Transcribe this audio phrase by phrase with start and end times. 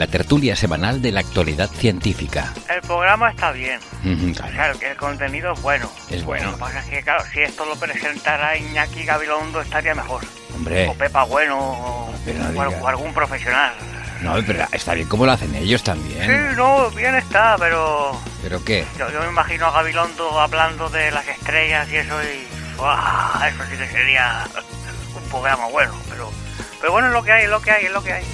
[0.00, 2.54] la tertulia semanal de la actualidad científica.
[2.74, 3.78] El programa está bien.
[4.02, 5.92] Ujú, O claro, que el contenido es bueno.
[6.08, 6.46] Es bueno.
[6.46, 10.22] Lo que pasa es que, claro, si esto lo presentara Iñaki Gabilondo estaría mejor.
[10.54, 12.14] Hombre, O Pepa Bueno, o,
[12.80, 13.74] no algún profesional.
[14.22, 16.24] no, pero está bien como lo hacen ellos también.
[16.24, 18.86] Sí, no, bien está, pero ¿Pero qué?
[18.98, 22.46] yo, yo me imagino a Gabilondo hablando de las estrellas y eso y...
[22.80, 24.46] Eso sí que sería
[25.14, 26.30] un programa bueno, pero...
[26.80, 28.24] Pero bueno, es lo que hay, es lo que hay, es lo que hay.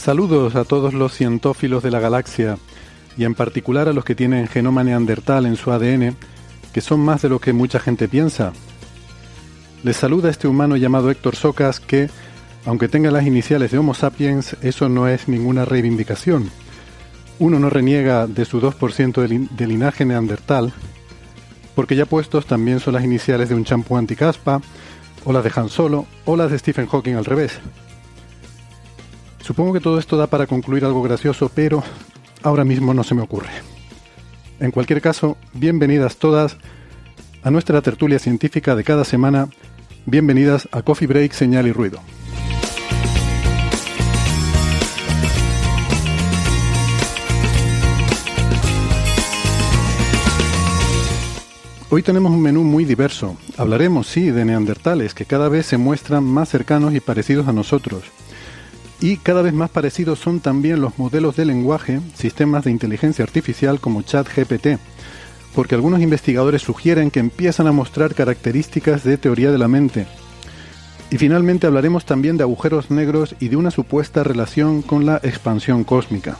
[0.00, 2.56] Saludos a todos los cientófilos de la galaxia
[3.18, 6.16] y en particular a los que tienen genoma neandertal en su ADN,
[6.72, 8.54] que son más de lo que mucha gente piensa.
[9.82, 12.08] Les saluda este humano llamado Héctor Socas que,
[12.64, 16.50] aunque tenga las iniciales de Homo sapiens, eso no es ninguna reivindicación.
[17.38, 20.72] Uno no reniega de su 2% de, de linaje neandertal,
[21.74, 24.62] porque ya puestos también son las iniciales de un champú anticaspa,
[25.26, 27.60] o las de Han Solo, o las de Stephen Hawking al revés.
[29.42, 31.82] Supongo que todo esto da para concluir algo gracioso, pero
[32.42, 33.50] ahora mismo no se me ocurre.
[34.60, 36.58] En cualquier caso, bienvenidas todas
[37.42, 39.48] a nuestra tertulia científica de cada semana.
[40.06, 42.00] Bienvenidas a Coffee Break, Señal y Ruido.
[51.92, 53.36] Hoy tenemos un menú muy diverso.
[53.56, 58.04] Hablaremos, sí, de neandertales, que cada vez se muestran más cercanos y parecidos a nosotros.
[59.00, 63.80] Y cada vez más parecidos son también los modelos de lenguaje, sistemas de inteligencia artificial
[63.80, 64.78] como ChatGPT,
[65.54, 70.06] porque algunos investigadores sugieren que empiezan a mostrar características de teoría de la mente.
[71.10, 75.82] Y finalmente hablaremos también de agujeros negros y de una supuesta relación con la expansión
[75.82, 76.36] cósmica.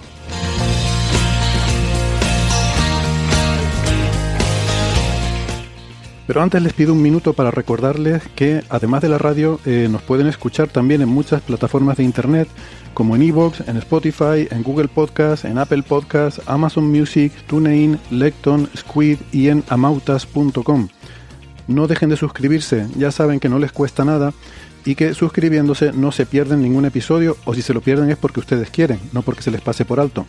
[6.31, 10.01] Pero antes les pido un minuto para recordarles que además de la radio eh, nos
[10.03, 12.47] pueden escuchar también en muchas plataformas de internet
[12.95, 18.71] como en Evox, en Spotify, en Google Podcast, en Apple Podcast, Amazon Music, TuneIn, Lecton,
[18.77, 20.87] Squid y en amautas.com.
[21.67, 24.33] No dejen de suscribirse, ya saben que no les cuesta nada
[24.85, 28.39] y que suscribiéndose no se pierden ningún episodio o si se lo pierden es porque
[28.39, 30.25] ustedes quieren, no porque se les pase por alto.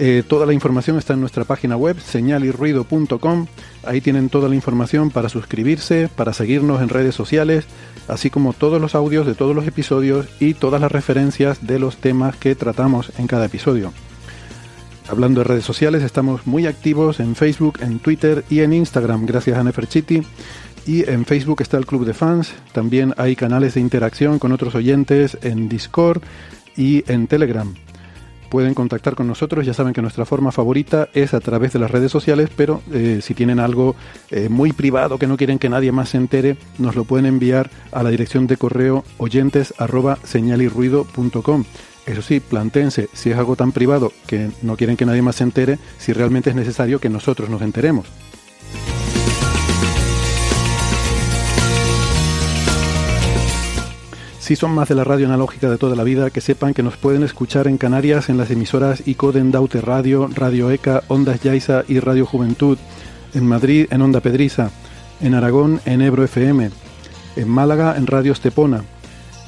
[0.00, 3.46] Eh, toda la información está en nuestra página web, señalirruido.com.
[3.84, 7.64] Ahí tienen toda la información para suscribirse, para seguirnos en redes sociales,
[8.06, 11.96] así como todos los audios de todos los episodios y todas las referencias de los
[11.96, 13.92] temas que tratamos en cada episodio.
[15.08, 19.58] Hablando de redes sociales, estamos muy activos en Facebook, en Twitter y en Instagram, gracias
[19.58, 20.22] a Neferchiti.
[20.86, 22.54] Y en Facebook está el Club de Fans.
[22.72, 26.22] También hay canales de interacción con otros oyentes en Discord
[26.76, 27.74] y en Telegram
[28.48, 29.66] pueden contactar con nosotros.
[29.66, 33.20] Ya saben que nuestra forma favorita es a través de las redes sociales, pero eh,
[33.22, 33.96] si tienen algo
[34.30, 37.70] eh, muy privado que no quieren que nadie más se entere, nos lo pueden enviar
[37.92, 40.18] a la dirección de correo oyentes arroba.
[42.06, 45.44] Eso sí, plantéense si es algo tan privado que no quieren que nadie más se
[45.44, 48.06] entere, si realmente es necesario que nosotros nos enteremos.
[54.48, 56.96] Si son más de la radio analógica de toda la vida, que sepan que nos
[56.96, 62.00] pueden escuchar en Canarias en las emisoras Icoden Daute Radio, Radio ECA, Ondas Yaiza y
[62.00, 62.78] Radio Juventud,
[63.34, 64.70] en Madrid en Onda Pedriza,
[65.20, 66.70] en Aragón en Ebro FM,
[67.36, 68.84] en Málaga en Radio Estepona,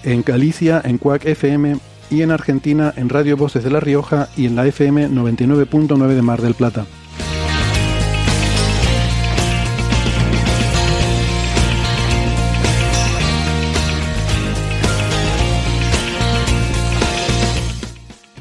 [0.03, 1.79] en Galicia en Cuac FM
[2.11, 6.21] y en Argentina en Radio Voces de La Rioja y en la FM 99.9 de
[6.21, 6.85] Mar del Plata.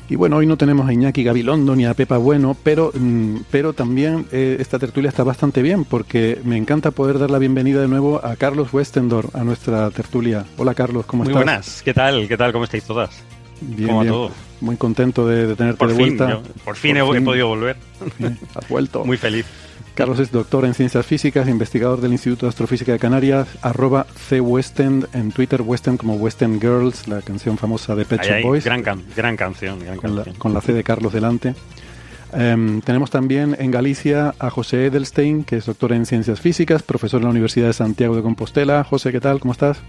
[0.10, 3.74] Y bueno, hoy no tenemos a Iñaki Gabilondo ni a Pepa Bueno, pero, mm, pero
[3.74, 7.88] también eh, esta tertulia está bastante bien porque me encanta poder dar la bienvenida de
[7.88, 10.46] nuevo a Carlos Westendor a nuestra tertulia.
[10.58, 11.46] Hola Carlos, ¿cómo Muy estás?
[11.46, 12.28] buenas, ¿qué tal?
[12.28, 12.52] ¿Qué tal?
[12.52, 13.24] ¿Cómo estáis todas?
[13.62, 14.30] Bien, bien.
[14.62, 16.42] Muy contento de, tenerte de vuelta.
[16.66, 17.78] por fin, he, podido volver.
[18.56, 19.06] has vuelto.
[19.06, 19.46] Muy feliz.
[20.00, 25.14] Carlos es doctor en ciencias físicas, investigador del Instituto de Astrofísica de Canarias, arroba cwestend
[25.14, 28.64] en Twitter, Westend como Western Girls, la canción famosa de Pet Shop Boys.
[28.64, 30.34] Gran, gran canción, gran con, canción.
[30.36, 31.54] La, con la C de Carlos delante.
[32.32, 37.20] Em, tenemos también en Galicia a José Edelstein, que es doctor en ciencias físicas, profesor
[37.20, 38.86] en la Universidad de Santiago de Compostela.
[38.86, 39.42] José, ¿qué tal?
[39.42, 39.80] ¿Cómo estás?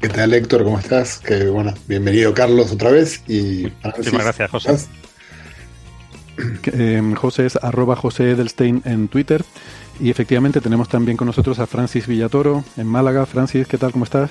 [0.00, 0.64] ¿Qué tal, Héctor?
[0.64, 1.20] ¿Cómo estás?
[1.20, 3.22] Que bueno, bienvenido Carlos otra vez.
[3.28, 4.76] Y Muchísimas gracias, José.
[6.64, 9.44] Em, José es arroba José Edelstein en Twitter.
[10.00, 13.26] Y efectivamente tenemos también con nosotros a Francis Villatoro en Málaga.
[13.26, 13.92] Francis, ¿qué tal?
[13.92, 14.30] ¿Cómo estás?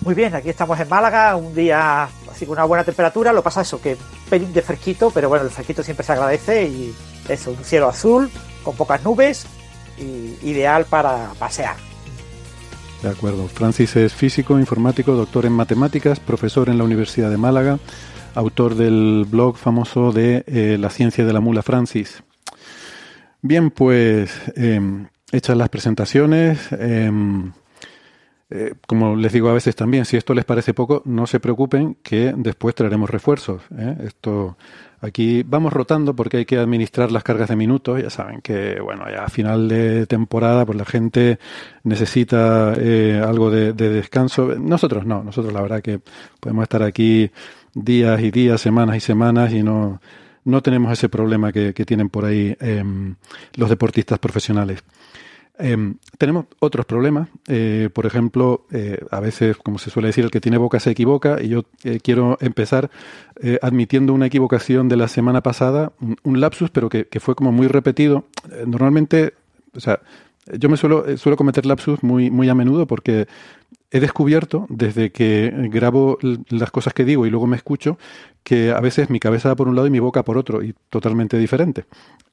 [0.00, 3.32] Muy bien, aquí estamos en Málaga, un día así con una buena temperatura.
[3.32, 3.96] Lo pasa eso, que
[4.28, 6.94] pelín de fresquito, pero bueno, el fresquito siempre se agradece y
[7.28, 8.30] eso, un cielo azul
[8.64, 9.46] con pocas nubes
[9.98, 11.76] y ideal para pasear.
[13.02, 13.48] De acuerdo.
[13.48, 17.78] Francis es físico, informático, doctor en matemáticas, profesor en la Universidad de Málaga,
[18.34, 22.22] autor del blog famoso de eh, La ciencia de la mula Francis.
[23.40, 27.50] Bien, pues em, hechas las presentaciones, em,
[28.50, 31.96] eh, como les digo a veces también, si esto les parece poco, no se preocupen
[32.02, 33.62] que después traeremos refuerzos.
[33.76, 33.96] ¿eh?
[34.04, 34.56] Esto
[35.00, 38.00] aquí vamos rotando porque hay que administrar las cargas de minutos.
[38.00, 41.38] Ya saben que bueno, ya a final de temporada, pues la gente
[41.82, 44.54] necesita eh, algo de descanso.
[44.56, 46.00] Nosotros no, nosotros la verdad que
[46.38, 47.30] podemos estar aquí
[47.74, 50.00] días y días, semanas y semanas y no
[50.44, 53.14] no tenemos ese problema que, tienen por ahí em,
[53.54, 54.82] los deportistas profesionales.
[55.58, 57.28] Em, tenemos otros problemas.
[57.46, 60.90] Eh, por ejemplo, eh, a veces, como se suele decir, el que tiene boca se
[60.90, 61.40] equivoca.
[61.40, 62.90] Y yo eh, quiero empezar
[63.60, 65.92] admitiendo una equivocación de la semana pasada,
[66.22, 68.26] un, lapsus, pero que, que, fue como muy repetido.
[68.66, 69.34] normalmente,
[69.74, 70.00] o sea,
[70.58, 73.28] yo me suelo, eh, suelo cometer lapsus muy, muy a menudo porque
[73.92, 76.18] he descubierto, desde que grabo
[76.48, 77.98] las cosas que digo y luego me escucho,
[78.42, 80.74] que a veces mi cabeza va por un lado y mi boca por otro, y
[80.88, 81.84] totalmente diferente.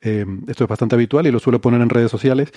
[0.02, 2.54] Eh, esto es bastante habitual y lo suelo poner en redes sociales,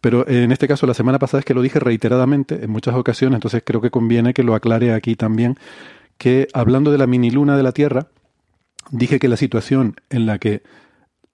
[0.00, 3.36] pero en este caso la semana pasada es que lo dije reiteradamente en muchas ocasiones,
[3.36, 5.56] entonces creo que conviene que lo aclare aquí también,
[6.16, 8.08] que hablando de la mini luna de la Tierra,
[8.90, 10.62] dije que la situación en la que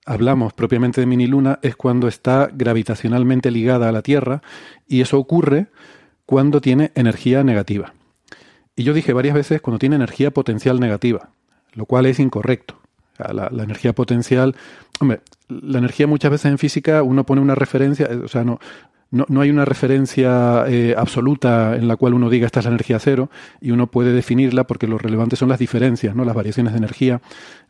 [0.04, 4.42] hablamos propiamente de mini luna es cuando está gravitacionalmente ligada a la Tierra
[4.88, 5.68] y eso ocurre
[6.26, 7.94] cuando tiene energía negativa.
[8.74, 11.30] Y yo dije varias veces cuando tiene energía potencial negativa,
[11.74, 12.78] lo cual es incorrecto.
[13.18, 14.56] La, energía potencial,
[14.98, 18.58] hombre, la energía muchas veces en física uno pone una referencia, o sea, no,
[19.12, 22.98] no, hay una referencia eh, absoluta en la cual uno diga esta es la energía
[22.98, 23.30] cero
[23.60, 26.24] y uno puede definirla porque lo relevante son las diferencias, ¿no?
[26.24, 27.20] las variaciones de energía.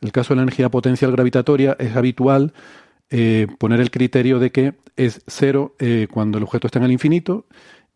[0.00, 2.54] En el caso de la energía potencial gravitatoria es habitual
[3.10, 6.92] eh, poner el criterio de que es cero eh, cuando el objeto está en el
[6.92, 7.46] infinito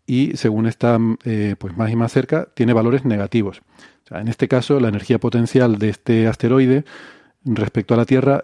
[0.06, 0.98] y según está
[1.58, 3.62] pues más y más cerca tiene valores negativos.
[4.10, 6.84] en este caso la energía potencial de este asteroide
[7.44, 8.42] respecto a la Tierra,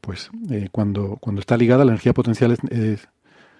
[0.00, 0.30] pues
[0.72, 3.08] cuando, cuando está ligada la energía potencial es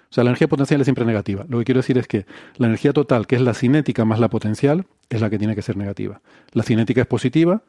[0.09, 1.45] o sea, la energía potencial es siempre negativa.
[1.49, 2.25] Lo que quiero decir es que
[2.55, 5.61] la energía total, que es la cinética más la potencial, es la que tiene que
[5.61, 6.21] ser negativa.
[6.53, 7.63] La cinética es positiva,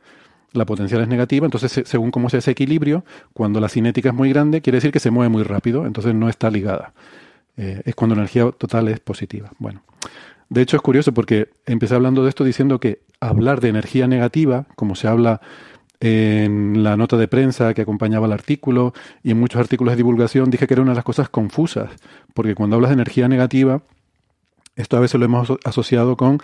[0.52, 4.30] la potencial es negativa, entonces según cómo sea ese equilibrio, cuando la cinética es muy
[4.30, 6.92] grande, quiere decir que se mueve muy rápido, entonces no está ligada.
[7.56, 9.50] Eh, es cuando la energía total es positiva.
[9.58, 9.82] Bueno,
[10.48, 14.66] de hecho es curioso porque empecé hablando de esto diciendo que hablar de energía negativa,
[14.76, 15.40] como se habla
[16.00, 18.92] en la nota de prensa que acompañaba el artículo
[19.22, 21.90] y en muchos artículos de divulgación dije que era una de las cosas confusas,
[22.34, 23.80] porque cuando hablas de energía negativa,
[24.74, 26.40] esto a veces lo hemos asociado con,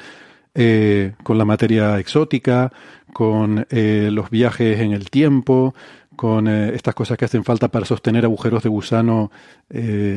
[0.54, 2.72] eh, con la materia exótica,
[3.12, 5.74] con eh, los viajes en el tiempo,
[6.22, 9.32] con eh, estas cosas que hacen falta para sostener agujeros de gusano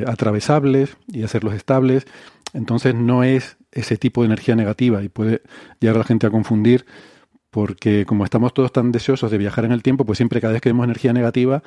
[0.06, 2.06] atravesables y hacerlos estables.
[2.54, 5.42] Entonces no es ese tipo de energía negativa y puede
[5.80, 6.86] llegar a la gente a confundir
[7.50, 10.62] porque como estamos todos tan deseosos de viajar en el tiempo, pues siempre cada vez
[10.62, 11.64] que vemos energía negativa,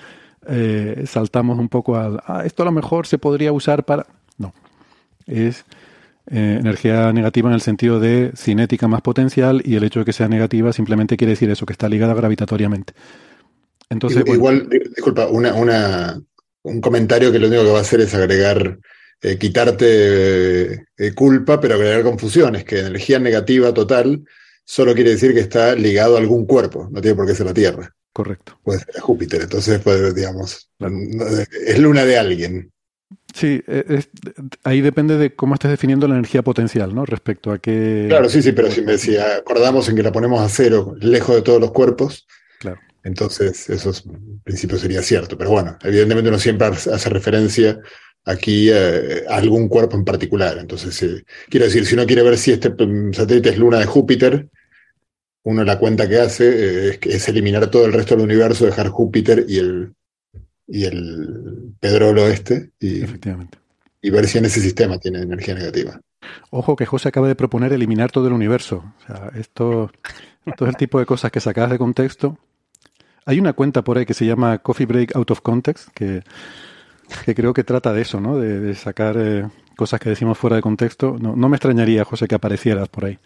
[0.46, 4.06] eh, saltamos un poco al, ah, esto a lo mejor se podría usar para...
[4.36, 4.54] No,
[5.26, 5.64] es
[6.30, 10.12] eh, energía negativa en el sentido de cinética más potencial y el hecho de que
[10.12, 12.92] sea negativa simplemente quiere decir eso, que está ligada gravitatoriamente.
[13.90, 16.20] Entonces, igual, disculpa, una, una,
[16.62, 18.78] un comentario que lo único que va a hacer es agregar,
[19.22, 24.24] eh, quitarte culpa, pero agregar confusiones, que energía negativa total
[24.64, 27.54] solo quiere decir que está ligado a algún cuerpo, no tiene por qué ser la
[27.54, 27.94] Tierra.
[28.12, 28.58] Correcto.
[28.62, 30.70] Puede ser Júpiter, entonces, pues, digamos,
[31.66, 32.72] es luna de alguien.
[33.34, 33.62] Sí,
[34.64, 37.06] ahí depende de cómo estés definiendo la energía potencial, ¿no?
[37.06, 38.06] Respecto a qué...
[38.08, 41.36] Claro, sí, sí, pero si, me, si acordamos en que la ponemos a cero, lejos
[41.36, 42.26] de todos los cuerpos,
[42.58, 42.80] claro.
[43.04, 45.36] Entonces eso en principio sería cierto.
[45.38, 47.80] Pero bueno, evidentemente uno siempre hace referencia
[48.24, 50.58] aquí eh, a algún cuerpo en particular.
[50.58, 53.86] Entonces, eh, quiero decir, si uno quiere ver si este mm, satélite es luna de
[53.86, 54.48] Júpiter,
[55.44, 59.46] uno la cuenta que hace eh, es, eliminar todo el resto del universo, dejar Júpiter
[59.48, 59.94] y el,
[60.66, 63.58] y el Pedrolo este, y, Efectivamente.
[64.02, 65.98] y ver si en ese sistema tiene energía negativa.
[66.50, 68.84] Ojo que José acaba de proponer eliminar todo el universo.
[68.98, 69.90] O sea, esto,
[70.44, 72.36] esto es el tipo de cosas que sacas de contexto.
[73.28, 76.22] Hay una cuenta por ahí que se llama Coffee Break Out of Context, que,
[77.26, 78.38] que creo que trata de eso, ¿no?
[78.38, 81.18] De, sacar eh, cosas que decimos fuera de contexto.
[81.20, 83.18] No, no, me extrañaría, José, que aparecieras por ahí.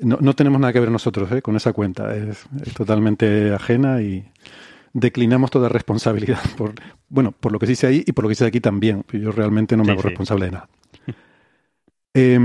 [0.00, 1.40] No, no tenemos nada que ver nosotros ¿eh?
[1.40, 2.12] con esa cuenta.
[2.16, 4.24] Es, es, totalmente ajena y
[4.92, 6.74] declinamos toda responsabilidad por,
[7.08, 9.04] bueno, por lo que se dice ahí y por lo que se dice aquí también.
[9.12, 10.08] Yo realmente no me sí, hago sí.
[10.08, 10.68] responsable de nada.
[12.14, 12.38] Eh,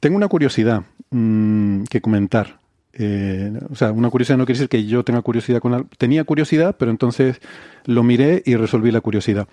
[0.00, 2.59] tengo una curiosidad mmm, que comentar.
[2.92, 5.88] Eh, o sea, una curiosidad no quiere decir que yo tenga curiosidad con algo.
[5.96, 7.40] Tenía curiosidad, pero entonces
[7.84, 9.46] lo miré y resolví la curiosidad.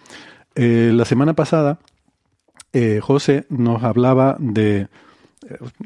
[0.55, 1.77] Eh, la semana pasada,
[2.73, 4.87] eh, José nos hablaba de,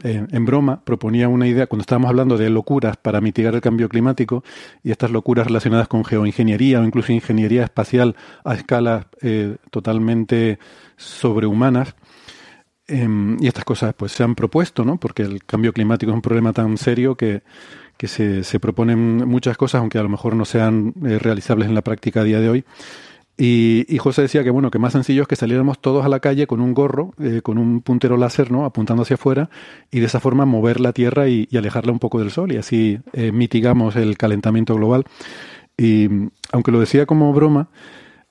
[0.04, 3.90] eh, en broma, proponía una idea cuando estábamos hablando de locuras para mitigar el cambio
[3.90, 4.46] climático
[4.82, 8.16] y estas locuras relacionadas con geoingeniería o incluso ingeniería espacial
[8.46, 9.08] a escalas
[9.72, 10.58] totalmente
[10.96, 11.94] sobrehumanas.
[12.92, 14.98] Eh, y estas cosas pues se han propuesto, ¿no?
[14.98, 17.42] Porque el cambio climático es un problema tan serio que,
[17.96, 21.76] que se, se, proponen muchas cosas, aunque a lo mejor no sean eh, realizables en
[21.76, 22.66] la práctica a día de hoy.
[23.38, 26.20] Y, y, José decía que bueno, que más sencillo es que saliéramos todos a la
[26.20, 28.66] calle con un gorro, eh, con un puntero láser, ¿no?
[28.66, 29.50] apuntando hacia afuera,
[29.90, 33.00] y de esa forma mover la Tierra y, alejarla un poco del Sol, y así
[33.14, 35.06] eh, mitigamos el calentamiento global.
[35.78, 36.10] Y
[36.52, 37.70] aunque lo decía como broma,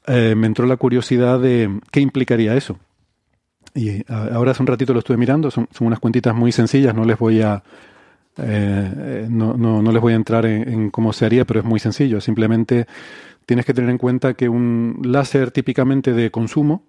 [0.06, 2.78] me entró la curiosidad de qué implicaría eso.
[3.74, 7.04] Y ahora hace un ratito lo estuve mirando, son, son unas cuentitas muy sencillas, no
[7.04, 7.62] les voy a,
[8.38, 11.80] eh, no, no, no, les voy a entrar en, cómo se haría, pero es muy
[11.80, 12.20] sencillo.
[12.20, 12.86] Simplemente
[13.46, 16.84] tienes que tener en cuenta que un láser típicamente de consumo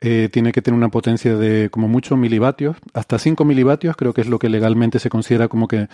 [0.00, 4.22] eh, tiene que tener una potencia de como mucho milivatios, hasta 5 milivatios, creo que
[4.22, 5.88] es lo que legalmente se considera como que,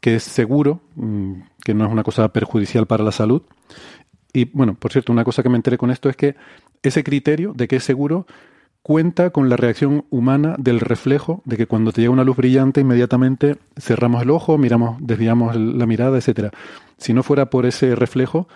[0.00, 3.42] que es seguro, mmm, que no es una cosa perjudicial para la salud.
[4.32, 6.36] Y bueno, por cierto, una cosa que me enteré con esto es que
[6.82, 8.26] ese criterio de que es seguro
[8.86, 12.82] cuenta con la reacción humana del reflejo, de que cuando te llega una luz brillante,
[12.82, 16.52] inmediatamente cerramos el ojo, miramos, desviamos la mirada, etcétera.
[16.96, 18.46] Si no fuera por ese reflejo,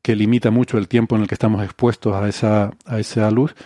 [0.00, 3.56] que limita mucho el tiempo en el que estamos expuestos a esa, a esa luz,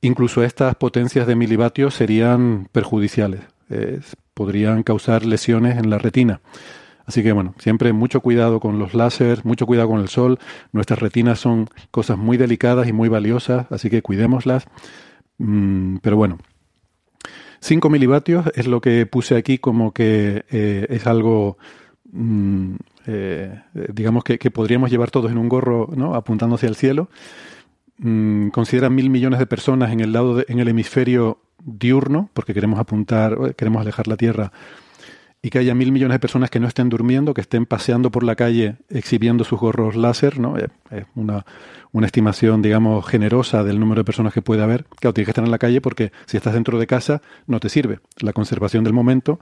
[0.00, 4.00] incluso estas potencias de milivatios serían perjudiciales, eh,
[4.32, 6.40] podrían causar lesiones en la retina.
[7.04, 10.38] Así que bueno, siempre mucho cuidado con los láseres, mucho cuidado con el sol.
[10.72, 14.66] Nuestras retinas son cosas muy delicadas y muy valiosas, así que cuidémoslas.
[15.38, 16.38] Mm, pero bueno,
[17.60, 21.58] 5 milivatios es lo que puse aquí como que eh, es algo,
[22.12, 22.74] mm,
[23.06, 23.62] eh,
[23.92, 26.14] digamos, que, podríamos llevar todos en un gorro, ¿no?
[26.14, 27.08] apuntando hacia el cielo.
[27.98, 32.54] Mm, consideran mil millones de personas en el lado, de, en el hemisferio diurno, porque
[32.54, 34.52] queremos apuntar, queremos alejar la Tierra,
[35.46, 38.24] y que haya mil millones de personas que no estén durmiendo, que estén paseando por
[38.24, 40.56] la calle exhibiendo sus gorros láser, ¿no?
[40.56, 41.46] Es una,
[41.92, 44.86] una estimación, digamos, generosa del número de personas que puede haber.
[44.98, 47.68] Claro, tienes que estar en la calle porque si estás dentro de casa no te
[47.68, 48.00] sirve.
[48.18, 49.38] La conservación del momento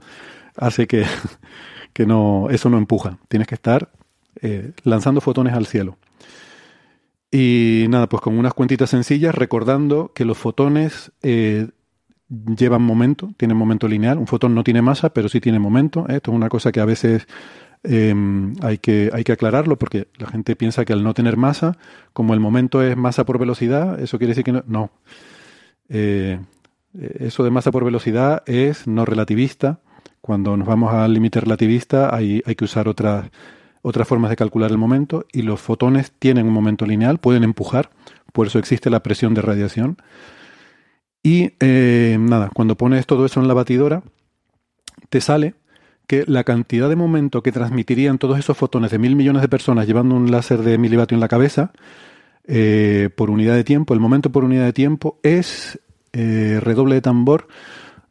[0.55, 1.05] hace que,
[1.93, 3.17] que no, eso no empuja.
[3.27, 3.89] Tienes que estar
[4.43, 5.97] eh, lanzando fotones al cielo.
[7.31, 11.69] Y nada, pues con unas cuentitas sencillas, recordando que los fotones eh,
[12.29, 14.17] llevan momento, tienen momento lineal.
[14.17, 16.07] Un fotón no tiene masa, pero sí tiene momento.
[16.07, 17.27] Esto es una cosa que a veces
[17.83, 18.13] eh,
[18.61, 21.77] hay, que, hay que aclararlo porque la gente piensa que al no tener masa,
[22.13, 24.63] como el momento es masa por velocidad, eso quiere decir que no.
[24.67, 24.91] no.
[25.89, 26.39] Eh,
[27.19, 29.79] eso de masa por velocidad es no relativista.
[30.21, 33.29] Cuando nos vamos al límite relativista hay, hay que usar otras,
[33.81, 37.91] otras formas de calcular el momento y los fotones tienen un momento lineal, pueden empujar,
[38.33, 39.97] por eso existe la presión de radiación.
[41.25, 44.03] Y eh, nada, cuando pones todo eso en la batidora,
[45.09, 45.55] te sale
[46.05, 49.87] que la cantidad de momento que transmitirían todos esos fotones de mil millones de personas
[49.87, 51.71] llevando un láser de milivatio en la cabeza
[52.43, 55.81] eh, por unidad de tiempo, el momento por unidad de tiempo es
[56.13, 57.47] eh, redoble de tambor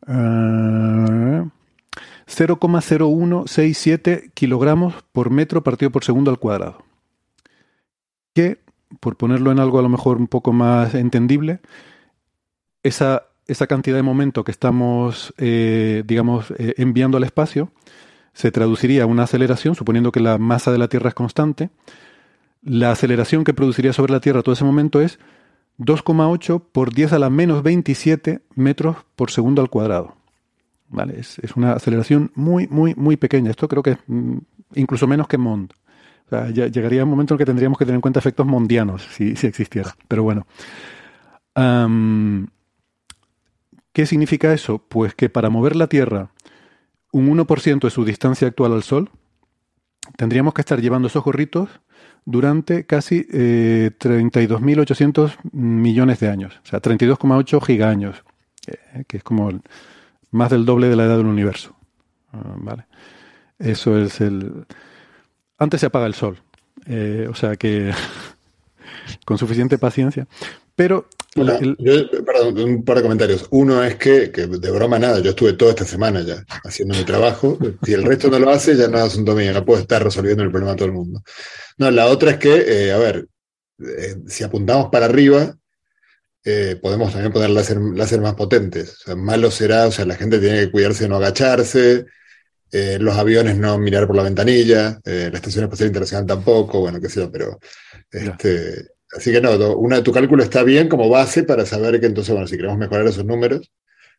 [0.09, 1.49] uh,
[2.27, 6.83] 0,0167 kilogramos por metro partido por segundo al cuadrado.
[8.35, 8.59] Que,
[8.99, 11.61] por ponerlo en algo a lo mejor un poco más entendible,
[12.85, 17.71] esa esa cantidad de momento que estamos, eh, digamos, eh, enviando al espacio
[18.33, 21.71] se traduciría a una aceleración, suponiendo que la masa de la Tierra es constante.
[22.63, 25.21] La aceleración que produciría sobre la Tierra todo ese momento es
[25.79, 30.17] 2,8 por 10 a la menos 27 metros por segundo al cuadrado.
[30.89, 31.21] ¿Vale?
[31.21, 33.51] Es, es, una aceleración muy, muy, muy pequeña.
[33.51, 34.39] Esto creo que es mm,
[34.75, 35.73] incluso menos que Mond.
[36.27, 39.37] O sea, llegaría un momento en que tendríamos que tener en cuenta efectos mondianos, si,
[39.37, 39.95] si existiera.
[40.09, 40.47] Pero bueno.
[43.95, 44.79] ¿Qué significa eso?
[44.89, 46.33] Pues que para mover la Tierra
[47.13, 49.09] un 1% de su distancia actual al Sol,
[50.17, 51.71] tendríamos que estar llevando esos gorritos
[52.25, 58.25] durante casi eh, 32.800 millones de años, o sea, 32,8 gigaños,
[58.67, 59.51] eh, que es como
[60.33, 61.77] más del doble de la edad del universo.
[62.33, 62.87] Ah, vale.
[63.61, 64.67] Eso es el...
[65.57, 66.43] Antes se apaga el sol,
[66.87, 67.93] eh, o sea que
[69.25, 70.27] con suficiente paciencia.
[70.75, 73.47] Pero perdón, un par de comentarios.
[73.51, 77.59] Uno es que, de broma nada, yo estuve toda esta semana ya haciendo mi trabajo.
[77.83, 80.43] Si el resto no lo hace, ya no es asunto mío, no puedo estar resolviendo
[80.43, 81.23] el problema a todo el mundo.
[81.79, 82.55] No, la otra es que,
[82.87, 83.27] eh, a ver,
[83.81, 85.57] eh, si apuntamos para arriba,
[86.45, 88.91] eh, podemos también poner láser, láser, más potentes.
[88.91, 92.07] O sea, malo será, o sea, la gente tiene que cuidarse de no agacharse,
[92.99, 97.21] los aviones no mirar por la ventanilla, la Estación Espacial Internacional tampoco, bueno, qué sé
[97.21, 97.61] yo, pero
[98.11, 102.33] este, Así que no, una, tu cálculo está bien como base para saber que entonces,
[102.33, 103.71] bueno, si queremos mejorar esos números,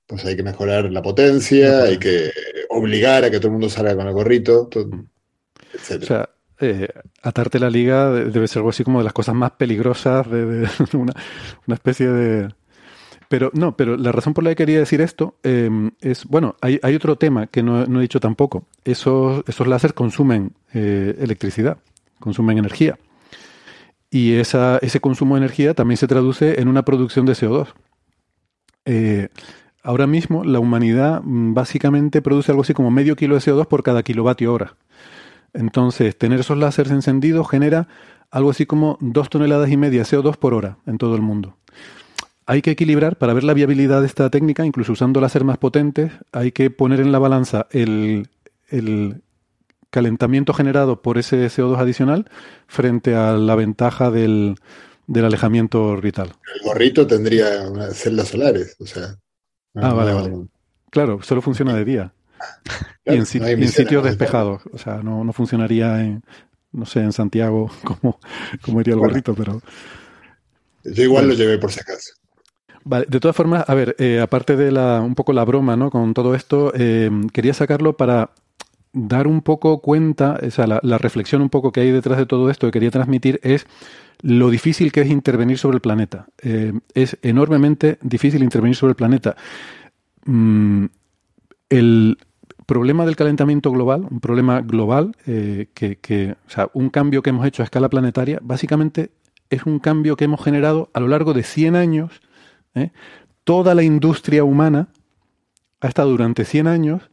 [0.08, 2.32] pues hay que mejorar la potencia, hay que
[2.70, 4.70] obligar a que todo el mundo salga con el gorrito,
[5.74, 6.04] etc.
[6.04, 6.30] O sea,
[6.62, 6.88] eh,
[7.22, 11.14] atarte la liga debe ser algo así como de las cosas más peligrosas de, una,
[11.74, 12.54] especie de...
[13.28, 16.80] Pero no, pero la razón por la que quería decir esto em, es, bueno, hay,
[16.84, 18.68] hay, otro tema que no, he dicho tampoco.
[18.86, 21.80] Esos, esos láseres consumen eh, electricidad,
[22.20, 22.98] consumen energía
[24.10, 27.68] y ese consumo de energía también se traduce en una producción de CO2.
[28.86, 29.30] Eh,
[29.84, 33.84] ahora mismo la humanidad mm, básicamente produce algo así como medio kilo de CO2 por
[33.84, 34.76] cada kilovatio hora.
[35.54, 37.88] Entonces, tener esos láseres encendidos genera
[38.30, 41.56] algo así como dos toneladas y media de CO2 por hora en todo el mundo.
[42.46, 46.12] Hay que equilibrar, para ver la viabilidad de esta técnica, incluso usando láseres más potentes,
[46.32, 48.28] hay que poner en la balanza el,
[48.70, 49.24] el
[49.96, 52.30] calentamiento generado por ese CO2 adicional
[52.68, 54.58] frente a la ventaja del,
[55.08, 56.34] alejamiento orbital.
[56.54, 59.16] El gorrito tendría unas celdas solares, o sea.
[59.75, 60.48] ah, vale, vale.
[60.92, 62.14] Claro, solo funciona de día.
[63.06, 64.64] y en, sitios despejados.
[64.74, 66.24] O sea, no, funcionaría en,
[66.74, 68.20] no sé, en Santiago como,
[68.62, 69.62] como iría el gorrito, pero.
[70.84, 72.12] Yo igual lo llevé por si acaso.
[72.84, 75.90] Vale, de todas formas, a ver, eh, aparte de la, un poco la broma, ¿no?
[75.90, 78.31] Con todo esto, eh, quería sacarlo para
[78.96, 82.50] dar un poco cuenta, o sea, la, reflexión un poco que hay detrás de todo
[82.50, 83.68] esto que quería transmitir es
[84.22, 86.27] lo difícil que es intervenir sobre el planeta.
[86.42, 89.36] Eh, es enormemente difícil intervenir sobre el planeta.
[90.25, 90.86] Mm,
[91.70, 92.18] el
[92.66, 97.46] problema del calentamiento global, un problema global, eh, que, o sea, un cambio que hemos
[97.46, 99.12] hecho a escala planetaria, básicamente
[99.50, 102.22] es un cambio que hemos generado a lo largo de 100 años.
[102.74, 102.92] ¿eh?
[103.44, 104.88] Toda la industria humana
[105.81, 107.10] ha estado durante 100 años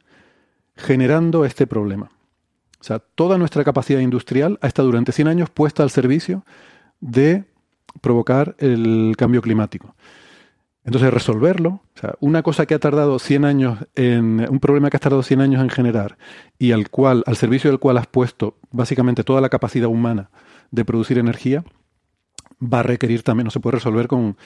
[0.82, 2.10] generando este problema.
[2.80, 6.44] O sea, toda nuestra capacidad industrial ha estado durante 100 años puesta al servicio
[7.00, 7.44] de
[8.00, 9.94] provocar el cambio climático.
[10.84, 14.96] Entonces, resolverlo, o sea, una cosa que ha tardado 100 años en, un problema que
[14.96, 16.18] ha tardado 100 años en generar
[16.58, 20.30] y al cual, al servicio del cual has puesto básicamente toda la capacidad humana
[20.72, 21.64] de producir energía,
[22.62, 24.36] va a requerir también, no se puede resolver con,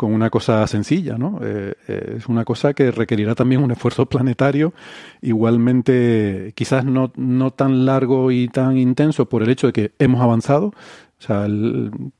[0.00, 1.40] una cosa sencilla, ¿no?
[1.42, 4.72] Eh, eh, es una cosa que requerirá también un esfuerzo planetario,
[5.20, 10.20] igualmente quizás no, no tan largo y tan intenso por el hecho de que hemos
[10.22, 10.72] avanzado,
[11.18, 11.46] o sea,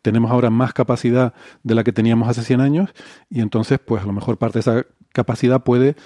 [0.01, 2.90] tenemos ahora más capacidad de la que teníamos hace 100 años
[3.29, 5.97] y entonces, pues a lo mejor parte de esa capacidad puede,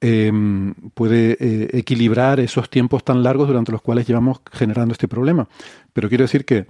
[0.00, 5.48] em, puede eh, equilibrar esos tiempos tan largos durante los cuales llevamos generando este problema.
[5.92, 6.66] Pero quiero decir que,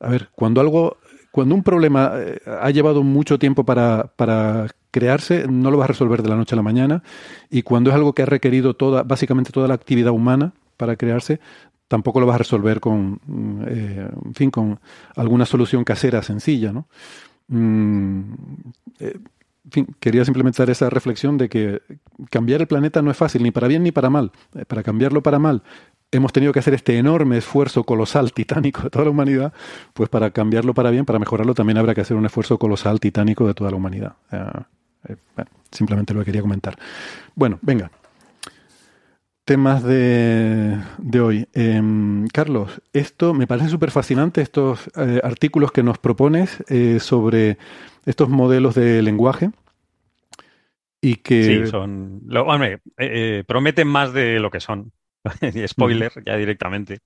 [0.00, 0.96] a ver, cuando algo
[1.30, 6.22] cuando un problema eh, ha llevado mucho tiempo para, crearse, no lo vas a resolver
[6.22, 7.02] de la noche a la mañana.
[7.48, 11.40] Y cuando es algo que ha requerido toda, básicamente toda la actividad humana para crearse,
[11.86, 14.80] tampoco lo vas a resolver con, mm, eh, fin, con
[15.16, 16.86] alguna solución casera sencilla, ¿no?
[17.48, 18.32] Mm,
[19.00, 19.18] eh,
[20.00, 21.82] quería simplemente dar esa reflexión de que
[22.30, 24.32] cambiar el planeta no es fácil, ni para bien ni para mal.
[24.66, 25.62] Para cambiarlo para mal
[26.12, 29.52] hemos tenido que hacer este enorme esfuerzo colosal, titánico de toda la humanidad,
[29.94, 33.46] pues para cambiarlo para bien, para mejorarlo, también habrá que hacer un esfuerzo colosal, titánico
[33.46, 34.14] de toda la humanidad.
[34.32, 35.16] Eh,
[35.70, 36.76] simplemente lo que quería comentar.
[37.34, 37.90] Bueno, venga.
[39.44, 40.78] Temas de,
[41.20, 41.48] hoy.
[41.54, 47.58] Em, Carlos, esto me parece súper fascinante, estos eh, artículos que nos propones eh, sobre
[48.06, 49.50] estos modelos de lenguaje.
[51.00, 51.64] Y que.
[51.64, 52.22] Sí, son.
[53.46, 54.92] prometen más de lo que son.
[55.66, 57.00] Spoiler, ya directamente.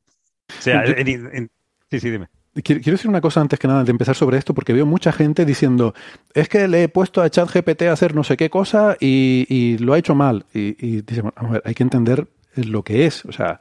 [0.51, 2.29] O sea, sí, sí, dime.
[2.63, 5.45] Quiero decir una cosa antes que nada de empezar sobre esto, porque veo mucha gente
[5.45, 5.93] diciendo,
[6.35, 9.93] es que le he puesto a ChatGPT a hacer no sé qué cosa y, lo
[9.93, 10.47] ha hecho mal.
[10.55, 13.25] Y, y dice, a ver, hay que entender lo que es.
[13.25, 13.59] O sea,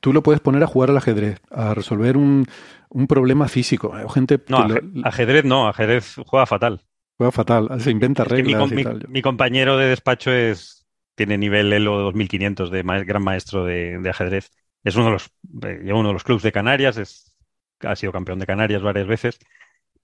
[0.00, 2.46] tú lo puedes poner a jugar al ajedrez, a resolver un,
[3.08, 3.92] problema físico.
[4.12, 4.66] gente no,
[5.04, 6.80] ajedrez no, ajedrez juega fatal.
[7.16, 8.70] Juega fatal, se inventa reglas.
[9.08, 10.79] mi compañero de despacho es
[11.20, 14.50] tiene nivel ELO 2500 de gran maestro de, ajedrez
[14.82, 17.36] es uno de los, lleva uno de los clubes de Canarias, es,
[17.80, 19.38] ha sido campeón de Canarias varias veces.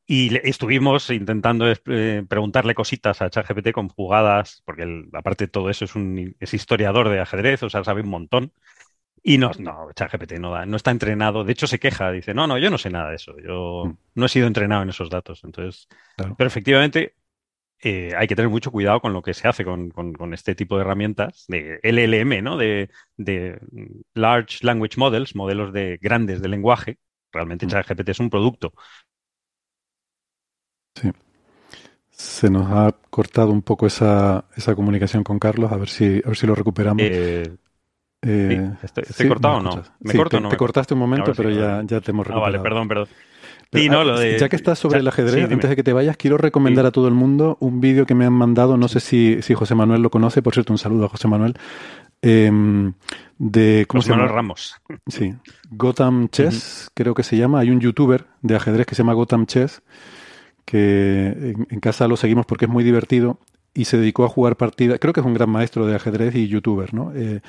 [0.06, 5.86] Y estuvimos intentando eh, preguntarle cositas a ChatGPT con jugadas, porque aparte de todo eso
[5.86, 8.52] es un es historiador de ajedrez, o sea, sabe un montón.
[9.22, 11.44] Y no, no, ChatGPT no, no está entrenado.
[11.44, 13.34] De hecho, se queja, dice, no, no, yo no sé nada de eso.
[13.42, 13.96] Yo mm.
[14.16, 15.42] no he sido entrenado en esos datos.
[15.44, 15.88] Entonces,
[16.36, 17.14] pero efectivamente,
[17.82, 19.92] eh, hay que tener mucho cuidado con lo que se hace con,
[20.32, 22.56] este tipo de herramientas de LLM, ¿no?
[22.56, 22.88] De,
[24.14, 26.98] Large Language Models, modelos de grandes de lenguaje.
[27.32, 27.68] Realmente mm.
[27.68, 28.72] ChatGPT es un producto
[30.94, 31.10] Sí.
[32.10, 36.28] Se nos ha cortado un poco esa, esa comunicación con Carlos, a ver si, a
[36.28, 37.02] ver si lo recuperamos.
[37.02, 37.56] Eh,
[38.22, 39.82] eh, ¿Estoy, cortado o no?
[40.00, 40.48] ¿Me corto, te, no?
[40.48, 42.46] te cortaste un momento, pero ya, ya te hemos recuperado.
[42.46, 43.08] Ah, vale, perdón, perdón.
[43.72, 46.92] Ah, ya que estás sobre el ajedrez, antes de que te vayas, quiero recomendar a
[46.92, 50.02] todo el mundo un vídeo que me han mandado, no sé si, si José Manuel
[50.02, 51.54] lo conoce, por cierto, un saludo a José Manuel,
[52.22, 52.92] em,
[53.38, 54.28] de ¿cómo se llama?
[54.28, 54.76] Ramos.
[55.06, 55.34] Sí,
[55.70, 57.60] Gotham Chess, creo que se llama.
[57.60, 59.82] Hay un youtuber de ajedrez que se llama Gotham Chess,
[60.64, 63.38] que en, casa lo seguimos porque es muy divertido
[63.74, 64.98] y se dedicó a jugar partidas.
[65.00, 67.12] Creo que es un gran maestro de ajedrez y youtuber, ¿no?
[67.14, 67.40] Eh,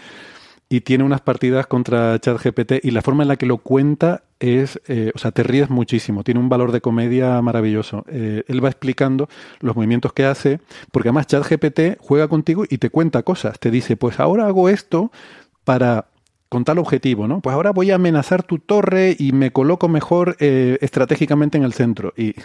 [0.70, 4.82] y tiene unas partidas contra ChatGPT y la forma en la que lo cuenta es,
[4.88, 8.04] eh, o sea, te ríes muchísimo, tiene un valor de comedia maravilloso.
[8.10, 10.60] Eh, él va explicando los movimientos que hace,
[10.92, 15.12] porque además ChatGPT juega contigo y te cuenta cosas, te dice, pues ahora hago esto
[15.64, 16.08] para
[16.50, 17.42] con tal objetivo, ¿no?
[17.42, 21.74] Pues ahora voy a amenazar tu torre y me coloco mejor eh, estratégicamente en el
[21.74, 22.14] centro.
[22.16, 22.36] Y,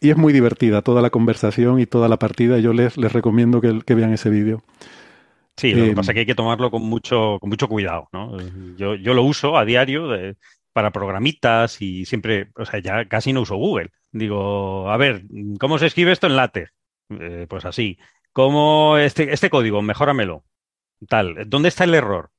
[0.00, 2.58] es muy divertida toda la conversación y toda la partida.
[2.58, 4.62] Yo les, les recomiendo que, vean ese vídeo.
[5.56, 8.08] Sí, lo que eh, pasa es que hay que tomarlo con mucho, con mucho cuidado,
[8.12, 8.36] ¿no?
[8.76, 10.08] Yo, yo lo uso a diario
[10.72, 13.90] para programitas y siempre, o sea, ya casi no uso Google.
[14.10, 15.24] Digo, a ver,
[15.60, 16.72] ¿cómo se escribe esto en LaTeX?
[17.20, 17.98] Eh, pues así.
[18.32, 19.82] ¿Cómo este, este código?
[19.82, 20.44] Mejóramelo.
[21.08, 21.48] Tal.
[21.48, 22.30] ¿Dónde está el error?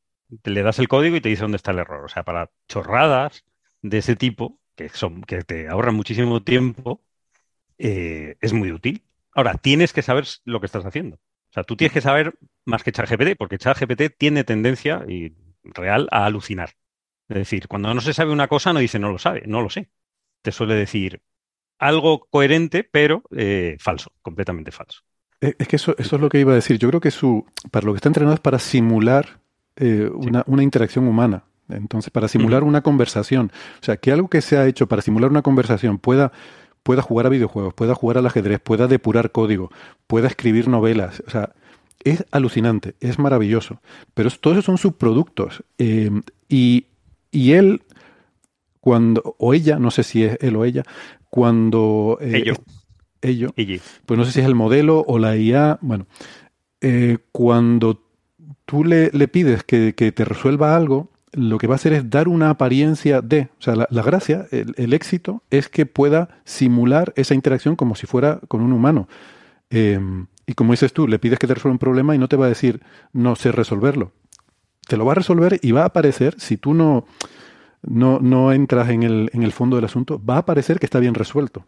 [0.43, 2.06] le das el código y te dice dónde está el error.
[2.06, 3.45] O sea, para chorradas
[3.82, 7.04] de ese tipo, que, son, que te ahorran muchísimo tiempo,
[7.78, 9.04] eh, es muy útil.
[9.36, 11.19] Ahora, tienes que saber lo que estás haciendo.
[11.54, 12.34] O sea, tú tienes que saber
[12.66, 16.72] más que ChatGPT, porque ChatGPT tiene tendencia y real a alucinar.
[17.30, 19.70] Es decir, cuando no se sabe una cosa, no dice no lo sabe, no lo
[19.70, 19.92] sé.
[20.42, 21.22] Te suele decir
[21.78, 25.02] algo coherente, pero eh, falso, completamente falso.
[25.42, 26.80] Eh, es que eso, eso es lo que iba a decir.
[26.80, 29.39] Yo creo que su, para lo que está entrenado es para simular
[29.76, 31.44] eh, una, una, interacción humana.
[31.70, 35.30] Entonces, para simular una conversación, o sea, que algo que se ha hecho para simular
[35.30, 36.32] una conversación pueda,
[36.84, 39.72] pueda jugar a videojuegos, pueda jugar al ajedrez, pueda depurar código,
[40.08, 41.54] pueda escribir novelas, o sea,
[42.04, 43.80] es alucinante, es maravilloso.
[44.13, 45.63] Pero todos esos son subproductos.
[45.78, 46.12] Eh,
[46.50, 46.88] y,
[47.32, 47.84] y él,
[48.82, 50.84] cuando, o ella, no sé si es él o ella,
[51.30, 52.17] cuando...
[52.22, 52.56] Eh, ello.
[54.06, 55.80] Pues no sé si es el modelo o la IA.
[55.82, 56.08] Bueno,
[56.82, 58.04] eh, cuando
[58.65, 62.50] tú le, pides que, te resuelva algo, lo que va a hacer es dar una
[62.50, 67.96] apariencia de, o sea, la, gracia, el, éxito es que pueda simular esa interacción como
[67.96, 69.08] si fuera con un humano.
[69.69, 72.36] Em, y como dices tú, le pides que te resuelva un problema y no te
[72.36, 74.12] va a decir, no sé resolverlo.
[74.88, 77.06] Te lo va a resolver y va a aparecer, si tú no,
[77.82, 81.00] no, no entras en el, en el fondo del asunto, va a aparecer que está
[81.00, 81.65] bien resuelto.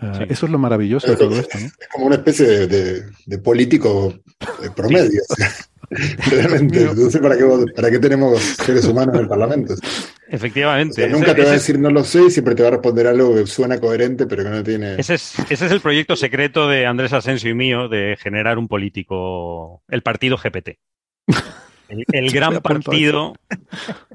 [0.00, 1.58] Ah, eso es lo maravilloso de todo esto.
[1.58, 4.14] Es como una especie de, político
[4.74, 5.20] promedio.
[5.90, 9.74] Realmente, no sé para qué, para qué tenemos seres humanos en el Parlamento.
[10.28, 11.08] Efectivamente.
[11.08, 13.46] nunca te va a decir no lo sé, siempre te va a responder algo que
[13.46, 14.94] suena coherente, pero que no tiene.
[14.98, 18.68] Ese es, ese es el proyecto secreto de Andrés Asensio y mío de generar un
[18.68, 20.78] político, el partido GPT.
[21.88, 23.34] El, gran partido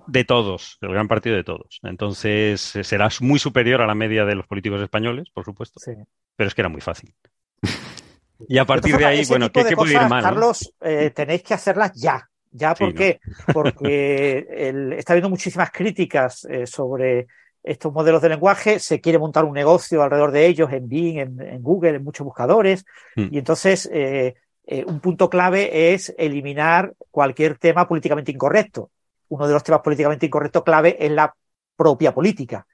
[0.07, 1.81] de todos, el gran partido de todos.
[1.83, 5.81] Entonces será muy superior a la media de los políticos españoles, por supuesto,
[6.37, 7.13] pero es que era muy fácil.
[8.47, 10.23] Y a partir de, ahí, bueno, ¿qué, puede ir mal?
[10.23, 12.27] Carlos, eh, tenéis que hacerlas ya.
[12.51, 13.19] ¿Ya por qué?
[13.53, 14.45] Porque
[14.97, 17.27] está habiendo muchísimas críticas eh, sobre
[17.63, 18.79] estos modelos de lenguaje.
[18.79, 22.85] Se quiere montar un negocio alrededor de ellos en Bing, en, Google, en muchos buscadores.
[23.15, 23.27] Hmm.
[23.31, 24.35] Y entonces, eh,
[24.87, 28.91] un punto clave es eliminar cualquier tema políticamente incorrecto.
[29.29, 31.33] Uno de los temas políticamente incorrectos clave es la
[31.75, 32.65] propia política.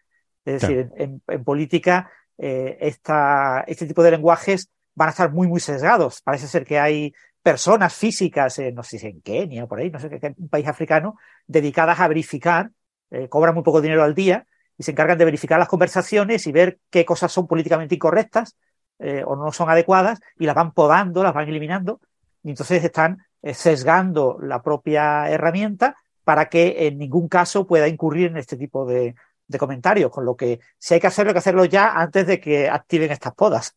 [0.43, 6.22] Es decir, en, política, esta, este tipo de lenguajes van a estar muy, muy sesgados.
[6.22, 10.00] Parece ser que hay personas físicas, no sé si en Kenia o por ahí, no
[10.00, 12.72] sé qué, un país africano, dedicadas a verificar,
[13.10, 14.46] eh, cobran muy poco dinero al día
[14.78, 18.56] y se encargan de verificar las conversaciones y ver qué cosas son políticamente incorrectas
[19.00, 22.00] eh, o no son adecuadas y las van podando, las van eliminando
[22.44, 28.28] y entonces están eh, sesgando la propia herramienta para que en ningún caso pueda incurrir
[28.28, 29.16] en este tipo de
[29.58, 32.70] comentarios, con lo que si hay que hacerlo, hay que hacerlo ya antes de que
[32.70, 33.76] activen estas podas.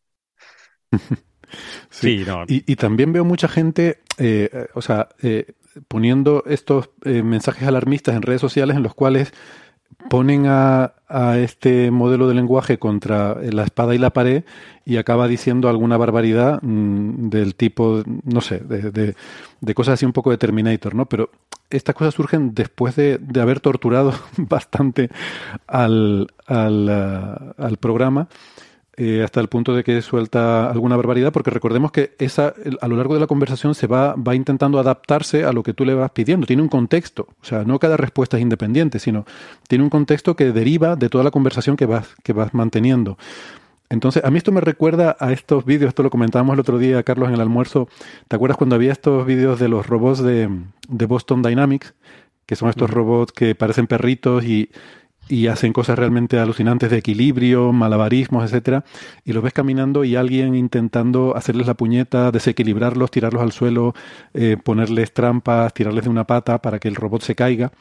[1.91, 5.53] Sí, y, también veo mucha gente, eh, o sea, eh,
[5.89, 9.33] poniendo estos eh, mensajes alarmistas en redes sociales en los cuales
[10.11, 10.95] ponen a,
[11.37, 14.43] este modelo de lenguaje contra la espada y la pared
[14.85, 19.15] y acaba diciendo alguna barbaridad mm, del tipo, no sé, de,
[19.61, 21.07] de, cosas así un poco de Terminator, ¿no?
[21.07, 21.31] Pero
[21.71, 25.09] estas cosas surgen después de, de haber torturado bastante
[25.69, 26.89] al, al,
[27.57, 28.29] al programa
[28.97, 32.97] eh, hasta el punto de que suelta alguna barbaridad, porque recordemos que esa, a lo
[32.97, 36.13] largo de la conversación se va, va intentando adaptarse a lo que tú le vas
[36.13, 36.47] pidiendo.
[36.47, 39.25] Tiene un contexto, o sea, no cada respuesta es independiente, sino
[39.67, 43.19] tiene un contexto que deriva de toda la conversación que vas, que vas manteniendo.
[43.91, 47.03] Entonces, a mí esto me recuerda a estos vídeos, esto lo comentábamos el otro día,
[47.03, 47.89] Carlos, en el almuerzo.
[48.29, 50.49] ¿Te acuerdas cuando había estos vídeos de los robots de,
[50.89, 51.95] de Boston Dynamics?
[52.47, 54.71] Que son estos robots que parecen perritos y,
[55.29, 58.85] y hacen cosas realmente alucinantes de equilibrio, malabarismos, etcétera,
[59.25, 63.95] y los ves caminando y alguien intentando hacerles la puñeta, desequilibrarlos, tirarlos al suelo,
[64.35, 67.73] eh, ponerles trampas, tirarles de una pata para que el robot se caiga.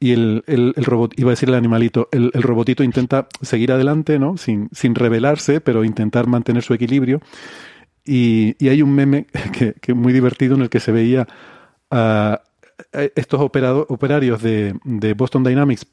[0.00, 4.36] Y el, el, robot, iba a decir el animalito, el, robotito intenta seguir adelante, ¿no?
[4.36, 7.20] Sin, sin rebelarse, pero intentar mantener su equilibrio.
[8.04, 11.26] Y, y hay un meme que, que muy divertido en el que se veía
[11.90, 12.42] a
[13.16, 15.84] estos operarios de, de Boston Dynamics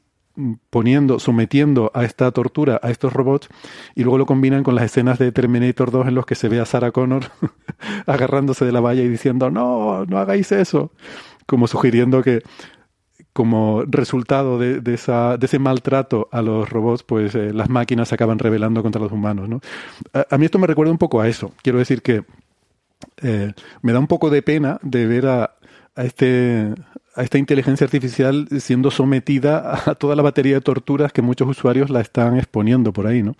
[0.70, 3.48] poniendo, sometiendo a esta tortura a estos robots
[3.94, 6.60] y luego lo combinan con las escenas de Terminator 2 en los que se ve
[6.60, 7.24] a Sarah Connor
[8.06, 10.92] agarrándose de la valla y diciendo no, no hagáis eso,
[11.46, 12.42] como sugiriendo que
[13.32, 18.14] como resultado de, esa, de ese maltrato a los robots, pues eh, las máquinas se
[18.14, 19.46] acaban rebelando contra los humanos.
[19.46, 19.60] ¿no?
[20.30, 21.52] A, mí esto me recuerda un poco a eso.
[21.62, 22.24] Quiero decir que
[23.20, 25.56] eh, me da un poco de pena de ver a,
[25.94, 26.74] a este
[27.16, 31.90] a esta inteligencia artificial siendo sometida a toda la batería de torturas que muchos usuarios
[31.90, 33.34] la están exponiendo por ahí, ¿no?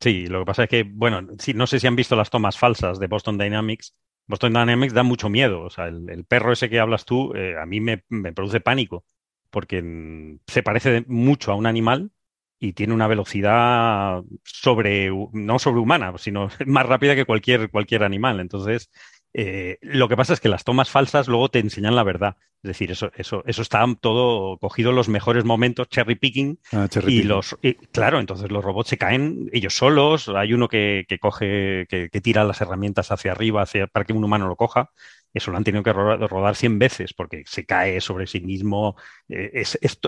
[0.00, 2.98] Sí, lo que pasa es que, bueno, no sé si han visto las tomas falsas
[2.98, 3.94] de Boston Dynamics.
[4.26, 5.62] Boston Dynamics da mucho miedo.
[5.62, 7.98] O sea, el, perro ese que hablas tú, eh, a mí me,
[8.32, 9.04] produce pánico,
[9.50, 12.12] porque mm, se parece mucho a un animal
[12.60, 18.40] y tiene una velocidad sobre, no sobrehumana, sino más rápida que cualquier, cualquier animal.
[18.40, 18.90] Entonces,
[19.34, 22.36] eh, lo que pasa es que las tomas falsas luego te enseñan la verdad.
[22.62, 26.58] Es decir, eso, eso, eso está todo cogido en los mejores momentos, cherry picking.
[26.72, 27.56] Ah, y los,
[27.92, 30.28] claro, entonces los robots se caen ellos solos.
[30.28, 34.48] Hay uno que, coge, que, tira las herramientas hacia arriba hacia, para que un humano
[34.48, 34.90] lo coja.
[35.32, 38.96] Eso lo han tenido que rodar, 100 veces porque se cae sobre sí mismo.
[39.28, 39.62] Eh,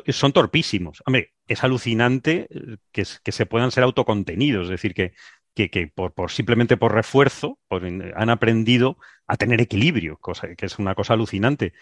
[0.09, 1.05] son torpísimos.
[1.07, 2.49] Hombre, es alucinante
[2.91, 4.65] que, que se puedan ser autocontenidos.
[4.65, 5.13] Es decir, que,
[5.55, 7.59] que, por, simplemente por refuerzo
[8.15, 11.73] han aprendido a tener equilibrio, cosa que es una cosa alucinante.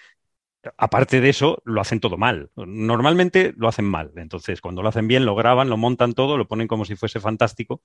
[0.77, 2.51] Aparte de eso, lo hacen todo mal.
[2.57, 4.13] Normalmente lo hacen mal.
[4.17, 7.21] Entonces, cuando lo hacen bien, lo graban, lo montan todo, lo ponen como si fuese
[7.21, 7.81] fantástico,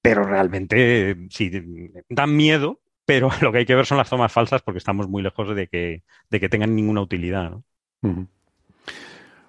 [0.00, 1.50] pero realmente sí,
[2.08, 5.22] dan miedo, pero lo que hay que ver son las tomas falsas porque estamos muy
[5.22, 7.60] lejos de que, de que tengan ninguna utilidad.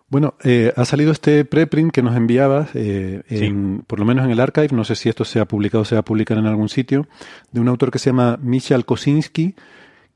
[0.09, 3.23] Bueno, eh, ha salido este preprint que nos enviabas, eh,
[3.87, 5.95] por lo menos en el archive, no sé si esto se ha publicado o se
[5.95, 7.07] va a publicar en algún sitio,
[7.51, 9.55] de un autor que se llama Michal Kosinski,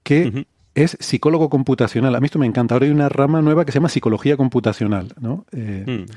[0.04, 2.16] que es psicólogo computacional.
[2.16, 2.76] A mí esto me encanta.
[2.76, 5.46] Ahora hay una rama nueva que se llama psicología computacional, ¿no?
[5.52, 6.12] Eh, hmm.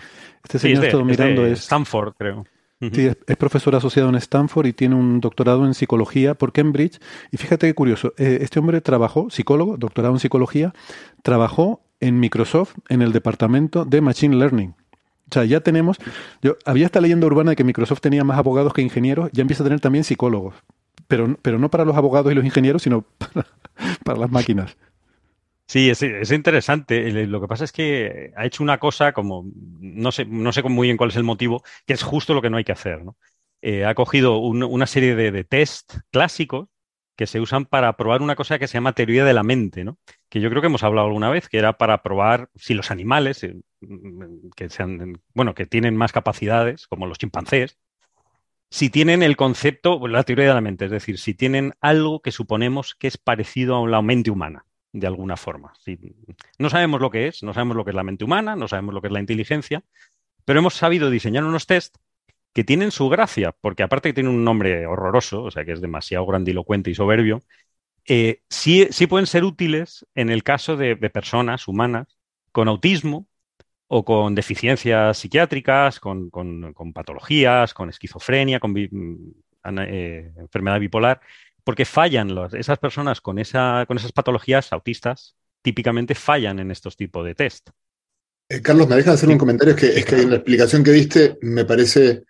[0.45, 2.47] Este señor está mirando es, Stanford, creo.
[2.93, 7.01] Sí, es, profesor asociado en Stanford y tiene un doctorado en psicología por Cambridge.
[7.33, 10.75] Y fíjate qué curioso, este hombre trabajó, psicólogo, doctorado en psicología,
[11.23, 14.75] trabajó en Microsoft en el departamento de Machine Learning.
[15.31, 15.97] O sea, ya tenemos,
[16.43, 19.63] yo había esta leyenda urbana de que Microsoft tenía más abogados que ingenieros, ya empieza
[19.63, 20.55] a tener también psicólogos,
[21.09, 23.07] pero, pero no para los abogados y los ingenieros, sino
[24.05, 24.77] para, las máquinas.
[25.67, 27.11] Sí, es, interesante.
[27.27, 29.47] Lo que pasa es que ha hecho una cosa como,
[29.81, 32.51] no sé, no sé muy bien cuál es el motivo, que es justo lo que
[32.51, 33.03] no hay que hacer.
[33.03, 33.17] ¿no?
[33.63, 36.69] Eh, ha cogido una serie de, de test clásicos
[37.17, 39.99] que se usan para probar una cosa que se llama teoría de la mente, ¿no?
[40.29, 43.45] que yo creo que hemos hablado alguna vez, que era para probar si los animales,
[43.45, 43.57] eh,
[44.57, 47.79] que sean, bueno, que tienen más capacidades, como los chimpancés,
[48.71, 52.33] si tienen el concepto, la teoría de la mente, es decir, si tienen algo que
[52.33, 55.73] suponemos que es parecido a la mente humana, de alguna forma.
[56.59, 58.95] no sabemos lo que es, no sabemos lo que es la mente humana, no sabemos
[58.95, 59.85] lo que es la inteligencia,
[60.45, 61.97] pero hemos sabido diseñar unos test
[62.55, 65.81] que tienen su gracia, porque aparte que tienen un nombre horroroso, o sea que es
[65.81, 67.43] demasiado grandilocuente y soberbio,
[68.07, 72.07] eh, sí, pueden ser útiles en el caso de, personas humanas
[72.53, 73.27] con autismo
[73.89, 76.31] o con deficiencias psiquiátricas, con,
[76.95, 81.21] patologías, con esquizofrenia, con eh, enfermedad bipolar,
[81.65, 87.25] porque fallan esas personas con, esa, con esas patologías autistas, típicamente fallan en estos tipos
[87.25, 87.71] de test.
[88.49, 90.93] Eh, Carlos, me dejas hacer un comentario, es que, es que en la explicación que
[90.93, 92.25] diste me parece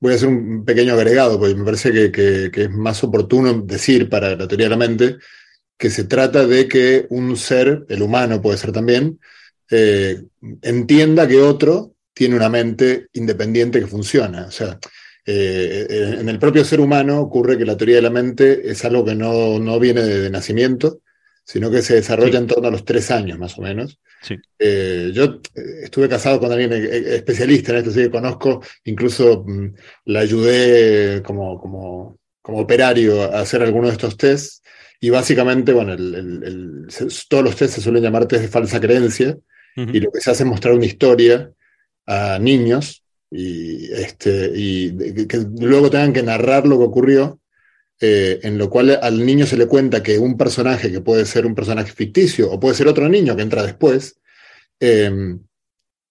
[0.00, 4.34] voy a hacer un pequeño agregado, porque me parece que, es más oportuno decir para
[4.34, 5.16] la teoría de la mente
[5.76, 9.18] que se trata de que un ser, el humano puede ser también,
[9.70, 10.22] eh,
[10.62, 14.46] entienda que otro tiene una mente independiente que funciona.
[14.46, 14.78] O sea,
[15.24, 19.04] eh, en el propio ser humano ocurre que la teoría de la mente es algo
[19.04, 21.00] que no, viene de, nacimiento,
[21.44, 24.00] sino que se desarrolla en torno a los tres años más o menos.
[24.58, 25.40] Eh, yo
[25.82, 29.74] estuve casado con alguien especialista en esto, así que conozco, incluso mm,
[30.06, 34.62] la ayudé como, como, como operario a hacer algunos de estos tests.
[35.00, 35.96] Y básicamente, bueno,
[37.28, 39.36] todos los tests se suelen llamar test de falsa creencia,
[39.76, 41.50] y lo que se hace es mostrar una historia
[42.06, 47.40] a niños y, este, y que luego tengan que narrar lo que ocurrió,
[48.00, 51.44] eh, en lo cual al niño se le cuenta que un personaje que puede ser
[51.46, 54.20] un personaje ficticio o puede ser otro niño que entra después,
[54.80, 55.40] em,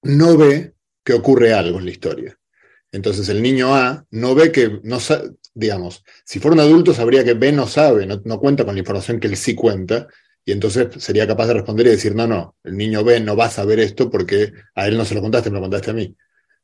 [0.04, 0.74] no ve
[1.04, 2.40] que ocurre algo en la historia.
[2.92, 5.00] Entonces el niño A no ve que, no
[5.54, 8.80] digamos, si fuera un adulto sabría que B no sabe, no, no cuenta con la
[8.80, 10.08] información que él sí cuenta,
[10.46, 13.46] y entonces sería capaz de responder y decir, no, no, el niño B no va
[13.46, 16.16] a saber esto porque a él no se lo contaste, me lo contaste a mí.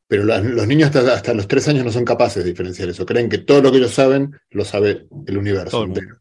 [0.07, 3.05] Pero los niños hasta, los tres años no son capaces de diferenciar eso.
[3.05, 6.17] Creen que todo lo que ellos saben lo sabe el universo entero.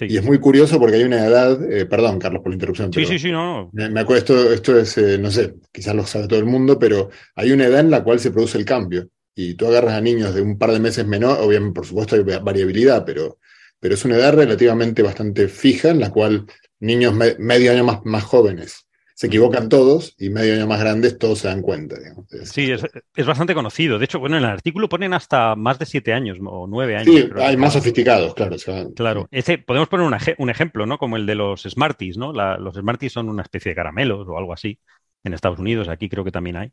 [0.00, 2.92] Y es muy curioso porque hay una edad, eh, perdón Carlos por la interrupción.
[2.92, 3.70] Sí, sí, sí, no.
[3.72, 7.52] Me, acuerdo, esto, es, eh, no sé, quizás lo sabe todo el mundo, pero hay
[7.52, 9.08] una edad en la cual se produce el cambio.
[9.34, 12.22] Y tú agarras a niños de un par de meses menor, obviamente, por supuesto hay
[12.22, 13.38] variabilidad, pero,
[13.80, 16.46] pero es una edad relativamente bastante fija en la cual
[16.80, 18.86] niños medio año más, más jóvenes
[19.22, 21.94] se equivocan todos y medio año más grandes todos se dan cuenta.
[22.42, 24.00] Sí, es, bastante conocido.
[24.00, 27.14] De hecho, bueno, en el artículo ponen hasta más de siete años o nueve años.
[27.14, 28.56] Sí, hay más sofisticados, claro.
[28.96, 30.98] Claro, ese, podemos poner un, ejemplo, ¿no?
[30.98, 32.32] Como el de los Smarties, ¿no?
[32.32, 34.80] los Smarties son una especie de caramelos o algo así.
[35.22, 36.72] En Estados Unidos, aquí creo que también hay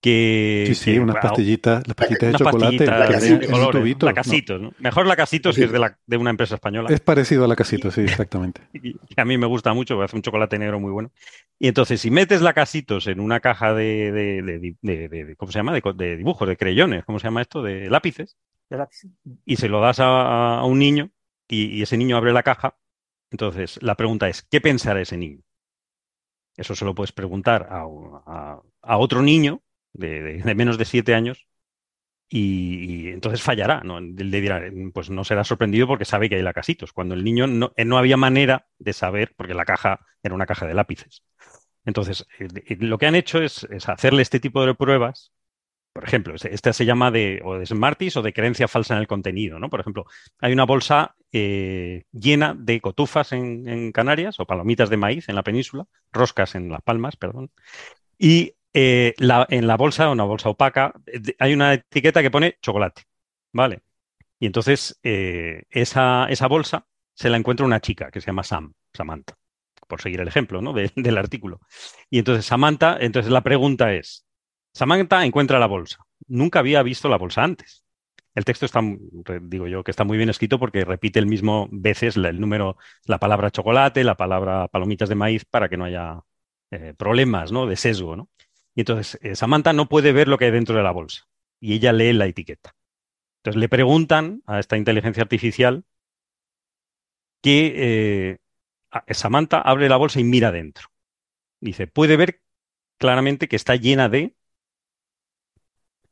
[0.00, 0.64] que...
[0.68, 2.86] Sí, sí, unas pastillitas, las pastillitas de chocolate.
[2.86, 4.72] la Casitos, ¿no?
[4.78, 6.88] Mejor la Casitos que es de, la, de, una empresa española.
[6.90, 8.62] Es parecido a la Casitos, sí, exactamente.
[8.72, 11.10] y, a mí me gusta mucho, hace un chocolate negro muy bueno.
[11.58, 15.72] Y entonces, si metes la Casitos en una caja de, de ¿cómo se llama?
[15.72, 17.62] De, dibujos, de creyones, ¿cómo se llama esto?
[17.62, 18.36] De lápices.
[18.68, 19.10] De lápices.
[19.44, 21.10] Y se lo das a, un niño
[21.48, 22.76] y, ese niño abre la caja.
[23.30, 25.40] Entonces, la pregunta es, ¿qué pensará ese niño?
[26.56, 27.84] Eso se lo puedes preguntar a,
[28.82, 29.62] a otro niño
[29.96, 31.46] de, menos de siete años
[32.28, 34.00] y, entonces fallará, ¿no?
[34.00, 37.72] Le dirá, pues no será sorprendido porque sabe que hay lacasitos, cuando el niño no,
[37.76, 41.22] eh, no había manera de saber, porque la caja era una caja de lápices.
[41.84, 45.32] Entonces, eh, eh, lo que han hecho es, hacerle este tipo de pruebas.
[45.92, 49.06] Por ejemplo, esta se llama de, o de Smarties o de creencia falsa en el
[49.06, 49.70] contenido, ¿no?
[49.70, 50.04] Por ejemplo,
[50.40, 55.42] hay una bolsa llena de cotufas en, en, Canarias o palomitas de maíz en la
[55.42, 57.50] península, roscas en Las Palmas, perdón,
[58.18, 60.92] y eh, en la bolsa, una bolsa opaca,
[61.38, 63.04] hay una etiqueta que pone chocolate,
[63.50, 63.80] ¿vale?
[64.38, 68.74] Y entonces eh, esa, esa, bolsa se la encuentra una chica que se llama Sam,
[68.92, 69.34] Samantha,
[69.88, 70.74] por seguir el ejemplo ¿no?
[70.94, 71.60] del artículo.
[72.10, 74.26] Y entonces Samantha, entonces la pregunta es,
[74.74, 76.04] Samantha encuentra la bolsa.
[76.26, 77.82] Nunca había visto la bolsa antes.
[78.34, 78.82] El texto está,
[79.40, 83.18] digo yo, que está muy bien escrito porque repite el mismo veces el número, la
[83.18, 86.20] palabra chocolate, la palabra palomitas de maíz para que no haya
[86.70, 87.64] eh, problemas, ¿no?
[87.64, 88.28] De sesgo, ¿no?
[88.76, 91.26] Y entonces eh, Samantha no puede ver lo que hay dentro de la bolsa
[91.58, 92.76] y ella lee la etiqueta.
[93.38, 95.84] Entonces le preguntan a esta inteligencia artificial
[97.42, 98.38] que eh,
[99.14, 100.88] Samantha abre la bolsa y mira dentro.
[101.58, 102.42] Dice, puede ver
[102.98, 104.36] claramente que está llena de...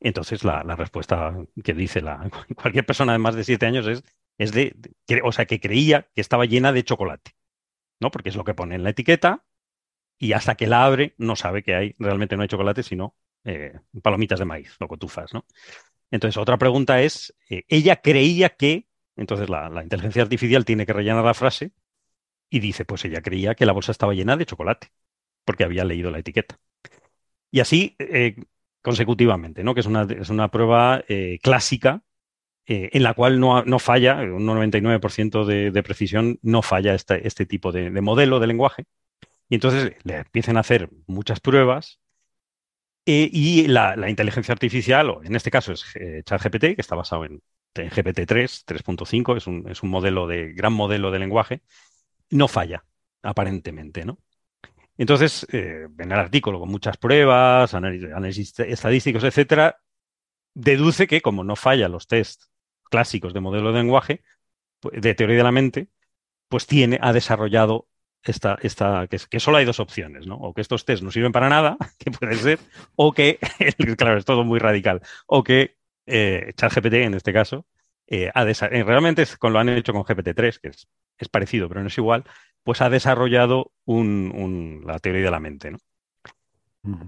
[0.00, 4.02] Entonces la, respuesta que dice la, cualquier persona de más de siete años es,
[4.38, 4.74] es de,
[5.22, 7.32] o sea, que creía que estaba llena de chocolate,
[8.00, 8.10] ¿no?
[8.10, 9.44] Porque es lo que pone en la etiqueta
[10.24, 13.78] y hasta que la abre no sabe que hay, realmente no hay chocolate, sino eh,
[14.02, 15.44] palomitas de maíz o cotufas, ¿no?
[16.10, 21.26] Entonces, otra pregunta es, eh, ella creía que, entonces la, inteligencia artificial tiene que rellenar
[21.26, 21.72] la frase
[22.48, 24.92] y dice, pues ella creía que la bolsa estaba llena de chocolate,
[25.44, 26.58] porque había leído la etiqueta.
[27.50, 28.36] Y así eh,
[28.80, 29.74] consecutivamente, ¿no?
[29.74, 31.04] Que es una, es una prueba
[31.42, 32.02] clásica
[32.64, 37.44] en la cual no, no, falla, un 99% de, de, precisión, no falla este, este
[37.44, 38.86] tipo de modelo de lenguaje.
[39.48, 42.00] Y entonces le empiezan a hacer muchas pruebas
[43.06, 47.24] eh, y la, inteligencia artificial, o en este caso es eh, ChatGPT, que está basado
[47.24, 47.42] en,
[47.74, 51.62] GPT-3, 3.5, es un, es un modelo de, gran modelo de lenguaje,
[52.30, 52.84] no falla,
[53.22, 54.18] aparentemente, ¿no?
[54.96, 59.80] Entonces, eh, en el artículo, con muchas pruebas, análisis, estadísticos, etcétera,
[60.54, 62.44] deduce que como no falla los test
[62.84, 64.22] clásicos de modelo de lenguaje,
[64.80, 65.88] pues, de teoría de la mente,
[66.48, 67.88] pues tiene, ha desarrollado
[68.24, 70.36] esta, esta, que, que, solo hay dos opciones, ¿no?
[70.36, 72.58] O que estos test no sirven para nada, que puede ser,
[72.96, 73.38] o que,
[73.98, 77.66] claro, es todo muy radical, o que eh, ChatGPT en este caso
[78.06, 78.30] eh,
[78.84, 82.24] realmente con, lo han hecho con GPT-3, que es, parecido, pero no es igual,
[82.62, 85.70] pues ha desarrollado la teoría de la mente.
[85.70, 85.78] ¿no?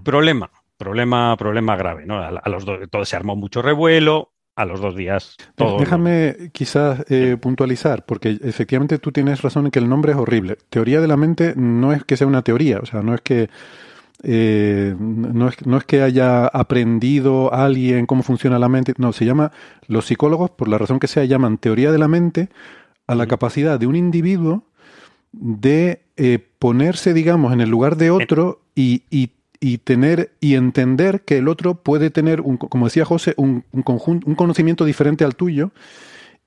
[0.03, 2.05] Problema, problema, problema grave.
[2.05, 2.19] ¿no?
[2.19, 5.37] A, los dos, todo se armó mucho revuelo, a los dos días.
[5.79, 10.57] Déjame quizás eh, puntualizar, porque efectivamente tú tienes razón en que el nombre es horrible.
[10.71, 13.49] Teoría de la mente no es que sea una teoría, o sea, no es que
[14.23, 19.25] eh, no, es, no es que haya aprendido alguien cómo funciona la mente, no, se
[19.25, 19.51] llama,
[19.87, 22.49] los psicólogos, por la razón que sea, llaman teoría de la mente
[23.05, 24.63] a la capacidad de un individuo
[25.31, 31.21] de eh, ponerse, digamos, en el lugar de otro y, y y tener y entender
[31.21, 35.23] que el otro puede tener, un, como decía José, un, un, conjunto, un conocimiento diferente
[35.23, 35.71] al tuyo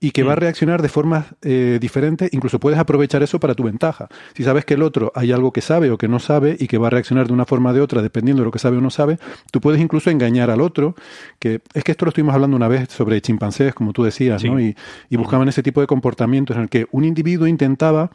[0.03, 0.39] y que va a mm.
[0.39, 4.09] reaccionar de formas eh, diferentes, incluso puedes aprovechar eso para tu ventaja.
[4.35, 6.79] Si sabes que el otro hay algo que sabe o que no sabe y que
[6.79, 8.81] va a reaccionar de una forma o de otra dependiendo de lo que sabe o
[8.81, 9.19] no sabe,
[9.53, 10.95] tú puedes incluso engañar al otro,
[11.39, 14.59] que es que esto lo estuvimos hablando una vez sobre chimpancés, como tú decías, ¿no?
[14.59, 14.75] Y,
[15.11, 18.11] y, buscaban ese tipo de comportamientos en el que un individuo intentaba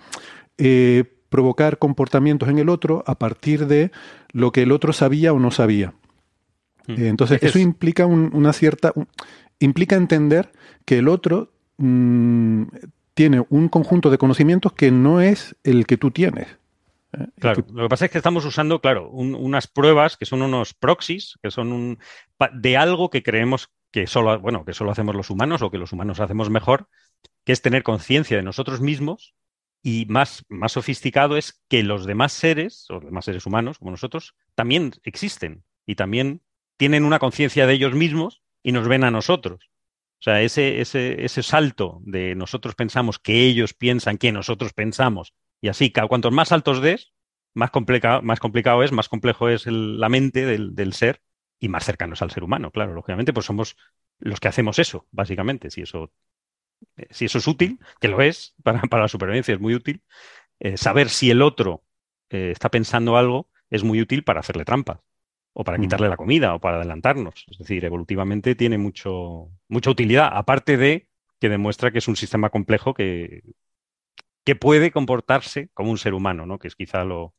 [0.58, 1.04] eh,
[1.36, 3.92] provocar comportamientos en el otro a partir de
[4.32, 5.94] lo que el otro sabía o no sabía.
[6.88, 7.04] Mm.
[7.08, 8.94] Entonces, eso implica una cierta.
[9.60, 10.54] implica entender
[10.86, 12.64] que el otro mm,
[13.14, 16.48] tiene un conjunto de conocimientos que no es el que tú tienes.
[17.12, 17.28] ¿eh?
[17.38, 21.38] Claro, lo que pasa es que estamos usando, claro, unas pruebas que son unos proxies,
[21.44, 22.00] que son un,
[22.54, 25.92] de algo que creemos que solo, bueno, que solo hacemos los humanos o que los
[25.92, 26.88] humanos hacemos mejor,
[27.44, 29.36] que es tener conciencia de nosotros mismos
[29.88, 34.34] y más, más sofisticado es que los demás seres, los demás seres humanos como nosotros,
[34.56, 36.42] también existen y también
[36.76, 39.70] tienen una conciencia de ellos mismos y nos ven a nosotros.
[40.14, 45.36] O sea, ese, ese, ese salto de nosotros pensamos que ellos piensan que nosotros pensamos,
[45.62, 47.14] y así, cuantos más saltos des,
[47.54, 51.22] más, complicado, más complicado es, más complejo es la mente del, del, ser
[51.60, 53.78] y más cercanos al ser humano, claro, lógicamente, pues somos
[54.18, 56.12] los que hacemos eso, básicamente, si eso
[57.10, 60.02] si eso es útil, que lo es para, la supervivencia, es muy útil,
[60.60, 61.84] eh, saber si el otro
[62.30, 65.00] eh, está pensando algo es muy útil para hacerle trampas
[65.54, 65.82] o para mm.
[65.82, 67.46] quitarle la comida o para adelantarnos.
[67.50, 71.08] Es decir, evolutivamente tiene mucho, mucha utilidad, aparte de
[71.40, 73.44] que demuestra que es un sistema complejo que,
[74.44, 76.60] que puede comportarse como un ser humano, ¿no?
[76.60, 77.34] que es quizá lo,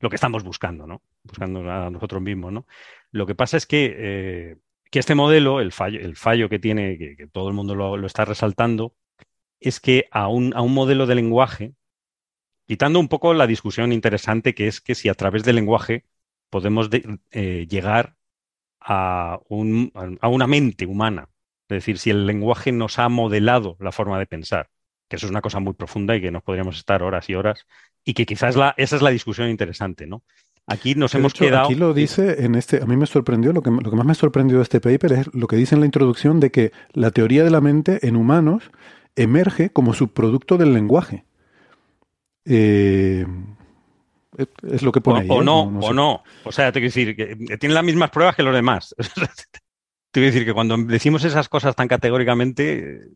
[0.00, 1.02] lo que estamos buscando, ¿no?
[1.22, 2.52] buscando a nosotros mismos.
[2.52, 2.66] ¿no?
[3.12, 4.56] Lo que pasa es que eh,
[4.90, 8.24] que este modelo, el fallo, el fallo que tiene, que, todo el mundo lo, está
[8.24, 8.94] resaltando,
[9.60, 11.74] es que a un, a un modelo de lenguaje,
[12.66, 16.06] quitando un poco la discusión interesante que es que si a través del lenguaje
[16.50, 16.88] podemos
[17.32, 18.16] eh, llegar
[18.80, 21.28] a, un, a, una mente humana,
[21.68, 24.70] es decir, si el lenguaje nos ha modelado la forma de pensar,
[25.08, 27.66] que eso es una cosa muy profunda y que nos podríamos estar horas y horas,
[28.04, 30.24] y que quizás esa es la discusión interesante, ¿no?
[30.70, 31.64] Aquí nos hemos quedado.
[31.64, 32.80] Aquí lo dice en este.
[32.80, 35.34] A mí me sorprendió, lo que, lo que más me sorprendió de este paper es
[35.34, 38.70] lo que dice en la introducción de que la teoría de la mente en humanos
[39.16, 41.24] emerge como subproducto del lenguaje.
[42.44, 43.26] Eh,
[44.62, 45.28] es lo que pone o, ahí.
[45.28, 45.44] O ¿eh?
[45.44, 46.22] no, o no.
[46.44, 48.94] O sea, te quiero decir que tiene las mismas pruebas que los demás.
[48.96, 53.08] te quiero decir que cuando decimos esas cosas tan categóricamente,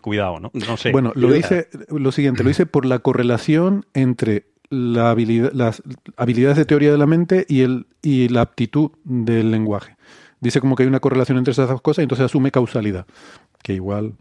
[0.00, 0.50] cuidado, ¿no?
[0.54, 0.90] No sé.
[0.90, 5.82] Bueno, lo dice lo siguiente, lo dice por la correlación entre la habilidad, las
[6.16, 9.96] habilidades de teoría de la mente y, el, y la aptitud del lenguaje.
[10.40, 13.06] Dice como que hay una correlación entre esas dos cosas y entonces asume causalidad,
[13.62, 14.14] que igual...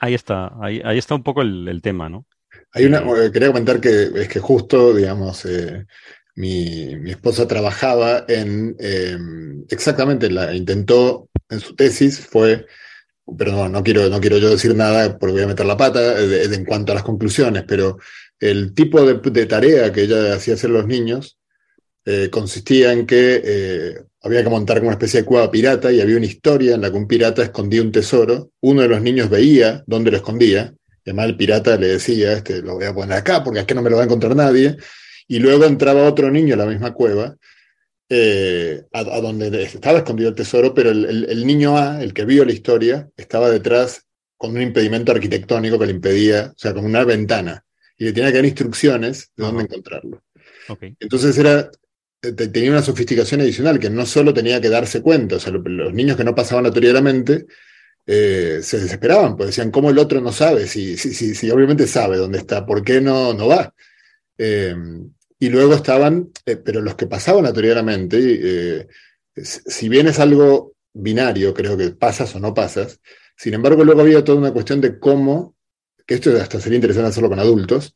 [0.00, 2.26] Ahí está, ahí, ahí está un poco el, tema, ¿no?
[2.72, 5.86] Hay una, eh, quería comentar que es que justo, digamos, eh,
[6.34, 12.66] mi, mi, esposa trabajaba en, em, exactamente, la intentó en su tesis, fue,
[13.38, 16.20] pero no, no quiero, no quiero yo decir nada porque voy a meter la pata
[16.20, 17.96] eh, en cuanto a las conclusiones, pero
[18.40, 21.38] el tipo de, tarea que ella hacía hacer los niños
[22.04, 26.00] eh, consistía en que eh, había que montar como una especie de cueva pirata y
[26.00, 28.50] había una historia en la que un pirata escondía un tesoro.
[28.60, 30.74] Uno de los niños veía dónde lo escondía.
[31.04, 33.82] Y además el pirata le decía, este, lo voy a poner acá porque aquí no
[33.82, 34.76] me lo va a encontrar nadie.
[35.28, 37.36] Y luego entraba otro niño a la misma cueva,
[38.10, 42.52] eh, a, donde estaba escondido el tesoro, pero el, niño A, el que vio la
[42.52, 44.06] historia, estaba detrás
[44.36, 47.63] con un impedimento arquitectónico que le impedía, o sea, con una ventana
[47.96, 50.22] y le tenía que dar instrucciones de dónde encontrarlo.
[51.00, 51.70] Entonces era,
[52.20, 56.16] tenía una sofisticación adicional que no solo tenía que darse cuenta, o sea, los niños
[56.16, 57.46] que no pasaban la teoría de la mente
[58.06, 60.66] eh, se desesperaban, pues decían, ¿cómo el otro no sabe?
[60.66, 63.74] Si, si, si, si obviamente sabe dónde está, ¿por qué no, no va?
[64.38, 64.74] Eh,
[65.38, 68.88] y luego estaban, eh, pero los que pasaban la teoría de la mente,
[69.36, 73.00] si bien es algo binario, creo que pasas o no pasas,
[73.36, 75.54] sin embargo luego había toda una cuestión de cómo
[76.06, 77.94] que esto hasta sería interesante hacerlo con adultos,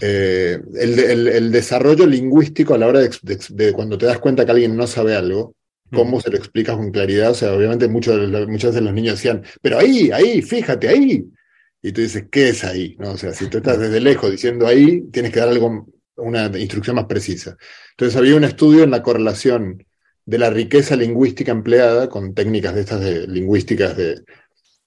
[0.00, 4.86] eh, el, desarrollo lingüístico a la hora de, cuando te das cuenta que alguien no
[4.86, 5.54] sabe algo,
[5.92, 7.30] cómo se lo explicas con claridad.
[7.30, 11.24] O sea, obviamente muchos, muchas veces los niños decían, pero ahí, ahí, fíjate, ahí.
[11.82, 12.96] Y tú dices, ¿qué es ahí?
[12.98, 13.12] ¿No?
[13.12, 15.86] O sea, si tú estás desde lejos diciendo ahí, tienes que dar algo,
[16.16, 17.56] una instrucción más precisa.
[17.90, 19.84] Entonces había un estudio en la correlación
[20.24, 24.22] de la riqueza lingüística empleada con técnicas de estas de lingüísticas de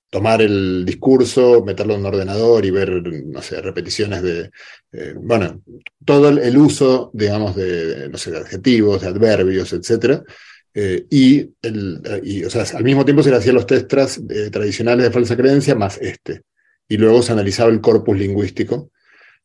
[0.10, 4.52] tomar el discurso, meterlo en un ordenador y ver, no sé, repeticiones de,
[4.92, 5.62] eh, bueno,
[6.06, 10.22] todo el, uso, digamos, de, no sé, de adjetivos, de adverbios, etc.
[10.74, 12.02] Eh, y, el,
[12.46, 13.92] o sea, al mismo tiempo se le hacían los test
[14.30, 16.44] eh, tradicionales de falsa creencia más este.
[16.88, 18.92] Y luego se analizaba el corpus lingüístico.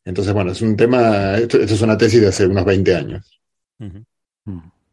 [0.05, 3.39] Entonces, bueno, es un tema, esto, es una tesis de hace unos 20 años.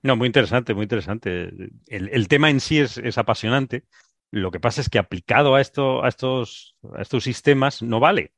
[0.03, 1.51] No, muy interesante, muy interesante.
[1.87, 3.85] El, tema en sí es, apasionante.
[4.31, 8.33] Lo que pasa es que aplicado a, esto, a, estos, a estos sistemas no vale,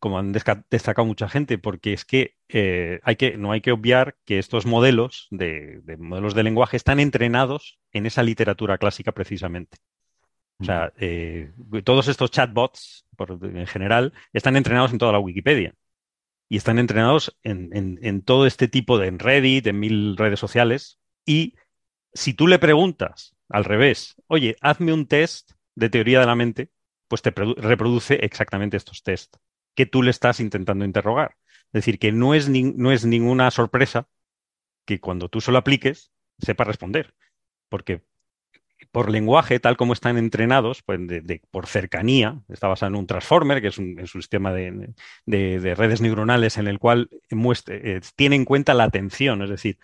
[0.00, 4.16] como han destacado mucha gente, porque es que, eh, hay que no hay que obviar
[4.24, 9.78] que estos modelos de, modelos de lenguaje están entrenados en esa literatura clásica precisamente.
[10.58, 11.52] O sea, eh,
[11.84, 13.06] todos estos chatbots,
[13.42, 15.74] en general, están entrenados en toda la Wikipedia.
[16.48, 21.00] Y están entrenados en, en, todo este tipo de en Reddit, en mil redes sociales,
[21.24, 21.54] y
[22.12, 26.70] si tú le preguntas al revés, oye, hazme un test de teoría de la mente,
[27.08, 29.38] pues te reproduce exactamente estos tests
[29.74, 31.36] que tú le estás intentando interrogar.
[31.66, 34.08] Es decir, que no es, no es ninguna sorpresa
[34.84, 37.14] que cuando tú se lo apliques sepa responder.
[37.68, 38.02] Porque
[38.90, 41.00] por lenguaje, tal como están entrenados, pues
[41.50, 44.94] por cercanía, está basado en un transformer, que es un, sistema de,
[45.26, 47.08] redes neuronales en el cual
[47.68, 49.78] eh, tiene en cuenta la atención, es decir,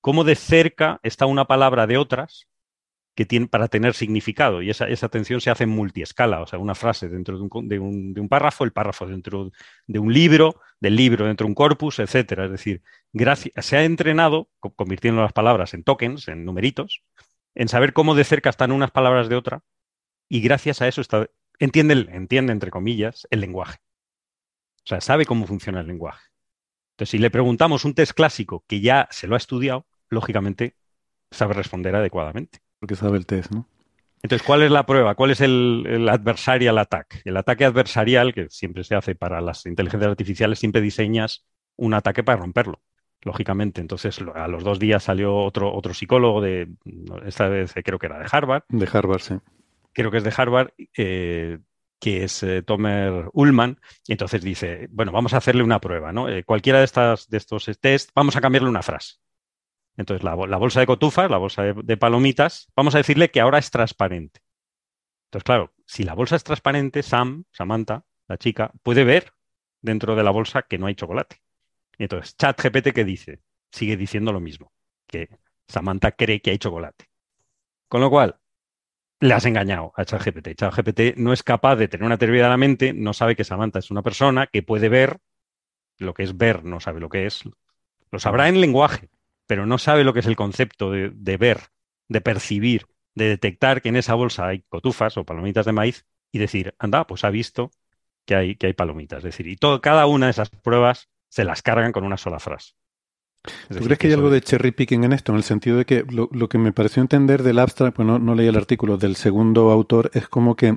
[0.00, 2.48] cómo de cerca está una palabra de otras
[3.18, 4.62] que tiene, para tener significado.
[4.62, 8.62] Y esa, atención se hace en multiescala, o sea, una frase dentro de un, párrafo,
[8.62, 9.50] el párrafo dentro
[9.88, 12.44] de un libro, del libro dentro de un corpus, etcétera.
[12.44, 12.80] Es decir,
[13.56, 17.02] se ha entrenado, convirtiendo las palabras en tokens, en numeritos,
[17.56, 19.64] en saber cómo de cerca están unas palabras de otra,
[20.28, 21.02] y gracias a eso
[21.58, 23.78] entiende, entiende, entre comillas, el lenguaje.
[24.84, 26.24] O sea, sabe cómo funciona el lenguaje.
[26.92, 30.76] Entonces, si le preguntamos un test clásico que ya se lo ha estudiado, lógicamente
[31.32, 32.60] sabe responder adecuadamente.
[32.78, 33.66] Porque sabe el test, ¿no?
[34.22, 35.14] Entonces, ¿cuál es la prueba?
[35.14, 37.20] ¿Cuál es el, adversarial attack?
[37.24, 42.24] El ataque adversarial, que siempre se hace para las inteligencias artificiales, siempre diseñas un ataque
[42.24, 42.82] para romperlo,
[43.22, 43.80] lógicamente.
[43.80, 46.68] Entonces, a los dos días salió otro, otro psicólogo de,
[47.26, 48.64] esta vez creo que era de Harvard.
[48.68, 49.34] De Harvard, sí.
[49.92, 51.58] Creo que es de Harvard, eh,
[52.00, 56.28] que es eh, Tomer Ullman, y entonces dice, bueno, vamos a hacerle una prueba, ¿no?
[56.28, 59.14] Eh, cualquiera de, estas, de estos test, vamos a cambiarle una frase.
[59.98, 63.72] Entonces, la, bolsa de cotufas, la bolsa de, palomitas, vamos a decirle que ahora es
[63.72, 64.40] transparente.
[65.26, 69.32] Entonces, claro, si la bolsa es transparente, Sam, Samantha, la chica, puede ver
[69.82, 71.42] dentro de la bolsa que no hay chocolate.
[71.98, 73.42] Y entonces, ChatGPT, ¿qué dice?
[73.72, 74.72] Sigue diciendo lo mismo,
[75.08, 75.30] que
[75.66, 77.06] Samantha cree que hay chocolate.
[77.88, 78.38] Con lo cual,
[79.18, 80.54] le has engañado a ChatGPT.
[80.54, 83.80] ChatGPT no es capaz de tener una teoría de la mente, no sabe que Samantha
[83.80, 85.18] es una persona que puede ver
[85.98, 87.42] lo que es ver, no sabe lo que es.
[88.12, 89.10] Lo sabrá en lenguaje,
[89.48, 91.62] pero no sabe lo que es el concepto de, ver,
[92.06, 96.38] de percibir, de detectar que en esa bolsa hay cotufas o palomitas de maíz y
[96.38, 97.72] decir, anda, pues ha visto
[98.26, 99.18] que hay, que hay palomitas.
[99.18, 102.38] Es decir, y todo, cada una de esas pruebas se las cargan con una sola
[102.38, 102.74] frase.
[103.68, 105.32] ¿Tú crees que hay algo de cherry picking en esto?
[105.32, 108.48] En el sentido de que lo, que me pareció entender del abstract, pues no, leí
[108.48, 110.76] el artículo del segundo autor, es como que,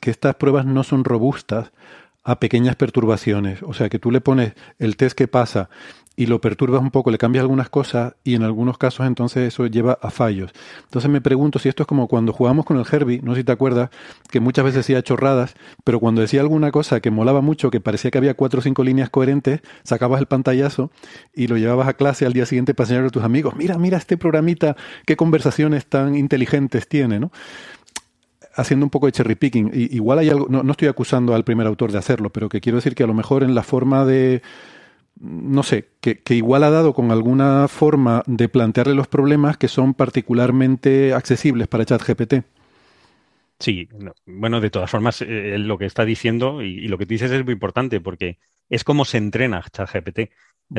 [0.00, 1.72] que estas pruebas no son robustas
[2.24, 3.62] a pequeñas perturbaciones.
[3.62, 5.68] O sea, que tú le pones el test que pasa
[6.16, 9.66] y lo perturbas un poco, le cambias algunas cosas y en algunos casos entonces eso
[9.66, 10.52] lleva a fallos.
[10.84, 13.44] Entonces me pregunto si esto es como cuando jugamos con el Herbie, no sé si
[13.44, 13.90] te acuerdas,
[14.30, 18.10] que muchas veces decía chorradas, pero cuando decía alguna cosa que molaba mucho, que parecía
[18.10, 20.90] que había cuatro o cinco líneas coherentes, sacabas el pantallazo
[21.34, 23.98] y lo llevabas a clase al día siguiente para enseñarle a tus amigos, mira, mira
[23.98, 27.32] este programita, qué conversaciones tan inteligentes tiene, ¿no?
[28.56, 29.70] Haciendo un poco de cherry picking.
[29.74, 32.94] igual hay algo, no, estoy acusando al primer autor de hacerlo, pero que quiero decir
[32.94, 34.42] que a lo mejor en la forma de,
[35.20, 39.94] no sé, que, igual ha dado con alguna forma de plantearle los problemas que son
[39.94, 42.34] particularmente accesibles para ChatGPT.
[43.58, 43.88] Sí,
[44.26, 47.54] bueno, de todas formas, eh, lo que está diciendo y, lo que dices es muy
[47.54, 48.38] importante porque
[48.68, 50.18] es como se entrena ChatGPT.
[50.18, 50.30] Es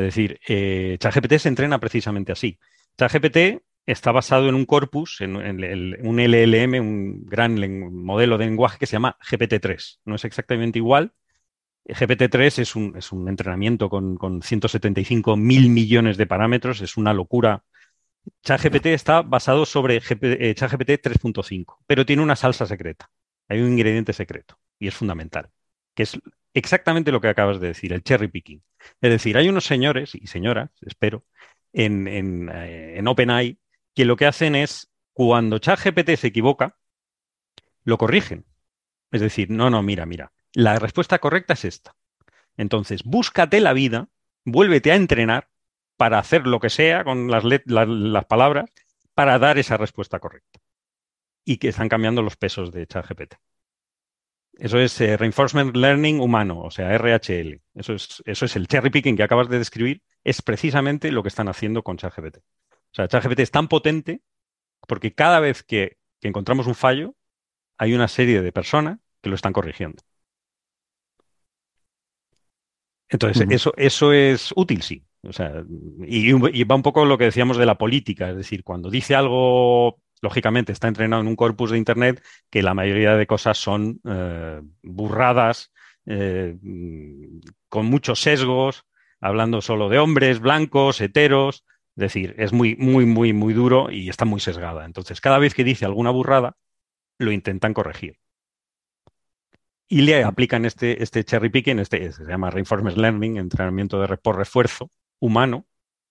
[0.04, 2.60] decir, eh, ChatGPT se entrena precisamente así.
[2.98, 7.56] ChatGPT está basado en un corpus, en, un LLM, un gran
[7.94, 10.00] modelo de lenguaje que se llama GPT-3.
[10.06, 11.14] No es exactamente igual,
[11.86, 17.14] GPT-3 es un, es un, entrenamiento con, con 175 mil millones de parámetros, es una
[17.14, 17.64] locura.
[18.44, 23.10] ChatGPT está basado sobre eh, ChatGPT 3.5, pero tiene una salsa secreta.
[23.48, 25.50] Hay un ingrediente secreto y es fundamental,
[25.94, 26.20] que es
[26.56, 28.64] exactamente lo que acabas de decir, el cherry picking.
[29.00, 31.24] Es decir, hay unos señores y señoras, espero,
[31.72, 33.60] en, en, eh, en OpenAI
[33.96, 36.78] que lo que hacen es, cuando ChatGPT se equivoca,
[37.84, 38.46] lo corrigen.
[39.12, 41.96] Es decir, no, no, mira, mira, la respuesta correcta es esta.
[42.58, 44.10] Entonces, búscate la vida,
[44.44, 45.50] vuélvete a entrenar
[45.98, 48.70] para hacer lo que sea con las, las palabras
[49.14, 50.60] para dar esa respuesta correcta.
[51.46, 53.36] Y que están cambiando los pesos de ChatGPT.
[54.58, 57.62] Eso es eh, Reinforcement Learning humano, o sea, RHL.
[57.74, 61.30] Eso es, eso es el cherry picking que acabas de describir, es precisamente lo que
[61.30, 62.38] están haciendo con ChatGPT.
[62.96, 64.22] O sea, ChatGPT es tan potente
[64.88, 67.14] porque cada vez que, encontramos un fallo,
[67.78, 70.02] hay una serie de personas que lo están corrigiendo.
[73.10, 75.06] Entonces, eso, eso es útil, sí.
[75.22, 75.64] O sea,
[76.08, 79.14] y, y, va un poco lo que decíamos de la política, es decir, cuando dice
[79.14, 84.00] algo lógicamente está entrenado en un corpus de Internet que la mayoría de cosas son
[84.06, 85.72] eh, burradas,
[86.08, 86.56] eh,
[87.70, 88.86] con muchos sesgos,
[89.20, 91.66] hablando solo de hombres, blancos, heteros.
[91.96, 94.86] Es decir, es muy, muy, muy, muy duro y está muy sesgada.
[94.86, 96.58] Entonces, cada vez que dice alguna burrada,
[97.18, 98.20] lo intentan corregir.
[99.88, 104.38] Y le aplican este, este cherry picking, este, se llama Reinforcement Learning, entrenamiento de, por
[104.38, 104.90] refuerzo
[105.20, 105.68] humano,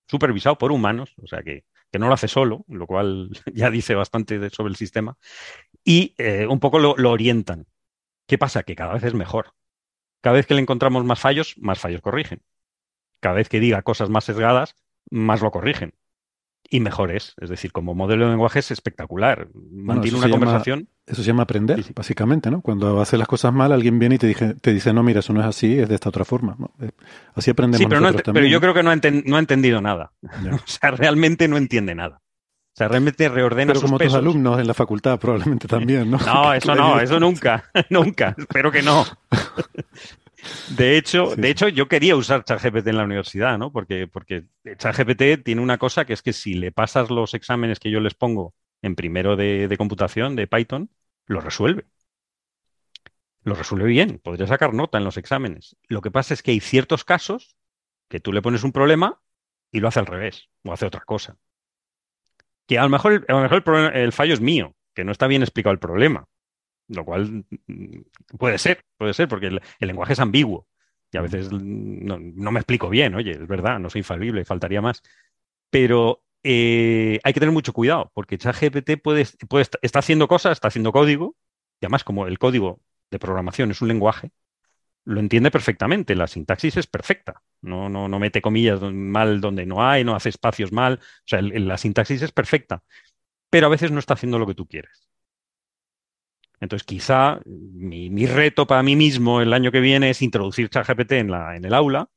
[0.07, 1.65] supervisado por humanos, o sea que
[1.95, 5.17] que no lo hace solo, lo cual ya dice bastante sobre el sistema,
[5.85, 7.69] y eh, un poco lo, orientan.
[8.27, 8.65] ¿Qué pasa?
[8.65, 9.55] Que cada vez es mejor.
[10.21, 12.43] Cada vez que le encontramos más fallos, más fallos corrigen.
[13.21, 14.75] Cada vez que diga cosas más sesgadas,
[15.15, 15.95] más lo corrigen.
[16.69, 17.35] Y mejor es.
[17.41, 19.49] Es decir, como modelo de lenguaje es espectacular.
[19.71, 20.89] Mantiene una conversación.
[21.07, 22.63] eso se llama aprender, básicamente, ¿no?
[22.63, 25.41] Cuando haces las cosas mal, alguien viene y te, te dice, no, mira, eso no
[25.41, 26.57] es así, es de esta otra forma.
[26.81, 26.91] Eh,
[27.35, 30.13] así aprendemos sí, pero, no pero yo creo que no ha, entendido nada.
[30.23, 32.23] o sea, realmente no entiende nada.
[32.75, 36.19] O sea, realmente reordena Pero como tus alumnos en la facultad probablemente también, ¿no?
[36.19, 38.35] No, eso no, eso nunca, nunca.
[38.37, 39.05] Espero que no.
[40.67, 43.73] De hecho, de hecho, yo quería usar ChatGPT en la universidad, ¿no?
[43.73, 44.45] Porque, porque
[44.79, 48.15] ChatGPT tiene una cosa que es que si le pasas los exámenes que yo les
[48.15, 50.91] pongo en primero de, de computación, de Python,
[51.27, 51.87] lo resuelve.
[53.43, 55.77] Lo resuelve bien, podría sacar nota en los exámenes.
[55.89, 57.57] Lo que pasa es que hay ciertos casos
[58.09, 59.21] que tú le pones un problema
[59.71, 61.37] y lo hace al revés, o hace otra cosa.
[62.67, 65.27] Que a lo mejor, a lo mejor el, el fallo es mío, que no está
[65.27, 66.27] bien explicado el problema.
[66.89, 68.01] Lo cual mm,
[68.39, 70.69] puede ser, puede ser, porque el, lenguaje es ambiguo.
[71.13, 75.03] Y a veces no, me explico bien, oye, es verdad, no soy infalible, faltaría más.
[75.71, 80.69] Pero eh, hay que tener mucho cuidado, porque ChatGPT puede, puede, está haciendo cosas, está
[80.69, 81.37] haciendo código,
[81.81, 82.81] y además como el código
[83.11, 84.33] de programación es un lenguaje,
[85.05, 89.87] lo entiende perfectamente, la sintaxis es perfecta, no, no, no mete comillas mal donde no
[89.87, 92.83] hay, no hace espacios mal, o sea, la sintaxis es perfecta,
[93.51, 95.09] pero a veces no está haciendo lo que tú quieres.
[96.65, 101.31] Entonces, quizá mi, reto para mí mismo el año que viene es introducir ChatGPT en,
[101.31, 102.09] la, en el aula,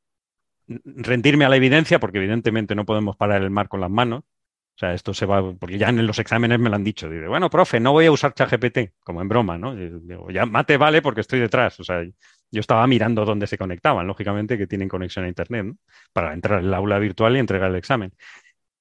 [0.67, 4.21] rendirme a la evidencia, porque evidentemente no podemos parar el mar con las manos.
[4.21, 7.09] O sea, esto se va, porque ya en los exámenes me lo han dicho.
[7.09, 9.75] Dice, bueno, profe, no voy a usar ChatGPT, como en broma, ¿no?
[9.75, 11.79] Digo, ya mate vale porque estoy detrás.
[11.79, 15.77] O sea, yo estaba mirando dónde se conectaban, lógicamente, que tienen conexión a Internet, ¿no?
[16.13, 18.13] Para entrar en el aula virtual y entregar el examen.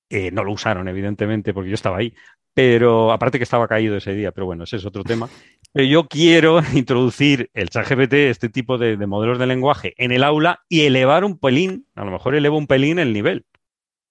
[0.08, 2.14] Eh, no lo usaron, evidentemente, porque yo estaba ahí.
[2.56, 5.28] Pero aparte que estaba caído ese día, pero bueno, ese es otro tema.
[5.76, 10.64] Pero yo quiero introducir el ChatGPT, este tipo de, modelos de lenguaje, en el aula
[10.70, 13.44] y elevar un pelín, a lo mejor elevo un pelín el nivel.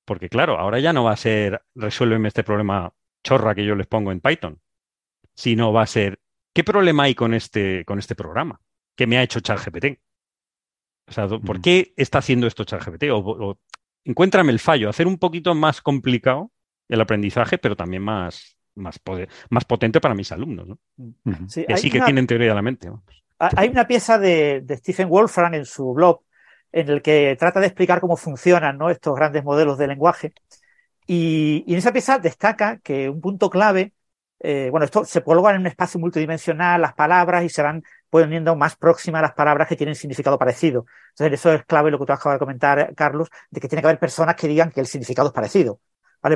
[0.05, 2.93] Porque claro, ahora ya no va a ser resuélveme este problema
[3.24, 4.61] chorra que yo les pongo en Python,
[5.34, 6.20] sino va a ser
[6.53, 8.61] ¿qué problema hay con este, con este programa
[8.95, 9.99] que me ha hecho ChatGPT?
[11.07, 13.05] O sea, ¿por qué está haciendo esto ChatGPT?
[13.09, 13.57] o
[14.03, 16.51] encuéntrame el fallo, hacer un poquito más complicado
[16.89, 18.99] el aprendizaje, pero también más, más,
[19.49, 20.67] más potente para mis alumnos.
[20.67, 20.80] ¿no?
[21.47, 22.89] Sí, así que tienen teoría de la mente.
[23.39, 26.21] Hay una pieza de, Stephen Wolfram en su blog
[26.71, 28.89] en el que trata de explicar cómo funcionan ¿no?
[28.89, 30.34] estos grandes modelos de lenguaje.
[31.07, 33.93] Y, en esa pieza destaca que un punto clave,
[34.39, 38.55] eh, bueno, esto se coloca en un espacio multidimensional, las palabras, y se van poniendo
[38.55, 40.86] más próximas a las palabras que tienen significado parecido.
[41.11, 43.88] Entonces, eso es clave lo que tú acabas de comentar, Carlos, de que tiene que
[43.88, 45.80] haber personas que digan que el significado es parecido.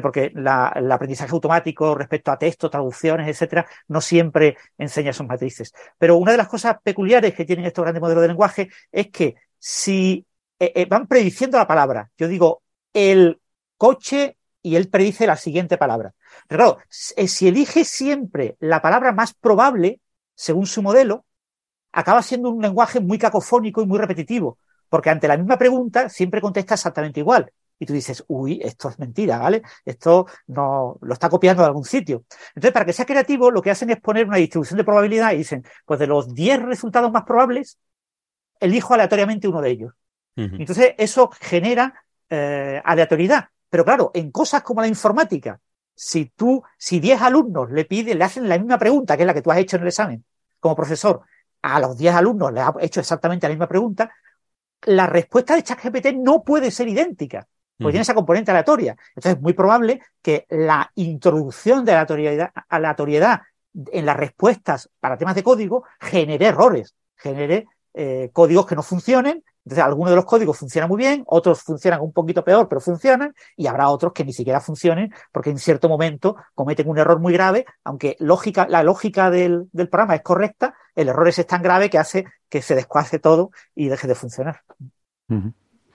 [0.01, 5.73] Porque el aprendizaje automático respecto a texto, traducciones, etcétera, no siempre enseña esos matrices.
[5.97, 9.35] Pero una de las cosas peculiares que tienen estos grandes modelos de lenguaje es que
[9.57, 10.25] si
[10.59, 12.61] eh, eh, van prediciendo la palabra, yo digo
[12.93, 13.39] el
[13.77, 16.13] coche y él predice la siguiente palabra.
[16.47, 16.77] Pero claro,
[17.15, 20.01] eh, si elige siempre la palabra más probable,
[20.35, 21.25] según su modelo,
[21.91, 24.59] acaba siendo un lenguaje muy cacofónico y muy repetitivo,
[24.89, 27.51] porque ante la misma pregunta siempre contesta exactamente igual.
[27.79, 29.61] Y tú dices, uy, esto es mentira, ¿vale?
[29.85, 32.25] Esto no lo está copiando de algún sitio.
[32.49, 35.37] Entonces, para que sea creativo, lo que hacen es poner una distribución de probabilidad y
[35.37, 37.79] dicen, pues de los 10 resultados más probables,
[38.59, 39.93] elijo aleatoriamente uno de ellos.
[40.35, 43.49] Entonces, eso genera eh, aleatoriedad.
[43.69, 45.59] Pero claro, en cosas como la informática,
[45.93, 49.33] si tú, si 10 alumnos le piden, le hacen la misma pregunta, que es la
[49.33, 50.23] que tú has hecho en el examen,
[50.59, 51.21] como profesor,
[51.61, 54.09] a los 10 alumnos le has hecho exactamente la misma pregunta,
[54.83, 57.47] la respuesta de ChatGPT no puede ser idéntica,
[57.79, 58.95] porque tiene esa componente aleatoria.
[59.15, 63.41] Entonces es muy probable que la introducción de aleatoriedad, aleatoriedad
[63.73, 69.43] en las respuestas para temas de código genere errores, genere eh, códigos que no funcionen.
[69.65, 73.35] Entonces, algunos de los códigos funcionan muy bien, otros funcionan un poquito peor, pero funcionan,
[73.55, 77.33] y habrá otros que ni siquiera funcionen porque en cierto momento cometen un error muy
[77.33, 81.99] grave, aunque lógica, la lógica del, programa es correcta, el error es tan grave que
[81.99, 84.61] hace que se descuace todo y deje de funcionar.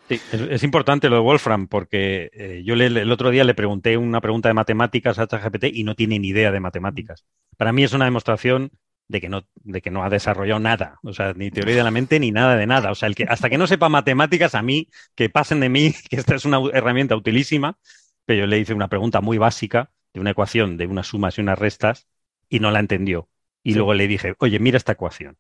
[0.09, 4.21] Sí, es, importante lo de Wolfram porque eh, yo el otro día le pregunté una
[4.21, 7.25] pregunta de matemáticas a ChatGPT y no tiene ni idea de matemáticas.
[7.57, 8.71] Para mí es una demostración
[9.09, 11.91] de que no, de que no ha desarrollado nada, o sea, ni teoría de la
[11.91, 12.91] mente ni nada de nada.
[12.91, 15.95] O sea, el que, hasta que no sepa matemáticas, a mí, que pasen de mí,
[16.11, 17.79] que esta es una herramienta utilísima,
[18.27, 21.41] pero yo le hice una pregunta muy básica de una ecuación de unas sumas y
[21.41, 22.09] unas restas
[22.49, 23.29] y no la entendió.
[23.63, 25.39] Y luego le dije, oye, mira esta ecuación.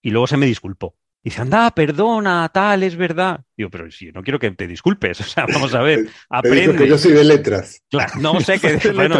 [0.00, 0.96] Y luego se me disculpó.
[1.26, 3.40] Y dice, anda, perdona, tal, es verdad.
[3.56, 6.86] Digo, pero si no quiero que te disculpes, o sea, vamos a ver, aprende.
[6.86, 7.82] yo soy de letras.
[7.90, 8.92] Claro, no sé qué.
[8.92, 9.18] bueno,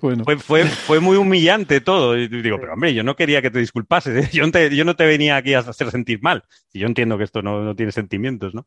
[0.00, 0.24] bueno.
[0.24, 2.16] Fue, fue, fue, muy humillante todo.
[2.16, 4.96] Y digo, pero hombre, yo no quería que te disculpases, yo no te, yo no
[4.96, 6.44] te venía aquí a hacer sentir mal.
[6.72, 8.64] Y yo entiendo que esto no, no tiene sentimientos, ¿no?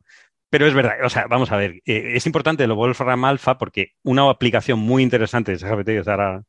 [0.51, 3.93] Pero es verdad, o sea, vamos a ver, eh, es importante lo Wolfram Alpha porque
[4.03, 6.43] una aplicación muy interesante de GPT, Sara,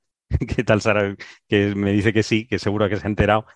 [0.55, 1.17] ¿qué tal Sara?
[1.49, 3.47] Que me dice que sí, que seguro que se ha enterado,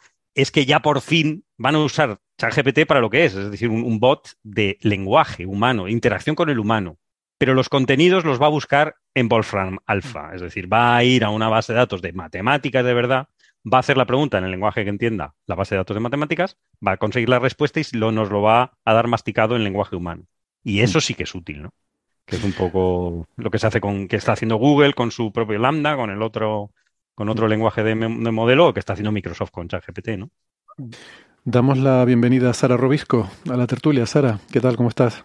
[0.40, 3.68] es que ya por fin van a usar ChatGPT para lo que es, es decir,
[3.68, 6.98] un, bot de lenguaje humano, interacción con el humano.
[7.38, 11.24] Pero los contenidos los va a buscar en Wolfram Alpha, es decir, va a ir
[11.24, 13.28] a una base de datos de matemáticas de verdad,
[13.70, 16.00] va a hacer la pregunta en el lenguaje que entienda la base de datos de
[16.00, 19.64] matemáticas, va a conseguir la respuesta y lo, nos lo va a dar masticado en
[19.64, 20.24] lenguaje humano.
[20.62, 21.70] Y eso sí que es útil, ¿no?
[22.26, 25.32] Que es un poco lo que se hace con, que está haciendo Google con su
[25.32, 26.70] propio Lambda, con el otro
[27.20, 30.30] con otro lenguaje de, modelo que está haciendo Microsoft con ChatGPT, ¿no?
[31.44, 34.06] Damos la bienvenida a Sara Robisco a la tertulia.
[34.06, 34.78] Sara, ¿qué tal?
[34.78, 35.22] ¿Cómo estás?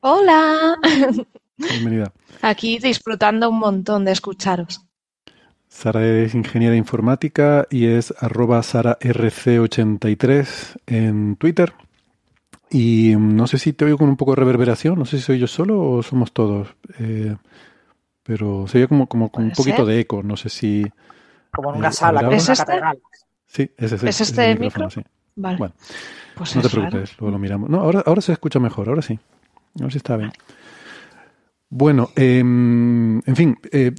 [0.00, 0.76] Hola.
[1.56, 2.12] Bienvenida.
[2.42, 4.82] Aquí disfrutando un montón de escucharos.
[5.68, 11.72] Sara es ingeniera informática y es arroba SaraRC83 en Twitter.
[12.70, 15.38] Y no sé si te oigo con un poco de reverberación, no sé si soy
[15.38, 16.68] yo solo o somos todos.
[16.98, 17.34] Eh,
[18.22, 20.84] pero se oye como, como con un poquito de eco, no sé si...
[21.52, 22.80] Como en una sala, como ¿Es este?
[23.46, 24.90] Sí, ese, ese, ¿Es este el micro?
[24.90, 25.02] Sí.
[25.36, 25.56] Vale.
[25.56, 25.74] Bueno,
[26.34, 27.70] pues no te preocupes, luego lo miramos.
[27.70, 29.18] No, ahora, ahora se escucha mejor, ahora sí.
[29.78, 30.32] Ahora sí está bien.
[31.70, 33.92] Bueno, em, en fin, eh,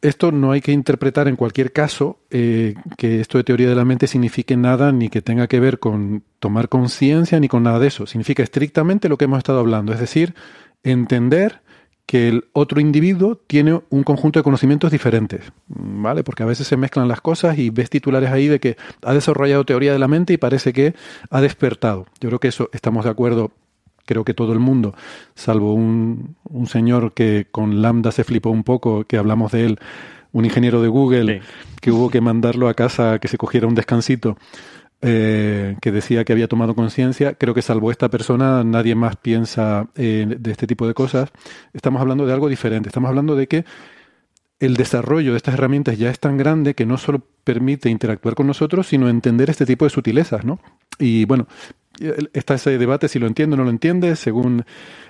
[0.00, 3.84] esto no hay que interpretar en cualquier caso eh, que esto de teoría de la
[3.84, 7.88] mente signifique nada ni que tenga que ver con tomar conciencia ni con nada de
[7.88, 8.06] eso.
[8.06, 10.34] Significa estrictamente lo que hemos estado hablando, es decir,
[10.82, 11.60] entender
[12.06, 16.22] que el otro individuo tiene un conjunto de conocimientos diferentes, ¿vale?
[16.22, 19.64] Porque a veces se mezclan las cosas y ves titulares ahí de que ha desarrollado
[19.64, 20.94] teoría de la mente y parece que
[21.30, 22.06] ha despertado.
[22.20, 23.52] Yo creo que eso estamos de acuerdo,
[24.04, 24.94] creo que todo el mundo,
[25.34, 29.78] salvo un, un señor que con Lambda se flipó un poco, que hablamos de él,
[30.32, 31.42] un ingeniero de Google,
[31.80, 34.36] que hubo que mandarlo a casa que se cogiera un descansito
[35.06, 37.34] eh, que decía que había tomado conciencia.
[37.34, 41.30] Creo que salvo esta persona, nadie más piensa eh, de este tipo de cosas.
[41.74, 42.88] Estamos hablando de algo diferente.
[42.88, 43.64] Estamos hablando de que
[44.60, 48.46] el desarrollo de estas herramientas ya es tan grande que no solo permite interactuar con
[48.46, 50.58] nosotros, sino entender este tipo de sutilezas, ¿no?
[50.98, 51.48] Y bueno,
[52.32, 54.64] está ese debate si lo entiende o no lo entiende, según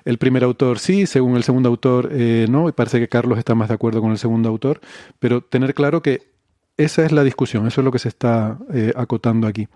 [0.05, 3.55] el primer autor sí, según el segundo autor eh, no, y parece que Carlos está
[3.55, 4.81] más de acuerdo con el segundo autor,
[5.21, 6.35] pero tener claro que
[6.77, 8.59] esa es la discusión, eso es lo que se está
[8.97, 9.69] acotando aquí.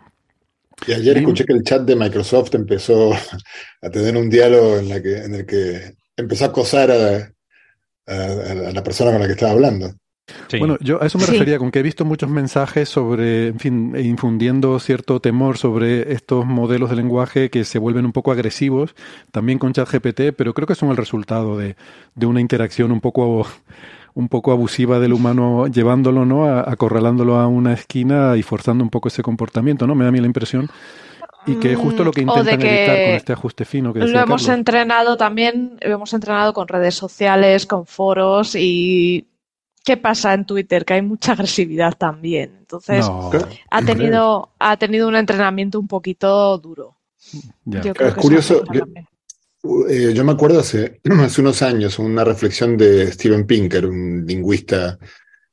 [0.87, 3.13] Y ayer escuché que el chat de Microsoft empezó
[3.83, 7.33] a tener un diálogo en, la que, en el que empezó a acosar a,
[8.07, 9.93] la persona con la que estaba hablando.
[10.59, 13.95] Bueno, yo a eso me refería, con que he visto muchos mensajes sobre, en fin,
[13.97, 18.95] infundiendo cierto temor sobre estos modelos de lenguaje que se vuelven un poco agresivos,
[19.31, 21.77] también con ChatGPT, pero creo que son el resultado de,
[22.15, 23.47] de una interacción un poco
[24.19, 26.49] un poco abusiva del humano llevándolo, ¿no?
[26.49, 29.95] acorralándolo a una esquina y forzando un poco ese comportamiento, ¿no?
[29.95, 30.69] Me da a mí la impresión.
[31.47, 34.19] Y que es justo lo que mm, intentan evitar con este ajuste fino que Lo
[34.19, 39.29] hemos entrenado también, lo hemos entrenado con redes sociales, con foros y
[39.85, 40.85] ¿qué pasa en Twitter?
[40.85, 42.57] Que hay mucha agresividad también.
[42.59, 43.09] Entonces,
[43.71, 46.97] ha tenido, ha tenido un entrenamiento un poquito duro.
[47.67, 48.65] Yo creo es curioso.
[49.89, 54.99] Eh, yo me acuerdo hace, hace, unos años una reflexión de Steven Pinker, un lingüista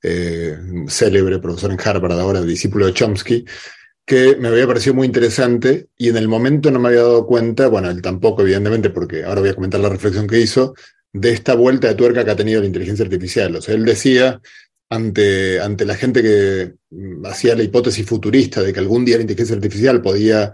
[0.01, 0.57] eh,
[0.87, 3.45] célebre, profesor en Harvard, ahora discípulo de Chomsky,
[4.05, 7.67] que me había parecido muy interesante y en el momento no me había dado cuenta,
[7.67, 10.75] bueno, él tampoco, evidentemente, porque ahora voy a comentar la reflexión que hizo,
[11.11, 13.55] de esta vuelta de tuerca que ha tenido la inteligencia artificial.
[13.55, 14.41] O sea, él decía,
[14.89, 19.23] ante, ante la gente que mm, hacía la hipótesis futurista de que algún día la
[19.23, 20.53] inteligencia artificial podía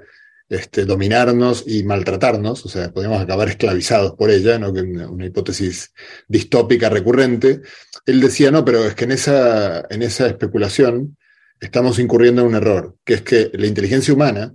[0.52, 4.70] este, dominarnos y maltratarnos, o sea, podíamos acabar esclavizados por ella, ¿no?
[4.72, 5.93] una hipótesis
[6.28, 7.62] distópica recurrente,
[8.06, 11.18] él decía, no, pero es que en esa, en esa especulación
[11.62, 14.54] estamos incurriendo en un error, que es que la inteligencia humana,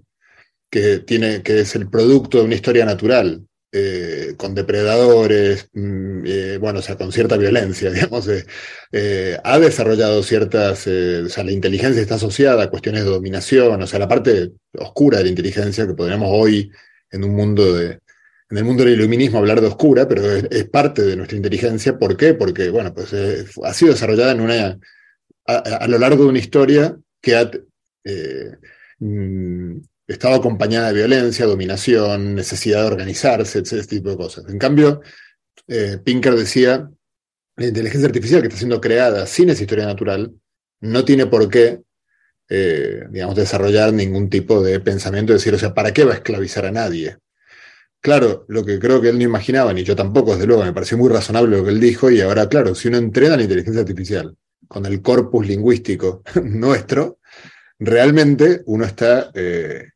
[0.69, 3.47] que, tiene, que es el producto de una historia natural,
[3.79, 8.27] eh, con depredadores, mm, eh, bueno, o sea, con cierta violencia, digamos,
[8.93, 13.87] eh, ha desarrollado ciertas, o sea, la inteligencia está asociada a cuestiones de dominación, o
[13.87, 16.71] sea, la parte oscura de la inteligencia que podríamos hoy
[17.11, 18.01] en un mundo de,
[18.51, 21.99] en el mundo del iluminismo hablar de oscura, pero es, parte de nuestra inteligencia.
[21.99, 22.33] ¿Por qué?
[22.33, 23.13] Porque, bueno, pues
[23.63, 24.79] ha sido desarrollada en una,
[25.47, 27.51] a, lo largo de una historia que ha
[29.01, 34.45] mm, estaba acompañada de violencia, dominación, necesidad de organizarse, ese tipo de cosas.
[34.49, 35.03] En cambio,
[35.67, 36.89] eh, Pinker decía,
[37.57, 40.33] la inteligencia artificial que está siendo creada sin esa historia natural
[40.81, 41.83] no tiene por qué,
[42.49, 46.17] eh, digamos, desarrollar ningún tipo de pensamiento, de decir, o sea, ¿para qué va a
[46.17, 47.19] esclavizar a nadie?
[48.01, 50.97] Claro, lo que creo que él no imaginaba, ni yo tampoco, desde luego, me pareció
[50.97, 54.37] muy razonable lo que él dijo, y ahora, claro, si uno entrena la inteligencia artificial
[54.69, 57.19] con el corpus lingüístico nuestro,
[57.79, 59.89] realmente uno está eh,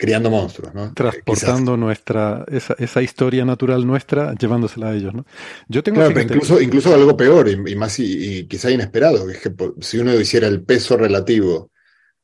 [0.00, 0.94] criando monstruos, ¿no?
[0.94, 5.26] Transportando nuestra, esa, historia natural nuestra, llevándosela a ellos, ¿no?
[5.68, 9.52] Yo tengo claro, incluso, incluso algo peor y, más y, quizá inesperado, que es que
[9.80, 11.70] si uno hiciera el peso relativo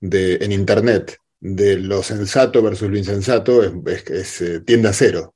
[0.00, 5.34] de, en Internet de lo sensato versus lo insensato, es, eh, tiende a cero.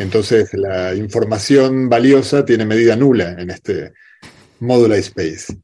[0.00, 3.92] Entonces la información valiosa tiene medida nula en este
[4.58, 5.56] moduli space.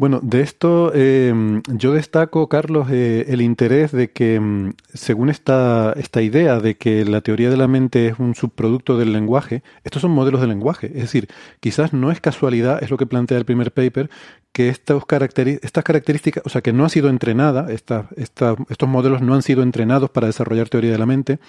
[0.00, 5.92] Bueno, de esto eh, yo destaco, Carlos, eh, el interés de que, mm, según esta,
[5.94, 10.00] esta idea de que la teoría de la mente es un subproducto del lenguaje, estos
[10.00, 10.86] son modelos de lenguaje.
[10.86, 11.28] Es decir,
[11.60, 14.08] quizás no es casualidad, es lo que plantea el primer paper,
[14.52, 19.62] que estas características, o sea, que no ha sido entrenada, estos modelos no han sido
[19.62, 21.40] entrenados para desarrollar teoría de la mente,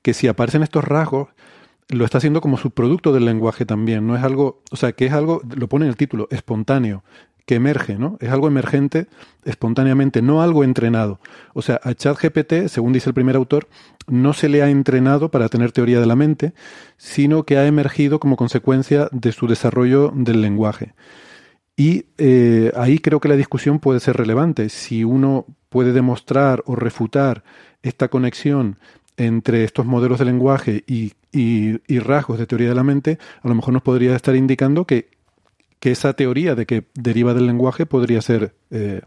[0.00, 1.28] que si aparecen estos rasgos,
[1.90, 5.12] lo está haciendo como subproducto del lenguaje también, no es algo, o sea, que es
[5.12, 7.02] algo, lo pone en el título, espontáneo,
[7.50, 8.16] que emerge, ¿no?
[8.20, 9.08] Es algo emergente
[9.44, 11.18] espontáneamente, no algo entrenado.
[11.52, 13.66] O sea, a ChatGPT, según dice el primer autor,
[14.06, 16.52] no se le ha entrenado para tener teoría de la mente,
[16.96, 20.94] sino que ha emergido como consecuencia de su desarrollo del lenguaje.
[21.74, 24.68] Y eh, ahí creo que la discusión puede ser relevante.
[24.68, 27.42] Si uno puede demostrar o refutar
[27.82, 28.78] esta conexión
[29.16, 33.56] entre estos modelos de lenguaje y, y rasgos de teoría de la mente, a lo
[33.56, 35.18] mejor nos podría estar indicando que
[35.80, 39.00] que esa teoría de que deriva del lenguaje podría ser, eh,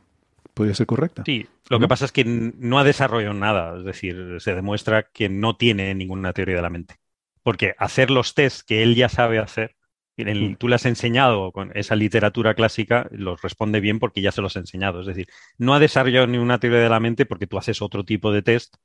[0.53, 1.23] podría ser correcta.
[1.25, 5.29] Sí, lo que pasa es que no ha desarrollado nada, es decir, se demuestra que
[5.29, 6.95] no tiene ninguna teoría de la mente.
[7.43, 9.75] Porque hacer los tests que él ya sabe hacer,
[10.17, 10.55] mm.
[10.55, 14.55] tú le has enseñado con esa literatura clásica, los responde bien porque ya se los
[14.55, 15.01] ha enseñado.
[15.01, 18.31] Es decir, no ha desarrollado ninguna teoría de la mente porque tú haces otro tipo
[18.31, 18.75] de test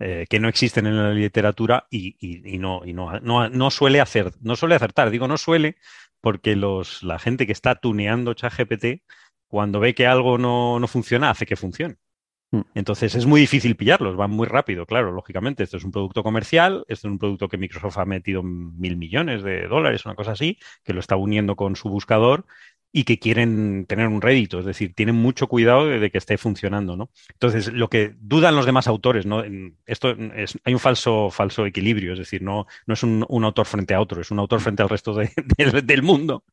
[0.00, 2.16] eh, que no existen en la literatura y,
[2.60, 5.10] no, y no, no, no, suele hacer, no suele acertar.
[5.10, 5.76] Digo no suele
[6.20, 9.02] porque los, la gente que está tuneando ChatGPT,
[9.46, 11.96] cuando ve que algo no, funciona, hace que funcione.
[12.50, 12.62] Hmm.
[12.74, 15.62] Entonces es muy difícil pillarlos, van muy rápido, claro, lógicamente.
[15.64, 19.42] Esto es un producto comercial, esto es un producto que Microsoft ha metido mil millones
[19.42, 22.46] de dólares, una cosa así, que lo está uniendo con su buscador
[22.90, 26.96] y que quieren tener un rédito, es decir, tienen mucho cuidado de, que esté funcionando,
[26.96, 27.10] ¿no?
[27.32, 29.44] Entonces, lo que dudan los demás autores, ¿no?
[29.86, 33.94] Esto es, hay un falso, falso equilibrio, es decir, no, no es un, autor frente
[33.94, 35.14] a otro, es un autor frente al resto
[35.84, 36.44] del mundo,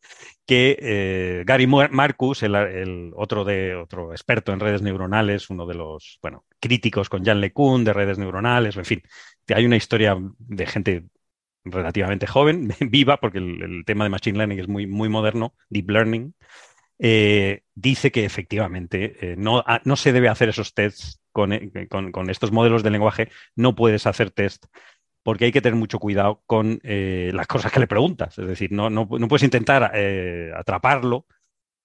[0.45, 6.19] que eh, Gary Marcus, el, otro, de, otro experto en redes neuronales, uno de los,
[6.21, 9.03] bueno, críticos con Jan LeCun de redes neuronales, en fin,
[9.53, 11.05] hay una historia de gente
[11.65, 16.33] relativamente joven, viva, porque el, tema de Machine Learning es muy, muy moderno, Deep Learning,
[16.99, 21.19] eh, dice que efectivamente eh, no, ah, no, se debe hacer esos tests
[21.51, 24.65] eh, con, con, estos modelos de lenguaje, no puedes hacer test
[25.21, 28.37] porque hay que tener mucho cuidado con las cosas que le preguntas.
[28.37, 29.91] Es decir, no, no, no puedes intentar
[30.55, 31.25] atraparlo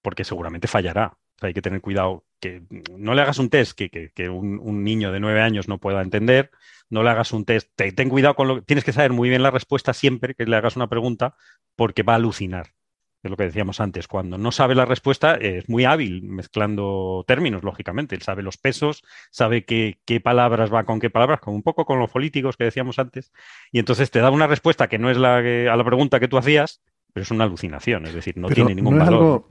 [0.02, 1.16] porque seguramente fallará.
[1.46, 2.62] Hay que tener cuidado que
[2.96, 5.78] no le hagas un test que, que, que un, un, niño de nueve años no
[5.78, 6.50] pueda entender
[6.90, 7.70] no le hagas un test.
[7.76, 10.56] Ten, cuidado con lo que tienes que saber muy bien la respuesta siempre que le
[10.56, 11.36] hagas una pregunta,
[11.76, 12.74] porque va a alucinar.
[13.22, 14.08] Es lo que decíamos antes.
[14.08, 18.14] Cuando no sabe la respuesta, es muy hábil mezclando términos, lógicamente.
[18.14, 21.84] Él sabe los pesos, sabe qué, qué palabras va con qué palabras, como un poco
[21.84, 23.30] con los políticos que decíamos antes.
[23.72, 26.38] Y entonces te da una respuesta que no es la a la pregunta que tú
[26.38, 26.82] hacías,
[27.12, 28.06] pero es una alucinación.
[28.06, 29.44] Es decir, no tiene ningún valor.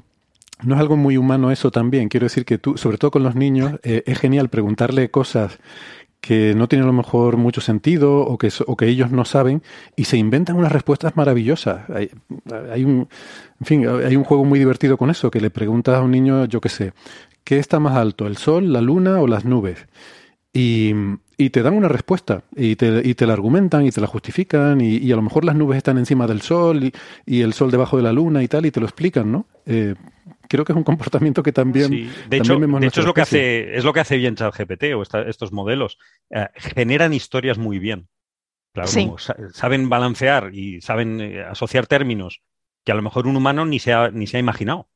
[0.64, 2.10] No es algo muy humano eso también.
[2.10, 5.60] Quiero decir que tú, sobre todo con los niños, eh, es genial preguntarle cosas
[6.22, 9.64] que no tienen a lo mejor mucho sentido o que, o que ellos no saben
[9.95, 11.89] y se inventan unas respuestas maravillosas.
[11.89, 12.10] Hay,
[12.72, 13.07] hay, un,
[13.60, 16.45] en fin, hay un juego muy divertido con eso, que le preguntas a un niño,
[16.45, 16.93] yo qué sé,
[17.43, 19.88] ¿qué está más alto, el sol, la luna o las nubes?
[20.51, 20.93] Y,
[21.38, 24.82] y te dan una respuesta y te, y te, la argumentan y te la justifican
[24.82, 26.93] y, y, a lo mejor las nubes están encima del sol y,
[27.26, 29.45] y, el sol debajo de la luna y tal y te lo explican, ¿no?
[29.68, 29.93] Eh,
[30.50, 31.88] creo que es un comportamiento que también.
[31.88, 32.12] Sí.
[32.28, 35.02] De hecho, de hecho es lo que hace es lo que hace bien ChatGPT o
[35.02, 35.97] esta, estos modelos
[36.30, 38.10] eh, generan historias muy bien.
[38.74, 39.10] Claro, sí.
[39.54, 42.41] saben balancear y saben eh, asociar términos
[42.84, 44.89] que a lo mejor un humano ni se ha, ni se ha imaginado.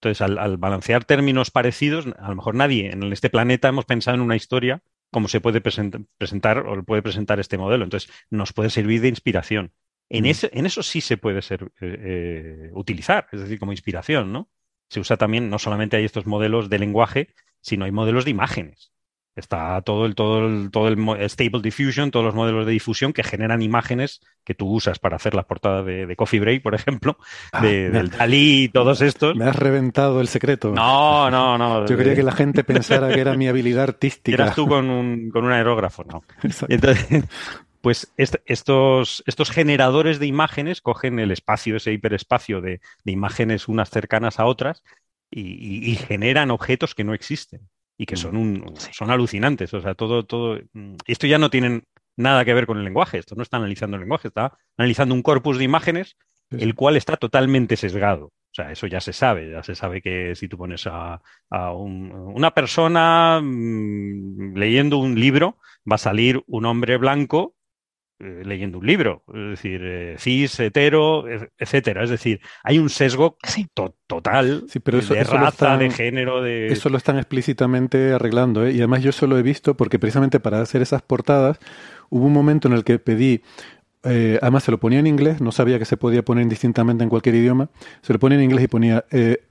[0.00, 4.14] Entonces, al, al, balancear términos parecidos, a lo mejor nadie en este planeta hemos pensado
[4.14, 7.84] en una historia como se puede present presentar o puede presentar este modelo.
[7.84, 9.72] Entonces, nos puede servir de inspiración.
[10.10, 10.26] En, mm.
[10.26, 14.50] ese, en eso sí se puede ser, eh, eh, utilizar, es decir, como inspiración, ¿no?
[14.88, 17.28] Se usa también, no solamente hay estos modelos de lenguaje,
[17.60, 18.92] sino hay modelos de imágenes.
[19.38, 23.22] Está todo el, todo el, todo el Stable Diffusion, todos los modelos de difusión que
[23.22, 27.18] generan imágenes que tú usas para hacer las portadas de, de Coffee Break, por ejemplo,
[27.52, 29.36] ah, de, del Dalí y todos estos.
[29.36, 30.72] Me has reventado el secreto.
[30.72, 31.86] No, no, no.
[31.86, 34.42] Yo quería que la gente pensara que era mi habilidad artística.
[34.42, 36.24] Eras tú con un, con un aerógrafo, no.
[36.42, 36.74] Exacto.
[36.74, 37.24] Entonces,
[37.88, 43.66] pues est estos, estos generadores de imágenes cogen el espacio, ese hiperespacio de, de imágenes
[43.66, 44.82] unas cercanas a otras
[45.30, 47.62] y, y, y generan objetos que no existen
[47.96, 49.72] y que son, un, son alucinantes.
[49.72, 50.60] O sea, todo, todo.
[51.06, 51.84] Esto ya no tienen
[52.14, 53.16] nada que ver con el lenguaje.
[53.16, 56.18] Esto no está analizando el lenguaje, está analizando un corpus de imágenes,
[56.50, 58.26] el cual está totalmente sesgado.
[58.26, 59.50] O sea, eso ya se sabe.
[59.50, 65.18] Ya se sabe que si tú pones a, a un, una persona mmm, leyendo un
[65.18, 65.56] libro,
[65.90, 67.54] va a salir un hombre blanco
[68.20, 71.24] eh, leyendo un libro, es decir, eh, cis, hetero,
[71.58, 72.02] etcétera.
[72.04, 73.66] Es decir, hay un sesgo sí.
[73.72, 76.68] to total sí, pero eso, de eso raza, están, de género, de...
[76.68, 78.72] Eso lo están explícitamente arreglando, ¿eh?
[78.72, 81.58] y además yo eso lo he visto porque precisamente para hacer esas portadas
[82.08, 83.42] hubo un momento en el que pedí
[84.04, 87.10] eh, además se lo ponía en inglés, no sabía que se podía poner indistintamente en
[87.10, 87.68] cualquier idioma,
[88.00, 89.42] se lo ponía en inglés y ponía eh,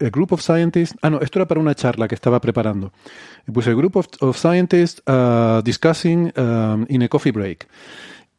[0.00, 2.92] a group of scientists, ah no, esto era para una charla que estaba preparando.
[3.52, 7.66] Puse a group of, of scientists uh, discussing um, in a coffee break.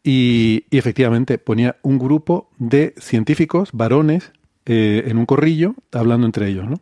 [0.09, 4.31] Y, y, efectivamente ponía un grupo de científicos, varones,
[4.65, 6.79] eh, en un corrillo, hablando entre ellos, ¿no?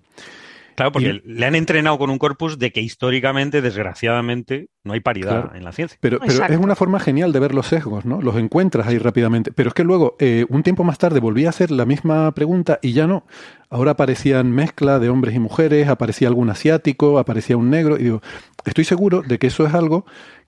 [0.76, 4.99] Claro, porque y, le han entrenado con un corpus de que históricamente, desgraciadamente, no hay
[4.99, 5.97] paridad claro, en la ciencia.
[6.01, 8.21] Pero, pero, es una forma genial de ver los sesgos, ¿no?
[8.21, 9.51] Los encuentras ahí rápidamente.
[9.53, 12.78] Pero es que luego, eh, un tiempo más tarde, volví a hacer la misma pregunta
[12.82, 13.26] y ya no.
[13.69, 17.97] Ahora aparecían mezcla de hombres y mujeres, aparecía algún asiático, aparecía un negro.
[17.97, 18.21] Y digo,
[18.65, 20.05] estoy seguro de que eso es algo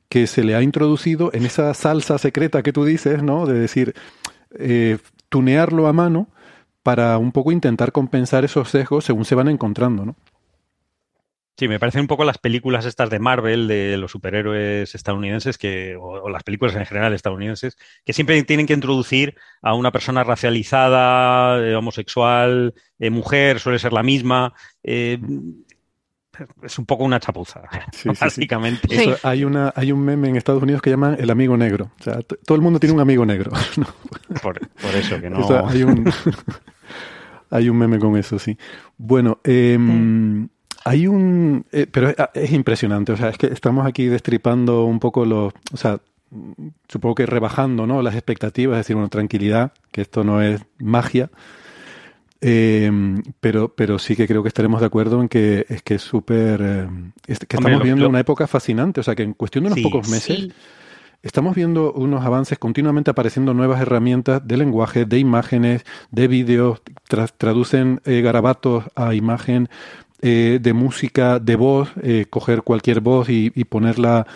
[0.09, 3.45] que se le ha introducido en esa salsa secreta que tú dices, ¿no?
[3.45, 3.93] De decir,
[4.57, 4.97] eh,
[5.29, 6.29] tunearlo a mano
[6.83, 10.15] para un poco intentar compensar esos sesgos según se van encontrando, ¿no?
[11.59, 15.95] Sí, me parecen un poco las películas estas de Marvel, de los superhéroes estadounidenses, que,
[15.99, 21.57] o, las películas en general estadounidenses, que siempre tienen que introducir a una persona racializada,
[21.65, 24.53] eh, homosexual, eh, mujer, suele ser la misma.
[26.61, 27.61] Es un poco una chapuza,
[27.91, 28.87] sí, básicamente.
[28.89, 29.09] Sí, sí.
[29.09, 31.91] Eso, hay, una, hay un meme en Estados Unidos que llaman el amigo negro.
[31.99, 33.51] O sea, todo el mundo tiene un amigo negro.
[33.77, 33.85] ¿no?
[34.41, 35.39] Por, por, eso que no.
[35.39, 36.11] O sea, hay, un,
[37.49, 38.57] hay un meme con eso, sí.
[38.97, 39.77] Bueno, eh,
[40.85, 41.65] hay un.
[41.71, 43.11] Eh, pero es, es, impresionante.
[43.11, 45.53] O sea, es que estamos aquí destripando un poco los.
[45.73, 45.99] O sea,
[46.87, 48.01] supongo que rebajando ¿no?
[48.01, 51.29] las expectativas, es decir, una tranquilidad, que esto no es magia.
[52.39, 52.91] Eh,
[53.39, 56.61] pero, pero sí que creo que estaremos de acuerdo en que es que es súper.
[56.61, 56.87] Eh,
[57.27, 58.99] es, que estamos Hombre, viendo lo, una época fascinante.
[58.99, 60.37] O sea, que en cuestión de unos sí, pocos meses.
[60.37, 60.53] Sí.
[61.23, 67.27] Estamos viendo unos avances continuamente apareciendo nuevas herramientas de lenguaje, de imágenes, de vídeos, tra
[67.27, 69.67] traducen eh, garabatos a imagen,
[70.21, 74.27] eh, de música, de voz, eh, coger cualquier voz y, y ponerla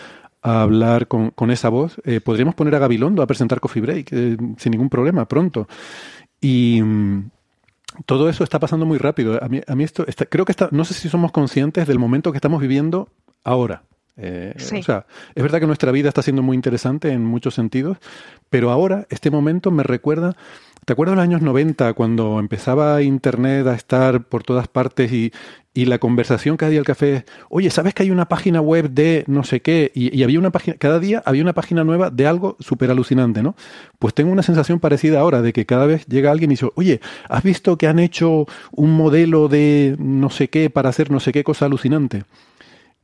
[0.42, 1.96] a hablar con, con esa voz.
[2.04, 5.68] Eh, podríamos poner a Gabilondo a presentar Coffee Break eh, sin ningún problema pronto.
[6.40, 7.30] Y mm,
[8.06, 9.42] todo eso está pasando muy rápido.
[9.42, 11.98] A mí, a mí esto, está, creo que está, no sé si somos conscientes del
[11.98, 13.08] momento que estamos viviendo
[13.44, 13.82] ahora.
[14.16, 14.78] Eh, sí.
[14.78, 17.98] O sea, es verdad que nuestra vida está siendo muy interesante en muchos sentidos,
[18.50, 20.36] pero ahora, este momento me recuerda,
[20.84, 25.32] ¿te acuerdas de los años 90 cuando empezaba Internet a estar por todas partes y,
[25.74, 28.90] y la conversación cada día al café es, oye, ¿sabes que hay una página web
[28.90, 29.92] de no sé qué?
[29.94, 33.42] Y, y había una página, cada día había una página nueva de algo súper alucinante,
[33.42, 33.54] ¿no?
[33.98, 37.00] Pues tengo una sensación parecida ahora de que cada vez llega alguien y dice, oye,
[37.28, 41.32] ¿has visto que han hecho un modelo de no sé qué para hacer no sé
[41.32, 42.24] qué cosa alucinante?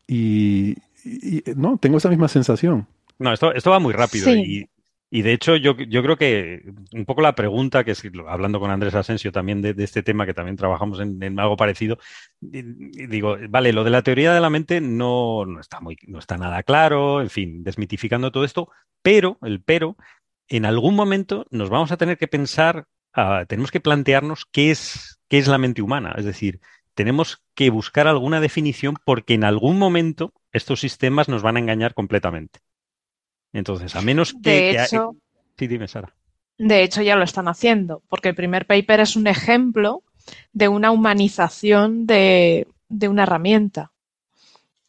[0.06, 2.86] Y, y, no, tengo esa misma sensación.
[3.18, 4.42] No, esto, esto va muy rápido sí.
[4.46, 4.77] y
[5.10, 8.70] Y de hecho, yo, yo creo que un poco la pregunta, que es hablando con
[8.70, 11.98] Andrés Asensio también de, este tema, que también trabajamos en, algo parecido,
[12.40, 16.36] digo, vale, lo de la teoría de la mente no, no, está muy, no está
[16.36, 18.68] nada claro, en fin, desmitificando todo esto,
[19.02, 19.96] pero, el pero,
[20.48, 25.20] en algún momento nos vamos a tener que pensar, ah, tenemos que plantearnos qué es,
[25.28, 26.14] qué es la mente humana.
[26.18, 26.60] Es decir,
[26.94, 31.94] tenemos que buscar alguna definición porque en algún momento estos sistemas nos van a engañar
[31.94, 32.60] completamente.
[33.52, 34.50] Entonces, a menos que...
[34.50, 35.16] De hecho,
[35.56, 36.14] sí, dime, Sara.
[36.58, 40.02] De hecho, ya lo están haciendo, porque el primer paper es un ejemplo
[40.52, 43.92] de una humanización de, una herramienta.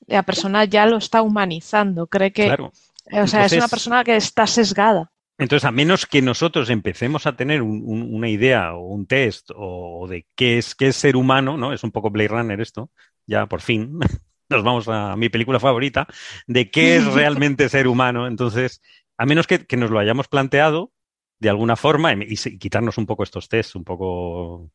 [0.08, 2.46] La persona ya lo está humanizando, cree que...
[2.46, 2.72] Claro.
[3.12, 5.12] O sea, es una persona que está sesgada.
[5.40, 10.28] Entonces, a menos que nosotros empecemos a tener una idea o un test o de
[10.36, 11.72] qué es, qué es ser humano, ¿no?
[11.72, 12.92] Es un poco Blade Runner esto,
[13.26, 14.00] ya por fin,
[14.50, 16.08] nos vamos a mi película favorita,
[16.48, 18.28] de qué es realmente ser humano.
[18.28, 18.82] Entonces,
[19.18, 20.92] a menos que, nos lo hayamos planteado
[21.40, 24.72] de alguna forma y, quitarnos un poco estos tests, un poco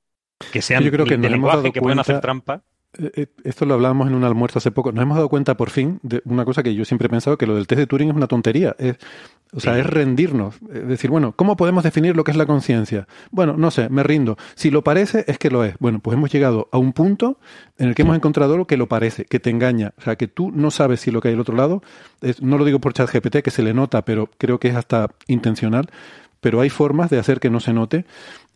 [0.52, 2.62] que sean Yo creo que de lenguaje, que pueden hacer trampa.
[2.98, 4.92] Eh, eh, esto lo hablábamos en un almuerzo hace poco.
[4.92, 7.46] Nos hemos dado cuenta por fin de una cosa que yo siempre he pensado, que
[7.46, 8.74] lo del test de Turing es una tontería.
[8.78, 8.96] Es,
[9.52, 10.56] o sea, es rendirnos.
[10.72, 13.06] Es decir, bueno, ¿cómo podemos definir lo que es la conciencia?
[13.30, 14.36] Bueno, no sé, me rindo.
[14.54, 15.76] Si lo parece, es que lo es.
[15.78, 17.38] Bueno, pues hemos llegado a un punto
[17.78, 19.94] en el que hemos encontrado lo que lo parece, que te engaña.
[19.98, 21.82] O sea, que tú no sabes si lo que hay al otro lado,
[22.20, 24.76] es, no lo digo por chat GPT, que se le nota, pero creo que es
[24.76, 25.88] hasta intencional.
[26.40, 28.04] Pero hay formas de hacer que no se note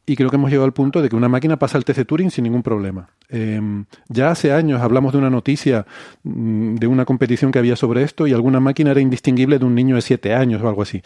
[0.08, 2.04] y creo que hemos llegado al punto de que una máquina pasa el test de
[2.06, 3.10] Turing sin ningún problema.
[3.28, 5.84] Em, ya hace años hablamos de una noticia
[6.22, 9.74] mm, de una competición que había sobre esto y alguna máquina era indistinguible de un
[9.74, 11.02] niño de siete años o algo así.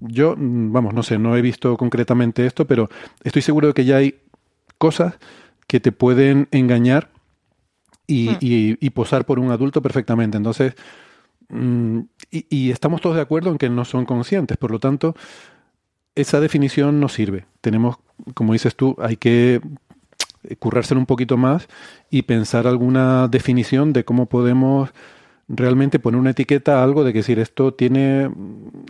[0.00, 2.88] Yo, mm, vamos, no sé, no he visto concretamente esto, pero
[3.22, 4.14] estoy seguro de que ya hay
[4.78, 5.18] cosas
[5.66, 7.10] que te pueden engañar
[8.06, 8.92] y, hmm.
[8.94, 10.38] posar por un adulto perfectamente.
[10.38, 10.74] Entonces,
[11.50, 15.14] mm, y estamos todos de acuerdo en que no son conscientes, por lo tanto,
[16.14, 17.46] esa definición no sirve.
[17.60, 17.96] Tenemos,
[18.34, 19.60] como dices tú, hay que
[20.58, 21.68] currárselo un poquito más
[22.10, 24.90] y pensar alguna definición de cómo podemos
[25.48, 28.30] realmente poner una etiqueta a algo de que decir esto tiene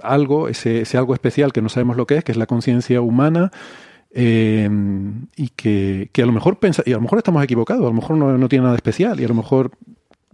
[0.03, 3.51] algo, ese, algo especial que no sabemos lo que es, que es la conciencia humana,
[4.13, 7.95] em, y que, a lo mejor pensa, y a lo mejor estamos equivocados, a lo
[7.95, 9.73] mejor no, tiene nada especial, y a lo mejor,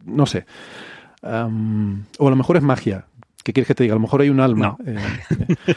[0.04, 0.44] no sé,
[1.22, 3.06] o a lo mejor es magia.
[3.42, 3.94] ¿Qué quieres que te diga?
[3.94, 4.76] A lo mejor hay un alma.
[4.84, 4.96] Eh,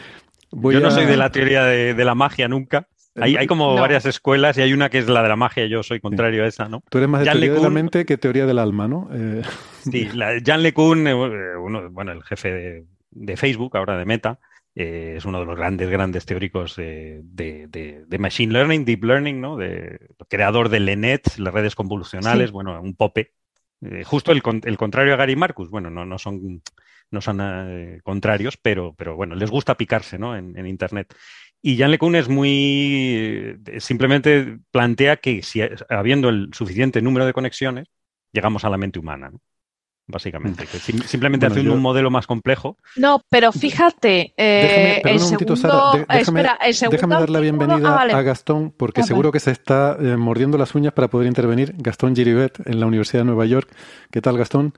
[0.51, 2.88] Yo no soy de la teoría de, la magia nunca.
[3.16, 5.84] Hay, hay como varias escuelas y hay una que es la de la magia, yo
[5.84, 6.82] soy contrario a esa, ¿no?
[6.89, 9.09] Tú eres más de teoría de la mente que teoría del alma, ¿no?
[9.14, 9.41] Eh,
[9.84, 14.39] sí, la, Jan LeCun, eh, uno, bueno, el jefe de, Facebook, ahora de Meta,
[14.76, 19.57] eh, es uno de los grandes, grandes teóricos de, de, Machine Learning, Deep Learning, ¿no?
[19.57, 19.99] De,
[20.30, 23.34] creador de LeNet, las redes convolucionales, bueno, un pope.
[24.05, 26.62] justo el, el, contrario a Gary Marcus, bueno, no, no son
[27.12, 30.34] no son contrarios, pero, pero bueno, les gusta picarse ¿no?
[30.34, 31.14] en, Internet.
[31.62, 37.34] Y Jan LeCun es muy, eh, simplemente plantea que si habiendo el suficiente número de
[37.34, 37.88] conexiones,
[38.32, 39.30] llegamos a la mente humana.
[39.30, 39.39] ¿no?
[40.07, 40.66] básicamente.
[40.66, 42.78] Que simplemente haciendo un modelo más complejo.
[42.97, 45.55] No, pero fíjate, eh, el, segundo,
[46.09, 46.43] déjame,
[46.91, 50.91] déjame, dar la bienvenida ah, a Gastón, porque seguro que se está mordiendo las uñas
[50.93, 51.74] para poder intervenir.
[51.78, 53.72] Gastón Giribet, en la Universidad de Nueva York.
[54.12, 54.74] ¿Qué tal, Gastón?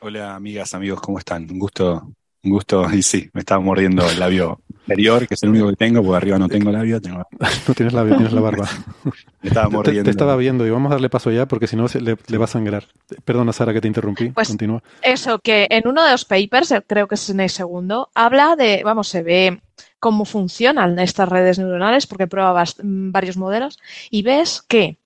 [0.00, 1.50] Hola amigas, amigos, ¿cómo están?
[1.50, 2.12] Un gusto,
[2.44, 5.76] un gusto, y sí, me estaba mordiendo el labio inferior, que es el único que
[5.76, 7.26] tengo, porque arriba no tengo labio, tengo...
[7.68, 8.68] no tienes labio, tienes la barba.
[9.42, 10.04] me estaba mordiendo.
[10.04, 12.44] Te, estaba viendo y vamos a darle paso ya, porque si no le, le, va
[12.44, 12.84] a sangrar.
[13.24, 14.30] Perdona, Sara, que te interrumpí.
[14.30, 14.82] Pues Continúa.
[15.02, 18.82] Eso, que en uno de los papers, creo que es en el segundo, habla de,
[18.84, 19.60] vamos, se ve
[20.00, 23.78] cómo funcionan estas redes neuronales, porque pruebas varios modelos,
[24.10, 24.96] y ves que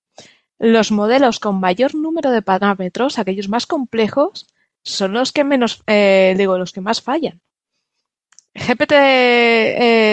[0.59, 4.47] los modelos con mayor número de parámetros, aquellos más complejos,
[4.83, 7.41] son los que menos, eh, digo, los que más fallan.
[8.55, 8.93] GPT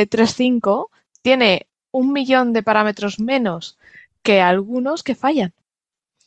[0.09, 3.77] 3.5 eh, tiene un millón de parámetros menos
[4.21, 5.53] que algunos que fallan.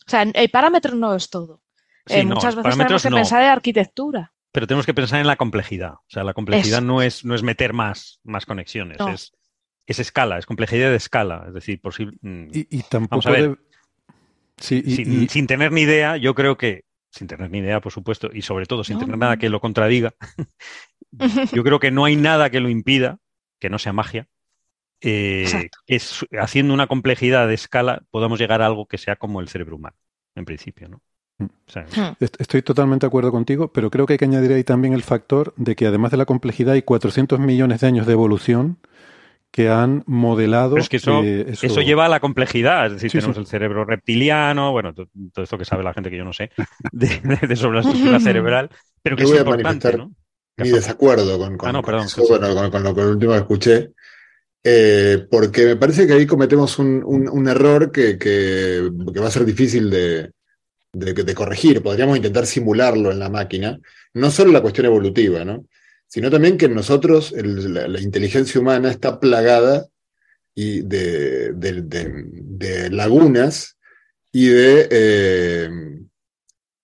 [0.07, 1.63] O sea, el parámetro no es todo.
[2.09, 4.33] Eh, muchas veces tenemos que pensar en arquitectura.
[4.51, 5.95] Pero tenemos que pensar en la complejidad.
[5.95, 8.99] O sea, la complejidad no es, no es meter más, más conexiones.
[9.01, 9.33] Es,
[9.87, 11.45] es, escala, es complejidad de escala.
[11.47, 12.19] Es decir, posible.
[12.21, 13.31] Mm, y, tampoco.
[14.59, 18.43] sin, sin, tener ni idea, yo creo que sin tener ni idea, por supuesto, y
[18.43, 20.15] sobre todo sin tener nada que lo contradiga,
[21.53, 23.19] yo creo que no hay nada que lo impida,
[23.61, 24.29] que no sea magia,
[25.03, 29.49] eh, es, haciendo una complejidad de escala podamos llegar a algo que sea como el
[29.49, 29.97] cerebro humano,
[30.35, 31.03] en principio, ¿no?
[31.39, 31.45] Mm.
[31.45, 32.15] Hmm.
[32.21, 35.55] Estoy totalmente de acuerdo contigo, pero creo que hay que añadir ahí también el factor
[35.57, 38.79] de que además de la complejidad hay 400 millones de años de evolución
[39.53, 40.79] que han modelado.
[40.79, 42.87] es que eh, eso, lleva a la complejidad.
[42.87, 46.25] Es decir, tenemos el cerebro reptiliano, bueno, todo, esto que sabe la gente que yo
[46.25, 46.51] no sé,
[46.93, 48.71] de, sobre la estructura cerebral,
[49.03, 50.11] pero que es importante, ¿no?
[50.57, 51.83] mi desacuerdo con, con, ah,
[52.71, 53.91] con, lo que último escuché.
[54.65, 61.35] Eh, porque me parece que ahí cometemos un, error que, va a ser difícil de,
[61.35, 61.83] corregir.
[61.83, 63.79] Podríamos intentar simularlo en la máquina,
[64.15, 65.67] no solo la cuestión evolutiva, ¿no?
[66.13, 69.87] Sino también que en nosotros la, inteligencia humana está plagada
[70.55, 71.55] y de,
[72.91, 73.79] lagunas
[74.31, 75.71] y de, eh,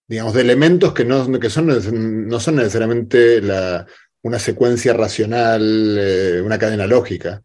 [0.07, 1.67] digamos, de elementos que no, que son,
[2.27, 3.43] no son necesariamente
[4.23, 7.43] una secuencia racional, eh, una cadena lógica,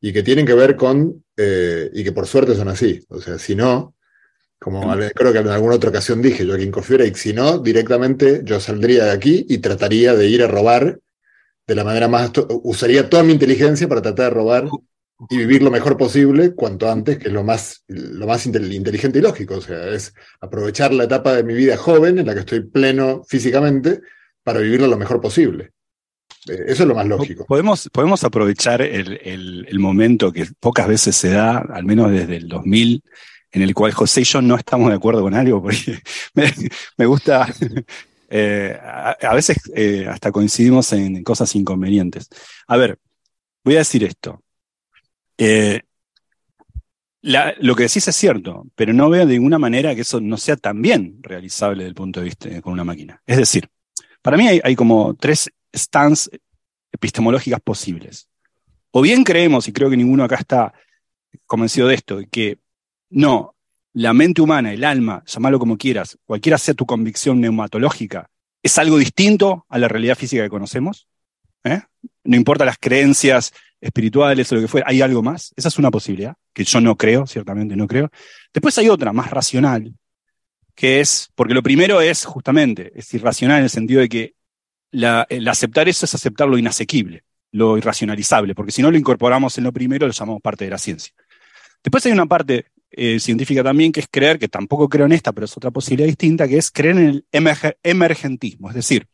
[0.00, 3.04] y que tienen que ver con, eh, y que por suerte son así.
[3.08, 3.96] O sea, si no,
[4.60, 6.72] como creo que en alguna otra ocasión dije, Joaquín
[7.04, 11.00] y si no, directamente yo saldría de aquí y trataría de ir a robar
[11.66, 12.30] de la manera más,
[12.62, 14.68] usaría toda mi inteligencia para tratar de robar
[15.30, 19.22] y vivir lo mejor posible cuanto antes, que es lo más, lo más inteligente y
[19.22, 19.56] lógico.
[19.56, 23.22] O sea, es aprovechar la etapa de mi vida joven en la que estoy pleno
[23.26, 24.00] físicamente
[24.42, 25.72] para vivirlo lo mejor posible.
[26.48, 27.46] Eh, eso es lo más lógico.
[27.46, 33.02] Podemos, podemos aprovechar el, momento que pocas veces se da, al menos desde el 2000,
[33.52, 35.98] en el cual José y yo no estamos de acuerdo con algo, porque
[36.98, 37.48] me, gusta,
[38.28, 42.28] eh, a, veces eh, hasta coincidimos en cosas inconvenientes.
[42.66, 42.98] A ver,
[43.64, 44.42] voy a decir esto.
[47.22, 50.56] lo que decís es cierto, pero no veo de ninguna manera que eso no sea
[50.56, 53.22] tan bien realizable desde el punto de vista con una máquina.
[53.26, 53.68] Es decir,
[54.22, 56.30] para mí hay, hay como tres stands
[56.92, 58.28] epistemológicas posibles.
[58.90, 60.72] O bien creemos, y creo que ninguno acá está
[61.46, 62.58] convencido de esto, que
[63.10, 63.53] no,
[63.94, 68.28] la mente humana, el alma, llamalo como quieras, cualquiera sea tu convicción neumatológica,
[68.62, 71.06] es algo distinto a la realidad física que conocemos.
[71.62, 71.80] ¿eh?
[72.24, 75.52] No importa las creencias espirituales o lo que fuera, hay algo más.
[75.56, 78.10] Esa es una posibilidad, que yo no creo, ciertamente no creo.
[78.52, 79.94] Después hay otra, más racional,
[80.74, 84.34] que es, porque lo primero es justamente, es irracional en el sentido de que
[84.90, 89.64] el aceptar eso es aceptar lo inasequible, lo irracionalizable, porque si no lo incorporamos en
[89.64, 91.12] lo primero, lo llamamos parte de la ciencia.
[91.82, 92.66] Después hay una parte
[92.96, 96.06] eh, científica también que es creer, que tampoco creo en esta, pero es otra posibilidad
[96.06, 97.26] distinta, que es creer en el
[97.82, 99.06] emergentismo, es decir,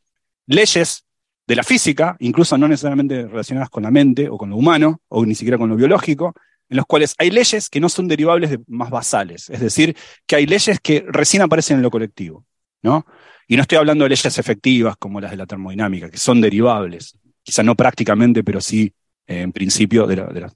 [0.46, 1.04] leyes
[1.46, 5.24] de la física, incluso no necesariamente relacionadas con la mente o con lo humano, o
[5.24, 6.34] ni siquiera con lo biológico,
[6.68, 9.96] en los cuales hay leyes que no son derivables de más basales, es decir,
[10.26, 12.46] que hay leyes que recién aparecen en lo colectivo,
[12.82, 13.04] ¿no?
[13.48, 17.18] Y no estoy hablando de leyes efectivas como las de la termodinámica, que son derivables,
[17.42, 18.94] quizá no prácticamente, pero sí
[19.26, 20.52] eh, en principio de, la,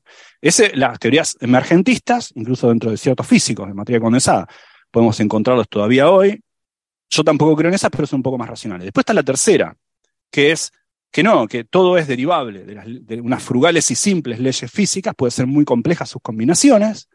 [0.75, 4.47] las teorías emergentistas, incluso dentro de ciertos físicos de materia condensada,
[4.91, 6.43] podemos encontrarlos todavía hoy.
[7.09, 8.85] Yo tampoco creo en esas, pero son un poco más racionales.
[8.85, 9.75] Después está la tercera,
[10.31, 10.71] que es
[11.11, 15.47] que no, que todo es derivable de, unas frugales y simples leyes físicas, puede ser
[15.47, 17.09] muy complejas sus combinaciones,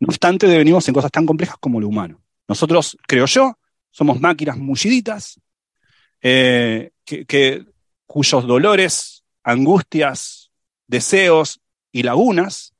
[0.00, 2.22] no obstante devenimos en cosas tan complejas como lo humano.
[2.48, 3.58] Nosotros, creo yo,
[3.90, 5.38] somos máquinas mulliditas,
[6.22, 7.66] eh, que,
[8.06, 10.50] cuyos dolores, angustias,
[10.86, 11.60] deseos
[11.92, 12.71] y lagunas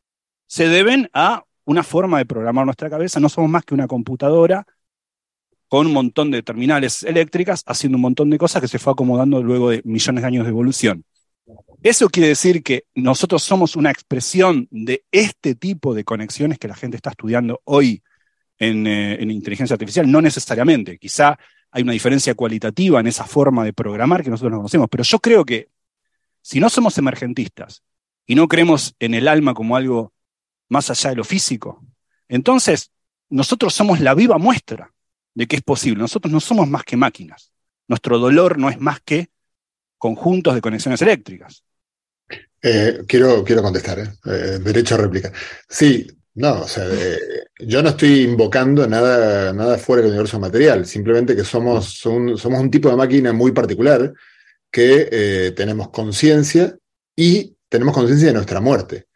[0.53, 3.19] se deben a una forma de programar nuestra cabeza.
[3.19, 4.67] No somos más que una computadora
[5.67, 9.43] con un montón de terminales eléctricas haciendo un montón de cosas que se fue acomodando
[9.43, 11.07] luego de millones de años de evolución.
[11.83, 16.77] Eso quiere decir que nosotros somos una expresión de este tipo de conexiones que la
[16.77, 18.03] gente está estudiando hoy
[18.59, 20.99] eh, en, inteligencia artificial, no necesariamente.
[20.99, 21.39] Quizá
[21.71, 25.19] hay una diferencia cualitativa en esa forma de programar que nosotros no conocemos, pero yo
[25.19, 25.71] creo que
[26.43, 27.83] si no somos emergentistas
[28.27, 30.13] y no creemos en el alma como algo
[30.73, 31.85] más allá de lo físico,
[32.29, 32.91] entonces
[33.29, 34.93] nosotros somos la viva muestra
[35.35, 36.01] de que es posible.
[36.01, 37.53] Nosotros no somos más que máquinas.
[37.89, 39.31] Nuestro dolor no es más que
[39.99, 41.63] conjuntos de conexiones eléctricas.
[42.63, 44.59] Eh, quiero, quiero contestar, ¿eh?
[44.59, 45.33] derecho a réplica.
[45.69, 46.85] Sí, no, o sea,
[47.59, 52.71] yo no estoy invocando nada, nada fuera del universo material, simplemente que somos, somos un
[52.71, 54.13] tipo de máquina muy particular
[54.71, 56.75] que eh, tenemos conciencia
[57.15, 59.07] y tenemos conciencia de nuestra muerte.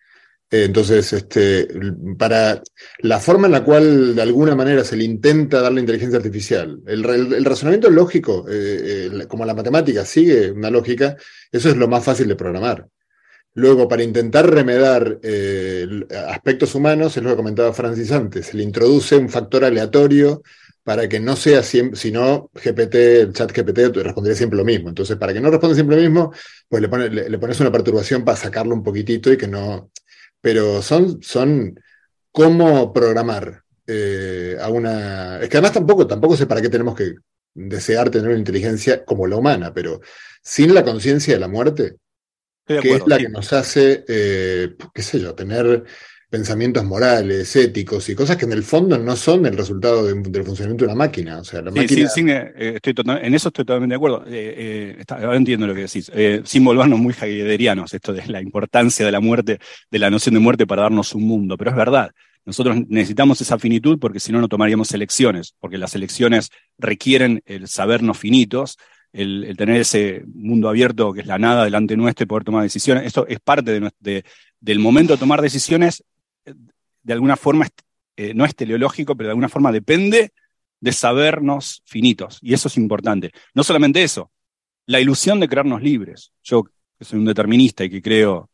[0.50, 1.68] Eh, entonces, este,
[2.16, 2.62] para
[3.00, 6.80] la forma en la cual de alguna manera se le intenta dar la inteligencia artificial,
[6.86, 11.16] el, razonamiento lógico, eh, como la matemática sigue una lógica,
[11.50, 12.86] eso es lo más fácil de programar.
[13.54, 15.86] Luego, para intentar remedar eh,
[16.28, 20.42] aspectos humanos, es lo que comentaba Francis antes, se le introduce un factor aleatorio
[20.84, 24.90] para que no sea siempre, si no, GPT, el chat GPT respondería siempre lo mismo.
[24.90, 26.32] Entonces, para que no responda siempre lo mismo,
[26.68, 29.90] pues le, le, pones una perturbación para sacarlo un poquitito y que no.
[30.46, 31.74] Pero son, son
[32.30, 35.40] cómo programar eh, a una.
[35.40, 37.14] Es que además tampoco, tampoco sé para qué tenemos que
[37.52, 40.00] desear tener una inteligencia como la humana, pero
[40.40, 41.96] sin la conciencia de la muerte,
[42.64, 45.82] que es la que nos hace, eh, qué sé yo, tener
[46.36, 50.84] pensamientos morales, éticos y cosas que en el fondo no son el resultado del funcionamiento
[50.84, 51.38] de una máquina.
[51.38, 52.08] O sea, la máquina...
[52.10, 54.22] sí, eh, estoy en eso estoy totalmente de acuerdo.
[54.28, 56.12] Eh, ahora entiendo lo que decís.
[56.44, 59.58] sin volvernos muy heideggerianos, esto de la importancia de la muerte,
[59.90, 62.10] de la noción de muerte para darnos un mundo, pero es verdad.
[62.44, 67.66] Nosotros necesitamos esa finitud porque si no, no tomaríamos elecciones, porque las elecciones requieren el
[67.66, 68.76] sabernos finitos,
[69.12, 73.06] el, tener ese mundo abierto que es la nada delante nuestro y poder tomar decisiones.
[73.06, 74.24] Esto es parte de,
[74.60, 76.04] del momento de tomar decisiones,
[77.06, 77.68] de alguna forma,
[78.16, 80.32] eh, no es teleológico, pero de alguna forma depende
[80.80, 82.38] de sabernos finitos.
[82.42, 83.30] Y eso es importante.
[83.54, 84.32] No solamente eso,
[84.86, 86.32] la ilusión de crearnos libres.
[86.42, 86.64] Yo,
[86.98, 88.50] que soy un determinista y que creo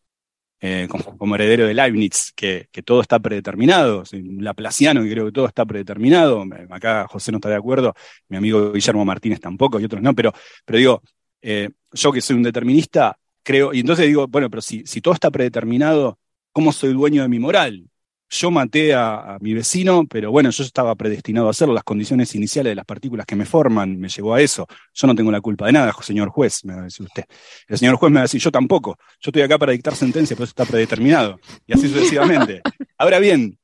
[0.61, 0.87] eh,
[1.19, 5.47] como, heredero de Leibniz, que, todo está predeterminado, soy un laplaciano y creo que todo
[5.47, 7.95] está predeterminado, acá José no está de acuerdo,
[8.29, 10.33] mi amigo Guillermo Martínez tampoco y otros no, pero,
[10.65, 11.03] pero digo,
[11.41, 15.15] eh, yo que soy un determinista, creo, y entonces digo, bueno, pero si, si todo
[15.15, 16.19] está predeterminado,
[16.53, 17.89] ¿cómo soy dueño de mi moral?
[18.33, 21.75] Yo maté a, mi vecino, pero bueno, yo estaba predestinado a hacerlo.
[21.75, 24.67] Las condiciones iniciales de las partículas que me forman me llevó a eso.
[24.95, 27.25] Yo no tengo la culpa de nada, señor juez, me va a decir usted.
[27.69, 28.97] El señor juez me va a decir, yo tampoco.
[29.21, 31.39] Yo estoy acá para dictar sentencia, pero eso está predeterminado.
[31.67, 32.63] Y así sucesivamente.
[32.97, 33.59] Ahora bien,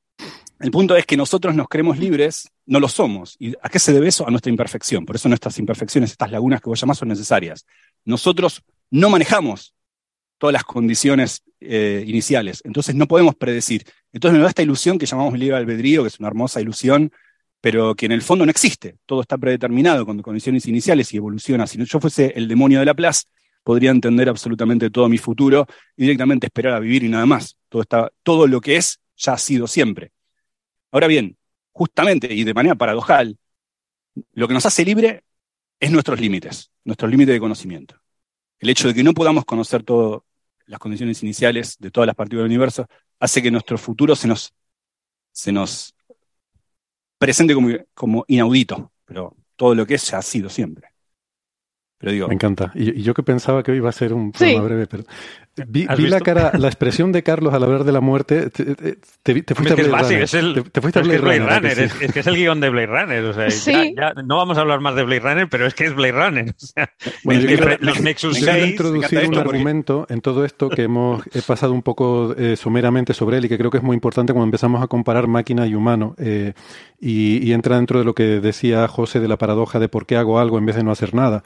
[0.59, 3.37] el punto es que nosotros nos creemos libres, no lo somos.
[3.39, 4.27] ¿Y a qué se debe eso?
[4.27, 5.03] A nuestra imperfección.
[5.03, 7.65] Por eso nuestras imperfecciones, estas lagunas que vos llamás, son necesarias.
[8.05, 9.73] Nosotros no manejamos
[10.37, 12.61] todas las condiciones eh, iniciales.
[12.63, 13.83] Entonces no podemos predecir.
[14.13, 17.11] Entonces me da esta ilusión que llamamos libre albedrío, que es una hermosa ilusión,
[17.61, 18.97] pero que en el fondo no existe.
[19.05, 21.67] Todo está predeterminado con condiciones iniciales y evoluciona.
[21.67, 23.23] Si yo fuese el demonio de la plaza,
[23.63, 27.57] podría entender absolutamente todo mi futuro y directamente esperar a vivir y nada más.
[27.67, 30.11] Todo, está, todo lo que es ya ha sido siempre.
[30.91, 31.37] Ahora bien,
[31.71, 33.37] justamente y de manera paradojal,
[34.33, 35.23] lo que nos hace libre
[35.79, 37.95] es nuestros límites, nuestros límites de conocimiento.
[38.59, 40.25] El hecho de que no podamos conocer todo
[40.69, 42.87] las condiciones iniciales de todas las partículas del universo,
[43.19, 44.53] hace que nuestro futuro se nos,
[45.31, 45.95] se nos
[47.17, 50.88] presente como, como inaudito, pero todo lo que es ya ha sido siempre.
[51.99, 52.71] Pero digo, Me encanta.
[52.75, 55.03] Y, yo que pensaba que hoy iba a ser un programa breve, pero
[55.67, 58.49] vi, la cara, la expresión de Carlos al hablar de la muerte.
[58.49, 60.21] Te, fuiste a Blade Runner.
[60.21, 61.79] Es el, te, fuiste a Blade, Runner.
[61.79, 63.23] Es, que es el guion de Blade Runner.
[63.25, 63.49] O sea,
[63.93, 66.49] ya, no vamos a hablar más de Blade Runner, pero es que es Blade Runner.
[66.49, 66.89] O sea,
[67.23, 71.23] bueno, yo quiero, los Nexus 6, quiero introducir un argumento en todo esto que hemos
[71.33, 74.33] he pasado un poco eh, someramente sobre él y que creo que es muy importante
[74.33, 76.15] cuando empezamos a comparar máquina y humano.
[76.17, 76.53] Eh,
[77.01, 80.17] y, y entra dentro de lo que decía José de la paradoja de por qué
[80.17, 81.43] hago algo en vez de no hacer nada.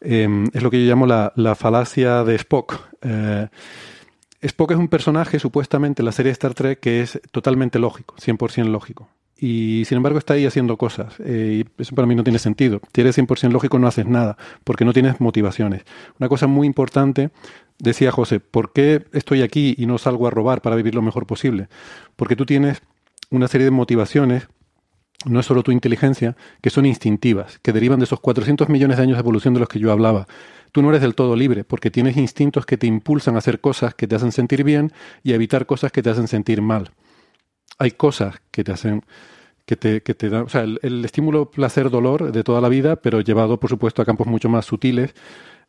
[0.00, 2.80] Em, es lo que yo llamo la, falacia de Spock.
[3.02, 3.48] Eh,
[4.40, 8.66] Spock es un personaje supuestamente en la serie Star Trek que es totalmente lógico, 100%
[8.66, 9.08] lógico.
[9.40, 11.14] Y sin embargo está ahí haciendo cosas.
[11.20, 12.80] Eh, y eso para mí no tiene sentido.
[12.92, 15.82] Si eres 100% lógico no haces nada, porque no tienes motivaciones.
[16.18, 17.30] Una cosa muy importante,
[17.78, 21.26] decía José, ¿por qué estoy aquí y no salgo a robar para vivir lo mejor
[21.26, 21.68] posible?
[22.16, 22.82] Porque tú tienes
[23.30, 24.48] una serie de motivaciones
[25.24, 29.02] no es solo tu inteligencia, que son instintivas, que derivan de esos 400 millones de
[29.02, 30.26] años de evolución de los que yo hablaba.
[30.70, 33.94] Tú no eres del todo libre, porque tienes instintos que te impulsan a hacer cosas
[33.94, 34.92] que te hacen sentir bien
[35.22, 36.92] y a evitar cosas que te hacen sentir mal.
[37.78, 39.02] Hay cosas que te hacen
[39.68, 43.20] que te, que te dan, o sea, el, estímulo placer-dolor de toda la vida, pero
[43.20, 45.14] llevado, por supuesto, a campos mucho más sutiles,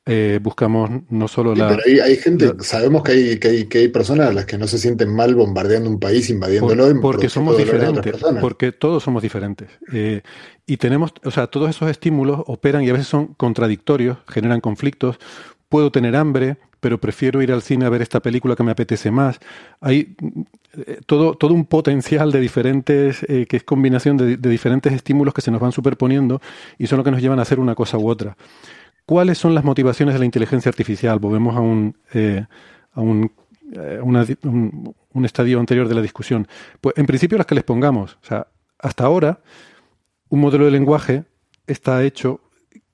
[0.05, 1.67] eh, buscamos no solo la...
[1.69, 4.65] Pero hay, gente, sabemos que hay, que hay, que, hay, personas a las que no
[4.65, 6.99] se sienten mal bombardeando un país, invadiéndolo.
[6.99, 9.69] porque somos diferentes, porque todos somos diferentes.
[9.93, 10.21] Eh,
[10.65, 15.19] y tenemos, o sea, todos esos estímulos operan y a veces son contradictorios, generan conflictos.
[15.67, 19.11] Puedo tener hambre, pero prefiero ir al cine a ver esta película que me apetece
[19.11, 19.39] más.
[19.79, 20.15] Hay
[20.75, 25.41] eh, todo, todo un potencial de diferentes, que es combinación de, de diferentes estímulos que
[25.41, 26.41] se nos van superponiendo
[26.79, 28.35] y son lo que nos llevan a hacer una cosa u otra.
[29.09, 31.17] ¿Cuáles son las motivaciones de la inteligencia artificial?
[31.17, 32.45] Volvemos a un, eh,
[32.93, 33.31] a un,
[33.71, 36.47] eh, un, estadio anterior de la discusión.
[36.79, 38.19] Pues en principio las que les pongamos.
[38.21, 38.45] O sea,
[38.77, 39.39] hasta ahora
[40.27, 41.23] un modelo de lenguaje
[41.65, 42.41] está hecho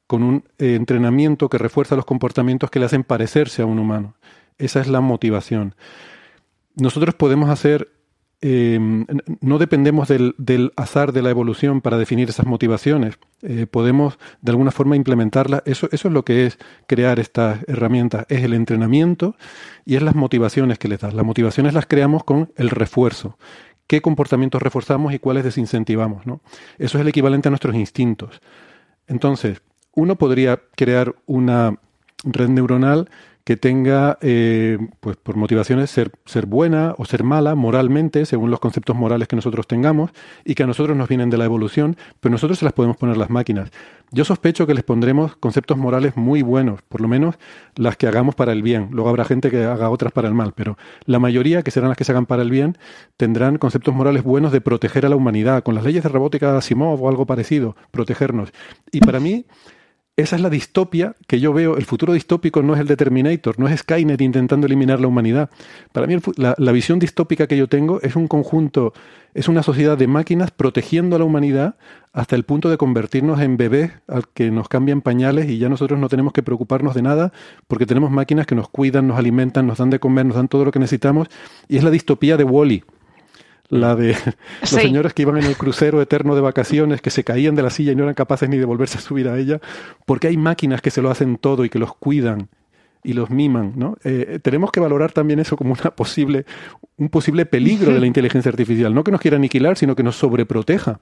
[0.08, 4.16] con un eh, entrenamiento que refuerza los comportamientos que le hacen parecerse a un humano.
[4.58, 5.76] Esa es la motivación.
[6.78, 7.90] Nosotros podemos hacer
[8.48, 8.78] eh,
[9.42, 13.18] no dependemos del, azar de la evolución para definir esas motivaciones.
[13.42, 15.64] Eh, podemos de alguna forma implementarlas.
[15.66, 18.28] Eso, eso es lo que es crear estas herramientas.
[18.30, 19.36] Es el entrenamiento
[19.84, 21.16] y es las motivaciones que les das.
[21.16, 23.40] Las motivaciones las creamos con el refuerzo.
[23.88, 26.28] ¿Qué comportamientos reforzamos y cuáles desincentivamos?
[26.28, 26.42] ¿no?
[26.78, 28.42] Eso es el equivalente a nuestros instintos.
[29.08, 29.64] Entonces,
[29.96, 31.80] uno podría crear una
[32.24, 33.10] red neuronal
[33.46, 38.60] que tenga, eh, pues por motivaciones, ser, ser buena o ser mala moralmente, según los
[38.60, 40.10] conceptos morales que nosotros tengamos,
[40.44, 43.18] y que a nosotros nos vienen de la evolución, pero nosotros se las podemos poner
[43.18, 43.72] las máquinas.
[44.10, 47.36] Yo sospecho que les pondremos conceptos morales muy buenos, por lo menos
[47.76, 48.90] las que hagamos para el bien.
[48.92, 51.98] Luego habrá gente que haga otras para el mal, pero la mayoría, que serán las
[51.98, 52.80] que se hagan para el bien,
[53.16, 56.58] tendrán conceptos morales buenos de proteger a la humanidad, con las leyes de robótica de
[56.58, 58.52] Asimov o algo parecido, protegernos.
[58.92, 59.46] Y para mí,
[60.18, 61.76] esa es la distopia que yo veo.
[61.76, 65.50] El futuro distópico no es el de Terminator, no es Skynet intentando eliminar la humanidad.
[65.92, 68.94] Para mí la, visión distópica que yo tengo es un conjunto,
[69.34, 71.76] es una sociedad de máquinas protegiendo a la humanidad
[72.14, 76.00] hasta el punto de convertirnos en bebés al que nos cambian pañales y ya nosotros
[76.00, 77.34] no tenemos que preocuparnos de nada
[77.68, 80.64] porque tenemos máquinas que nos cuidan, nos alimentan, nos dan de comer, nos dan todo
[80.64, 81.28] lo que necesitamos.
[81.68, 82.84] Y es la distopía de Wally.
[82.88, 82.95] -E
[83.70, 84.16] la de
[84.62, 87.70] los señores que iban en el crucero eterno de vacaciones, que se caían de la
[87.70, 89.60] silla y no eran capaces ni de volverse a subir a ella,
[90.06, 92.50] porque hay máquinas que se lo hacen todo y que los cuidan
[93.04, 93.98] y los miman, ¿no?
[94.04, 96.46] Eh, tenemos que valorar también eso como una posible,
[96.98, 100.16] un posible peligro de la inteligencia artificial, no que nos quiera aniquilar, sino que nos
[100.16, 101.00] sobreproteja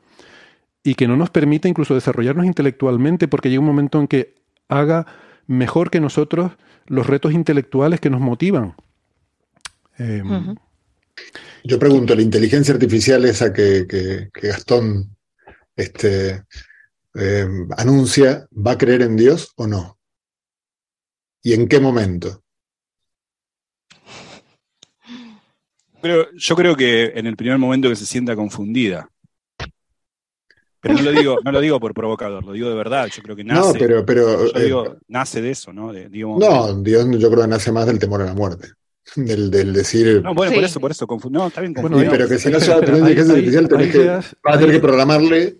[0.83, 4.35] y que no nos permita incluso desarrollarnos intelectualmente, porque llega un momento en que
[4.67, 5.05] haga
[5.47, 6.51] mejor que nosotros
[6.87, 8.75] los retos intelectuales que nos motivan.
[9.97, 10.21] Eh,
[11.63, 15.15] yo pregunto, ¿la inteligencia artificial esa que, Gastón
[15.75, 16.43] este,
[17.15, 19.97] eh, anuncia, ¿va a creer en Dios o no?
[21.41, 22.43] ¿Y en qué momento?
[26.01, 29.09] Pero yo creo que en el primer momento que se sienta confundida.
[30.81, 33.07] Pero no lo digo, no lo digo por provocador, lo digo de verdad.
[33.07, 33.71] Yo creo que nace.
[33.71, 35.93] No, pero, pero yo digo, eh, nace de eso, ¿no?
[35.93, 38.67] no, Dios yo creo que nace más del temor a la muerte.
[39.15, 40.21] Del, del, decir.
[40.23, 41.05] No, bueno, por eso, por eso.
[41.29, 42.09] No, está bien confundido.
[42.09, 44.71] pero que si no se va a tener inteligencia artificial, tenés que, vas a tener
[44.71, 45.57] que programarle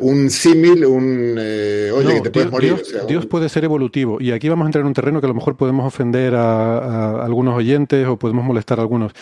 [0.00, 1.36] un símil, un.
[1.38, 2.82] Eh, oye, que te puedes morir.
[3.08, 4.18] Dios, puede ser evolutivo.
[4.20, 7.24] Y aquí vamos a entrar en un terreno que a lo mejor podemos ofender a,
[7.24, 9.12] algunos oyentes o podemos molestar a algunos.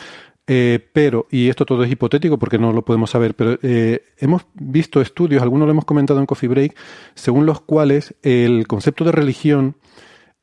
[0.46, 4.42] Eh, pero, y esto todo es hipotético porque no lo podemos saber, pero eh, hemos
[4.52, 6.76] visto estudios, algunos lo hemos comentado en Coffee Break,
[7.14, 9.76] según los cuales el concepto de religión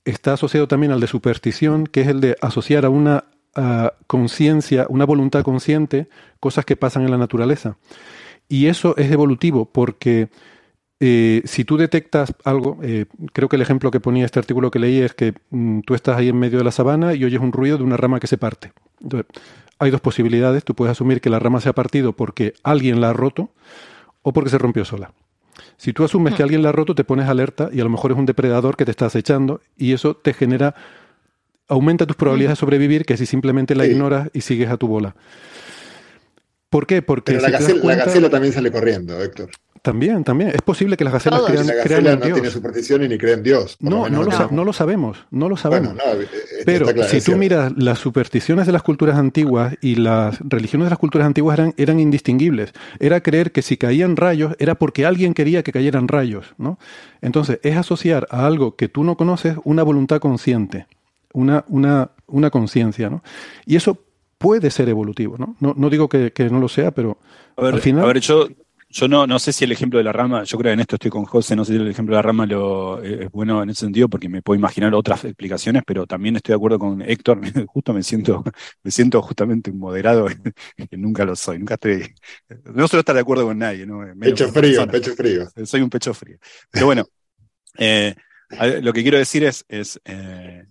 [0.05, 3.25] está asociado también al de superstición, que es el de asociar a una
[4.07, 6.07] conciencia, una voluntad consciente,
[6.39, 7.75] cosas que pasan en la naturaleza.
[8.47, 10.29] Y eso es evolutivo porque
[11.03, 14.77] eh, si tú detectas algo, eh, creo que el ejemplo que ponía este artículo que
[14.77, 17.51] leí es que mm, tú estás ahí en medio de la sabana y oyes un
[17.51, 18.71] ruido de una rama que se parte.
[19.01, 19.27] Entonces,
[19.79, 20.63] hay dos posibilidades.
[20.63, 23.49] Tú puedes asumir que la rama se ha partido porque alguien la ha roto
[24.21, 25.11] o porque se rompió sola.
[25.81, 28.11] Si tú asumes que alguien la ha roto, te pones alerta y a lo mejor
[28.11, 30.75] es un depredador que te está acechando y eso te genera,
[31.67, 35.15] aumenta tus probabilidades de sobrevivir que si simplemente la ignoras y sigues a tu bola.
[36.69, 37.01] ¿Por qué?
[37.01, 39.49] Porque la, gacela, también sale corriendo, Héctor.
[39.81, 40.51] También, también.
[40.51, 43.77] Es posible que las gacelas crean, la gacela no tiene superstición y ni creen Dios.
[43.79, 45.95] No, no, lo, sabemos, no lo sabemos.
[45.97, 46.27] Eh,
[46.65, 50.99] Pero si tú miras las supersticiones de las culturas antiguas y las religiones de las
[50.99, 52.73] culturas antiguas eran, eran indistinguibles.
[52.99, 56.77] Era creer que si caían rayos era porque alguien quería que cayeran rayos, ¿no?
[57.21, 60.85] Entonces, es asociar a algo que tú no conoces una voluntad consciente,
[61.33, 63.23] una, una, una conciencia, ¿no?
[63.65, 63.97] Y eso
[64.37, 65.55] puede ser evolutivo, ¿no?
[65.59, 67.17] No, digo que, no lo sea, pero
[67.57, 68.03] al final...
[68.03, 68.47] A ver, yo
[68.91, 70.95] yo no, no sé si el ejemplo de la rama, yo creo que en esto
[70.95, 73.63] estoy con José, no sé si el ejemplo de la rama lo, eh, es bueno
[73.63, 77.01] en ese sentido porque me puedo imaginar otras explicaciones, pero también estoy de acuerdo con
[77.01, 78.43] Héctor, justo me siento,
[78.83, 80.27] me siento justamente un moderado,
[80.89, 82.13] que nunca lo soy, nunca estoy,
[82.65, 83.85] no suelo estar de acuerdo con nadie.
[83.85, 84.01] ¿no?
[84.19, 85.47] pecho frío, pecho frío.
[85.63, 86.37] Soy un pecho frío.
[86.69, 87.05] Pero bueno,
[87.77, 88.13] eh,
[88.81, 90.65] lo que quiero decir es, es eh,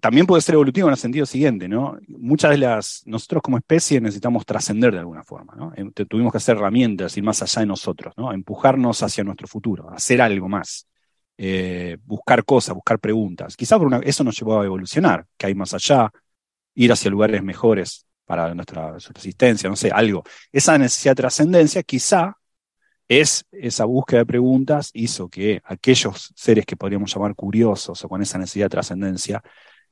[0.00, 1.98] también puede ser evolutivo en el sentido siguiente, ¿no?
[2.08, 5.72] Muchas de las, nosotros como especie necesitamos trascender de alguna forma, ¿no?
[6.08, 8.32] Tuvimos que hacer herramientas, ir más allá de nosotros, ¿no?
[8.32, 10.86] Empujarnos hacia nuestro futuro, hacer algo más,
[11.36, 13.56] eh, buscar cosas, buscar preguntas.
[13.56, 16.10] Quizá por eso nos llevó a evolucionar, que hay más allá,
[16.74, 20.22] ir hacia lugares mejores para nuestra subsistencia, no sé, algo.
[20.52, 22.39] Esa necesidad de trascendencia quizá
[23.10, 28.22] es esa búsqueda de preguntas hizo que aquellos seres que podríamos llamar curiosos o con
[28.22, 29.42] esa necesidad de trascendencia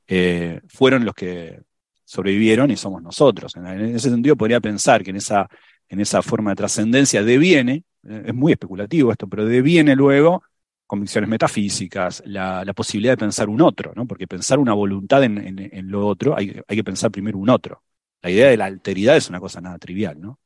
[0.07, 1.59] eh, fueron los que
[2.05, 3.57] sobrevivieron y somos nosotros.
[3.57, 5.49] En, ese sentido podría pensar que en esa,
[5.89, 10.41] en esa forma de trascendencia deviene, eh, es muy especulativo esto, pero deviene luego
[10.87, 14.07] convicciones metafísicas, la, posibilidad de pensar un otro, ¿no?
[14.07, 17.83] porque pensar una voluntad en, lo otro, hay, hay, que pensar primero un otro.
[18.21, 20.39] La idea de la alteridad es una cosa nada trivial, ¿no?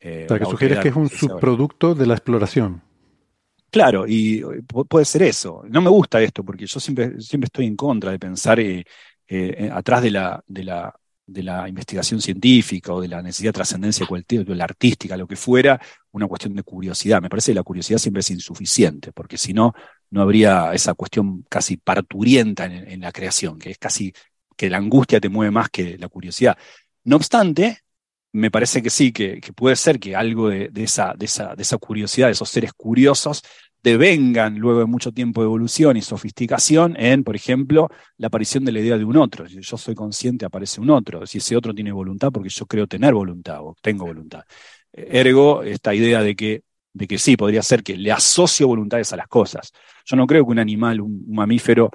[0.00, 2.82] Eh, Para que sugieres que es un subproducto de la exploración.
[3.70, 4.42] Claro, y
[4.88, 5.62] puede ser eso.
[5.68, 8.84] No me gusta esto, porque yo siempre, siempre estoy en contra de pensar eh,
[9.28, 10.94] eh, atrás de la, de, la,
[11.26, 15.36] de la investigación científica o de la necesidad de trascendencia de la artística, lo que
[15.36, 15.80] fuera,
[16.12, 17.20] una cuestión de curiosidad.
[17.20, 19.74] Me parece que la curiosidad siempre es insuficiente, porque si no,
[20.10, 24.12] no habría esa cuestión casi parturienta en, la creación, que es casi
[24.56, 26.56] que la angustia te mueve más que la curiosidad.
[27.04, 27.80] No obstante,
[28.36, 31.78] me parece que sí, que, puede ser que algo de, esa, de, esa, de esa
[31.78, 33.42] curiosidad, de esos seres curiosos,
[33.82, 37.88] devengan luego de mucho tiempo de evolución y sofisticación en, por ejemplo,
[38.18, 39.48] la aparición de la idea de un otro.
[39.48, 41.26] Si yo soy consciente, aparece un otro.
[41.26, 44.42] Si ese otro tiene voluntad, porque yo creo tener voluntad o tengo voluntad.
[44.92, 49.16] Ergo, esta idea de que, de que sí, podría ser que le asocio voluntades a
[49.16, 49.72] las cosas.
[50.04, 51.90] Yo no creo que un animal, un, mamífero,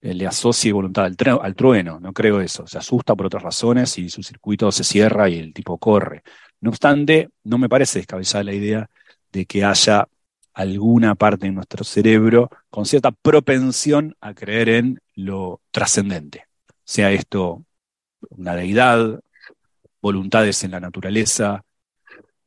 [0.00, 2.66] le asocie voluntad al, al, trueno, no creo eso.
[2.66, 6.22] Se asusta por otras razones y su circuito se cierra y el tipo corre.
[6.60, 8.90] No obstante, no me parece descabellada la idea
[9.32, 10.08] de que haya
[10.54, 16.46] alguna parte de nuestro cerebro con cierta propensión a creer en lo trascendente,
[16.84, 17.64] sea esto
[18.30, 19.20] una deidad,
[20.02, 21.64] voluntades en la naturaleza,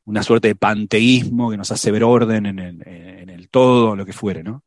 [0.03, 4.05] una suerte de panteísmo que nos hace ver orden en el, en el todo, lo
[4.05, 4.63] que fuere, ¿no?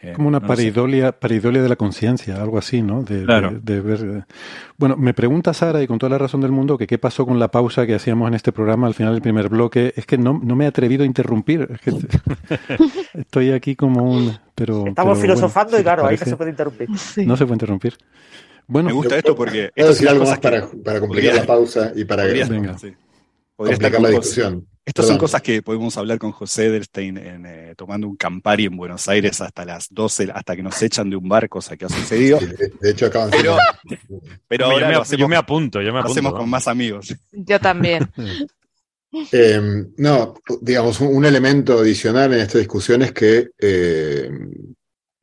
[0.00, 3.02] Eh, Como una paridolia, paridolia de la conciencia, algo así, ¿no?
[3.02, 3.26] De,
[3.60, 4.00] de, ver...
[4.00, 4.22] Eh.
[4.76, 7.40] Bueno, me pregunta Sara, y con toda la razón del mundo, que qué pasó con
[7.40, 9.92] la pausa que hacíamos en este programa al final del primer bloque.
[9.96, 11.68] Es que no, no me he atrevido a interrumpir.
[11.72, 11.92] Es que
[13.14, 14.38] estoy aquí como un...
[14.54, 16.88] Pero, Estamos filosofando y claro, ahí no se puede interrumpir.
[16.90, 17.96] No se puede interrumpir.
[18.68, 19.70] Bueno, me gusta esto porque...
[19.74, 22.22] Quiero decir algo más para, para complicar la pausa y para...
[22.24, 22.76] Venga.
[23.56, 24.64] complicar la discusión.
[24.88, 28.76] Estas son cosas que podemos hablar con José Edelstein en, eh, tomando un Campari en
[28.76, 31.90] Buenos Aires hasta las 12, hasta que nos echan de un bar, cosa que ha
[31.90, 32.38] sucedido.
[32.80, 33.58] de hecho, acaban pero,
[34.48, 36.12] pero ahora yo, me, apunto, yo me apunto.
[36.12, 37.14] hacemos con más amigos.
[37.32, 38.10] Yo también.
[39.32, 44.30] Em, no, digamos, un, elemento adicional en esta discusión es que eh,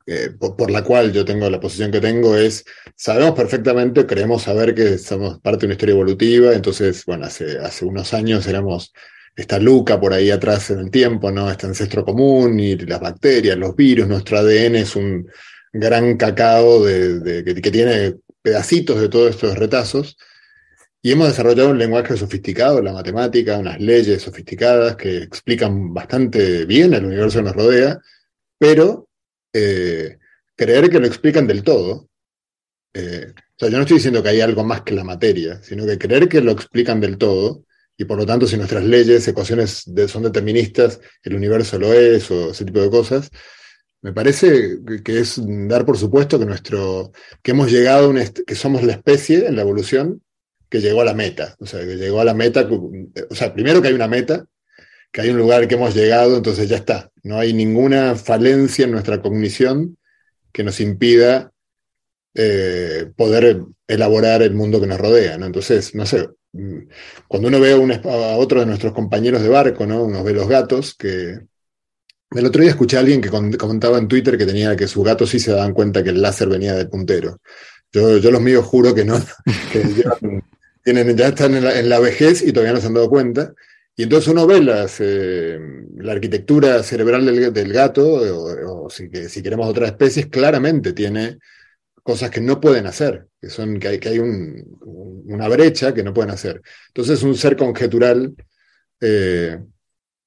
[0.07, 2.65] eh, por, la cual yo tengo la posición que tengo es,
[2.95, 7.85] sabemos perfectamente, creemos saber que somos parte de una historia evolutiva, entonces, bueno, hace, hace
[7.85, 8.91] unos años éramos
[9.35, 11.51] está Luca por ahí atrás en el tiempo, ¿no?
[11.51, 15.29] Este ancestro común y las bacterias, los virus, nuestro ADN es un
[15.73, 20.17] gran cacao de, que, tiene pedacitos de todos estos retazos.
[21.01, 26.93] Y hemos desarrollado un lenguaje sofisticado, la matemática, unas leyes sofisticadas que explican bastante bien
[26.93, 27.99] el universo que nos rodea,
[28.57, 29.07] pero
[29.53, 30.17] eh,
[30.55, 32.09] creer que lo explican del todo.
[32.93, 35.85] Eh, o sea, yo no estoy diciendo que hay algo más que la materia, sino
[35.85, 37.65] que creer que lo explican del todo
[37.97, 42.51] y por lo tanto si nuestras leyes, ecuaciones son deterministas, el universo lo es o
[42.51, 43.29] ese tipo de cosas,
[44.01, 47.11] me parece que es dar por supuesto que nuestro
[47.41, 48.13] que hemos llegado
[48.45, 50.21] que somos la especie en la evolución
[50.69, 52.67] que llegó a la meta, o sea, que llegó a la meta,
[53.29, 54.45] o sea, primero que hay una meta,
[55.11, 58.91] que hay un lugar que hemos llegado, entonces ya está, no hay ninguna falencia en
[58.91, 59.97] nuestra cognición
[60.51, 61.51] que nos impida
[62.33, 65.35] eh, poder elaborar el mundo que nos rodea.
[65.35, 66.27] Entonces, no sé,
[67.27, 70.03] cuando uno ve a, otro de nuestros compañeros de barco, ¿no?
[70.03, 71.39] Uno ve los gatos, que
[72.31, 75.29] el otro día escuché a alguien que comentaba en Twitter que tenía que sus gatos
[75.29, 77.39] sí se daban cuenta que el láser venía del puntero.
[77.91, 79.17] Yo, los míos juro que no,
[79.71, 79.83] que
[80.83, 83.53] tienen, ya están en la, vejez y todavía no se han dado cuenta.
[83.95, 84.57] Y entonces uno ve
[84.99, 85.59] eh,
[85.97, 91.37] la arquitectura cerebral del, gato, o, si, queremos otras especies, claramente tiene
[92.05, 96.13] cosas que no pueden hacer, que, son, que hay, que hay una brecha que no
[96.13, 96.61] pueden hacer.
[96.89, 98.35] Entonces un ser conjetural
[99.01, 99.57] eh,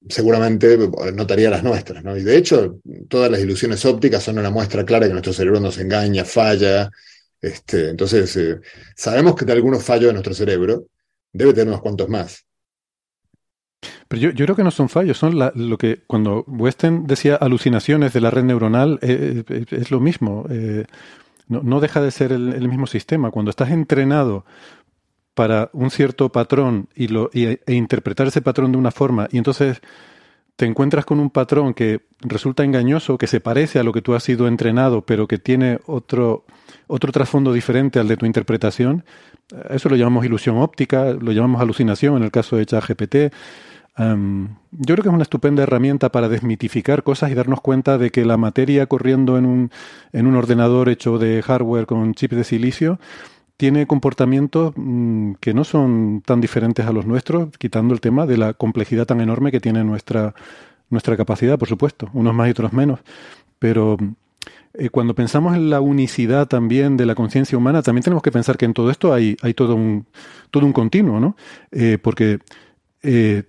[0.09, 0.77] seguramente
[1.13, 2.17] notaría las nuestras, ¿no?
[2.17, 5.77] Y de hecho, todas las ilusiones ópticas son una muestra clara que nuestro cerebro nos
[5.77, 6.91] engaña, falla.
[7.39, 8.59] Este, entonces, eh,
[8.93, 10.87] sabemos que de algunos fallos de nuestro cerebro
[11.31, 12.45] debe tener unos cuantos más.
[14.09, 18.11] Pero yo, yo, creo que no son fallos, son lo que cuando Westen decía alucinaciones
[18.11, 20.45] de la red neuronal, eh, es lo mismo.
[21.49, 23.31] No, no deja de ser el, mismo sistema.
[23.31, 24.45] Cuando estás entrenado
[25.33, 29.81] para un cierto patrón y lo, e interpretar ese patrón de una forma, y entonces
[30.55, 34.13] te encuentras con un patrón que resulta engañoso, que se parece a lo que tú
[34.13, 36.45] has sido entrenado, pero que tiene otro,
[36.87, 39.05] otro trasfondo diferente al de tu interpretación,
[39.69, 43.15] eso lo llamamos ilusión óptica, lo llamamos alucinación en el caso de ChatGPT
[43.97, 48.23] yo creo que es una estupenda herramienta para desmitificar cosas y darnos cuenta de que
[48.23, 49.71] la materia corriendo en un,
[50.13, 52.99] en un ordenador hecho de hardware con chips de silicio
[53.57, 58.37] tiene comportamientos mm, que no son tan diferentes a los nuestros, quitando el tema de
[58.37, 60.33] la complejidad tan enorme que tiene nuestra,
[60.89, 63.01] nuestra capacidad, por supuesto, unos más y otros menos.
[63.59, 63.97] Pero
[64.73, 68.57] eh, cuando pensamos en la unicidad también de la conciencia humana, también tenemos que pensar
[68.57, 70.05] que en todo esto hay, hay todo, un,
[70.51, 71.35] todo un continuo, ¿no?
[71.71, 72.39] Eh, porque
[73.03, 73.43] eh,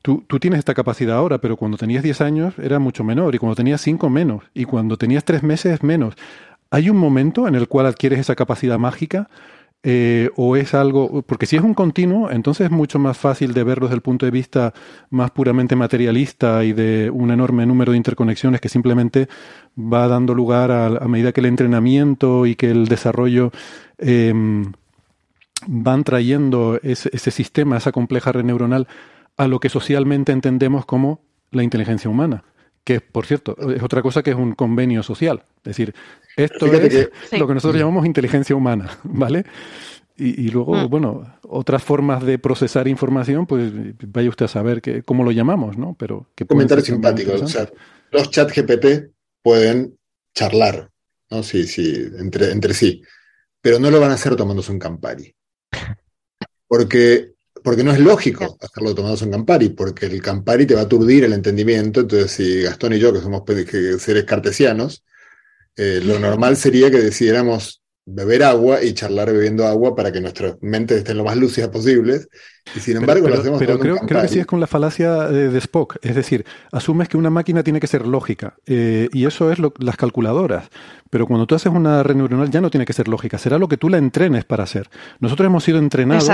[0.00, 3.56] Tú, tienes esta capacidad ahora, pero cuando tenías 10 años era mucho menor, y cuando
[3.56, 6.14] tenías 5 menos, y cuando tenías 3 meses menos.
[6.70, 9.28] Hay un momento en el cual adquieres esa capacidad mágica
[9.84, 13.64] Eh, o es algo, porque si es un continuo, entonces es mucho más fácil de
[13.64, 14.72] verlo desde el punto de vista
[15.10, 19.28] más puramente materialista y de un enorme número de interconexiones que simplemente
[19.76, 23.50] va dando lugar a, medida que el entrenamiento y que el desarrollo
[23.98, 24.72] em,
[25.66, 28.86] van trayendo ese, ese sistema, esa compleja red neuronal
[29.42, 32.44] a lo que socialmente entendemos como la inteligencia humana
[32.84, 35.44] que por cierto es otra cosa que es un convenio social.
[35.58, 35.94] Es decir,
[36.36, 39.44] esto es lo que nosotros llamamos inteligencia humana, ¿vale?
[40.14, 40.90] Y, luego, mm.
[40.90, 43.72] bueno, otras formas de procesar información, pues
[44.06, 45.96] vaya usted a saber que, cómo lo llamamos, ¿no?
[45.98, 47.32] Pero que Comentario simpático.
[47.32, 47.68] O sea,
[48.12, 49.10] los chat GPT
[49.42, 49.98] pueden
[50.34, 50.90] charlar,
[51.30, 51.42] ¿no?
[51.42, 53.02] Sí, sí, entre, entre sí.
[53.60, 55.34] Pero no lo van a hacer tomándose un Campari.
[56.68, 57.32] Porque
[57.62, 61.24] porque no es lógico hacerlo tomados en Campari, porque el Campari te va a aturdir
[61.24, 62.00] el entendimiento.
[62.00, 63.42] Entonces, si Gastón y yo, que somos
[63.98, 65.04] seres cartesianos,
[65.76, 70.56] eh, lo normal sería que decidiéramos beber agua y charlar bebiendo agua para que nuestras
[70.60, 72.28] mentes estén lo más lúcidas posibles.
[72.74, 75.28] Y sin embargo, pero, lo hacemos Pero creo, creo, que sí es con la falacia
[75.28, 75.96] de, Spock.
[76.02, 78.56] Es decir, asumes que una máquina tiene que ser lógica.
[78.66, 80.68] Eh, y eso es lo, las calculadoras.
[81.10, 83.68] Pero cuando tú haces una red neuronal ya no tiene que ser lógica, será lo
[83.68, 84.88] que tú la entrenes para hacer.
[85.20, 86.30] Nosotros hemos sido entrenados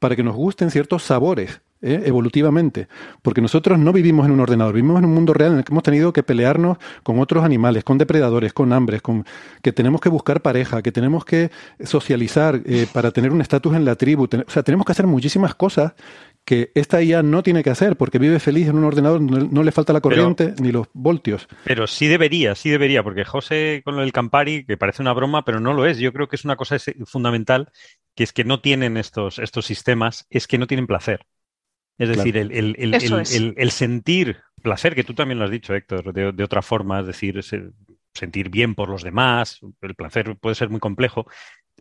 [0.00, 1.60] para que nos gusten ciertos sabores.
[1.84, 2.02] ¿Eh?
[2.06, 2.88] evolutivamente,
[3.22, 5.72] porque nosotros no vivimos en un ordenador, vivimos en un mundo real en el que
[5.72, 9.24] hemos tenido que pelearnos con otros animales, con depredadores, con hambres, con
[9.62, 11.50] que tenemos que buscar pareja, que tenemos que
[11.84, 15.54] socializar eh, para tener un estatus en la tribu, o sea, tenemos que hacer muchísimas
[15.54, 15.92] cosas
[16.44, 19.72] que esta IA no tiene que hacer porque vive feliz en un ordenador, no, le
[19.72, 21.48] falta la corriente ni los voltios.
[21.64, 25.60] Pero sí debería, sí debería, porque José con el Campari, que parece una broma, pero
[25.60, 25.98] no lo es.
[25.98, 27.70] Yo creo que es una cosa fundamental,
[28.14, 31.26] que es que no tienen estos, estos sistemas, es que no tienen placer.
[31.98, 36.62] Es decir, el, el, sentir placer, que tú también lo has dicho, Héctor, de, otra
[36.62, 37.40] forma, es decir,
[38.12, 41.26] sentir bien por los demás, el placer puede ser muy complejo.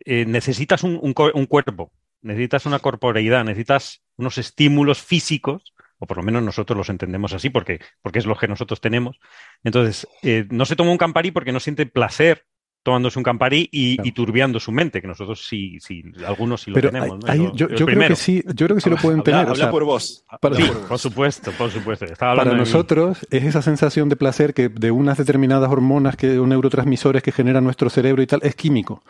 [0.06, 1.92] Eh, necesitas un, un, cuerpo
[2.22, 7.50] necesitas una corporeidad, necesitas unos estímulos físicos, o por lo menos nosotros los entendemos así,
[7.50, 9.20] porque, porque es lo que nosotros tenemos.
[9.64, 12.46] Entonces, eh, no se toma un Campari porque no siente placer
[12.84, 17.20] tomándose un Campari y, turbiando su mente, que nosotros sí, sí algunos sí lo tenemos.
[17.54, 19.48] yo, creo que sí, yo creo que sí lo pueden tener.
[19.48, 20.26] Habla, por vos.
[20.56, 22.06] sí, por supuesto, por supuesto.
[22.20, 27.24] para nosotros es esa sensación de placer que de unas determinadas hormonas, que, o neurotransmisores
[27.24, 29.02] que genera nuestro cerebro y tal, es químico.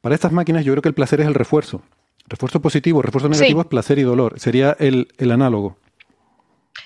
[0.00, 1.82] Para estas máquinas yo creo que el placer es el refuerzo.
[2.26, 4.38] Refuerzo positivo, refuerzo negativo es placer y dolor.
[4.38, 5.76] Sería el, análogo.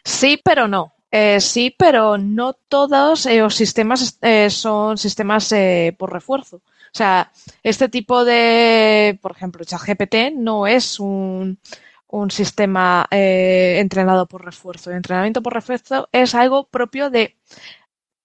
[0.05, 0.94] Sí, pero no.
[1.17, 5.55] Eh, sí, pero no todos eh, los sistemas eh, son sistemas
[5.97, 6.57] por refuerzo.
[6.57, 7.31] O sea,
[7.63, 11.61] este tipo de, por ejemplo, ChatGPT no es un,
[12.09, 14.91] un sistema entrenado por refuerzo.
[14.91, 17.37] El entrenamiento por refuerzo es algo propio de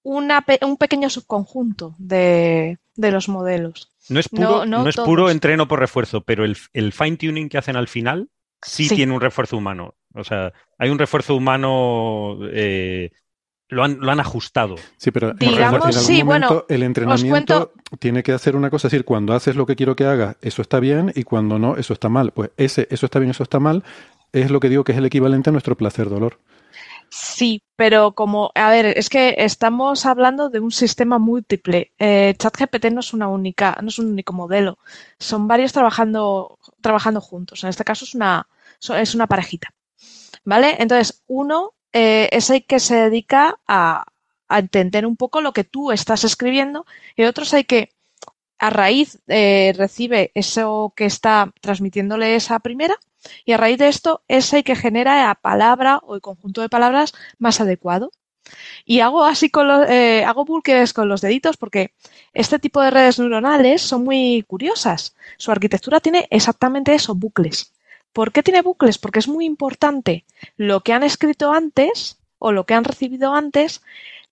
[0.02, 3.92] una, un pequeño subconjunto de, de los modelos.
[4.10, 7.76] No es puro, no, es puro entreno por refuerzo, pero el, fine tuning que hacen
[7.76, 8.30] al final
[8.62, 9.96] sí, tiene un refuerzo humano.
[10.14, 13.12] O sea, hay un refuerzo humano, eh,
[13.68, 14.76] lo, han, lo han ajustado.
[14.98, 19.06] Sí, pero en, algún sí, momento el entrenamiento tiene que hacer una cosa, es decir,
[19.06, 22.10] cuando haces lo que quiero que haga, eso está bien, y cuando no, eso está
[22.10, 22.32] mal.
[22.32, 23.84] Pues ese, eso está bien, eso está mal,
[24.34, 26.40] es lo que digo que es el equivalente a nuestro placer-dolor.
[27.12, 31.92] Sí, pero como, a ver, es que estamos hablando de un sistema múltiple.
[31.98, 34.78] Eh, ChatGPT no es una única, no es un único modelo.
[35.18, 37.64] Son varios trabajando, trabajando juntos.
[37.64, 38.48] En este caso es una,
[38.96, 39.74] es una parejita.
[40.46, 40.76] ¿Vale?
[40.80, 44.06] Entonces, uno eh, es el que se dedica a,
[44.48, 47.92] a, entender un poco lo que tú estás escribiendo y otro es el que
[48.60, 52.96] a raíz eh, recibe eso que está transmitiéndole esa primera
[53.46, 56.70] y a raíz de esto es el que genera la palabra o el conjunto de
[56.70, 58.12] palabras más adecuado.
[58.86, 61.94] Y hago así con los, eh, hago bucles con los deditos porque
[62.34, 65.16] este tipo de redes neuronales son muy curiosas.
[65.38, 67.74] Su arquitectura tiene exactamente eso, bucles.
[68.12, 68.98] ¿Por qué tiene bucles?
[68.98, 70.26] Porque es muy importante
[70.58, 73.82] lo que han escrito antes o lo que han recibido antes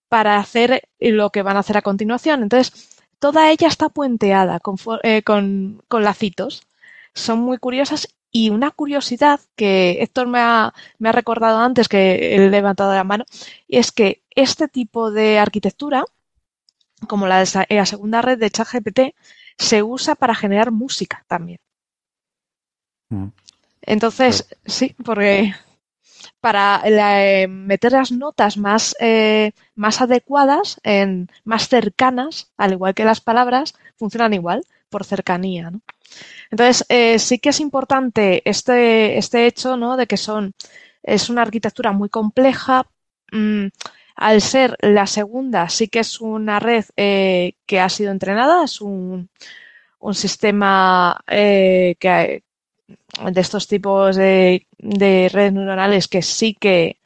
[0.10, 2.41] para hacer lo que van a hacer a continuación.
[2.41, 2.87] Entonces,
[3.19, 6.64] toda ella está puenteada con, eh, con, con lacitos.
[7.14, 12.35] Son muy curiosas y una curiosidad que Héctor me ha, me ha recordado antes que
[12.35, 13.26] he levantado la mano,
[13.68, 16.03] es que este tipo de arquitectura,
[17.07, 18.99] como la de la segunda red de ChatGPT,
[19.57, 21.60] se usa para generar música también.
[23.10, 23.27] Mm.
[23.81, 25.56] Entonces, sí, porque
[26.40, 30.80] para eh, meter las notas más, eh, más adecuadas,
[31.44, 35.72] más cercanas, al igual que las palabras, funcionan igual, por cercanía.
[36.52, 39.78] Entonces, eh, sí que es importante este, este hecho.
[39.98, 40.54] De que son,
[41.04, 42.88] es una arquitectura muy compleja.
[43.32, 43.68] Mm,
[44.16, 49.30] al ser la segunda, sí que es una red que ha sido entrenada, es un,
[50.00, 52.44] un sistema eh, que
[52.88, 57.00] de estos tipos de, redes neuronales que sí que,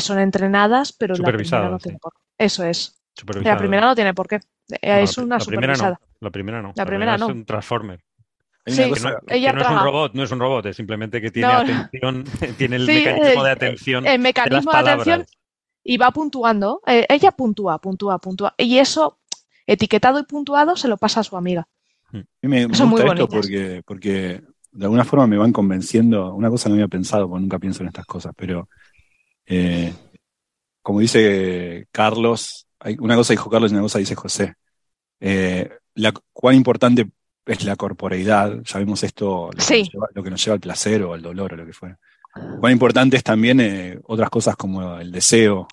[0.00, 2.18] son entrenadas, pero la primera no tiene por qué.
[2.38, 3.02] Eso es.
[3.42, 4.40] La primera no tiene por qué.
[4.68, 5.98] es una la primera no.
[6.20, 6.72] La primera no.
[6.74, 7.26] La primera, no.
[7.26, 8.00] Es un transformer.
[8.64, 11.52] Sí, no, ella no es un robot, no es un robot, es simplemente que tiene
[11.52, 12.24] atención,
[12.56, 14.06] tiene el mecanismo de atención.
[14.06, 15.26] El mecanismo de, atención
[15.82, 16.80] y va puntuando.
[16.86, 18.54] Eh, ella puntúa, puntúa, puntúa.
[18.56, 19.18] Y eso,
[19.66, 21.66] etiquetado y puntuado, se lo pasa a su amiga.
[22.12, 24.42] A mí me, gusta esto porque, porque
[24.72, 26.34] de alguna forma me van convenciendo.
[26.34, 28.68] Una cosa no había pensado, porque nunca pienso en estas cosas, pero
[29.46, 29.92] eh,
[30.80, 34.54] como dice Carlos, hay, una cosa dijo Carlos y una cosa dice José.
[35.20, 37.08] Eh, la, cuán importante
[37.46, 39.50] es la corporeidad, sabemos esto,
[40.14, 41.98] lo, que nos lleva al placer o al dolor o lo que fuera.
[42.60, 45.68] Cuán importante es también eh, otras cosas como el deseo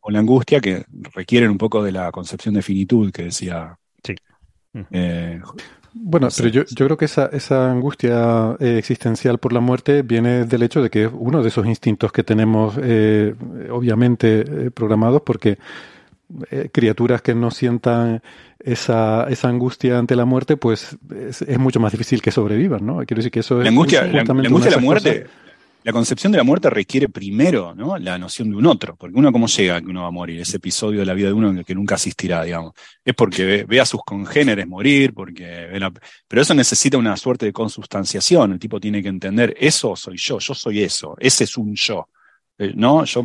[0.00, 3.76] o la angustia que requieren un poco de la concepción de finitud que decía.
[4.04, 4.14] Sí.
[4.92, 5.40] Eh,
[5.98, 10.44] bueno, pero yo, yo, creo que esa, esa angustia eh, existencial por la muerte viene
[10.44, 15.58] del hecho de que es uno de esos instintos que tenemos obviamente programados porque
[16.72, 18.20] criaturas que no sientan
[18.66, 20.98] esa, esa angustia ante la muerte, pues
[21.30, 22.96] es, mucho más difícil que sobrevivan, ¿no?
[23.06, 25.26] Quiero decir que eso es la angustia, la, angustia de la muerte
[25.86, 27.96] la concepción de la muerte requiere primero ¿no?
[27.96, 30.40] la noción de un otro, porque uno cómo llega a que uno va a morir,
[30.40, 32.72] ese episodio de la vida de uno que nunca asistirá, digamos.
[33.04, 35.70] Es porque ve, a sus congéneres morir, porque
[36.26, 40.40] pero eso necesita una suerte de consubstanciación, el tipo tiene que entender, eso soy yo,
[40.40, 42.08] yo soy eso, ese es un yo.
[42.58, 43.04] Eh, ¿No?
[43.04, 43.22] Yo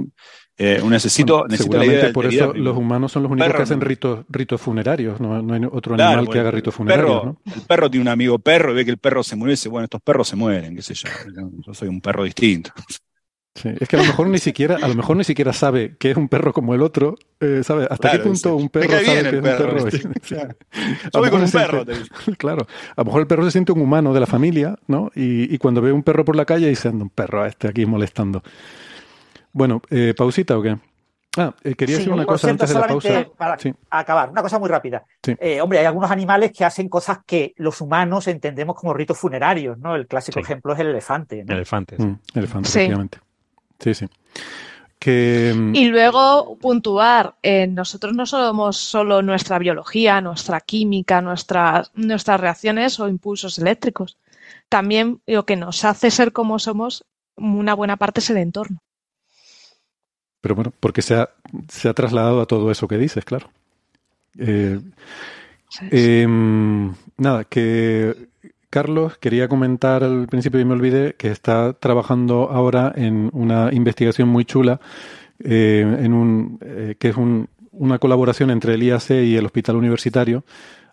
[0.64, 5.20] eh, necesito, seguramente por eso los humanos son los únicos que hacen ritos, ritos funerarios,
[5.20, 7.36] no, hay otro animal que haga ritos funerarios.
[7.46, 9.70] El perro tiene un amigo perro y ve que el perro se muere y dice,
[9.70, 11.10] bueno, estos perros se mueren, qué sé yo,
[11.66, 12.72] yo soy un perro distinto.
[13.56, 16.12] Sí, es que a lo mejor ni siquiera, a lo mejor ni siquiera sabe que
[16.12, 17.88] es un perro como el otro, eh, ¿sabe?
[17.90, 19.90] ¿Hasta qué punto un perro sabe que es un perro?
[21.14, 21.86] Yo con un perro.
[22.38, 25.12] claro, a lo mejor el perro se siente un humano de la familia, ¿no?
[25.16, 27.68] Y, y cuando ve un perro por la calle dice, anda un perro a este
[27.68, 28.44] aquí molestando.
[29.54, 30.78] Bueno, eh, ¿pausita o qué?
[31.38, 33.28] Ah, eh, quería decir una cosa antes de la pausa.
[33.38, 33.58] Para
[33.90, 35.06] acabar, una cosa muy rápida.
[35.26, 39.78] Eh, hombre, hay algunos animales que hacen cosas que los humanos entendemos como ritos funerarios,
[39.78, 39.96] ¿no?
[39.96, 41.46] El clásico ejemplo es el elefante.
[41.46, 41.54] ¿no?
[41.54, 41.96] Elefante.
[41.98, 43.20] Mm, elefante, efectivamente.
[43.80, 44.08] Sí, sí.
[45.00, 45.54] Que...
[45.56, 47.36] Mm, y luego puntuar,
[47.70, 54.18] nosotros no somos solo nuestra biología, nuestra química, nuestras, nuestras reacciones o impulsos eléctricos.
[54.68, 57.06] También lo que nos hace ser como somos,
[57.38, 58.82] una buena parte es el entorno.
[60.42, 61.30] Pero bueno, porque se ha,
[61.70, 63.50] se ha trasladado a todo eso que dices, claro.
[64.38, 64.80] Eh,
[65.92, 68.16] em, nada, que
[68.70, 74.30] Carlos quería comentar al principio y me olvidé que está trabajando ahora en una investigación
[74.30, 74.80] muy chula,
[75.44, 79.76] eh, en un, eh, que es un, una colaboración entre el IAC y el Hospital
[79.76, 80.44] Universitario,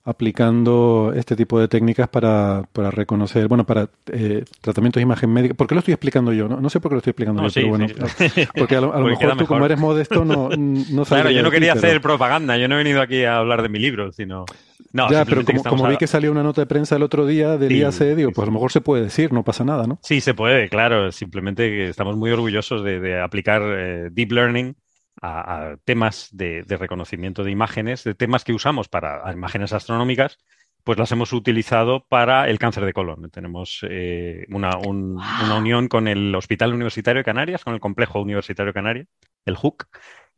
[0.09, 5.55] aplicando este tipo de técnicas para, para reconocer, bueno, para eh, tratamientos de imagen médica.
[5.55, 6.49] ¿Por qué lo estoy explicando yo?
[6.49, 7.87] No, sé por qué lo estoy explicando yo, pero bueno.
[8.57, 11.25] Porque a lo, mejor tú, como eres modesto, no, no sabes.
[11.25, 13.79] Claro, yo no quería hacer propaganda, yo no he venido aquí a hablar de mi
[13.79, 14.47] libro, sino.
[14.93, 17.71] No, ya, pero como, vi que salió una nota de prensa el otro día del
[17.71, 19.99] IAC, digo, pues a lo mejor se puede decir, no pasa nada, ¿no?
[20.03, 21.13] Sí, se puede, claro.
[21.13, 24.75] Simplemente que estamos muy orgullosos de, aplicar eh, Deep Learning
[25.23, 30.39] a, temas de, reconocimiento de imágenes, de temas que usamos para imágenes astronómicas,
[30.85, 33.31] pues las hemos utilizado para el cáncer de colon.
[33.31, 38.73] Tenemos eh, una, una, unión con el Hospital Universitario de Canarias, con el Complejo Universitario
[38.73, 39.07] Canario,
[39.45, 39.87] el HUC,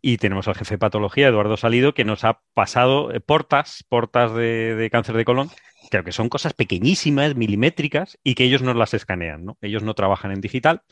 [0.03, 4.35] y tenemos al jefe de patología, Eduardo Salido, que nos ha pasado eh, portas, portas
[4.35, 5.51] de, de cáncer de colon,
[5.91, 9.59] creo que son cosas pequeñísimas, milimétricas, y que ellos nos las escanean, ¿no?
[9.61, 10.83] Ellos no trabajan en digital,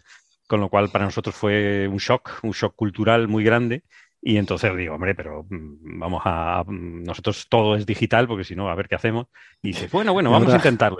[0.48, 3.84] con lo cual para nosotros fue un shock, un shock cultural muy grande.
[4.20, 6.64] Y entonces digo, hombre, pero mm, vamos a.
[6.66, 9.28] Mm, nosotros todo es digital, porque si no, a ver qué hacemos.
[9.62, 10.98] Y dice, bueno, bueno, vamos a intentarlo.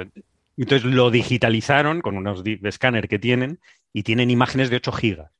[0.56, 3.58] Entonces lo digitalizaron con unos escáner que tienen
[3.92, 5.32] y tienen imágenes de 8 gigas.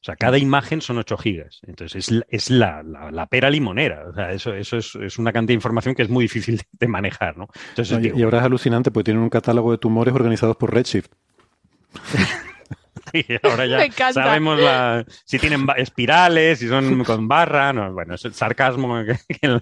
[0.00, 1.60] O sea, cada imagen son 8 gigas.
[1.66, 4.06] Entonces es, es la, la, pera limonera.
[4.08, 6.86] O sea, eso, eso es, es, una cantidad de información que es muy difícil de,
[6.86, 7.48] manejar, ¿no?
[7.70, 11.10] Entonces, y ahora es alucinante, porque tienen un catálogo de tumores organizados por Redshift.
[13.18, 14.60] Y ahora ya sabemos
[15.24, 17.72] si tienen espirales, si son con barra.
[17.72, 19.60] No, bueno, es el sarcasmo que,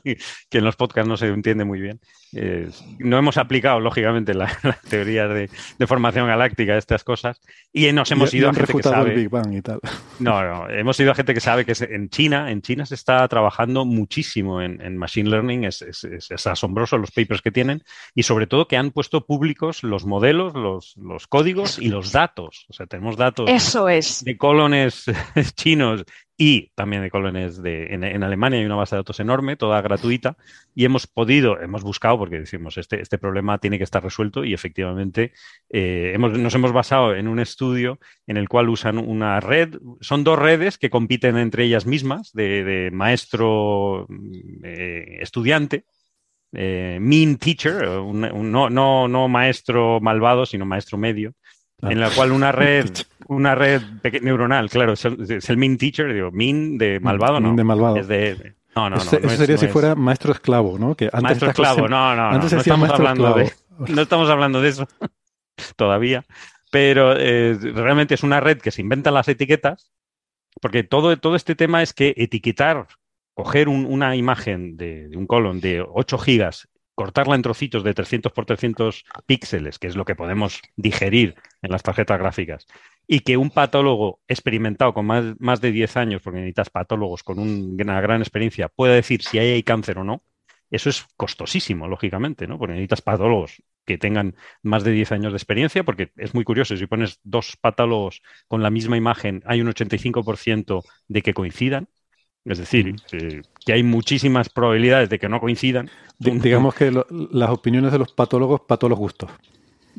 [0.51, 2.01] en los podcasts no se entiende muy bien.
[2.39, 2.69] Eh,
[2.99, 4.47] no hemos aplicado, lógicamente, la,
[4.91, 5.49] teoría de,
[5.87, 7.41] formación galáctica a estas cosas
[7.73, 9.15] y nos hemos ido a gente que sabe.
[9.15, 9.81] Big Bang y tal.
[10.19, 13.27] No, no, hemos ido a gente que sabe que en China, en China se está
[13.29, 17.83] trabajando muchísimo en, machine learning, es, es, asombroso los papers que tienen
[18.15, 22.67] y sobre todo que han puesto públicos los modelos, los, los códigos y los datos.
[22.69, 24.23] O sea, tenemos datos Eso es.
[24.25, 25.07] de colones
[25.57, 26.05] chinos
[26.39, 30.37] y también de colones de, en, Alemania hay una base de datos enorme, toda gratuita,
[30.75, 34.53] y hemos podido, hemos buscado, porque decimos, este, este problema tiene que estar resuelto y
[34.53, 35.33] efectivamente
[35.71, 40.25] eh, hemos, nos hemos basado en un estudio en el cual usan una red, son
[40.25, 44.07] dos redes que compiten entre ellas mismas, de, maestro
[44.63, 45.85] eh, estudiante,
[46.53, 51.35] eh, mean teacher, no, no, no maestro malvado, sino maestro medio,
[51.83, 52.91] en la cual una red,
[53.29, 53.83] una red
[54.23, 57.55] neuronal, claro, es el, mean teacher, digo, mean de malvado, ¿no?
[57.55, 57.97] de malvado.
[57.97, 59.03] Es de, no, no, no.
[59.03, 60.95] Eso sería si fuera maestro esclavo, ¿no?
[60.95, 62.39] Que antes maestro esclavo, no, no, no.
[62.39, 64.89] no estamos hablando de, no estamos hablando de eso
[65.77, 66.25] todavía.
[66.71, 69.93] Pero eh, realmente es una red que se inventan las etiquetas,
[70.61, 72.87] porque todo, todo este tema es que etiquetar,
[73.35, 78.33] coger una imagen de, de un colon de 8 gigas cortarla en trocitos de 300
[78.33, 82.67] por 300 píxeles, que es lo que podemos digerir en las tarjetas gráficas,
[83.07, 87.39] y que un patólogo experimentado con más, más de 10 años, porque necesitas patólogos con
[87.39, 90.23] una gran experiencia, pueda decir si hay cáncer o no,
[90.71, 92.59] eso es costosísimo, lógicamente, ¿no?
[92.59, 96.77] Porque necesitas patólogos que tengan más de 10 años de experiencia, porque es muy curioso,
[96.77, 101.89] si pones dos patólogos con la misma imagen, hay un 85% de que coincidan,
[102.47, 105.91] es decir, eh, que hay muchísimas probabilidades de que no coincidan.
[106.19, 109.31] digamos que las opiniones de los patólogos, patólogos gustos.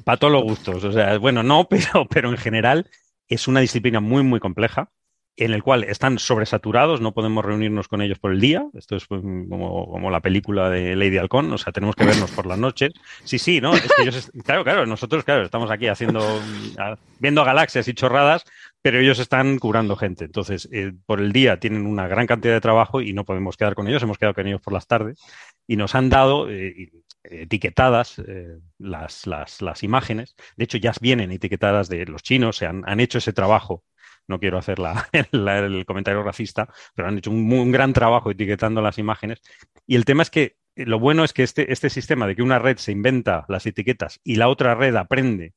[0.03, 2.89] Patólogos gustos, o sea, bueno, no, pero, pero en general
[3.27, 4.89] es una disciplina muy, muy compleja
[5.37, 8.65] en el cual están sobresaturados, no podemos reunirnos con ellos por el día.
[8.73, 12.47] Esto es pues, como, la película de Lady Halcón, o sea, tenemos que vernos por
[12.47, 12.91] las noches.
[13.23, 13.75] Sí, sí, ¿no?
[13.75, 16.21] Es que ellos, claro, claro, nosotros, claro, estamos aquí haciendo,
[17.19, 18.45] viendo galaxias y chorradas,
[18.81, 20.25] pero ellos están curando gente.
[20.25, 23.75] Entonces, eh, por el día tienen una gran cantidad de trabajo y no podemos quedar
[23.75, 25.19] con ellos, hemos quedado con ellos por las tardes
[25.65, 26.91] y nos han dado eh,
[27.23, 30.35] etiquetadas eh, las, las, las, imágenes.
[30.55, 33.83] De hecho, ya vienen etiquetadas de los chinos, se han, han hecho ese trabajo
[34.29, 34.77] no quiero hacer
[35.13, 39.41] el comentario racista, pero han hecho un, gran trabajo etiquetando las imágenes.
[39.85, 42.59] Y el tema es que lo bueno es que este, este sistema de que una
[42.59, 45.53] red se inventa las etiquetas y la otra red aprende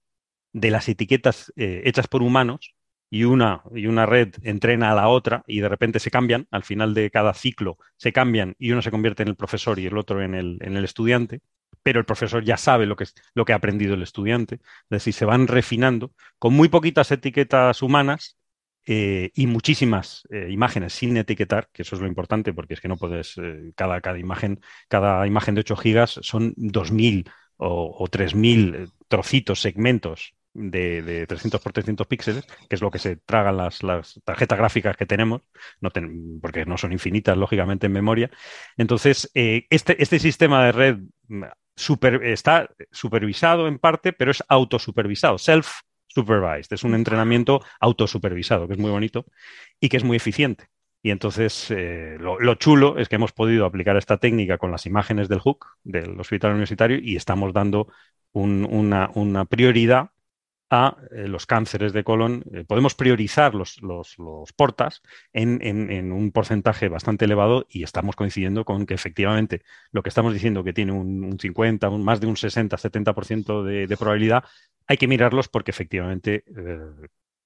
[0.53, 2.77] de las etiquetas hechas por humanos
[3.11, 6.63] y una, y una red entrena a la otra y de repente se cambian, al
[6.63, 9.99] final de cada ciclo se cambian y uno se convierte en el profesor y el
[9.99, 11.41] otro en el, en el estudiante,
[11.83, 15.13] pero el profesor ya sabe lo que, lo que ha aprendido el estudiante, es decir,
[15.13, 18.39] se van refinando con muy poquitas etiquetas humanas
[18.87, 22.89] eh, y muchísimas eh, imágenes sin etiquetar, que eso es lo importante, porque es que
[22.89, 28.09] no puedes, eh, cada, cada, imagen, cada imagen de 8 gigas son 2.000 o, o
[28.09, 33.57] 3.000 trocitos, segmentos de, de, 300 por 300 píxeles, que es lo que se tragan
[33.57, 35.43] las, las tarjetas gráficas que tenemos,
[35.81, 35.91] no
[36.41, 38.31] porque no son infinitas, lógicamente, en memoria.
[38.77, 40.99] Entonces, este, este sistema de red
[41.29, 41.45] mm,
[41.77, 45.69] super, está supervisado en parte, pero es autosupervisado, self
[46.09, 46.73] supervised.
[46.73, 49.27] Es un entrenamiento autosupervisado, que es muy bonito
[49.81, 50.69] y que es muy eficiente.
[51.03, 55.29] Y entonces eh, lo, chulo es que hemos podido aplicar esta técnica con las imágenes
[55.29, 57.89] del HOOK, del hospital universitario, y estamos dando
[58.33, 60.11] una, una, prioridad
[60.71, 62.45] a eh, los cánceres de colon.
[62.55, 65.03] Eh, podemos priorizar los, los, los portas
[65.33, 70.33] en, en, un porcentaje bastante elevado y estamos coincidiendo con que efectivamente lo que estamos
[70.33, 74.45] diciendo que tiene un, 50, un, más de un 60-70% de, de probabilidad,
[74.87, 76.79] hay que mirarlos porque efectivamente eh,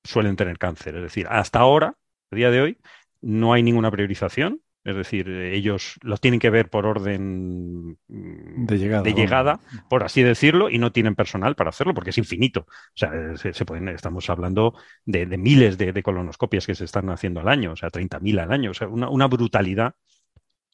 [0.04, 0.96] suelen tener cáncer.
[0.96, 1.96] Es decir, hasta ahora,
[2.30, 2.78] a día de hoy,
[3.22, 4.60] no hay ninguna priorización.
[4.84, 10.04] Es decir, ellos los tienen que ver por orden mm, de llegada, de llegada por
[10.04, 12.66] así decirlo, y no tienen personal para hacerlo porque es infinito.
[12.68, 14.74] O sea, se, pueden, estamos hablando
[15.06, 18.72] de, miles de, colonoscopias que se están haciendo al año, o sea, 30.000 al año,
[18.72, 19.94] o sea, una, una brutalidad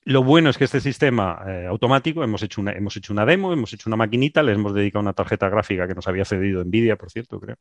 [0.04, 3.52] lo bueno es que este sistema eh, automático, hemos hecho, una, hemos hecho una demo,
[3.52, 6.96] hemos hecho una maquinita, les hemos dedicado una tarjeta gráfica que nos había cedido Nvidia,
[6.96, 7.56] por cierto, creo,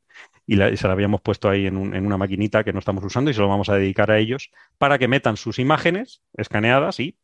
[0.48, 3.42] y, se la habíamos puesto ahí en, una maquinita que no estamos usando y se
[3.42, 7.18] lo vamos a dedicar a ellos para que metan sus imágenes escaneadas y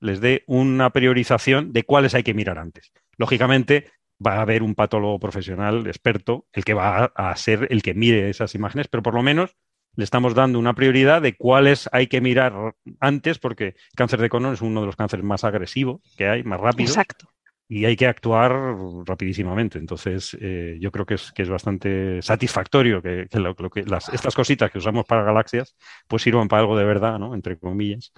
[0.00, 2.92] les dé una priorización de cuáles hay que mirar antes.
[3.16, 3.86] Lógicamente,
[4.24, 8.28] va a haber un patólogo profesional experto, el que va a ser el que mire
[8.28, 9.56] esas imágenes, pero por lo menos
[9.98, 12.54] le estamos dando una prioridad de cuáles hay que mirar
[13.00, 16.60] antes, porque cáncer de colon es uno de los cánceres más agresivos que hay, más
[16.60, 16.88] rápido.
[16.88, 17.26] Exacto.
[17.66, 19.76] Y hay que actuar rapidísimamente.
[19.76, 24.36] Entonces, eh, yo creo que es, que es bastante satisfactorio que, lo, que las, estas
[24.36, 25.76] cositas que usamos para galaxias,
[26.06, 27.34] pues sirvan para algo de verdad, ¿no?
[27.34, 28.12] Entre comillas.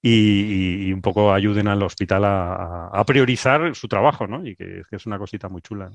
[0.00, 4.46] Y, un poco ayuden al hospital a, priorizar su trabajo, ¿no?
[4.46, 5.90] Y que, que es una cosita muy chula.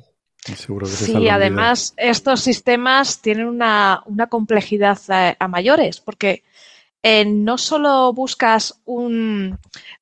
[0.48, 0.86] ¿No?
[0.88, 6.44] sí, además estos sistemas tienen una, complejidad eh, a, mayores, porque
[7.04, 9.58] eh, no solo buscas un,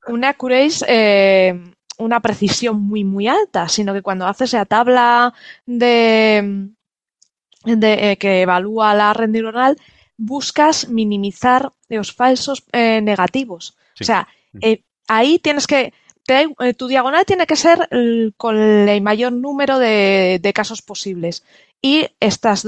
[0.07, 5.33] una accuracy, eh, una precisión muy, muy alta, sino que cuando haces la tabla
[5.65, 6.69] de,
[7.65, 9.77] de, que evalúa la red neuronal,
[10.17, 13.75] buscas minimizar los falsos negativos.
[13.99, 14.27] O sea,
[15.07, 15.91] ahí tienes que
[16.27, 17.89] eh, tu diagonal tiene que ser
[18.37, 21.43] con el mayor número de, casos posibles
[21.81, 22.65] y estos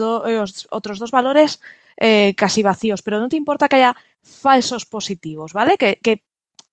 [0.70, 1.60] otros dos valores
[2.02, 5.78] eh, casi vacíos, pero no te importa que haya falsos positivos, ¿vale?
[5.78, 6.24] Que,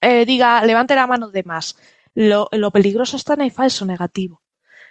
[0.00, 1.76] eh, diga, levante la mano de más.
[2.14, 4.40] Lo, peligroso está en el falso negativo.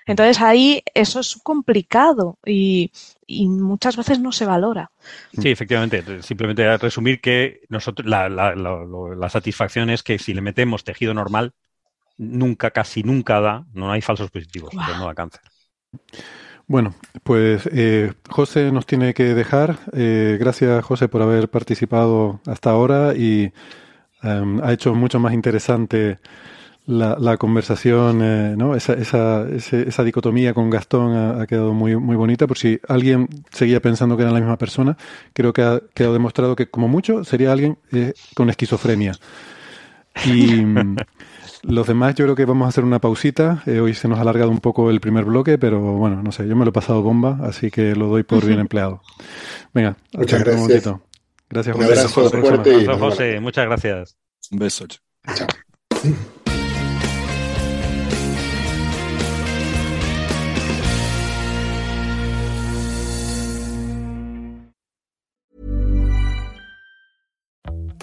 [0.06, 2.92] Entonces ahí eso es complicado y,
[3.28, 4.92] muchas veces no se valora.
[5.42, 6.22] Sí, efectivamente.
[6.22, 11.54] Simplemente resumir que nosotros la, satisfacción es que si le metemos tejido normal,
[12.18, 15.42] nunca, casi nunca da, no hay falsos positivos, no da cáncer.
[16.68, 19.78] Bueno, pues eh, José nos tiene que dejar.
[19.94, 23.52] Eh, gracias, José, por haber participado hasta ahora y
[24.24, 26.20] em, ha hecho mucho más interesante
[26.88, 28.76] la, conversación, eh, ¿no?
[28.76, 32.48] Esa, esa, esa, dicotomía con Gastón ha, quedado muy, muy bonita.
[32.48, 34.98] Por si alguien seguía pensando que eran la misma persona,
[35.34, 37.78] creo que ha quedado demostrado que, como mucho, sería alguien
[38.36, 39.14] con esquizofrenia.
[40.26, 40.64] Y.
[41.68, 43.64] Los demás yo creo que vamos a hacer una pausita.
[43.66, 46.48] Eh, hoy se nos ha alargado un poco el primer bloque, pero bueno, no sé,
[46.48, 49.02] yo me lo he pasado bomba, así que lo doy por bien empleado.
[49.74, 50.56] Venga, muchas gracias.
[50.56, 51.02] Un momentito.
[51.50, 51.88] Gracias, José.
[51.88, 52.86] Un abrazo fuerte.
[52.86, 54.18] José, muchas gracias.
[54.52, 54.86] Un beso.
[54.88, 55.48] Chao.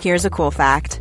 [0.00, 1.00] Here's a cool fact.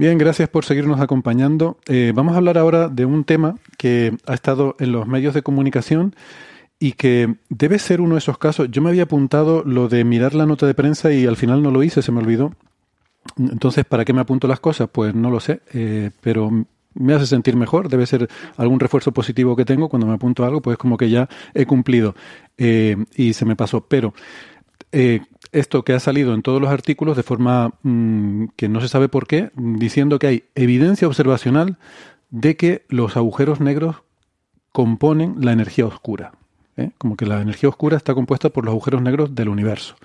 [0.00, 1.76] Bien, gracias por seguirnos acompañando.
[1.86, 5.42] Eh, vamos a hablar ahora de un tema que ha estado en los medios de
[5.42, 6.16] comunicación
[6.78, 8.70] y que debe ser uno de esos casos.
[8.70, 11.70] Yo me había apuntado lo de mirar la nota de prensa y al final no
[11.70, 12.54] lo hice, se me olvidó.
[13.38, 14.88] Entonces, ¿para qué me apunto las cosas?
[14.90, 16.50] Pues no lo sé, eh, pero
[16.94, 17.90] me hace sentir mejor.
[17.90, 21.28] Debe ser algún refuerzo positivo que tengo cuando me apunto algo, pues como que ya
[21.52, 22.14] he cumplido
[22.56, 23.82] eh, y se me pasó.
[23.82, 24.14] Pero
[25.52, 29.08] esto que ha salido en todos los artículos de forma mm, que no se sabe
[29.08, 31.78] por qué, diciendo que hay evidencia observacional
[32.30, 33.96] de que los agujeros negros
[34.72, 36.32] componen la energía oscura.
[36.76, 36.90] ¿eh?
[36.98, 39.96] Como que la energía oscura está compuesta por los agujeros negros del universo.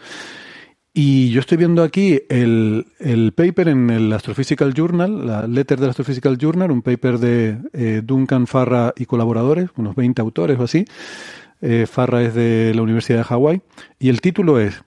[0.98, 2.86] Y yo estoy viendo aquí el,
[3.36, 8.48] paper en el Astrophysical Journal, la letter del Astrophysical Journal, un paper de eh, Duncan
[8.48, 10.86] Farra y colaboradores, unos 20 autores o así.
[11.62, 13.62] Eh, Farra es de la Universidad de Hawái.
[14.00, 14.84] Y el título es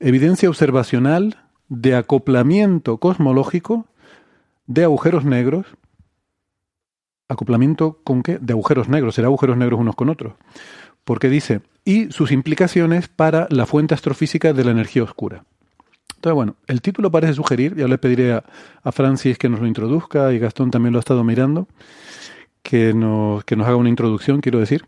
[0.00, 1.36] evidencia observacional
[1.68, 3.86] de acoplamiento cosmológico
[4.66, 5.66] de agujeros negros.
[7.28, 8.38] ¿Acoplamiento con qué?
[8.38, 10.34] De agujeros negros, será agujeros negros unos con otros.
[11.04, 15.44] Porque dice, y sus implicaciones para la fuente astrofísica de la energía oscura.
[16.16, 18.44] Entonces, bueno, el título parece sugerir, ya le pediré a,
[18.82, 21.68] a Francis que nos lo introduzca y Gastón también lo ha estado mirando,
[22.62, 24.84] que nos, que nos haga una introducción, quiero decir.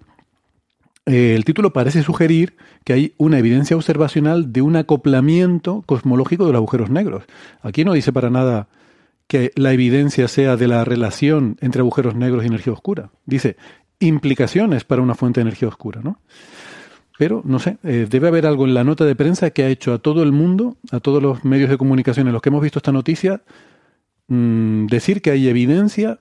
[1.10, 6.52] Eh, el título parece sugerir que hay una evidencia observacional de un acoplamiento cosmológico de
[6.52, 7.24] los agujeros negros.
[7.62, 8.68] Aquí no dice para nada
[9.26, 13.10] que la evidencia sea de la relación entre agujeros negros y energía oscura.
[13.26, 13.56] Dice
[13.98, 16.20] implicaciones para una fuente de energía oscura, ¿no?
[17.18, 19.92] Pero, no sé, eh, debe haber algo en la nota de prensa que ha hecho
[19.92, 22.78] a todo el mundo, a todos los medios de comunicación en los que hemos visto
[22.78, 23.42] esta noticia,
[24.28, 26.20] mm, decir que hay evidencia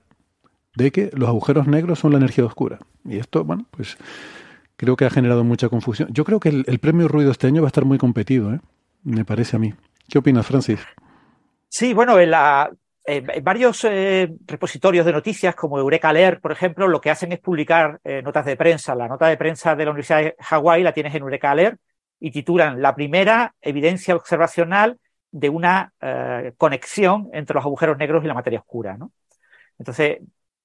[0.74, 2.80] de que los agujeros negros son la energía oscura.
[3.04, 3.96] Y esto, bueno, pues
[4.80, 6.08] creo que ha generado mucha confusión.
[6.10, 8.60] Yo creo que el, premio Ruido este año va a estar muy competido, ¿eh?
[9.04, 9.74] me parece a mí.
[10.08, 10.80] ¿Qué opinas, Francis?
[11.68, 12.30] Sí, bueno, en,
[13.42, 18.00] varios eh, repositorios de noticias, como Eureka Alert, por ejemplo, lo que hacen es publicar
[18.04, 18.94] eh, notas de prensa.
[18.94, 21.78] La nota de prensa de la Universidad de Hawái la tienes en Eureka Alert
[22.18, 24.98] y titulan La primera evidencia observacional
[25.30, 25.92] de una
[26.56, 28.96] conexión entre los agujeros negros y la materia oscura.
[28.96, 29.12] ¿no?
[29.78, 30.20] Entonces,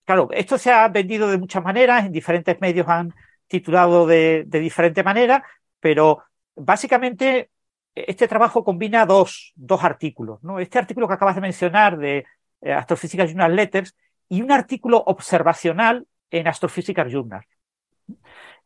[0.05, 3.13] claro, esto se ha vendido de muchas maneras, en diferentes medios han
[3.47, 5.43] titulado de, diferente manera,
[5.79, 6.23] pero
[6.55, 7.49] básicamente
[7.93, 10.43] este trabajo combina dos, dos artículos.
[10.43, 10.59] ¿no?
[10.59, 12.25] Este artículo que acabas de mencionar de
[12.61, 13.95] eh, Journal Letters
[14.29, 17.45] y un artículo observacional en Astrophysical Journal.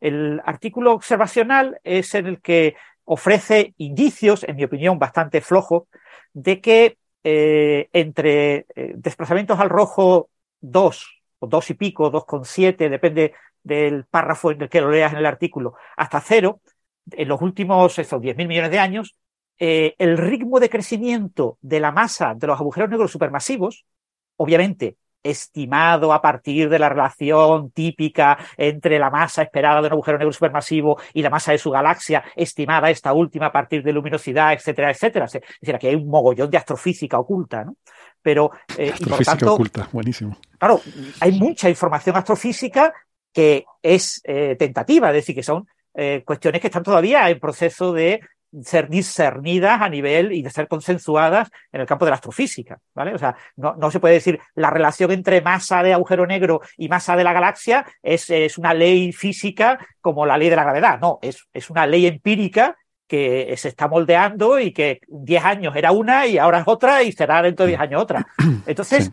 [0.00, 2.74] El artículo observacional es en el que
[3.04, 5.84] ofrece indicios, en mi opinión, bastante flojos,
[6.32, 10.30] de que eh, entre eh, desplazamientos al rojo
[10.60, 15.18] 2 o 2 y pico, 2,7, depende del párrafo en el que lo leas en
[15.18, 16.60] el artículo, hasta cero,
[17.10, 19.16] en los últimos esos 10.000 millones de años,
[19.58, 23.84] eh, el ritmo de crecimiento de la masa de los agujeros negros supermasivos,
[24.36, 30.18] obviamente estimado a partir de la relación típica entre la masa esperada de un agujero
[30.18, 34.52] negro supermasivo y la masa de su galaxia, estimada esta última a partir de luminosidad,
[34.52, 35.26] etcétera, etcétera.
[35.26, 37.76] Es decir, aquí hay un mogollón de astrofísica oculta, ¿no?
[38.22, 40.36] Pero, eh, astrofísica oculta, buenísimo.
[40.58, 40.80] Claro,
[41.20, 42.92] hay mucha información astrofísica
[43.32, 47.92] que es eh, tentativa, es decir, que son eh, cuestiones que están todavía en proceso
[47.92, 48.20] de
[48.62, 53.14] ser discernidas a nivel y de ser consensuadas en el campo de la astrofísica, ¿vale?
[53.14, 56.88] O sea, no, no se puede decir la relación entre masa de agujero negro y
[56.88, 60.98] masa de la galaxia es, es una ley física como la ley de la gravedad,
[60.98, 62.76] no, es, es una ley empírica
[63.10, 67.10] que se está moldeando y que 10 años era una y ahora es otra y
[67.10, 68.24] será dentro de 10 años otra.
[68.66, 69.10] Entonces,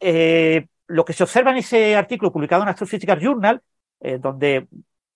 [0.00, 3.62] eh, lo que se observa en ese artículo publicado en Astrophysical Journal,
[4.00, 4.68] eh, donde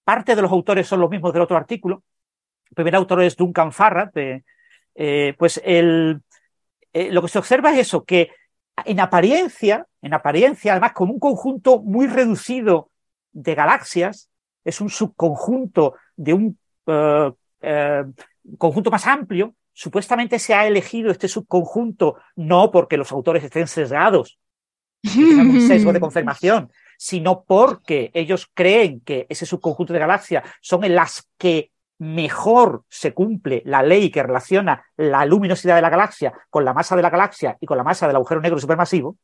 [0.05, 2.03] parte de los autores son los mismos del otro artículo,
[2.71, 6.23] el primer autor es Duncan Farrad, eh, pues el,
[6.93, 8.31] lo que se observa es eso, que
[8.85, 12.91] en apariencia, en apariencia, además con un conjunto muy reducido
[13.33, 14.31] de galaxias,
[14.65, 16.59] es un subconjunto de un
[18.59, 24.40] conjunto más amplio, supuestamente se ha elegido este subconjunto no porque los autores estén sesgados
[25.03, 30.95] un sesgo de confirmación, sino porque ellos creen que ese subconjunto de galaxias son en
[30.95, 36.65] las que mejor se cumple la ley que relaciona la luminosidad de la galaxia con
[36.65, 39.17] la masa de la galaxia y con la masa del agujero negro supermasivo,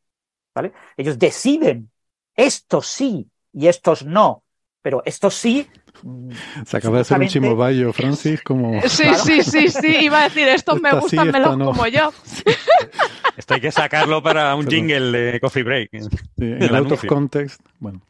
[0.54, 0.72] ¿vale?
[0.96, 1.90] Ellos deciden
[2.34, 4.44] estos sí y estos no,
[4.82, 5.68] pero estos sí
[6.64, 8.80] se acaba de hacer un chimobayo, Francis, como...
[8.82, 12.12] Sí, sí, sí, sí, iba a decir, estos me gustan menos como yo.
[13.36, 15.90] Esto hay que sacarlo para un jingle de Coffee Break.
[15.92, 16.08] Sí,
[16.38, 18.00] en el out of context, bueno.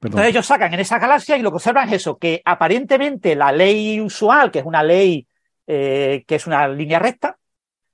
[0.00, 3.50] Entonces ellos sacan en esa galaxia y lo que observan es eso, que aparentemente la
[3.50, 5.26] ley usual, que es una ley
[5.66, 7.36] eh, que es una línea recta,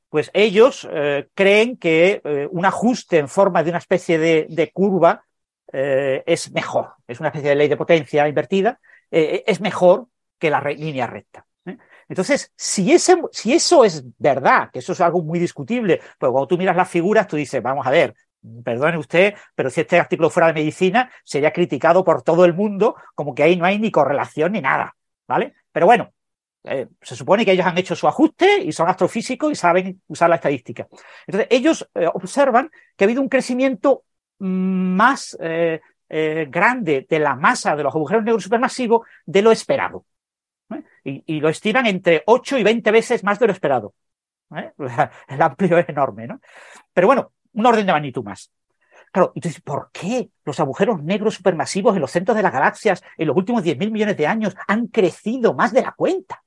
[0.08, 4.70] pues ellos eh, creen que eh, un ajuste en forma de una especie de, de
[4.70, 5.24] curva
[5.66, 8.78] es mejor, es una especie de ley de potencia invertida,
[9.10, 10.06] es mejor
[10.38, 11.44] que la línea recta.
[12.08, 16.46] Entonces, si, ese, si eso es verdad, que eso es algo muy discutible, pues cuando
[16.46, 18.14] tú miras las figuras, tú dices, vamos a ver,
[18.64, 22.96] perdone usted, pero si este artículo fuera de medicina, sería criticado por todo el mundo
[23.14, 24.94] como que ahí no hay ni correlación ni nada,
[25.26, 25.54] ¿vale?
[25.72, 26.12] Pero bueno,
[26.64, 30.30] eh, se supone que ellos han hecho su ajuste y son astrofísicos y saben usar
[30.30, 30.86] la estadística.
[31.26, 34.04] Entonces, ellos eh, observan que ha habido un crecimiento
[34.38, 40.04] más eh, grande de la masa de los agujeros negros supermasivos de lo esperado
[41.04, 43.94] y, lo estiran entre 8 y 20 veces más de lo esperado.
[44.56, 44.72] ¿eh?
[45.28, 46.40] El amplio es enorme, ¿no?
[46.92, 48.50] Pero bueno, un orden de magnitud más.
[49.12, 53.28] Claro, entonces, ¿por qué los agujeros negros supermasivos en los centros de las galaxias en
[53.28, 56.42] los últimos 10.000 millones de años han crecido más de la cuenta?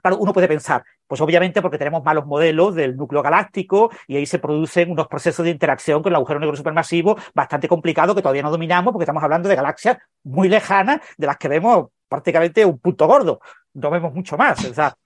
[0.00, 4.26] Claro, uno puede pensar, pues obviamente porque tenemos malos modelos del núcleo galáctico y ahí
[4.26, 8.42] se producen unos procesos de interacción con el agujero negro supermasivo bastante complicados que todavía
[8.42, 12.78] no dominamos porque estamos hablando de galaxias muy lejanas de las que vemos prácticamente un
[12.78, 13.40] punto gordo.
[13.74, 14.64] No vemos mucho más.
[14.64, 14.96] O sea,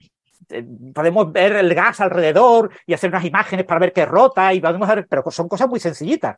[0.48, 0.64] eh,
[0.94, 4.88] podemos ver el gas alrededor y hacer unas imágenes para ver que rota y podemos
[4.88, 6.36] ver, pero son cosas muy sencillitas.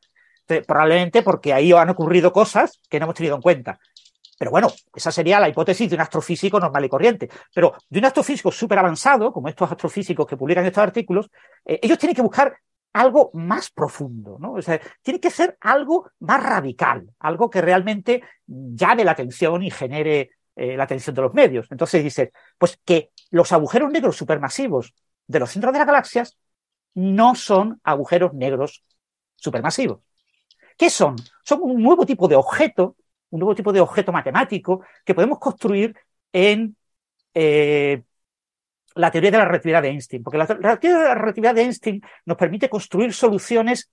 [0.67, 3.79] probablemente porque ahí han ocurrido cosas que no hemos tenido en cuenta.
[4.39, 7.29] Pero bueno, esa sería la hipótesis de un astrofísico normal y corriente.
[7.55, 11.31] Pero de un astrofísico súper avanzado, como estos astrofísicos que publican estos artículos,
[11.65, 12.57] eh, ellos tienen que buscar
[12.93, 14.55] algo más profundo, ¿no?
[14.55, 19.71] O sea, tiene que ser algo más radical, algo que realmente llame la atención y
[19.71, 21.67] genere eh, la atención de los medios.
[21.71, 24.95] Entonces dice, pues que los agujeros negros supermasivos
[25.27, 26.37] de los centros de las galaxias
[26.95, 28.85] no son agujeros negros
[29.37, 30.01] supermasivos.
[30.77, 31.17] ¿Qué son?
[31.43, 32.97] Son un nuevo tipo de objeto,
[33.31, 35.97] un nuevo tipo de objeto matemático que podemos construir
[36.33, 36.77] en
[37.35, 38.03] eh,
[38.95, 41.63] la teoría de la relatividad de Einstein, porque la, la, teoría de la relatividad de
[41.63, 43.91] Einstein nos permite construir soluciones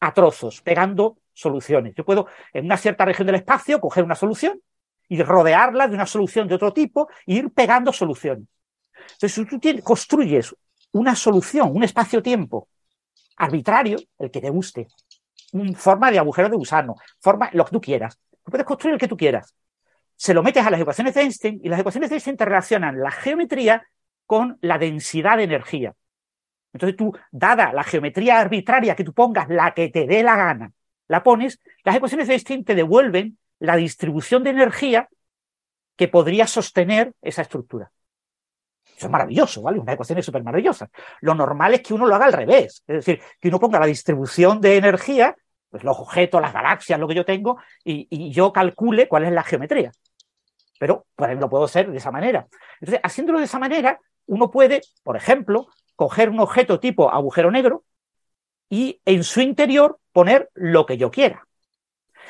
[0.00, 1.94] a trozos, pegando soluciones.
[1.94, 4.60] Yo puedo, en una cierta región del espacio, coger una solución
[5.08, 8.46] y rodearla de una solución de otro tipo e ir pegando soluciones.
[9.12, 10.54] Entonces, si tú construyes
[10.92, 12.68] una solución, un espacio-tiempo
[13.36, 14.86] arbitrario, el que te guste,
[15.52, 19.00] una forma de agujero de gusano, forma lo que tú quieras, tú puedes construir el
[19.00, 19.54] que tú quieras,
[20.16, 23.00] se lo metes a las ecuaciones de Einstein y las ecuaciones de Einstein te relacionan
[23.00, 23.86] la geometría
[24.26, 25.94] con la densidad de energía.
[26.72, 30.72] Entonces tú, dada la geometría arbitraria que tú pongas, la que te dé la gana,
[31.08, 35.08] la pones, las ecuaciones de Einstein te devuelven la distribución de energía
[35.96, 37.90] que podría sostener esa estructura.
[38.96, 39.78] Eso es maravilloso, ¿vale?
[39.78, 40.88] Una ecuación es súper maravillosa.
[41.20, 43.86] Lo normal es que uno lo haga al revés, es decir, que uno ponga la
[43.86, 45.34] distribución de energía,
[45.70, 49.42] pues los objetos, las galaxias, lo que yo tengo, y, yo calcule cuál es la
[49.42, 49.90] geometría.
[50.78, 52.46] Pero pues, lo puedo hacer de esa manera.
[52.80, 55.66] Entonces, haciéndolo de esa manera, uno puede, por ejemplo,
[55.96, 57.84] coger un objeto tipo agujero negro
[58.68, 61.46] y en su interior poner lo que yo quiera.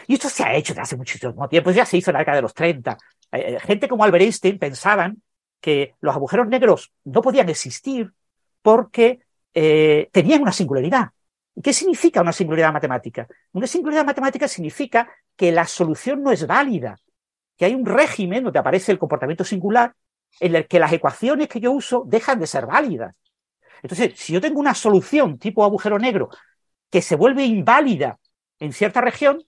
[0.06, 2.36] Y esto se ha hecho desde hace muchísimo tiempo, ya se hizo en la década
[2.36, 2.96] de los 30.
[3.32, 5.22] Eh, gente como Albert Einstein pensaban
[5.60, 8.12] que los agujeros negros no podían existir
[8.62, 9.20] porque
[9.52, 11.10] eh, tenían una singularidad.
[11.54, 13.26] ¿Y qué significa una singularidad matemática?
[13.52, 16.96] Una singularidad matemática significa que la solución no es válida,
[17.56, 19.94] que hay un régimen donde aparece el comportamiento singular
[20.40, 23.14] en el que las ecuaciones que yo uso dejan de ser válidas.
[23.82, 26.30] Entonces, si yo tengo una solución tipo agujero negro
[26.90, 28.18] que se vuelve inválida
[28.58, 29.44] en cierta región,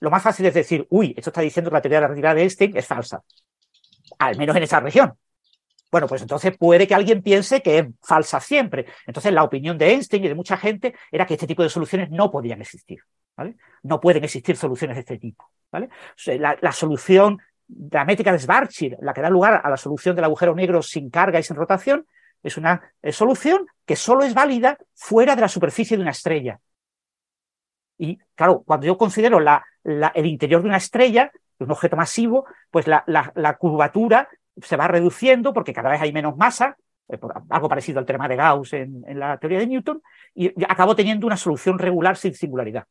[0.00, 2.34] lo más fácil es decir, uy, esto está diciendo que la teoría de la relatividad
[2.34, 3.22] de Einstein es falsa,
[4.18, 5.14] al menos en esa región.
[5.90, 8.86] Bueno, pues entonces puede que alguien piense que es falsa siempre.
[9.06, 12.10] Entonces la opinión de Einstein y de mucha gente era que este tipo de soluciones
[12.10, 12.98] no podían existir.
[13.36, 13.56] ¿vale?
[13.82, 15.50] No pueden existir soluciones de este tipo.
[15.70, 20.54] la solución la métrica de Schwarzschild, la que da lugar a la solución del agujero
[20.54, 22.06] negro sin carga y sin rotación,
[22.42, 26.60] es una solución que solo es válida fuera de la superficie de una estrella.
[27.98, 33.56] Y claro, cuando yo considero el interior de una estrella, un objeto masivo, pues la,
[33.58, 34.28] curvatura
[34.60, 36.76] se va reduciendo porque cada vez hay menos masa,
[37.08, 37.18] eh,
[37.50, 40.02] algo parecido al tema de Gauss en, la teoría de Newton,
[40.34, 42.84] y acabo teniendo una solución regular sin singularidad.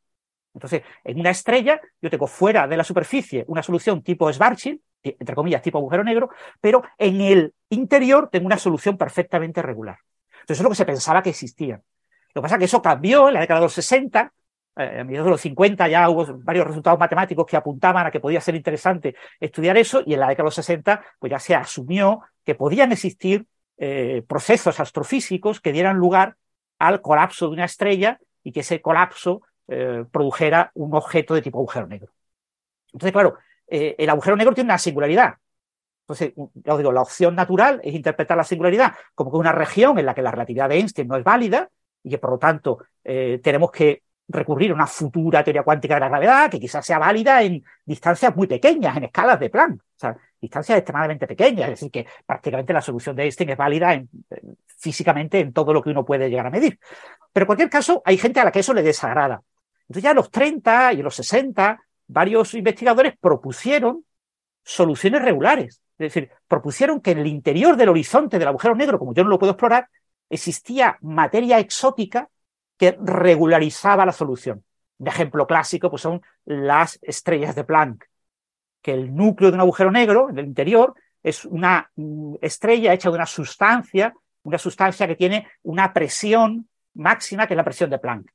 [0.53, 5.36] Entonces, en una estrella, yo tengo fuera de la superficie una solución tipo Schwarzschild, entre
[5.36, 6.30] comillas, tipo agujero negro,
[6.61, 9.98] pero en el interior tengo una solución perfectamente regular.
[10.32, 11.82] Entonces, eso es lo que se pensaba que existía.
[12.34, 14.32] Lo que pasa es que eso cambió en la década de los 60, eh,
[14.76, 18.42] a mediados de los 50 ya hubo varios resultados matemáticos que apuntaban a que podía
[18.42, 22.22] ser interesante estudiar eso, y en la década de los 60 pues ya se asumió
[22.44, 23.46] que podían existir
[23.78, 26.38] eh, procesos astrofísicos que dieran lugar
[26.80, 31.58] al colapso de una estrella y que ese colapso eh, produjera un objeto de tipo
[31.58, 32.14] agujero negro.
[32.94, 33.38] Entonces, claro,
[33.68, 35.36] eh, el agujero negro tiene una singularidad.
[36.04, 40.00] Entonces, ya os digo, la opción natural es interpretar la singularidad como que una región
[40.00, 41.70] en la que la relatividad de Einstein no es válida
[42.04, 46.10] y que por lo tanto tenemos que recurrir a una futura teoría cuántica de la
[46.10, 50.18] gravedad que quizás sea válida en distancias muy pequeñas, en escalas de Planck, o sea,
[50.42, 54.02] distancias extremadamente pequeñas, es decir, que prácticamente la solución de Einstein es válida
[54.78, 56.80] físicamente en todo lo que uno puede llegar a medir.
[57.32, 59.42] Pero en cualquier caso, hay gente a la que eso le desagrada.
[59.82, 64.06] Entonces ya en los 30 y en los 60, varios investigadores propusieron
[64.64, 65.82] soluciones regulares.
[65.98, 69.30] Es decir, propusieron que en el interior del horizonte del agujero negro, como yo no
[69.30, 69.88] lo puedo explorar,
[70.30, 72.30] existía materia exótica
[72.78, 74.64] que regularizaba la solución.
[74.98, 78.06] Un ejemplo clásico pues son las estrellas de Planck,
[78.82, 80.94] que el núcleo de un agujero negro, en el interior,
[81.24, 87.48] es una mm, estrella hecha de una sustancia, una sustancia que tiene una presión máxima,
[87.48, 88.32] que es la presión de Planck.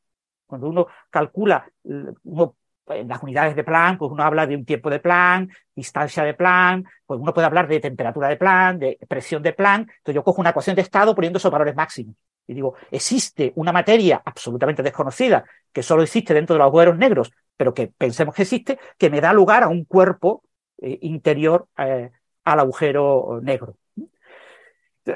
[0.47, 2.57] Cuando uno calcula uno,
[2.89, 6.35] en las unidades de Planck, pues uno habla de un tiempo de Planck, distancia de
[6.35, 9.89] Planck, pues uno puede hablar de temperatura de Planck, de presión de Planck.
[9.99, 12.17] Entonces yo cojo una ecuación de estado poniendo esos valores máximos.
[12.47, 17.31] Y digo, existe una materia absolutamente desconocida que solo existe dentro de los agujeros negros,
[17.57, 20.43] pero que pensemos que existe, que me da lugar a un cuerpo
[20.79, 22.11] eh, interior eh,
[22.45, 23.77] al agujero negro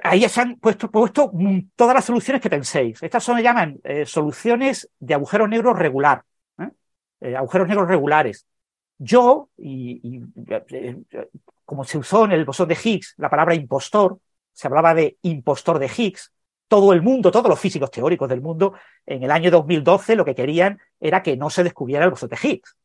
[0.02, 0.90] ahí se han puesto,
[1.76, 3.02] todas las soluciones que penséis.
[3.02, 6.24] Estas son, se llaman eh, soluciones de agujeros negros regular,
[7.20, 8.46] agujeros negros regulares.
[8.98, 10.20] Yo, y,
[11.64, 14.18] como se usó en el bosón de Higgs la palabra impostor,
[14.52, 16.32] se hablaba de impostor de Higgs,
[16.74, 18.74] todo el mundo, todos los físicos teóricos del mundo,
[19.06, 22.36] en el año 2012 lo que querían era que no se descubriera el bosón de
[22.42, 22.76] Higgs.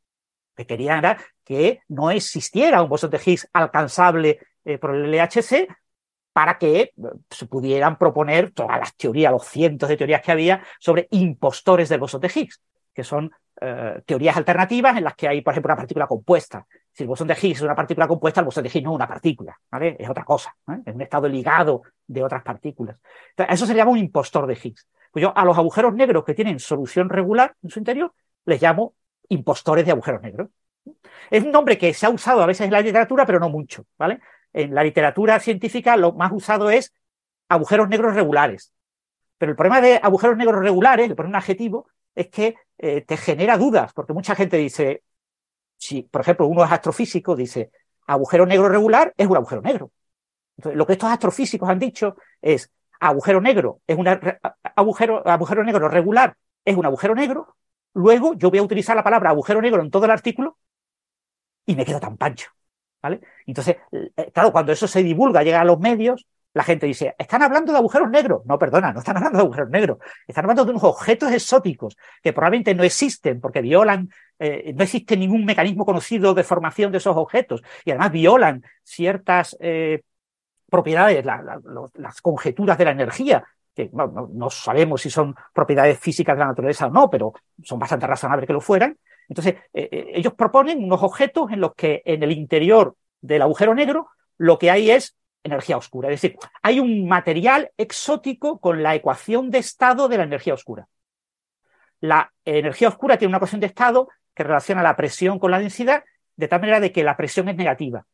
[0.52, 4.38] Lo que querían era que no existiera un bosón de Higgs alcanzable
[4.80, 5.68] por el LHC,
[6.34, 6.92] para que eh,
[7.32, 12.00] se pudieran proponer todas las teorías, los cientos de teorías que había sobre impostores del
[12.00, 12.62] bosón de Higgs,
[13.00, 13.32] que son
[13.62, 16.66] eh, teorías alternativas en las que hay, por ejemplo, una partícula compuesta.
[16.92, 18.96] Si el bosón de Higgs es una partícula compuesta, el bosón de Higgs no es
[18.96, 19.96] una partícula, ¿vale?
[19.98, 20.82] Es otra cosa, ¿eh?
[20.86, 22.98] es un estado ligado de otras partículas.
[23.38, 24.86] eso se llama un impostor de Higgs.
[25.12, 28.14] Pues yo a los agujeros negros que tienen solución regular en su interior,
[28.46, 28.96] les llamo
[29.30, 30.50] impostores de agujeros negros.
[31.30, 33.86] Es un nombre que se ha usado a veces en la literatura, pero no mucho,
[33.98, 34.20] ¿vale?
[34.54, 36.94] en la literatura científica lo más usado es
[37.48, 38.74] agujeros negros regulares.
[39.38, 43.18] Pero el problema de agujeros negros regulares, le poner un adjetivo, es que eh, te
[43.18, 45.04] genera dudas, porque mucha gente dice,
[45.78, 47.72] si por ejemplo uno es astrofísico, dice,
[48.08, 49.92] agujero negro regular es un agujero negro.
[50.58, 54.08] Entonces, lo que estos astrofísicos han dicho es agujero negro es un
[54.76, 57.56] agujero, agujero negro regular es un agujero negro,
[57.94, 60.58] luego yo voy a utilizar la palabra agujero negro en todo el artículo
[61.66, 62.52] y me quedo tan pancho.
[63.02, 63.22] ¿Vale?
[63.46, 66.28] Entonces, eh, claro, cuando eso se divulga, llega a los medios,
[66.60, 68.42] la gente dice, están hablando de agujeros negros.
[68.46, 69.98] No, perdona, no están hablando de agujeros negros.
[70.28, 75.16] Están hablando de unos objetos exóticos que probablemente no existen porque violan, eh, no existe
[75.16, 80.02] ningún mecanismo conocido de formación de esos objetos y además violan ciertas eh,
[80.70, 86.48] propiedades, las conjeturas de la energía, que no, sabemos si son propiedades físicas de la
[86.48, 87.32] naturaleza o no, pero
[87.64, 88.98] son bastante razonables que lo fueran.
[89.30, 94.10] Entonces, eh, ellos proponen unos objetos en los que en el interior del agujero negro
[94.38, 96.10] lo que hay es energía oscura.
[96.10, 100.88] Es decir, hay un material exótico con la ecuación de estado de la energía oscura.
[102.02, 106.04] La energía oscura tiene una ecuación de estado que relaciona la presión con la densidad,
[106.36, 108.06] de tal manera de que la presión es negativa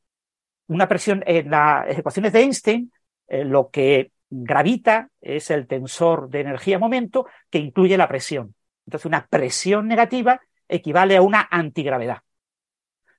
[0.68, 2.92] una presión en las ecuaciones de Einstein,
[3.28, 8.56] eh, lo que gravita es el tensor de energía-momento que incluye la presión.
[8.86, 12.20] Entonces, una presión negativa equivale a una antigravedad.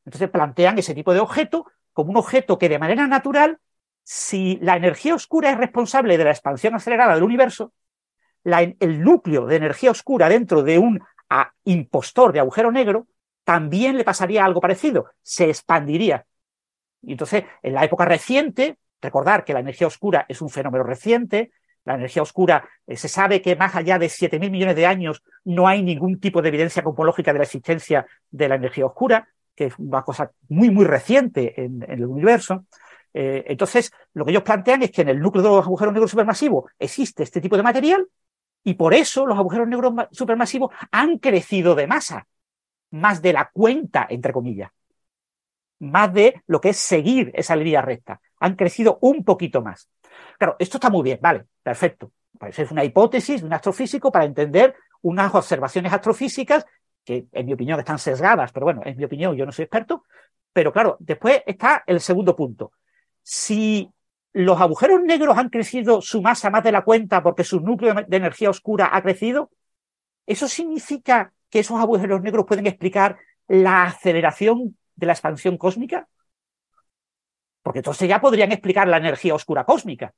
[0.04, 3.58] Entonces, plantean ese tipo de objeto como un objeto que de manera natural,
[4.08, 7.72] si la energía oscura es responsable de la expansión acelerada del universo,
[8.44, 11.00] el núcleo de energía oscura dentro de un
[11.64, 13.08] impostor de agujero negro
[13.42, 16.24] también le pasaría algo parecido, se expandiría
[17.06, 21.52] y entonces, en la época reciente, recordar que la energía oscura es un fenómeno reciente,
[21.84, 25.68] la energía oscura eh, se sabe que más allá de 7.000 millones de años no
[25.68, 29.78] hay ningún tipo de evidencia cosmológica de la existencia de la energía oscura, que es
[29.78, 32.64] una cosa muy, muy reciente en, el universo.
[33.18, 36.10] Eh, entonces, lo que ellos plantean es que en el núcleo de los agujeros negros
[36.10, 38.06] supermasivos existe este tipo de material
[38.62, 42.26] y por eso los agujeros negros supermasivos han crecido de masa,
[42.90, 44.70] más de la cuenta, entre comillas
[45.78, 48.20] más de lo que es seguir esa línea recta.
[48.40, 49.88] Han crecido un poquito más.
[50.38, 52.12] Claro, esto está muy bien, vale, perfecto.
[52.38, 56.64] Pues es una hipótesis de un astrofísico para entender unas observaciones astrofísicas
[57.04, 60.04] que, en mi opinión, están sesgadas, pero bueno, en mi opinión, yo no soy experto.
[60.52, 62.72] Pero claro, después está el segundo punto.
[63.28, 63.90] Si
[64.34, 68.16] los agujeros negros han crecido su masa más de la cuenta porque su núcleo de
[68.16, 69.50] energía oscura ha crecido,
[70.26, 76.06] ¿eso significa que esos agujeros negros pueden explicar la aceleración de la expansión cósmica?
[77.64, 80.14] Porque entonces ya podrían explicar la energía oscura cósmica.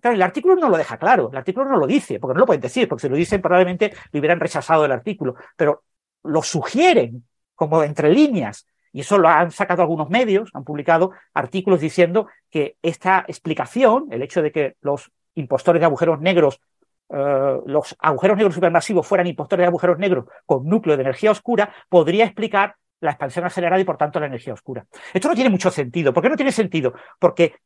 [0.00, 2.46] Claro, el artículo no lo deja claro, el artículo no lo dice, porque no lo
[2.46, 5.84] pueden decir, porque si lo dicen probablemente lo hubieran rechazado el artículo, pero
[6.24, 11.80] lo sugieren como entre líneas, y eso lo han sacado algunos medios, han publicado artículos
[11.80, 16.60] diciendo que esta explicación, el hecho de que los impostores de agujeros negros,
[17.08, 21.74] eh, los agujeros negros supermasivos fueran impostores de agujeros negros con núcleo de energía oscura,
[21.88, 24.86] podría explicar la expansión acelerada y por tanto la energía oscura.
[25.12, 26.12] Esto no tiene mucho sentido.
[26.12, 26.94] ¿Por qué no tiene sentido?
[27.18, 27.56] Porque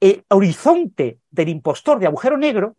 [0.00, 2.76] el horizonte del impostor de agujero negro,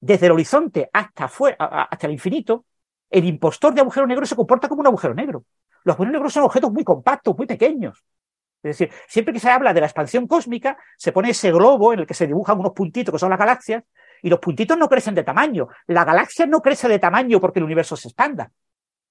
[0.00, 2.64] desde el horizonte hasta, hasta el infinito,
[3.10, 5.44] el impostor de agujero negro se comporta como un agujero negro.
[5.86, 8.04] Los agujeros negros son objetos muy compactos, muy pequeños.
[8.60, 12.00] Es decir, siempre que se habla de la expansión cósmica, se pone ese globo en
[12.00, 13.84] el que se dibujan unos puntitos que son las galaxias,
[14.20, 15.68] y los puntitos no crecen de tamaño.
[15.86, 18.50] La galaxia no crece de tamaño porque el universo se expanda.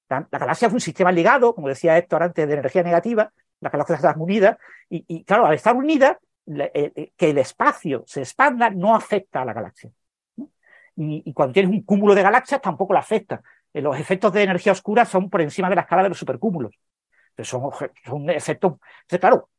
[0.10, 3.32] La, galaxia es un sistema ligado, como decía Héctor antes, de energía negativa,
[3.62, 4.58] las galaxias están unidas,
[4.90, 9.46] y, claro, al estar unidas, eh, eh, que el espacio se expanda no afecta a
[9.46, 9.92] la galaxia.
[10.98, 13.42] Y, cuando tienes un cúmulo de galaxias tampoco la afecta.
[13.76, 16.74] Eh, los efectos de energía oscura son por encima de la escala de los supercúmulos.
[17.44, 17.72] son,
[18.06, 18.76] son efectos.
[19.02, 19.50] Entonces, claro,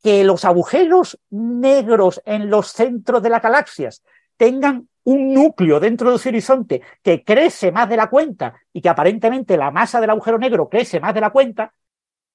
[0.00, 4.04] que los agujeros negros en los centros de las galaxias
[4.36, 8.90] tengan un núcleo dentro de ese horizonte que crece más de la cuenta y que
[8.90, 11.74] aparentemente la masa del agujero negro crece más de la cuenta,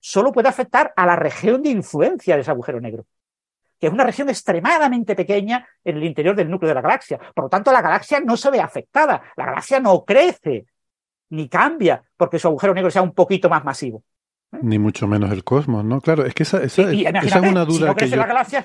[0.01, 3.05] solo puede afectar a la región de influencia de ese agujero negro,
[3.79, 7.17] que es una región extremadamente pequeña en el interior del núcleo de la galaxia.
[7.33, 10.65] Por lo tanto, la galaxia no se ve afectada, la galaxia no crece
[11.33, 14.03] ni cambia porque su agujero negro sea un poquito más masivo.
[14.51, 14.59] ¿Eh?
[14.61, 15.99] Ni mucho menos el cosmos, ¿no?
[15.99, 18.63] Claro, es que esa, es una duda que la galaxia,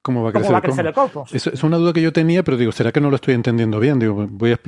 [0.00, 1.32] ¿Cómo va a crecer, el, cosmos?
[1.32, 4.00] Es, una duda que yo tenía, pero digo, ¿será que no lo estoy entendiendo bien?
[4.00, 4.58] Digo, voy a,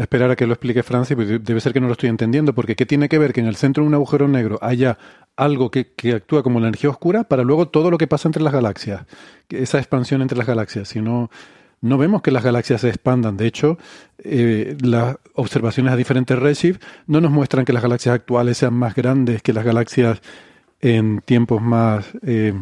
[0.00, 2.74] esperar a que lo explique Francis, pero debe ser que no lo estoy entendiendo, porque
[2.74, 4.98] ¿qué tiene que ver que en el centro de un agujero negro haya
[5.36, 8.52] algo que, actúa como la energía oscura para luego todo lo que pasa entre las
[8.52, 9.06] galaxias?
[9.50, 10.88] Esa expansión entre las galaxias.
[10.88, 11.30] Si no,
[11.82, 13.36] no vemos que las galaxias se expandan.
[13.36, 13.76] De hecho,
[14.18, 18.94] eh, las observaciones a diferentes redshift no nos muestran que las galaxias actuales sean más
[18.94, 20.22] grandes que las galaxias
[20.80, 22.06] en tiempos más...
[22.24, 22.54] Eh,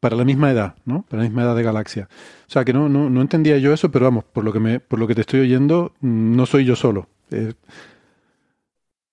[0.00, 1.04] para la misma edad, ¿no?
[1.08, 2.08] Para la misma edad de galaxia.
[2.48, 4.80] O sea que no, no, no entendía yo eso, pero vamos, por lo que me,
[4.80, 7.06] por lo que te estoy oyendo, no soy yo solo.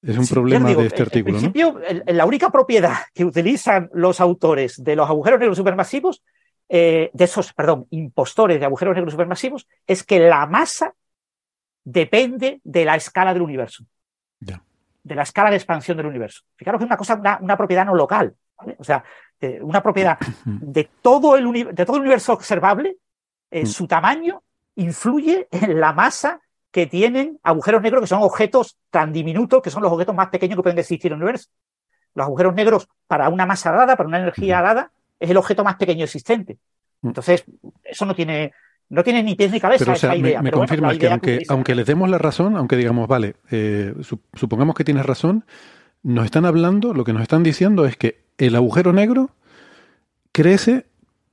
[0.01, 1.37] Es un problema de este artículo.
[1.37, 6.23] En principio, la única propiedad que utilizan los autores de los agujeros negros supermasivos,
[6.69, 10.93] eh, de esos, perdón, impostores de agujeros negros supermasivos, es que la masa
[11.83, 13.83] depende de la escala del universo.
[15.01, 16.43] De la escala de expansión del universo.
[16.55, 18.35] Fijaros que es una cosa, una, propiedad no local.
[18.77, 19.03] O sea,
[19.61, 22.97] una propiedad de todo el, de todo el universo observable,
[23.49, 23.65] eh, mm.
[23.65, 24.43] su tamaño
[24.75, 26.41] influye en la masa
[26.71, 30.57] que tienen agujeros negros, que son objetos tan diminutos, que son los objetos más pequeños
[30.57, 31.49] que pueden existir en el universo.
[32.13, 35.75] Los agujeros negros, para una masa dada, para una energía dada, es el objeto más
[35.75, 36.57] pequeño existente.
[37.01, 37.07] Mm.
[37.07, 37.43] Entonces,
[37.83, 38.53] eso no tiene,
[38.89, 40.41] no tiene ni pies ni cabeza pero, esa idea.
[40.41, 43.93] Me, confirmas que aunque, aunque les demos la razón, aunque digamos, vale, eh,
[44.33, 45.45] supongamos que tienes razón,
[46.03, 49.31] nos están hablando, lo que nos están diciendo es que el agujero negro
[50.31, 50.85] crece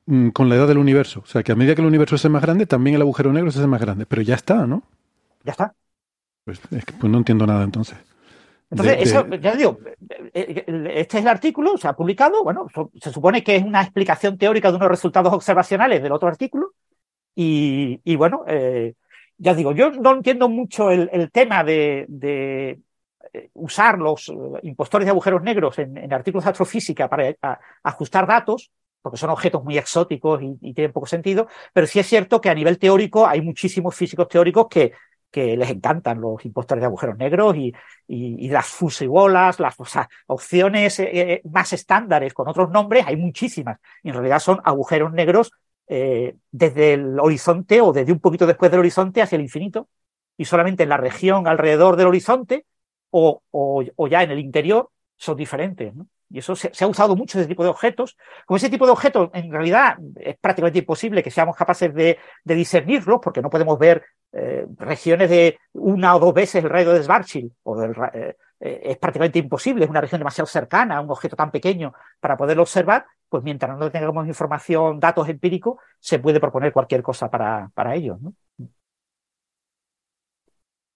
[0.06, 1.20] mm, con la edad del universo.
[1.20, 3.50] O sea, que a medida que el universo hace más grande, también el agujero negro
[3.50, 4.06] se hace más grande.
[4.06, 4.82] Pero ya está, ¿no?
[5.44, 5.74] Ya está.
[6.44, 7.98] Pues, pues no entiendo nada entonces.
[8.82, 9.78] Entonces, eso, ya digo,
[10.34, 12.66] este es el artículo, se ha publicado, bueno,
[13.00, 16.72] se supone que es una explicación teórica de unos resultados observacionales del otro artículo,
[17.38, 18.94] y, bueno, eh,
[19.36, 22.06] ya digo, yo no entiendo mucho el, tema de,
[23.32, 24.32] eh, usar los eh,
[24.62, 27.36] impostores de agujeros negros en, artículos de astrofísica para
[27.82, 28.70] ajustar datos,
[29.02, 32.48] porque son objetos muy exóticos y, y, tienen poco sentido, pero sí es cierto que
[32.48, 34.92] a nivel teórico hay muchísimos físicos teóricos que,
[35.30, 37.74] que les encantan los impostores de agujeros negros y,
[38.08, 39.76] y, las fusibolas, las
[40.26, 43.78] opciones eh, eh, más estándares con otros nombres, hay muchísimas.
[44.02, 45.52] Y en realidad son agujeros negros
[45.88, 49.88] eh, desde el horizonte o desde un poquito después del horizonte hacia el infinito.
[50.36, 52.66] Y solamente en la región alrededor del horizonte
[53.10, 55.92] o, o, ya en el interior son diferentes.
[56.28, 58.16] Y eso se, ha usado mucho ese tipo de objetos.
[58.46, 63.20] Como ese tipo de objetos, en realidad, es prácticamente imposible que seamos capaces de, discernirlos,
[63.22, 64.04] porque no podemos ver
[64.38, 68.80] eh, regiones de una o dos veces el radio de Schwarzschild, o del, eh, eh,
[68.84, 73.06] es prácticamente imposible, es una región demasiado cercana un objeto tan pequeño para poderlo observar,
[73.28, 78.20] pues mientras no tengamos información, datos empíricos, se puede proponer cualquier cosa para, para ellos.
[78.20, 78.34] ¿no?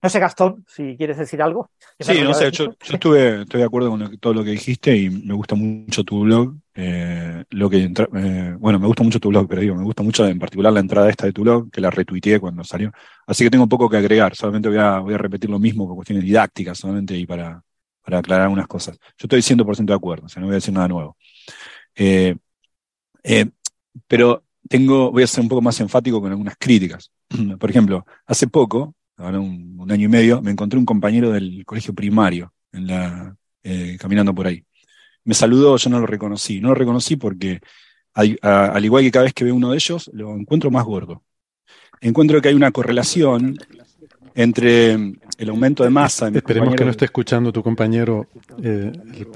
[0.03, 1.71] No sé, Gastón, si quieres decir algo.
[1.99, 5.35] Sí, no sé, yo, estuve, estoy de acuerdo con todo lo que dijiste y me
[5.35, 6.55] gusta mucho tu blog.
[6.75, 10.27] Eh, lo que eh, bueno, me gusta mucho tu blog, pero digo, me gusta mucho
[10.27, 12.91] en particular la entrada esta de tu blog, que la retuiteé cuando salió.
[13.27, 15.97] Así que tengo poco que agregar, solamente voy a, voy a repetir lo mismo por
[15.97, 17.63] cuestiones didácticas, solamente y para,
[18.03, 18.99] para aclarar algunas cosas.
[19.19, 21.19] Yo estoy 100% de acuerdo, o sea, no voy a decir nada nuevo.
[21.95, 22.37] Eh,
[24.09, 27.11] pero tengo, voy a ser un poco más enfático con algunas críticas.
[27.59, 32.53] Por ejemplo, hace poco un, año y medio, me encontré un compañero del colegio primario,
[32.73, 34.65] en la, eh, caminando por ahí.
[35.25, 36.61] Me saludó, yo no lo reconocí.
[36.61, 37.61] No lo reconocí porque,
[38.15, 41.23] al igual que cada vez que veo uno de ellos, lo encuentro más gordo.
[42.01, 43.59] Encuentro que hay una correlación
[44.35, 46.29] entre el aumento de masa.
[46.29, 48.27] Esperemos que no esté escuchando tu compañero
[48.63, 48.93] eh,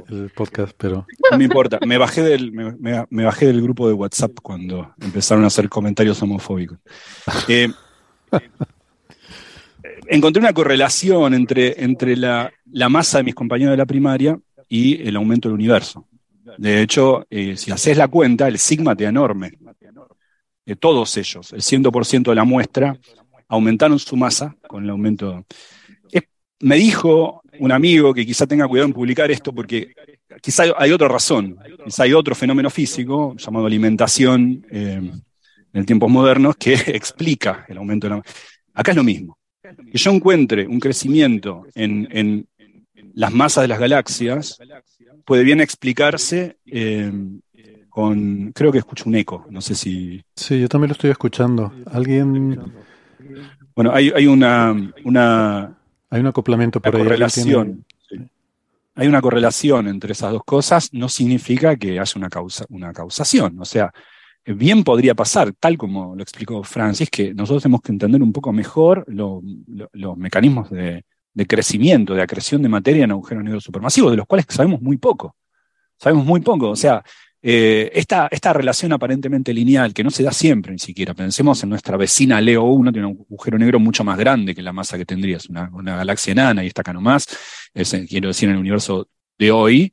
[0.09, 1.07] el, podcast, pero.
[1.31, 1.79] No me importa.
[1.87, 6.79] Me bajé, del, me, bajé del grupo de WhatsApp cuando empezaron a hacer comentarios homofóbicos.
[7.49, 7.69] Eh,
[10.09, 12.53] encontré una correlación entre, entre la,
[12.89, 16.07] masa de mis compañeros de la primaria y el aumento del universo.
[16.59, 19.53] De hecho, eh, si haces la cuenta, el sigma te enorme.
[20.79, 22.99] todos ellos, el 100% de la muestra,
[23.49, 25.45] aumentaron su masa con el aumento.
[26.61, 29.93] me dijo un amigo que quizá tenga cuidado en publicar esto porque
[30.41, 35.11] quizá hay otra razón, quizá hay otro fenómeno físico llamado alimentación eh,
[35.73, 38.31] en tiempos modernos que explica el aumento de la masa.
[38.73, 39.39] Acá es lo mismo
[39.77, 42.47] que yo encuentre un crecimiento en,
[43.15, 44.59] las masas de las galaxias
[45.25, 47.13] puede bien explicarse eh,
[47.89, 50.21] con, creo que escucho un eco, no sé si...
[50.35, 51.73] Sí, yo también lo estoy escuchando.
[51.87, 52.61] Alguien...
[53.77, 54.75] Bueno, hay, hay una,
[55.05, 55.79] una...
[56.11, 57.03] Hay un acoplamiento por ahí.
[57.03, 57.85] Correlación.
[58.97, 63.61] Hay una correlación entre esas dos cosas, no significa que haya una, causa, una causación.
[63.61, 63.93] O sea,
[64.47, 68.53] bien podría pasar, tal como lo explicó Francis, que nosotros tenemos que entender un poco
[68.53, 71.05] mejor los mecanismos de,
[71.47, 75.37] crecimiento, de acreción de materia en agujeros negros supermasivos, de los cuales sabemos muy poco.
[75.97, 76.71] Sabemos muy poco.
[76.71, 77.03] O sea,
[77.41, 81.97] eh, esta, relación aparentemente lineal, que no se da siempre ni siquiera, pensemos en nuestra
[81.97, 85.49] vecina Leo 1, tiene un agujero negro mucho más grande que la masa que tendrías,
[85.49, 87.27] una, una galaxia enana y está acá nomás,
[87.75, 89.09] es, quiero decir, en el universo
[89.39, 89.93] de hoy,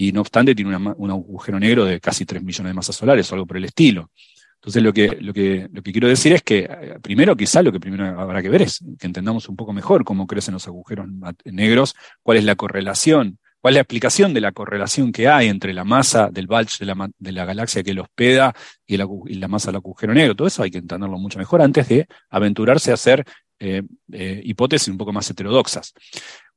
[0.00, 3.34] y no obstante tiene un agujero negro de casi 3 millones de masas solares o
[3.34, 4.10] algo por el estilo.
[4.54, 7.70] Entonces lo que, lo que, lo que quiero decir es que eh, primero quizá lo
[7.70, 11.06] que primero habrá que ver es que entendamos un poco mejor cómo crecen los agujeros
[11.44, 15.74] negros, cuál es la correlación, cuál es la explicación de la correlación que hay entre
[15.74, 18.54] la masa del bulge de la, de la galaxia que lo hospeda
[18.86, 20.34] y, la masa del agujero negro.
[20.34, 23.22] Todo eso hay que entenderlo mucho mejor antes de aventurarse a hacer
[23.58, 23.82] eh,
[24.12, 25.92] eh, hipótesis un poco más heterodoxas.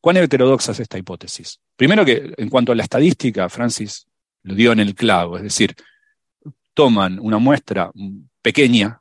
[0.04, 1.62] ¿Cuán heterodoxa es esta hipótesis?
[1.78, 4.06] Primero que en cuanto a la estadística, Francis
[4.42, 5.74] lo dio en el clavo, es decir,
[6.74, 7.90] toman una muestra
[8.42, 9.00] pequeña,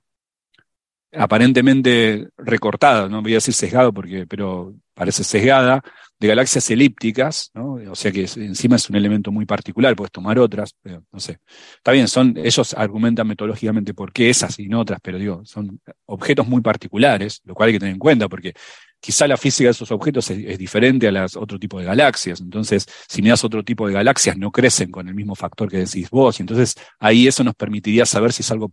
[1.13, 5.83] aparentemente recortada, no voy a decir sesgado porque, pero parece sesgada,
[6.21, 10.77] de galaxias elípticas, o sea que encima es un elemento muy particular, puedes tomar otras,
[10.85, 11.41] no sé.
[11.79, 15.81] Está bien, son, ellos argumentan metodológicamente por qué esas y no otras, pero digo, son
[16.07, 18.55] objetos muy particulares, lo cual hay que tener en cuenta, porque
[19.03, 22.41] quizá la física de esos objetos es, diferente a las otro tipo de galaxias.
[22.41, 25.79] Entonces, si me das otro tipo de galaxias, no crecen con el mismo factor que
[25.79, 26.39] decís vos.
[26.39, 28.73] Y entonces, ahí eso nos permitiría saber si es algo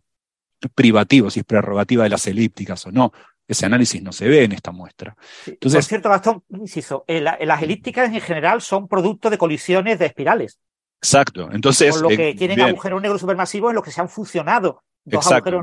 [0.75, 3.11] privativo, si es prerrogativa de las elípticas o no.
[3.47, 5.17] Ese análisis no se ve en esta muestra.
[5.47, 10.05] Entonces, Por cierto, Gastón, inciso, eh, las elípticas en general son producto de colisiones de
[10.05, 10.59] espirales.
[11.01, 11.49] Exacto.
[11.51, 11.91] Entonces.
[11.91, 15.61] Por lo que eh, tienen agujeros negros supermasivos en los que se han fusionado Exacto.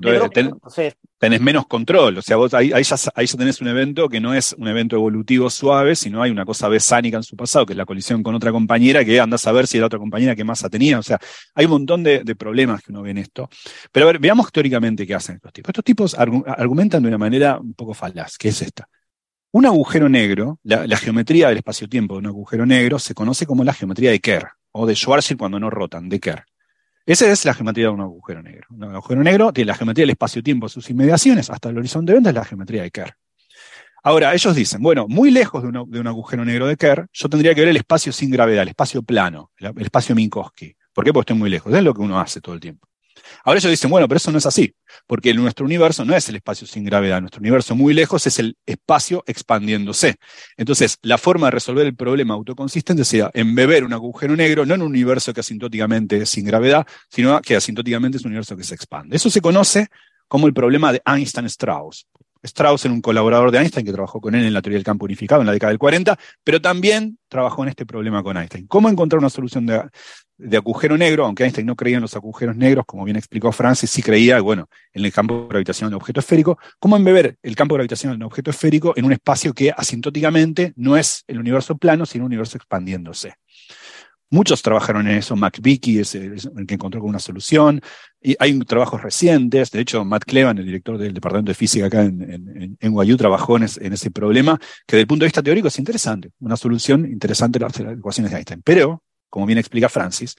[1.18, 2.18] tenés menos control.
[2.18, 2.96] O sea, vos ahí, ya,
[3.36, 7.16] tenés un evento que no es un evento evolutivo suave, sino hay una cosa besánica
[7.16, 9.78] en su pasado, que es la colisión con otra compañera, que anda a saber si
[9.78, 10.98] la otra compañera que masa tenía.
[10.98, 11.18] O sea,
[11.54, 13.48] hay un montón de, problemas que uno ve en esto.
[13.92, 15.70] Pero a ver, veamos teóricamente qué hacen estos tipos.
[15.70, 18.88] Estos tipos argumentan de una manera un poco falaz, que es esta.
[19.52, 23.64] Un agujero negro, la, la geometría del espacio-tiempo de un agujero negro se conoce como
[23.64, 26.44] la geometría de Kerr, o de Schwarzschild cuando no rotan, de Kerr.
[27.06, 28.66] Esa es la geometría de un agujero negro.
[28.70, 32.30] Un agujero negro tiene la geometría del espacio-tiempo, sus inmediaciones, hasta el horizonte de venta
[32.30, 33.16] es la geometría de Kerr.
[34.02, 35.68] Ahora, ellos dicen, bueno, muy lejos de,
[36.00, 39.02] un agujero negro de Kerr, yo tendría que ver el espacio sin gravedad, el espacio
[39.02, 40.74] plano, el, el espacio Minkowski.
[40.92, 41.12] ¿Por qué?
[41.12, 41.72] Porque estoy muy lejos.
[41.72, 42.88] Es lo que uno hace todo el tiempo.
[43.44, 44.74] Ahora ellos dicen, bueno, pero eso no es así,
[45.06, 48.56] porque nuestro universo no es el espacio sin gravedad, nuestro universo muy lejos es el
[48.66, 50.16] espacio expandiéndose.
[50.56, 54.82] Entonces, la forma de resolver el problema autoconsistente sería embeber un agujero negro, no en
[54.82, 58.74] un universo que asintóticamente es sin gravedad, sino que asintóticamente es un universo que se
[58.74, 59.16] expande.
[59.16, 59.88] Eso se conoce
[60.28, 62.06] como el problema de Einstein-Strauss.
[62.42, 65.04] Strauss era un colaborador de Einstein que trabajó con él en la teoría del campo
[65.04, 68.66] unificado en la década del 40, pero también trabajó en este problema con Einstein.
[68.66, 72.84] ¿Cómo encontrar una solución de, agujero negro, aunque Einstein no creía en los agujeros negros,
[72.86, 76.58] como bien explicó Francis, sí creía, bueno, en el campo gravitacional de un objeto esférico,
[76.78, 80.96] cómo embeber el campo gravitacional de un objeto esférico en un espacio que asintóticamente no
[80.96, 83.34] es el universo plano, sino un universo expandiéndose.
[84.28, 87.80] Muchos trabajaron en eso, McVicky es el, que encontró con una solución,
[88.20, 92.02] y hay trabajos recientes, de hecho Matt Clevan, el director del Departamento de Física acá
[92.02, 96.30] en, en, trabajó en, ese problema, que desde el punto de vista teórico es interesante,
[96.40, 98.62] una solución interesante a las ecuaciones de Einstein.
[98.64, 100.34] Pero como bien explica Francis,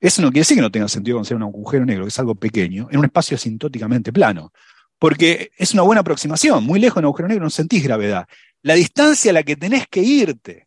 [0.00, 2.34] eso no quiere decir que no tenga sentido conocer un agujero negro, que es algo
[2.34, 4.52] pequeño, en un espacio asintóticamente plano.
[4.98, 6.64] Porque es una buena aproximación.
[6.64, 8.26] Muy lejos de un agujero negro no sentís gravedad.
[8.62, 10.63] La distancia a la que tenés que irte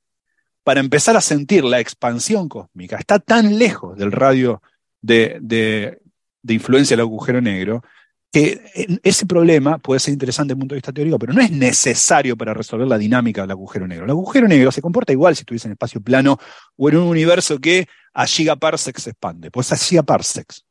[0.68, 4.62] para empezar a sentir la expansión cósmica está tan lejos del radio
[5.00, 7.86] de, de influencia del agujero negro
[8.34, 11.52] que ese problema puede ser interesante desde el punto de vista teórico, pero no es
[11.52, 14.04] necesario para resolver la dinámica del agujero negro.
[14.04, 16.38] El agujero negro se comporta igual si estuviese en espacio plano
[16.76, 20.66] o en un universo que a gigaparsecs se expande, pues a gigaparsecs.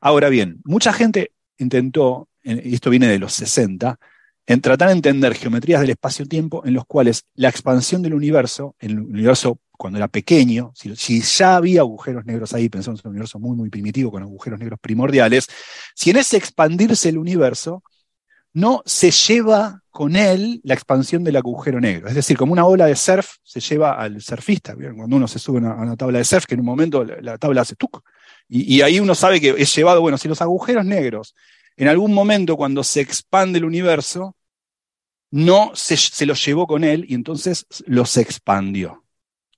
[0.00, 4.00] Ahora bien, mucha gente intentó, y esto viene de los 60,
[4.46, 8.98] en tratar de entender geometrías del espacio-tiempo en los cuales la expansión del universo, el
[8.98, 13.56] universo cuando era pequeño, si, ya había agujeros negros ahí, pensamos en un universo muy,
[13.56, 15.48] muy primitivo con agujeros negros primordiales,
[15.94, 17.82] si en ese expandirse el universo
[18.52, 22.08] no se lleva con él la expansión del agujero negro.
[22.08, 24.74] Es decir, como una ola de surf se lleva al surfista.
[24.74, 27.62] Cuando uno se sube a una, tabla de surf, que en un momento la, tabla
[27.62, 28.02] hace tuc.
[28.48, 31.34] Y, y, ahí uno sabe que es llevado, bueno, si los agujeros negros,
[31.76, 34.36] en algún momento cuando se expande el universo,
[35.30, 39.04] no se, se los llevó con él y entonces los expandió.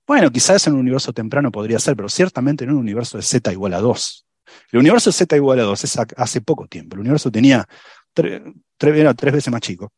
[0.05, 3.51] Bueno, quizás en un universo temprano podría ser, pero ciertamente en un universo de z
[3.51, 4.25] igual a 2.
[4.71, 6.95] El universo de z igual a 2 es hace poco tiempo.
[6.95, 7.67] El universo tenía
[8.13, 9.93] tres veces más chico.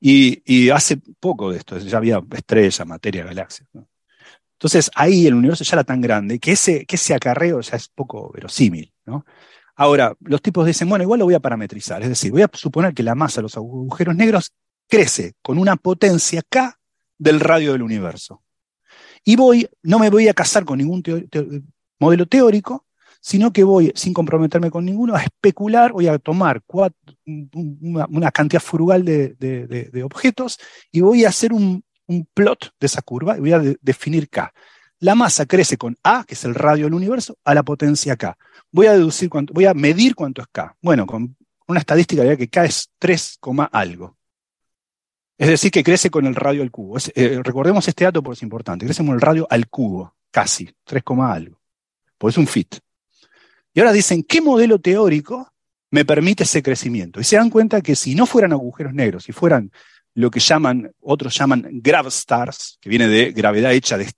[0.00, 3.68] Y, hace poco de esto, ya había estrellas, materia, galaxias.
[4.52, 7.88] Entonces ahí el universo ya era tan grande que ese, que ese acarreo ya es
[7.88, 8.92] poco verosímil.
[9.80, 12.92] Ahora, los tipos dicen, bueno, igual lo voy a parametrizar, es decir, voy a suponer
[12.92, 14.52] que la masa de los agujeros negros
[14.86, 16.78] crece con una potencia k
[17.16, 18.42] del radio del universo.
[19.24, 21.02] Y voy, no me voy a casar con ningún
[21.98, 22.84] modelo teórico,
[23.22, 26.62] sino que voy, sin comprometerme con ninguno, a especular, voy a tomar
[27.24, 30.58] una, cantidad frugal de, objetos
[30.92, 31.82] y voy a hacer un,
[32.34, 34.52] plot de esa curva y voy a definir K.
[35.00, 38.36] La masa crece con A, que es el radio del universo, a la potencia K.
[38.70, 40.76] Voy a deducir voy a medir cuánto es K.
[40.82, 41.36] Bueno, con
[41.66, 43.38] una estadística diría que K es 3,
[43.72, 44.16] algo.
[45.38, 46.98] Es decir, que crece con el radio al cubo.
[47.14, 48.84] Eh, recordemos este dato porque es importante.
[48.84, 51.58] Crece con el radio al cubo, casi, 3, algo.
[52.18, 52.76] Pues es un fit.
[53.72, 55.50] Y ahora dicen, ¿qué modelo teórico
[55.90, 57.20] me permite ese crecimiento?
[57.20, 59.72] Y se dan cuenta que si no fueran agujeros negros, si fueran
[60.12, 64.10] lo que llaman, otros llaman gravstars, que viene de gravedad hecha de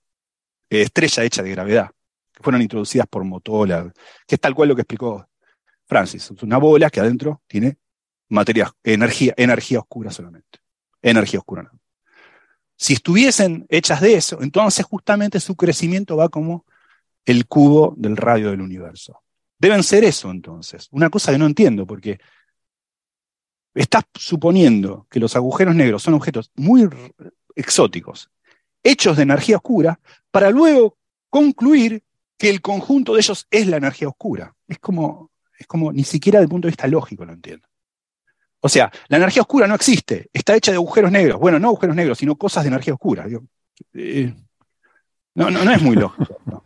[0.81, 1.91] estrella hecha de gravedad,
[2.33, 3.91] que fueron introducidas por Motola,
[4.27, 5.27] que es tal cual lo que explicó
[5.85, 6.31] Francis.
[6.31, 7.77] Es una bola que adentro tiene
[8.29, 10.59] materia, energía, energía oscura solamente.
[11.01, 11.63] Energía oscura.
[11.63, 11.79] No.
[12.75, 16.65] Si estuviesen hechas de eso, entonces justamente su crecimiento va como
[17.25, 19.21] el cubo del radio del universo.
[19.57, 20.87] Deben ser eso entonces.
[20.91, 22.19] Una cosa que no entiendo, porque
[23.73, 26.89] estás suponiendo que los agujeros negros son objetos muy
[27.55, 28.29] exóticos,
[28.83, 29.99] hechos de energía oscura,
[30.33, 30.97] para luego
[31.29, 32.03] concluir
[32.39, 34.55] que el conjunto de ellos es la energía oscura.
[34.67, 35.29] Es como,
[35.59, 37.67] es como ni siquiera desde el punto de vista lógico lo entiendo.
[38.59, 41.39] O sea, la energía oscura no existe, está hecha de agujeros negros.
[41.39, 43.27] Bueno, no agujeros negros, sino cosas de energía oscura.
[43.93, 44.33] Eh,
[45.35, 46.63] no, no, no, es muy lógico.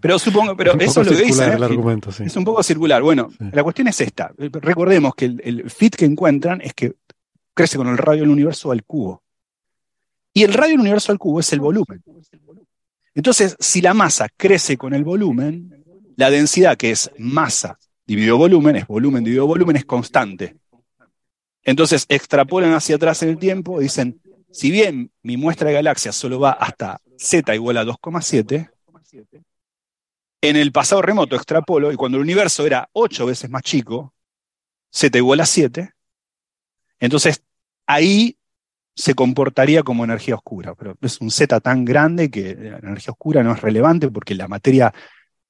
[0.00, 1.46] Pero supongo, pero eso es lo que dice.
[1.46, 2.26] ¿eh?
[2.26, 3.02] Es un poco circular.
[3.02, 4.32] Bueno, la cuestión es esta.
[4.38, 6.94] Recordemos que el, fit que encuentran es que
[7.52, 9.22] crece con el radio del universo al cubo.
[10.32, 12.02] Y el radio del universo al cubo es el volumen.
[13.14, 15.84] Entonces, si la masa crece con el volumen,
[16.16, 20.56] la densidad, que es masa dividido volumen, es volumen dividido volumen, es constante.
[21.62, 24.20] Entonces, extrapolan hacia atrás en el tiempo y dicen,
[24.50, 28.70] si bien mi muestra de galaxias solo va hasta z igual a 2,7,
[30.40, 34.12] en el pasado remoto extrapolo, y cuando el universo era ocho veces más chico,
[34.90, 35.90] z igual a 7,
[37.00, 37.42] entonces
[37.86, 38.36] ahí
[38.94, 43.42] se comportaría como energía oscura, pero es un z tan grande que la energía oscura
[43.42, 44.92] no es relevante porque la materia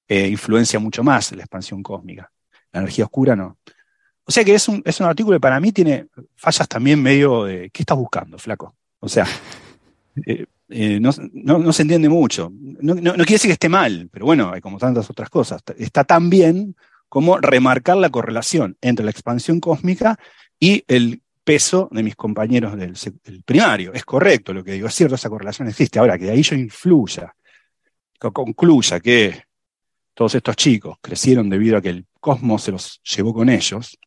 [0.09, 2.31] eh, influencia mucho más la expansión cósmica.
[2.73, 3.59] La energía oscura no.
[4.25, 7.45] O sea que es un, es un artículo que para mí tiene fallas también medio
[7.45, 8.75] de, ¿qué estás buscando, flaco?
[9.01, 9.27] O sea,
[10.27, 11.13] eh, eh, no,
[11.73, 12.51] se entiende mucho.
[12.53, 15.63] No, quiere decir que esté mal, pero bueno, hay como tantas otras cosas.
[15.77, 16.75] Está tan bien
[17.09, 20.19] como remarcar la correlación entre la expansión cósmica
[20.59, 22.97] y el peso de mis compañeros del,
[23.45, 23.93] primario.
[23.93, 25.99] Es correcto lo que digo, es cierto, esa correlación existe.
[25.99, 27.35] Ahora, que de ahí yo influya,
[28.19, 29.45] que concluya que
[30.15, 33.99] todos estos chicos crecieron debido a que el cosmos se los llevó con ellos,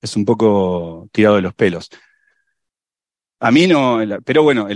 [0.00, 1.90] es un poco tirado de los pelos.
[3.40, 4.68] A mí no, pero bueno,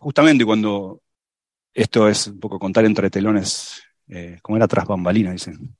[0.00, 1.02] justamente cuando
[1.74, 5.76] esto es un poco contar entre telones, eh, como era tras bambalina, dicen.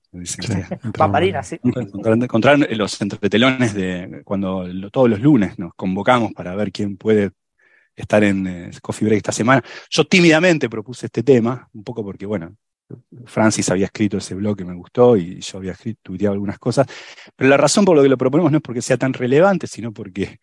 [0.97, 1.59] Bambalina, sí.
[1.63, 7.33] Encontrar, los entretelones de cuando todos los lunes nos convocamos para ver quién puede
[7.97, 9.63] estar en eh, Coffee Break esta semana.
[9.91, 12.57] Yo tímidamente propuse este tema, un poco porque, bueno,
[13.27, 16.87] Francis había escrito ese blog que me gustó y yo había escrito, tuiteado algunas cosas,
[17.37, 19.93] pero la razón por lo que lo proponemos no es porque sea tan relevante, sino
[19.93, 20.39] porque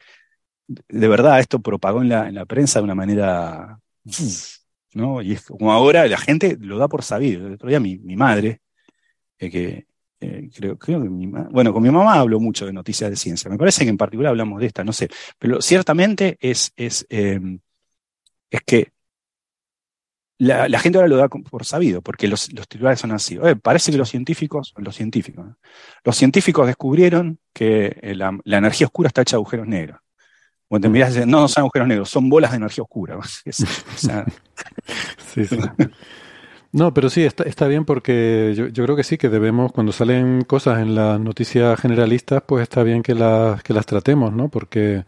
[0.67, 3.79] de verdad esto propagó en la, en la prensa de una manera,
[4.93, 5.21] ¿no?
[5.21, 7.47] Y es como ahora la gente lo da por sabido.
[7.47, 8.61] El otro día mi, mi madre,
[9.41, 9.87] eh, que
[10.19, 13.49] eh, creo, creo que mi bueno, con mi mamá hablo mucho de noticias de ciencia.
[13.49, 15.09] Me parece que en particular hablamos de esta, no sé,
[15.39, 17.59] pero ciertamente es, es, em,
[18.51, 18.91] es que
[20.37, 23.37] la, la, gente ahora lo da por sabido, porque los, los titulares son así.
[23.61, 25.45] parece que los científicos, los científicos,
[26.03, 29.99] los científicos descubrieron que eh, la, la, energía oscura está hecha de agujeros negros.
[30.67, 30.93] Cuando te mm.
[30.93, 33.19] miras no, no son agujeros negros, son bolas de energía oscura.
[33.45, 33.53] sí,
[35.45, 35.57] sí.
[36.73, 39.91] No, pero sí, está, está bien porque yo, yo, creo que sí, que debemos, cuando
[39.91, 44.47] salen cosas en las noticias generalistas, pues está bien que las, que las tratemos, ¿no?
[44.47, 45.03] Porque,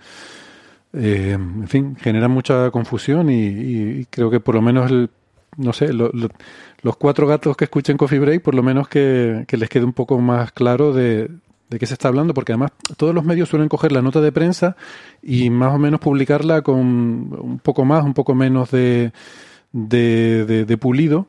[0.94, 5.10] eh, en fin, generan mucha confusión y, y, creo que por lo menos, el,
[5.58, 9.70] no sé, los cuatro gatos que escuchen Coffee Break, por lo menos que, que les
[9.70, 11.30] quede un poco más claro de,
[11.70, 14.34] de qué se está hablando, porque además todos los medios suelen coger la nota de
[14.34, 14.76] prensa
[15.22, 19.14] y más o menos publicarla con un poco más, un poco menos de,
[19.74, 21.28] de, pulido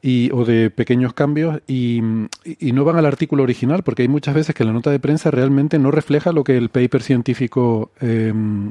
[0.00, 4.54] y, o de pequeños cambios y, no van al artículo original, porque hay muchas veces
[4.54, 7.90] que la nota de prensa realmente no refleja lo que el paper científico...
[8.00, 8.70] Em,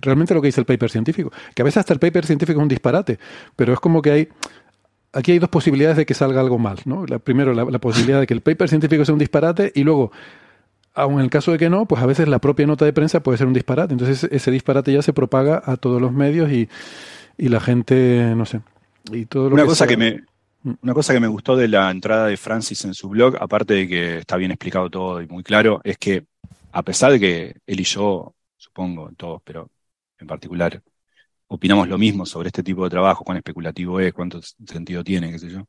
[0.00, 2.62] realmente lo que dice el paper científico, que a veces hasta el paper científico es
[2.62, 3.18] un disparate,
[3.56, 4.28] pero es como que hay
[5.16, 6.78] aquí hay dos posibilidades de que salga algo mal.
[6.84, 7.06] ¿no?
[7.06, 10.12] La, primero, la, posibilidad de que el paper científico sea un disparate y luego,
[10.94, 13.20] aun en el caso de que no, pues a veces la propia nota de prensa
[13.22, 13.94] puede ser un disparate.
[13.94, 16.68] Entonces ese disparate ya se propaga a todos los medios y,
[17.38, 18.60] la gente, no sé.
[19.12, 20.22] Y todo una, cosa que me,
[20.62, 20.74] mm.
[20.82, 23.88] una cosa que me gustó de la entrada de Francis en su blog, aparte de
[23.88, 26.24] que está bien explicado todo y muy claro, es que
[26.72, 29.70] a pesar de que él y yo, supongo, todos, pero
[30.18, 30.82] en particular,
[31.48, 35.38] opinamos lo mismo sobre este tipo de trabajo, cuán especulativo es, cuánto sentido tiene, qué
[35.38, 35.66] sé yo.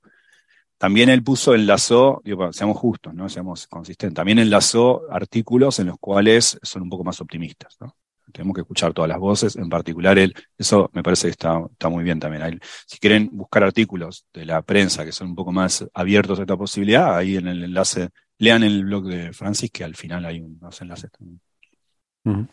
[0.78, 3.30] También él puso, enlazó, digo, seamos justos, ¿no?
[3.30, 4.16] Seamos consistentes.
[4.16, 7.96] También enlazó artículos en los cuales son un poco más optimistas, ¿no?
[8.38, 11.90] Tenemos que escuchar todas las voces, en particular él, eso me parece que está, está
[11.90, 12.60] muy bien también.
[12.86, 16.56] si quieren buscar artículos de la prensa que son un poco más abiertos a esta
[16.56, 20.80] posibilidad, ahí en el enlace, lean el blog de Francis, que al final hay unos
[20.80, 22.48] enlaces también.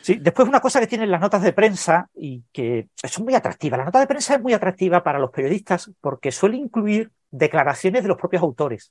[0.00, 3.76] Sí, después una cosa que tienen las notas de prensa y que son muy atractivas.
[3.76, 8.08] La nota de prensa es muy atractiva para los periodistas porque suele incluir declaraciones de
[8.08, 8.90] los propios autores.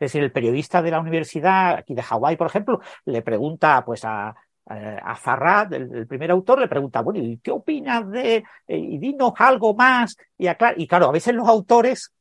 [0.00, 4.04] Es decir, el periodista de la universidad, aquí de Hawái, por ejemplo, le pregunta pues
[4.04, 4.34] a,
[4.68, 9.32] a Farrad, el, primer autor, le pregunta, bueno, ¿y qué opinas de, eh, y dinos
[9.38, 10.16] algo más?
[10.36, 12.12] Y, y claro, a veces los autores,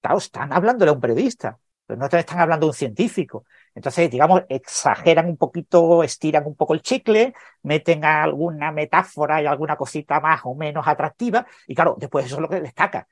[0.00, 3.44] claro, están hablándole a un periodista, pero no están hablando a un científico.
[3.74, 9.76] Entonces, digamos, exageran un poquito, estiran un poco el chicle, meten alguna metáfora y alguna
[9.76, 13.06] cosita más o menos atractiva, y claro, después eso es lo que destaca.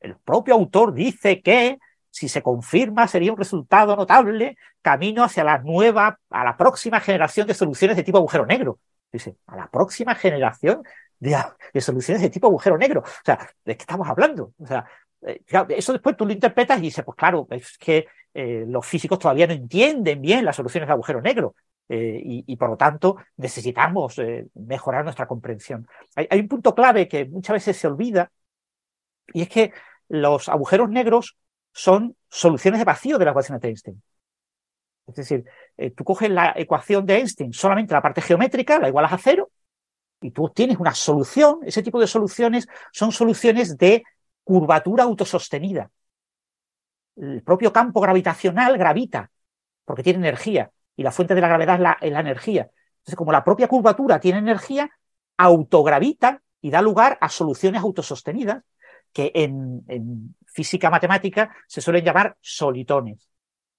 [0.00, 1.78] El propio autor dice que
[2.10, 7.46] si se confirma, sería un resultado notable camino hacia la nueva, a la próxima generación
[7.46, 8.78] de soluciones de tipo agujero negro.
[9.12, 10.82] Dice, a la próxima generación
[11.18, 13.00] de, soluciones de tipo agujero negro.
[13.00, 14.52] O sea, ¿de qué estamos hablando?
[14.58, 14.86] O sea,
[15.22, 19.18] eh, eso después tú lo interpretas y dices, pues claro, es que eh, los físicos
[19.18, 21.54] todavía no entienden bien las soluciones de agujero negro.
[21.90, 24.20] Eh, y, por lo tanto necesitamos
[24.52, 25.88] mejorar nuestra comprensión.
[26.16, 28.30] hay, un punto clave que muchas veces se olvida
[29.32, 29.72] y es que
[30.08, 31.38] los agujeros negros
[31.78, 34.02] son soluciones de vacío de la ecuación de Einstein.
[35.06, 35.44] Es decir,
[35.76, 39.50] eh, tú coges la ecuación de Einstein, solamente la parte geométrica, la igualas a cero,
[40.20, 41.60] y tú obtienes una solución.
[41.62, 44.02] Ese tipo de soluciones son soluciones de
[44.42, 45.92] curvatura autosostenida.
[47.14, 49.30] El propio campo gravitacional gravita,
[49.84, 52.70] porque tiene energía, y la fuente de la gravedad es la, es la energía.
[52.98, 54.90] Entonces, como la propia curvatura tiene energía,
[55.36, 58.64] autogravita y da lugar a soluciones autosostenidas
[59.12, 63.28] que en, física matemática se suelen llamar solitones.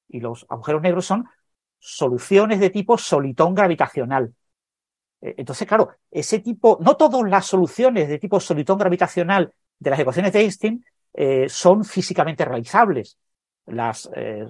[0.08, 1.28] Y los agujeros negros son
[1.78, 4.34] soluciones de tipo solitón gravitacional.
[5.22, 10.00] Eh, entonces, claro, ese tipo, no todas las soluciones de tipo solitón gravitacional de las
[10.00, 13.18] ecuaciones de Einstein eh, son físicamente realizables.
[13.66, 14.46] Las, eh,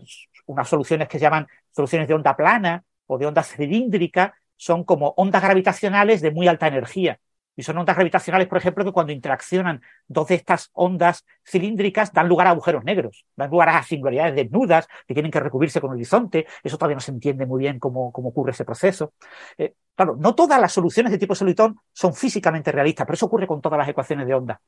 [0.45, 5.13] unas soluciones que se llaman soluciones de onda plana o de onda cilíndrica son como
[5.17, 7.19] ondas gravitacionales de muy alta energía.
[7.55, 12.29] Y son ondas gravitacionales, por ejemplo, que cuando interaccionan dos de estas ondas cilíndricas dan
[12.29, 15.95] lugar a agujeros negros, dan lugar a singularidades desnudas que tienen que recubrirse con el
[15.95, 16.47] horizonte.
[16.63, 19.13] Eso todavía no se entiende muy bien cómo, cómo ocurre ese proceso.
[19.57, 23.47] Eh, claro, no todas las soluciones de tipo solitón son físicamente realistas, pero eso ocurre
[23.47, 24.61] con todas las ecuaciones de onda.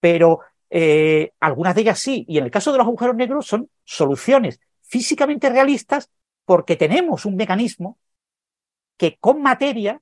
[0.00, 3.70] Pero eh, algunas de ellas sí, y en el caso de los agujeros negros son
[3.84, 6.10] soluciones físicamente realistas
[6.44, 7.98] porque tenemos un mecanismo
[8.96, 10.00] que con materia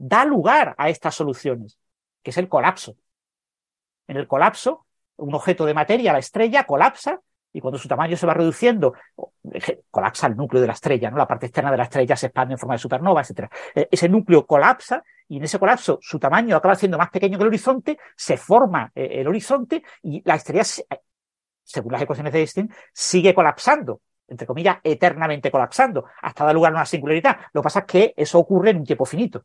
[0.00, 1.78] da lugar a estas soluciones,
[2.22, 2.96] que es el colapso.
[4.08, 7.20] En el colapso, un objeto de materia, la estrella, colapsa
[7.52, 8.94] y cuando su tamaño se va reduciendo,
[9.90, 11.18] colapsa el núcleo de la estrella, ¿no?
[11.18, 13.50] La parte externa de la estrella se expande en forma de supernova, etc.
[13.74, 17.42] E, ese núcleo colapsa y en ese colapso su tamaño acaba siendo más pequeño que
[17.42, 20.64] el horizonte, se forma eh, el horizonte y la estrella,
[21.62, 26.76] según las ecuaciones de Einstein, sigue colapsando entre comillas, eternamente colapsando, hasta dar lugar a
[26.76, 27.36] una singularidad.
[27.52, 29.44] Lo que pasa es que eso ocurre en un tiempo finito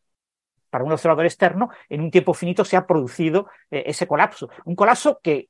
[0.75, 4.49] para un observador externo, en un tiempo finito se ha producido eh, ese colapso.
[4.65, 5.47] Un colapso que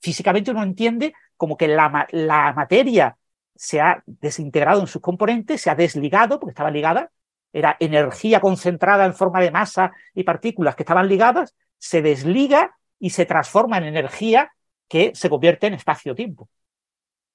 [0.00, 3.16] físicamente uno entiende como que la, la materia
[3.54, 7.12] se ha desintegrado en sus componentes, se ha desligado, porque estaba ligada,
[7.52, 13.10] era energía concentrada en forma de masa y partículas que estaban ligadas, se desliga y
[13.10, 14.50] se transforma en energía
[14.88, 16.48] que se convierte en espacio-tiempo.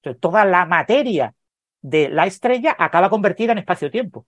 [0.02, 1.34] Entonces, toda la materia
[1.80, 4.26] de la estrella acaba convertida en espacio-tiempo.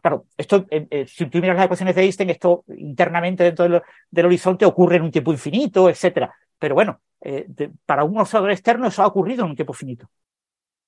[0.00, 3.68] Claro, esto, eh, eh, si tú miras las ecuaciones de Einstein, esto internamente dentro
[4.10, 6.34] del, horizonte ocurre en un tiempo infinito, etcétera.
[6.58, 7.46] Pero bueno, eh,
[7.84, 10.08] para un observador externo eso ha ocurrido en un tiempo finito.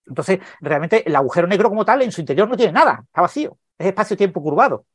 [0.06, 3.58] Entonces, realmente el agujero negro como tal en su interior no tiene nada, está vacío,
[3.78, 4.86] es espacio-tiempo curvado.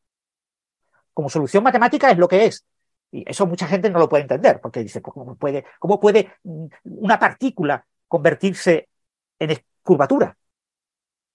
[1.13, 2.65] Como solución matemática es lo que es.
[3.11, 6.31] Y eso mucha gente no lo puede entender, porque dice, pues, ¿cómo puede, cómo puede
[6.43, 8.89] mm, una partícula convertirse
[9.39, 10.37] en curvatura?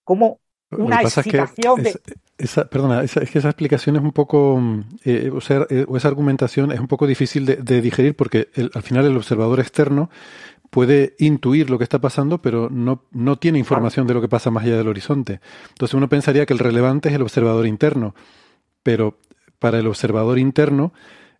[0.05, 0.41] ¿Cómo
[0.77, 2.01] una excitación de
[2.36, 4.61] esa, perdona, esa, es que esa explicación es un poco,
[5.05, 8.83] eh, o, sea, eh, o, esa argumentación es un poco difícil de, digerir porque al
[8.83, 10.11] final el observador externo
[10.70, 14.51] puede intuir lo que está pasando, pero no, no tiene información de lo que pasa
[14.51, 15.41] más allá del horizonte.
[15.69, 18.17] Entonces uno pensaría que el relevante es el observador interno,
[18.83, 19.19] pero
[19.61, 20.93] para el observador interno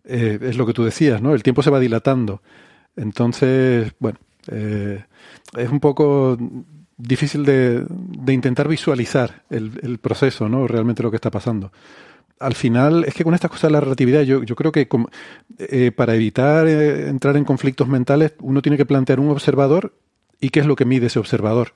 [0.05, 1.33] eh, es lo que tú decías, ¿no?
[1.33, 2.41] El tiempo se va dilatando.
[2.95, 6.37] Entonces, bueno, es un poco
[6.97, 10.67] difícil de, de intentar visualizar el, el, proceso, ¿no?
[10.67, 11.71] Realmente lo que está pasando.
[12.39, 14.87] Al final, es que con estas cosas de la relatividad, yo, yo creo que
[15.57, 19.93] eh, para evitar eh, entrar en conflictos mentales, uno tiene que plantear un observador
[20.39, 21.73] y qué es lo que mide ese observador.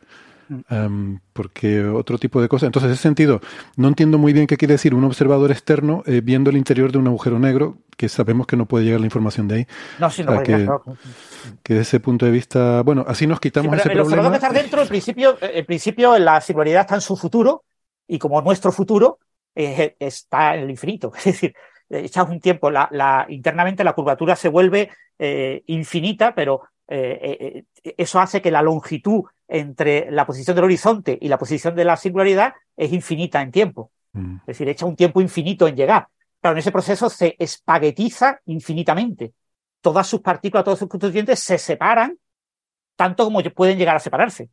[0.70, 2.68] Um, porque otro tipo de cosas.
[2.68, 3.40] Entonces, en ese sentido,
[3.76, 6.98] no entiendo muy bien qué quiere decir un observador externo eh, viendo el interior de
[6.98, 9.68] un agujero negro, que sabemos que no puede llegar la información de ahí.
[10.00, 10.68] No, sí, no, que,
[11.62, 14.50] que desde ese punto de vista, bueno, así nos quitamos ese el observador que está
[14.52, 17.64] dentro, en principio, en principio la singularidad está en su futuro,
[18.08, 19.20] y como nuestro futuro,
[19.54, 21.12] está en el infinito.
[21.18, 21.54] Es decir,
[21.90, 28.20] echas un tiempo, la, internamente la curvatura se vuelve eh, infinita, pero eh, eh, eso
[28.20, 32.54] hace que la longitud entre la posición del horizonte y la posición de la singularidad
[32.78, 33.92] es infinita en tiempo.
[34.14, 34.38] Mm.
[34.42, 36.08] Es decir, echa un tiempo infinito en llegar.
[36.40, 39.34] Claro, en ese proceso se espaguetiza infinitamente.
[39.82, 42.18] Todas sus partículas, todos sus constituyentes se separan
[42.96, 44.50] tanto como pueden llegar a separarse.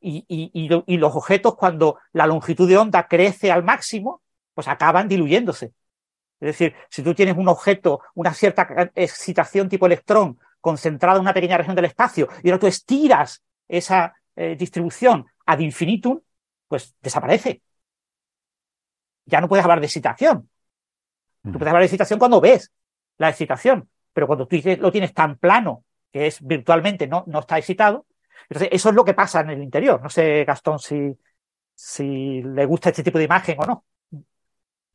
[0.00, 4.22] y los objetos, cuando la longitud de onda crece al máximo,
[4.54, 5.72] pues acaban diluyéndose.
[6.40, 11.34] Es decir, si tú tienes un objeto, una cierta excitación tipo electrón concentrada en una
[11.34, 16.20] pequeña región del espacio y ahora tú estiras esa eh, distribución ad infinitum,
[16.68, 17.62] pues desaparece.
[19.26, 20.48] Ya no puedes hablar de excitación.
[21.42, 22.72] Tú puedes hablar de excitación cuando ves
[23.18, 27.58] la excitación, pero cuando tú lo tienes tan plano que es virtualmente no, no está
[27.58, 28.06] excitado,
[28.48, 30.00] entonces eso es lo que pasa en el interior.
[30.02, 31.16] No sé, Gastón, si,
[31.74, 33.84] si le gusta este tipo de imagen o no.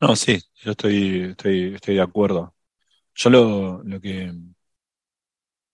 [0.01, 2.55] No, sí, yo estoy, estoy, estoy de acuerdo.
[3.13, 4.33] Yo lo, lo que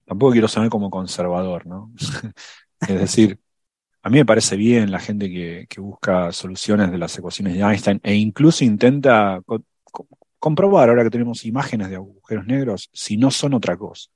[0.06, 1.92] tampoco quiero sonar como conservador, ¿no?
[2.88, 3.40] es decir,
[4.02, 8.00] a mí me parece bien la gente que, busca soluciones de las ecuaciones de Einstein
[8.04, 9.42] e incluso intenta
[10.40, 14.10] comprobar, ahora que tenemos imágenes de agujeros negros, si no son otra cosa.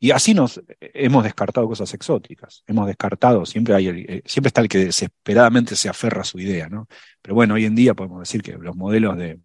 [0.00, 4.68] Y así nos hemos descartado cosas exóticas, hemos descartado, siempre, hay eh, siempre está el
[4.68, 6.88] que desesperadamente se aferra a su idea, ¿no?
[7.20, 9.40] Pero bueno, hoy en día podemos decir que los modelos de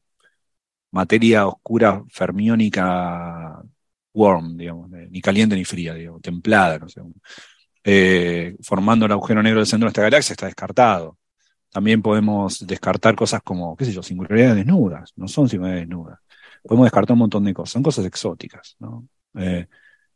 [0.92, 3.62] materia oscura fermiónica
[4.14, 7.02] warm, digamos, ni caliente ni fría, digamos, templada, no sé,
[7.84, 11.18] eh, formando el agujero negro del centro de esta galaxia está descartado.
[11.72, 16.20] También podemos descartar cosas como, qué sé yo, singularidades desnudas, no son singularidades desnudas.
[16.64, 19.08] Podemos descartar un montón de cosas, son cosas exóticas, ¿no?
[19.36, 19.68] Eh,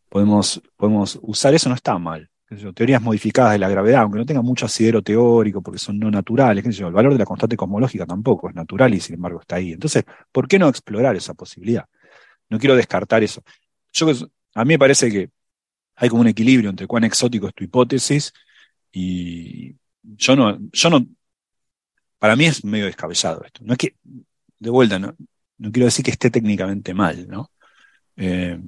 [0.08, 2.30] podemos, podemos usar eso, no está mal.
[2.74, 6.80] Teorías modificadas de la gravedad, aunque no tengan mucho asidero teórico porque son no naturales,
[6.80, 9.74] el valor de la constante cosmológica tampoco es natural y sin embargo está ahí.
[9.74, 11.86] Entonces, ¿por qué no explorar esa posibilidad?
[12.50, 13.42] No quiero descartar eso.
[13.92, 14.08] Yo,
[14.54, 15.30] a mí me parece que
[15.98, 18.34] hay como un equilibrio entre cuán exótico es tu hipótesis
[18.92, 21.06] y yo no, yo no,
[22.20, 23.62] para mí es medio descabellado esto.
[23.64, 23.96] No es que,
[24.60, 25.16] de vuelta, no,
[25.72, 27.52] quiero decir que esté técnicamente mal, ¿no?
[28.16, 28.60] Eh,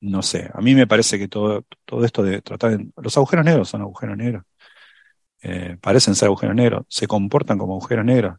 [0.00, 3.44] no sé, a mí me parece que todo, todo esto de tratar de, los agujeros
[3.44, 4.44] negros son agujeros negros.
[5.42, 8.36] Eh, parecen ser agujeros negros, se comportan como agujeros negros,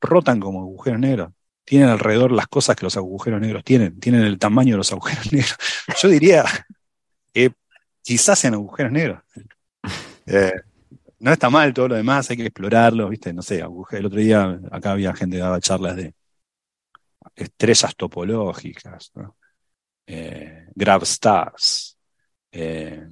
[0.00, 1.32] rotan como agujeros negros,
[1.64, 5.32] tienen alrededor las cosas que los agujeros negros tienen, tienen el tamaño de los agujeros
[5.32, 5.56] negros.
[6.02, 6.44] Yo diría
[7.38, 7.54] que
[8.02, 9.22] quizás sean agujeros negros.
[10.30, 10.52] Eh,
[11.20, 13.32] no está mal todo lo demás, hay que explorarlo, ¿viste?
[13.32, 16.12] No sé, el otro día acá había gente que daba charlas de
[17.34, 19.38] estrellas topológicas, ¿no?
[20.06, 20.66] eh,
[21.02, 21.96] Stars.
[22.52, 23.08] Eh,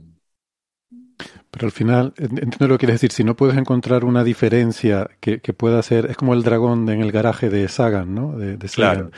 [1.50, 5.38] pero al final, entiendo lo que quieres decir, si no puedes encontrar una diferencia que,
[5.38, 8.36] pueda ser, es como el dragón en el garaje de Sagan, ¿no?
[8.36, 9.10] De, Claro,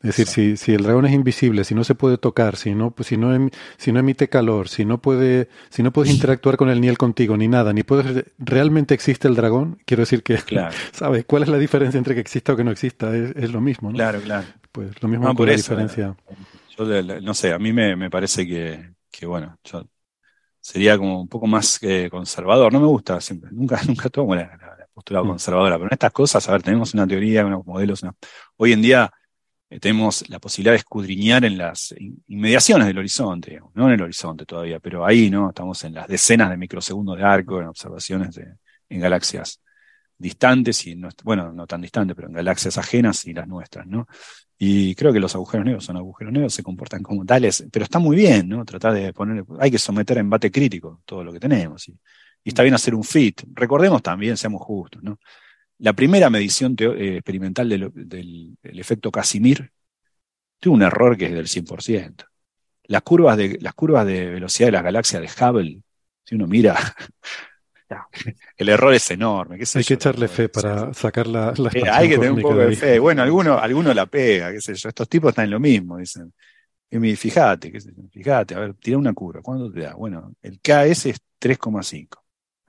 [0.00, 2.92] Es decir, si, si, el dragón es invisible, si no se puede tocar, si no,
[2.92, 6.56] pues, si no, em, si no emite calor, si no puede, si no puedes interactuar
[6.56, 10.22] con él ni él contigo, ni nada, ni puedes, realmente existe el dragón, quiero decir
[10.22, 10.74] que, claro.
[10.92, 11.24] ¿sabes?
[11.24, 13.16] ¿Cuál es la diferencia entre que exista o que no exista?
[13.16, 13.96] Es, lo mismo, ¿no?
[13.96, 14.46] Claro, claro.
[14.70, 16.14] Pues lo mismo por la diferencia
[16.84, 19.84] no sé, a mí me, parece que, bueno, yo
[20.60, 22.72] sería como un poco más eh, conservador.
[22.72, 24.58] No me gusta siempre, nunca, nunca tomo la,
[24.92, 25.28] postura mm.
[25.28, 28.02] conservadora, pero en estas cosas, a ver, tenemos una teoría, unos modelos.
[28.56, 29.10] Hoy en día
[29.68, 31.94] tenemos la posibilidad de escudriñar en las
[32.26, 35.50] inmediaciones del horizonte, no en el horizonte todavía, pero ahí, ¿no?
[35.50, 38.46] Estamos en las decenas de microsegundos de arco, en observaciones de,
[38.88, 39.60] en galaxias
[40.16, 44.06] distantes y, no, bueno, no tan distantes, pero en galaxias ajenas y las nuestras, ¿no?
[44.58, 48.00] Y creo que los agujeros negros son agujeros negros, se comportan como tales, pero está
[48.00, 48.64] muy bien, ¿no?
[48.64, 51.88] Tratar de poner, hay que someter a embate crítico todo lo que tenemos.
[51.88, 51.96] Y,
[52.44, 53.42] está bien hacer un fit.
[53.52, 55.18] Recordemos también, seamos justos, ¿no?
[55.78, 59.70] La primera medición eh, experimental del, efecto Casimir
[60.58, 62.24] tuvo un error que es del 100%.
[62.84, 65.82] Las curvas de, las curvas de velocidad de las galaxias de Hubble,
[66.24, 66.76] si uno mira
[68.56, 69.58] el error es enorme.
[69.74, 72.98] hay que echarle fe para sacar la, eh, Hay que tener un poco de, fe.
[72.98, 74.88] Bueno, alguno, alguno la pega, qué sé yo.
[74.88, 76.32] Estos tipos están en lo mismo, dicen.
[76.90, 79.94] Y fíjate, qué sé yo, fíjate, a ver, tira una curva, ¿cuánto te da?
[79.94, 82.08] Bueno, el KS es 3,5.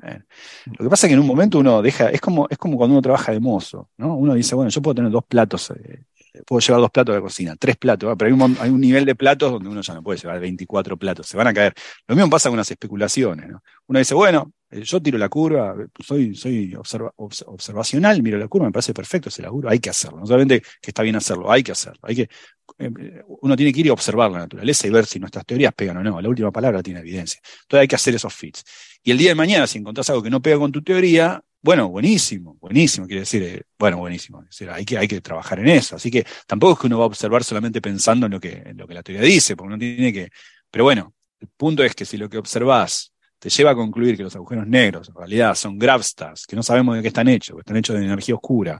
[0.01, 2.95] Lo que pasa es que en un momento uno deja, es como, es como cuando
[2.95, 4.15] uno trabaja de mozo, ¿no?
[4.15, 6.03] Uno dice, bueno, yo puedo tener dos platos, eh,
[6.45, 9.05] puedo llevar dos platos a la cocina, tres platos, pero hay un, hay un, nivel
[9.05, 11.73] de platos donde uno ya no puede llevar 24 platos, se van a caer.
[12.07, 13.63] Lo mismo pasa con las especulaciones, ¿no?
[13.87, 15.75] Uno dice, bueno, eh, yo tiro la curva,
[16.05, 16.75] soy, soy
[17.15, 20.19] observacional, miro la curva, me parece perfecto ese laburo, hay que hacerlo.
[20.19, 21.99] No solamente que está bien hacerlo, hay que hacerlo.
[22.03, 22.29] Hay que,
[22.77, 25.97] eh, uno tiene que ir a observar la naturaleza y ver si nuestras teorías pegan
[25.97, 26.21] o no.
[26.21, 27.39] La última palabra tiene evidencia.
[27.63, 28.63] Entonces hay que hacer esos fits.
[29.03, 31.89] Y el día de mañana, si encontrás algo que no pega con tu teoría, bueno,
[31.89, 35.95] buenísimo, buenísimo, quiere decir, eh, bueno, buenísimo, decir, hay, que, hay que trabajar en eso.
[35.97, 38.77] Así que tampoco es que uno va a observar solamente pensando en lo que, en
[38.77, 40.29] lo que la teoría dice, porque uno tiene que.
[40.71, 44.23] Pero bueno, el punto es que si lo que observás te lleva a concluir que
[44.23, 47.61] los agujeros negros en realidad son gravstars, que no sabemos de qué están hechos, que
[47.61, 48.79] están hechos de energía oscura,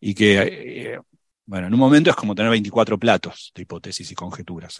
[0.00, 1.00] y que, eh,
[1.46, 4.78] bueno, en un momento es como tener 24 platos de hipótesis y conjeturas.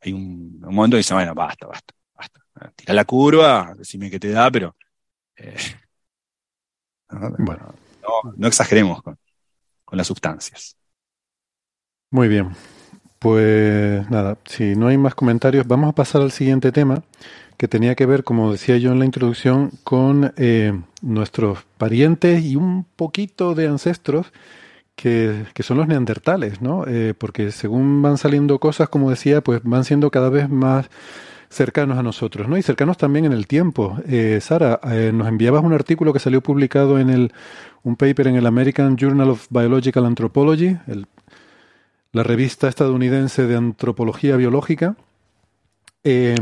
[0.00, 2.40] Hay un, momento que dice, bueno, basta, basta, basta.
[2.74, 4.76] Tira la curva, decime qué te da, pero
[5.36, 5.56] eh,
[7.10, 7.74] bueno,
[8.36, 9.18] no, exageremos con,
[9.84, 10.76] con las sustancias.
[12.10, 12.50] Muy bien.
[13.18, 17.02] Pues nada, si no hay más comentarios, vamos a pasar al siguiente tema
[17.56, 22.56] que tenía que ver, como decía yo en la introducción, con eh, nuestros parientes y
[22.56, 24.32] un poquito de ancestros
[24.94, 26.84] que, son los neandertales, ¿no?
[26.86, 30.88] Eh, porque según van saliendo cosas, como decía, pues van siendo cada vez más
[31.48, 32.56] cercanos a nosotros, ¿no?
[32.56, 33.98] Y cercanos también en el tiempo.
[34.08, 37.32] Eh, Sara, eh, nos enviabas un artículo que salió publicado en el,
[37.82, 40.76] un paper en el American Journal of Biological Anthropology,
[42.12, 44.96] la revista estadounidense de antropología biológica,
[46.02, 46.36] em,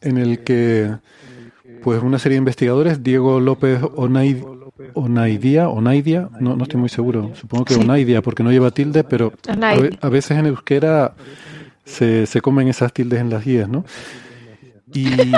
[0.00, 0.90] en, el que
[1.82, 3.80] pues una serie de investigadores, Diego López
[4.94, 9.32] Onaidia, Onaidia, no, no estoy muy seguro, supongo que Onaidia porque no lleva tilde, pero
[10.00, 11.14] a, veces en euskera
[11.84, 13.84] se, se comen esas tildes en las guías, ¿no?
[14.92, 15.10] Y...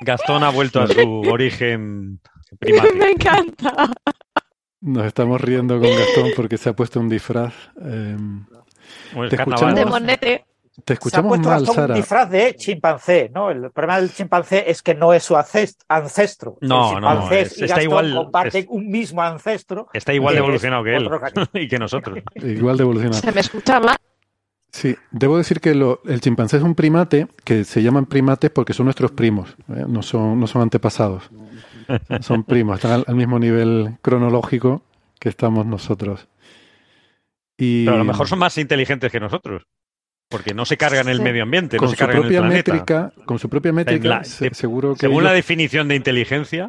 [0.00, 2.20] Gastón ha vuelto a su origen
[2.58, 2.94] primario.
[2.96, 3.90] Me encanta.
[4.80, 7.52] Nos estamos riendo con Gastón porque se ha puesto un disfraz.
[7.84, 8.16] Eh,
[9.28, 10.46] te escuchamos, de monete.
[10.84, 13.50] Te escuchamos se ha puesto mal, un disfraz de chimpancé, ¿no?
[13.50, 16.58] El problema del chimpancé es que no es su ancestro.
[16.60, 18.14] No, no, está igual.
[18.14, 19.88] Comparten un mismo ancestro.
[19.92, 21.10] Está igual de evolucionado que él
[21.54, 22.18] y que nosotros.
[22.36, 23.20] igual de evolucionado.
[23.20, 23.96] Se me escucha mal.
[24.70, 28.84] Sí, debo decir que el chimpancé es un primate que se llaman primates porque son
[28.84, 29.84] nuestros primos, ¿eh?
[29.88, 31.30] no, son, no son antepasados.
[32.20, 34.82] Son primos, están al, mismo nivel cronológico
[35.18, 36.28] que estamos nosotros.
[37.56, 37.86] Y...
[37.86, 39.66] Pero a lo mejor son más inteligentes que nosotros.
[40.28, 42.72] Porque no se cargan el medio ambiente, no se cargan el planeta.
[42.72, 45.00] Métrica, con su propia métrica, seguro que.
[45.00, 46.66] Según la definición de inteligencia,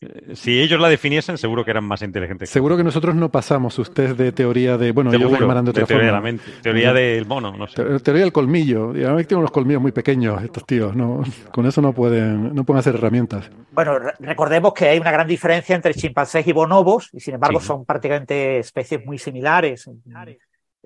[0.00, 2.50] eh, si ellos la definiesen, seguro que eran más inteligentes.
[2.50, 4.90] Seguro que nosotros no pasamos usted de teoría de.
[4.90, 6.06] Bueno, ellos llamarán de otra teoría forma.
[6.06, 7.84] De la mente, teoría del mono, no sé.
[8.00, 8.90] Teoría del colmillo.
[8.90, 10.96] Además tienen unos colmillos muy pequeños estos tíos.
[10.96, 13.48] No, con eso no pueden, no pueden hacer herramientas.
[13.70, 17.84] Bueno, recordemos que hay una gran diferencia entre chimpancés y bonobos, y sin embargo son
[17.84, 19.88] prácticamente especies muy similares.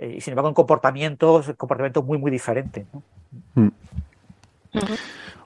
[0.03, 2.85] Eh, y sin embargo en comportamientos, comportamientos muy, muy diferentes.
[3.55, 3.69] Mm.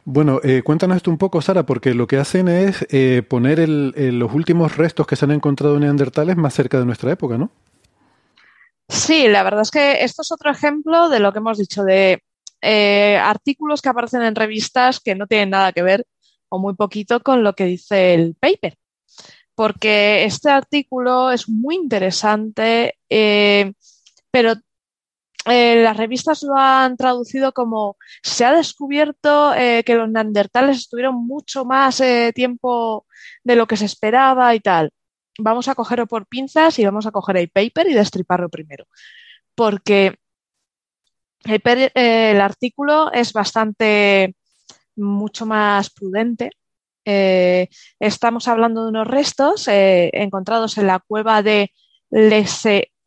[0.06, 4.32] Bueno, eh, cuéntanos esto un poco, Sara, porque lo que hacen es eh, poner los
[4.32, 7.50] últimos restos que se han encontrado en neandertales más cerca de nuestra época, ¿no?
[8.88, 12.22] Sí, la verdad es que esto es otro ejemplo de lo que hemos dicho, de
[12.62, 16.06] eh, artículos que aparecen en revistas que no tienen nada que ver
[16.48, 18.78] o muy poquito con lo que dice el paper.
[19.54, 22.94] Porque este artículo es muy interesante,
[24.30, 24.54] pero
[25.48, 31.14] eh, las revistas lo han traducido como se ha descubierto eh, que los neandertales estuvieron
[31.24, 33.06] mucho más eh, tiempo
[33.44, 34.90] de lo que se esperaba y tal.
[35.38, 38.86] Vamos a cogerlo por pinzas y vamos a coger el paper y destriparlo primero.
[39.54, 40.16] Porque
[41.44, 44.34] el, artículo es bastante
[44.96, 46.50] mucho más prudente.
[47.04, 51.72] estamos hablando de unos restos encontrados en la cueva de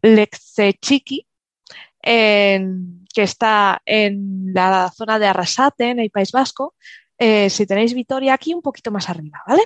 [0.01, 1.27] Lexechiqui,
[2.01, 6.75] que está en la zona de Arrasate, en el País Vasco.
[7.17, 9.63] Eh, si tenéis Vitoria aquí, un poquito más arriba, ¿vale?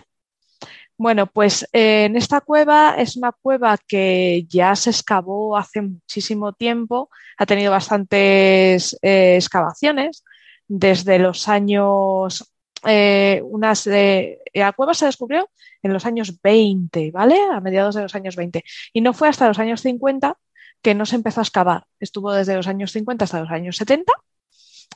[0.98, 6.54] Bueno, pues eh, en esta cueva es una cueva que ya se excavó hace muchísimo
[6.54, 10.24] tiempo, ha tenido bastantes eh, excavaciones
[10.68, 12.53] desde los años,
[12.86, 15.50] unas de, la cueva se descubrió
[15.82, 17.38] en los años 20, ¿vale?
[17.52, 18.64] A mediados de los años 20.
[18.94, 20.38] Y no fue hasta los años 50
[20.82, 21.86] que no se empezó a excavar.
[22.00, 24.12] Estuvo desde los años 50 hasta los años 70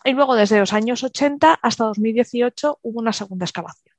[0.03, 3.95] y luego desde los años 80 hasta 2018 hubo una segunda excavación.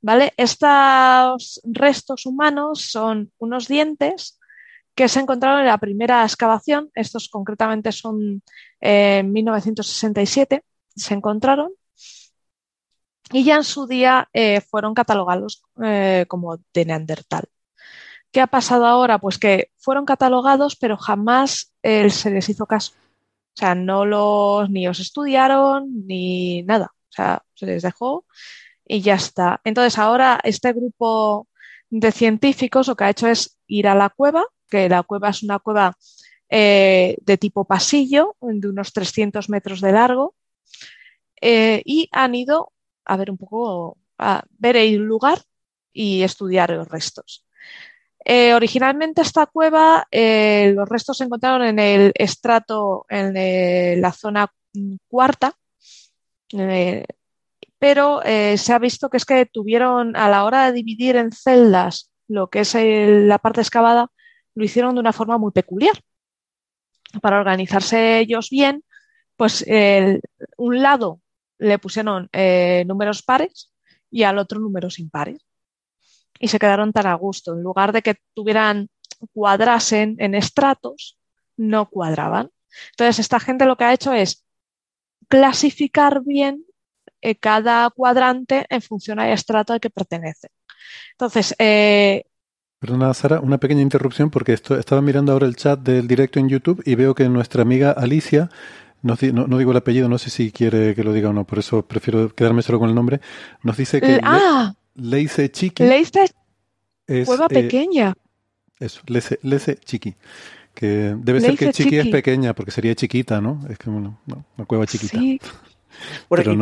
[0.00, 0.32] ¿Vale?
[0.36, 4.38] Estos restos humanos son unos dientes
[4.94, 6.90] que se encontraron en la primera excavación.
[6.94, 8.42] Estos concretamente son
[8.80, 10.62] eh, en 1967,
[10.94, 11.72] se encontraron.
[13.32, 17.44] Y ya en su día eh, fueron catalogados eh, como de Neandertal.
[18.30, 19.18] ¿Qué ha pasado ahora?
[19.18, 22.92] Pues que fueron catalogados, pero jamás eh, se les hizo caso.
[23.54, 26.92] O sea, no los ni los estudiaron ni nada.
[27.10, 28.24] O sea, se les dejó
[28.86, 29.60] y ya está.
[29.64, 31.48] Entonces ahora este grupo
[31.90, 35.42] de científicos lo que ha hecho es ir a la cueva, que la cueva es
[35.42, 35.96] una cueva
[36.50, 40.34] de tipo pasillo, de unos 300 metros de largo,
[41.40, 42.72] y han ido
[43.08, 43.96] a ver un poco
[44.58, 45.38] ver el lugar
[45.92, 47.44] y estudiar los restos.
[48.24, 54.52] Eh, originalmente esta cueva, eh, los restos se encontraron en el estrato, en la zona
[55.08, 55.54] cuarta,
[57.78, 62.10] pero se ha visto que es que tuvieron, a la hora de dividir en celdas
[62.26, 64.10] lo que es la parte excavada,
[64.54, 65.98] lo hicieron de una forma muy peculiar.
[67.22, 68.84] Para organizarse ellos bien,
[69.36, 69.64] pues
[70.58, 71.20] un lado
[71.58, 73.72] le pusieron eh, números pares
[74.10, 75.38] y al otro números impares.
[76.38, 77.54] Y se quedaron tan a gusto.
[77.54, 78.88] En lugar de que tuvieran,
[79.32, 81.18] cuadrasen en estratos,
[81.56, 82.50] no cuadraban.
[82.90, 84.44] Entonces, esta gente lo que ha hecho es
[85.28, 86.64] clasificar bien
[87.20, 90.48] eh, cada cuadrante en función al estrato al que pertenece.
[91.12, 92.24] Entonces, eh,
[92.78, 96.80] Perdona, Sara, una pequeña interrupción porque estaba mirando ahora el chat del directo en YouTube
[96.86, 98.50] y veo que nuestra amiga Alicia,
[99.02, 101.82] no, digo el apellido, no sé si quiere que lo diga o no, por eso
[101.82, 103.20] prefiero quedarme solo con el nombre,
[103.62, 106.26] nos dice que ah, Leice Chiqui Leice
[107.06, 108.14] es cueva eh, pequeña.
[108.78, 110.14] Eso, Leice, Chiqui.
[110.74, 113.60] Que debe ser que Chiqui, es pequeña porque sería chiquita, ¿no?
[113.68, 114.18] Es como una,
[114.56, 115.18] una cueva chiquita.
[115.18, 115.40] Sí.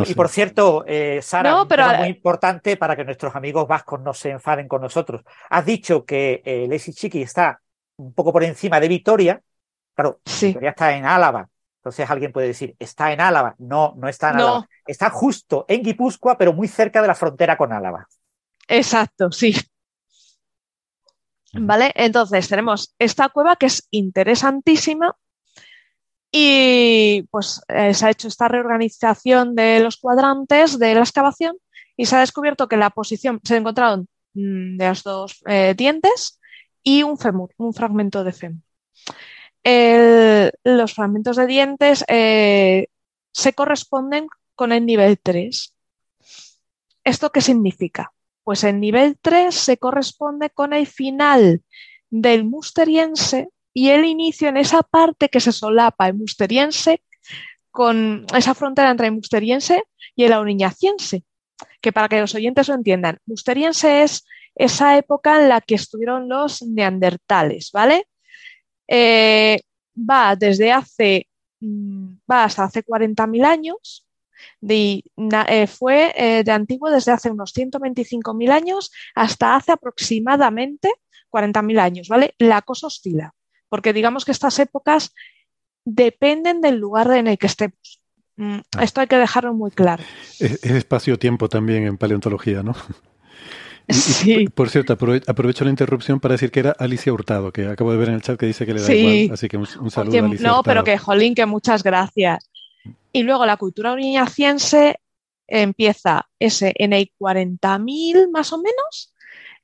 [0.07, 1.63] y, por cierto, eh, Sara,
[1.99, 5.21] muy importante para que nuestros amigos vascos no se enfaden con nosotros.
[5.49, 7.61] Has dicho que eh, Lesi Chiqui está
[7.97, 9.41] un poco por encima de Vitoria.
[9.93, 11.47] Claro, Vitoria está en Álava.
[11.87, 13.55] Entonces alguien puede decir, está en Álava.
[13.59, 14.67] No, no está en Álava.
[14.85, 18.07] Está justo en Guipúzcoa, pero muy cerca de la frontera con Álava.
[18.67, 19.55] Exacto, sí.
[21.53, 21.91] ¿Vale?
[21.95, 25.15] Entonces tenemos esta cueva que es interesantísima
[26.29, 31.55] y pues eh, se ha hecho esta reorganización de los cuadrantes de la excavación
[31.95, 36.39] y se ha descubierto que la posición se encontraron mm, de los dos eh, dientes
[36.83, 38.61] y un fémur, un fragmento de fémur.
[40.63, 42.87] Los fragmentos de dientes eh,
[43.33, 45.75] se corresponden con el nivel 3.
[47.03, 48.13] ¿Esto qué significa?
[48.43, 51.61] Pues el nivel 3 se corresponde con el final
[52.09, 57.03] del musteriense y el inicio en esa parte que se solapa el musteriense
[57.69, 59.83] con esa frontera entre el musteriense
[60.15, 61.23] y el auriñaciense,
[61.81, 66.27] que para que los oyentes lo entiendan, musteriense es esa época en la que estuvieron
[66.27, 68.07] los neandertales, ¿vale?
[68.87, 69.59] Eh,
[69.97, 71.27] va desde hace,
[71.59, 74.05] mm, va hasta hace 40.000 años,
[74.69, 80.91] eh, fue eh, de antiguo desde hace unos 125.000 años hasta hace aproximadamente
[81.29, 82.35] 40.000 años, ¿vale?
[82.37, 83.33] La cosa oscila
[83.69, 85.13] porque digamos que estas épocas
[85.85, 88.01] dependen del lugar en el que estemos.
[88.35, 88.83] Mm, ah.
[88.83, 90.03] Esto hay que dejarlo muy claro.
[90.39, 92.75] Es, espacio-tiempo también en paleontología, ¿no?
[93.89, 94.47] Sí.
[94.49, 98.09] por cierto, aprovecho la interrupción para decir que era Alicia Hurtado, que acabo de ver
[98.09, 99.33] en el chat que dice que le da igual.
[99.33, 102.49] Así que un, saludo a Alicia No, pero que, jolín, que muchas gracias.
[103.11, 104.99] Y luego la cultura oriñaciense
[105.47, 109.13] empieza ese en el 40.000 más o menos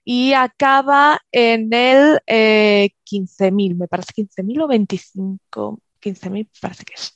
[0.05, 7.15] y acaba en el 15.000, eh, me parece 15.000 o 25, 15.000 parece que es.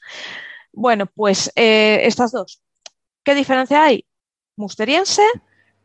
[0.71, 2.61] Bueno, pues eh, estas dos.
[3.23, 4.05] ¿Qué diferencia hay?
[4.55, 5.23] Musteriense,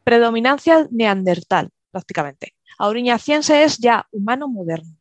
[0.04, 2.54] predominancia neandertal, prácticamente.
[2.78, 4.96] Auriñaciense es ya humano moderno.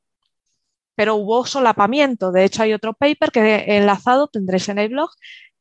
[0.95, 2.31] Pero hubo solapamiento.
[2.31, 5.09] De hecho, hay otro paper que he enlazado, tendréis en el blog,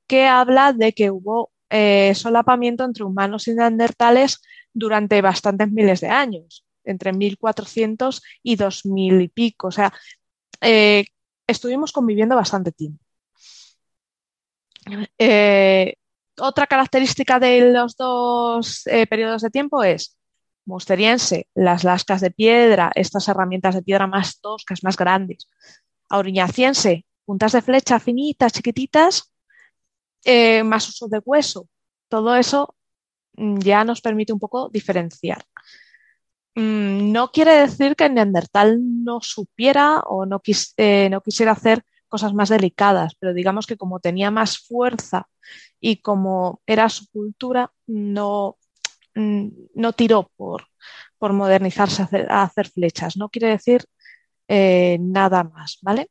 [0.06, 6.08] que habla de que hubo eh, solapamiento entre humanos y neandertales durante bastantes miles de
[6.08, 9.68] años, entre 1400 y 2000 y pico.
[9.68, 9.92] O sea,
[10.60, 11.04] eh,
[11.46, 13.04] estuvimos conviviendo bastante tiempo.
[15.18, 15.94] Eh,
[16.40, 20.16] otra característica de los dos eh, periodos de tiempo es
[20.66, 25.48] Musteriense, las lascas de piedra, estas herramientas de piedra más toscas, más grandes.
[26.08, 29.32] Auriñaciense, puntas de flecha finitas, chiquititas,
[30.64, 31.66] más uso de hueso.
[32.08, 32.76] Todo eso
[33.40, 35.44] Mm, ya nos permite un poco diferenciar.
[36.54, 40.42] Mm, no quiere decir que Neandertal no supiera o no,
[40.76, 45.28] eh, no quisiera hacer cosas más delicadas, pero digamos que como tenía más fuerza
[45.80, 48.58] y como era su cultura, no,
[49.14, 50.66] mm, no tiró por,
[51.18, 53.16] por modernizarse a hacer, flechas.
[53.16, 53.86] No quiere decir
[54.48, 56.10] eh, nada más, ¿vale?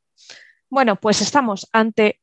[0.69, 2.19] Bueno, pues estamos ante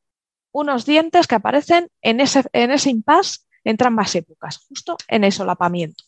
[0.52, 5.32] unos dientes que aparecen en ese, en ese impasse entre ambas épocas, justo en el
[5.32, 6.04] solapamiento,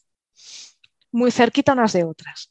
[1.12, 2.50] muy cerquita unas de otras.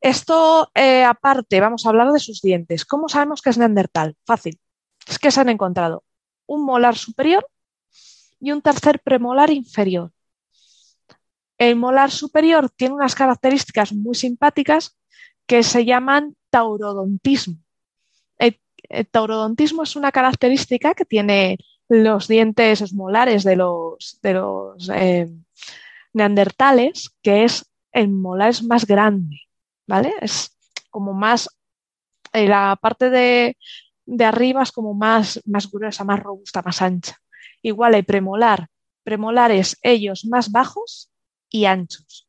[0.00, 2.84] Esto eh, aparte, vamos a hablar de sus dientes.
[2.84, 4.16] ¿Cómo sabemos que es neandertal?
[4.24, 4.58] Fácil.
[5.06, 6.04] Es que se han encontrado
[6.46, 7.46] un molar superior
[8.40, 10.12] y un tercer premolar inferior.
[11.58, 14.96] El molar superior tiene unas características muy simpáticas
[15.46, 17.56] que se llaman taurodontismo.
[18.38, 18.60] El,
[19.10, 25.26] taurodontismo es una característica que tiene los dientes molares de los, de los, eh,
[26.12, 29.47] neandertales, que es el molar es más grande,
[29.88, 30.12] ¿vale?
[30.20, 30.56] Es
[30.90, 31.48] como más,
[32.32, 33.56] eh, la parte de,
[34.06, 37.16] de, arriba es como más, más gruesa, más robusta, más ancha.
[37.62, 38.68] Igual el premolar,
[39.02, 41.10] premolares ellos más bajos
[41.50, 42.28] y anchos.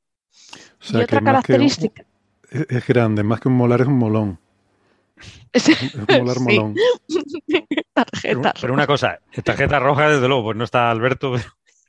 [0.90, 2.06] y otra característica.
[2.50, 4.40] es grande, más que un molar es un molón.
[5.52, 6.76] Es, un molar molón.
[7.94, 11.34] tarjeta pero, una cosa, tarjeta roja, desde luego, pues no está Alberto.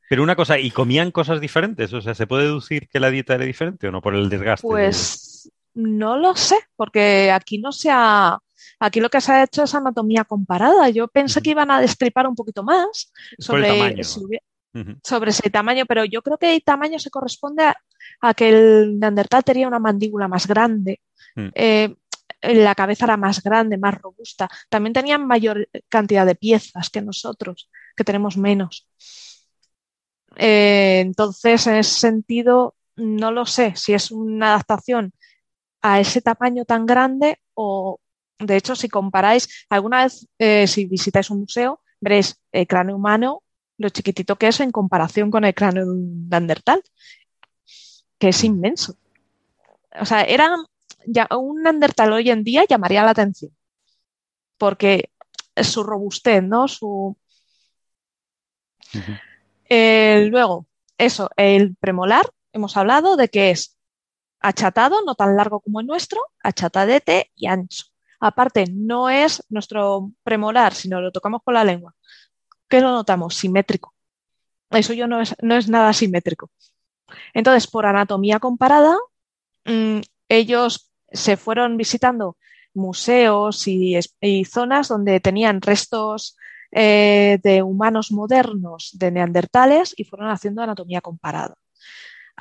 [0.08, 1.92] Pero una cosa, ¿y comían cosas diferentes?
[1.92, 4.66] O sea, ¿se puede deducir que la dieta era diferente o no por el desgaste?
[4.66, 8.38] Pues no lo sé, porque aquí no se ha.
[8.78, 10.88] Aquí lo que se ha hecho es anatomía comparada.
[10.88, 14.02] Yo pensé que iban a destripar un poquito más sobre,
[15.02, 17.64] sobre ese tamaño, pero yo creo que el tamaño se corresponde
[18.20, 21.00] a, que el Neandertal tenía una mandíbula más grande.
[21.36, 21.48] Mm.
[21.54, 21.94] Eh,
[22.42, 24.48] la cabeza era más grande, más robusta.
[24.68, 28.88] También tenían mayor cantidad de piezas que nosotros, que tenemos menos.
[30.36, 35.12] Eh, entonces, en ese sentido, no lo sé si es una adaptación
[35.82, 38.00] a ese tamaño tan grande o,
[38.38, 43.42] de hecho, si comparáis, alguna vez, eh, si visitáis un museo, veréis el cráneo humano,
[43.76, 46.82] lo chiquitito que es en comparación con el cráneo de un Neandertal,
[48.18, 48.96] que es inmenso.
[50.00, 50.64] O sea, eran
[51.06, 53.52] ya, un Neandertal hoy en día llamaría la atención,
[54.58, 55.10] porque
[55.56, 56.68] su robustez, ¿no?
[56.68, 57.16] Su...
[59.68, 60.66] Eh, luego,
[60.98, 63.78] eso, el premolar, hemos hablado de que es
[64.40, 67.86] achatado, no tan largo como el nuestro, achatadete y ancho.
[68.20, 71.94] Aparte, no es nuestro premolar, sino lo tocamos con la lengua.
[72.68, 73.34] ¿Qué lo notamos?
[73.34, 73.94] Simétrico.
[74.70, 76.50] Eso yo no es, no es nada simétrico.
[77.34, 78.96] Entonces, por anatomía comparada,
[79.64, 82.36] mm, ellos se fueron visitando
[82.74, 83.98] museos y,
[84.44, 86.36] zonas donde tenían restos
[86.70, 91.56] eh, de humanos modernos de neandertales y fueron haciendo anatomía comparada.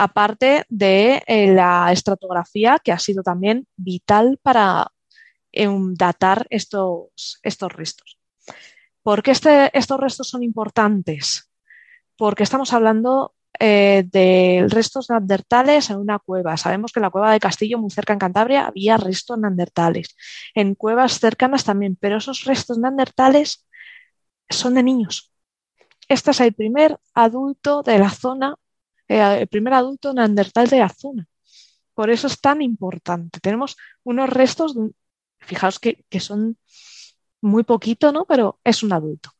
[0.01, 4.93] Aparte de eh, la estratografía, que ha sido también vital para
[5.51, 8.17] datar estos, estos restos.
[9.03, 11.51] ¿Por qué este, estos restos son importantes?
[12.15, 16.55] Porque estamos hablando eh, de restos neandertales en una cueva.
[16.55, 20.15] Sabemos que en la cueva de Castillo, muy cerca en Cantabria, había restos neandertales.
[20.55, 23.67] En cuevas cercanas también, pero esos restos neandertales
[24.49, 25.33] son de niños.
[26.07, 28.55] Este es el primer adulto de la zona,
[29.09, 31.27] eh, el primer adulto neandertal de la zona.
[31.93, 33.39] Por eso es tan importante.
[33.41, 34.75] Tenemos unos restos,
[35.39, 36.57] fijaos que, son
[37.41, 38.25] muy poquito, ¿no?
[38.25, 39.31] Pero es un adulto.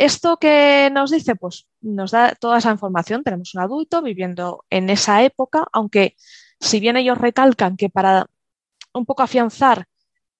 [0.00, 1.36] ¿Esto que nos dice?
[1.36, 3.22] Pues nos da toda esa información.
[3.22, 6.16] Tenemos un adulto viviendo en esa época, aunque
[6.58, 8.26] si bien ellos recalcan que para
[8.94, 9.86] un poco afianzar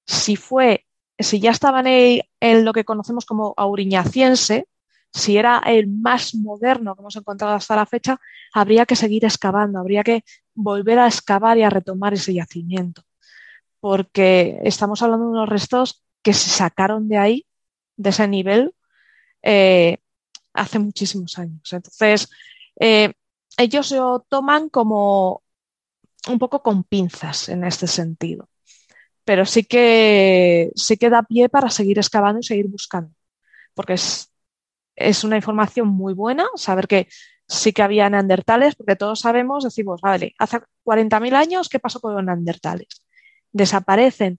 [0.06, 0.86] si fue,
[1.18, 4.66] si ya estaban en, en lo que conocemos como auriñaciense,
[5.12, 8.20] si era el más moderno que hemos encontrado hasta la fecha,
[8.52, 10.24] habría que seguir excavando, habría que
[10.54, 13.02] volver a excavar y a retomar ese yacimiento,
[13.80, 17.46] porque estamos hablando de unos restos que se sacaron de ahí,
[17.96, 18.74] de ese nivel,
[19.42, 19.98] eh,
[20.54, 21.72] hace muchísimos años.
[21.72, 22.28] Entonces,
[22.78, 23.12] eh,
[23.56, 25.42] ellos lo toman como
[26.28, 28.48] un poco con pinzas en este sentido.
[29.24, 33.14] Pero sí que, sí que da pie para seguir excavando y seguir buscando.
[33.74, 34.30] Porque es,
[35.00, 37.08] es una información muy buena saber que
[37.48, 42.14] sí que había neandertales, porque todos sabemos, decimos, vale, hace 40.000 años, ¿qué pasó con
[42.14, 43.02] los neandertales?
[43.52, 44.38] Desaparecen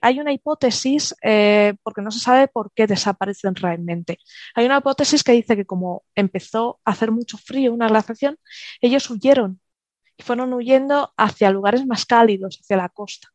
[0.00, 4.18] hay una hipótesis, eh, porque no se sabe por qué desaparecen realmente.
[4.54, 8.38] Hay una hipótesis que dice que como empezó a hacer mucho frío, una glaciación,
[8.80, 9.60] ellos huyeron
[10.16, 13.28] y fueron huyendo hacia lugares más cálidos, hacia la costa.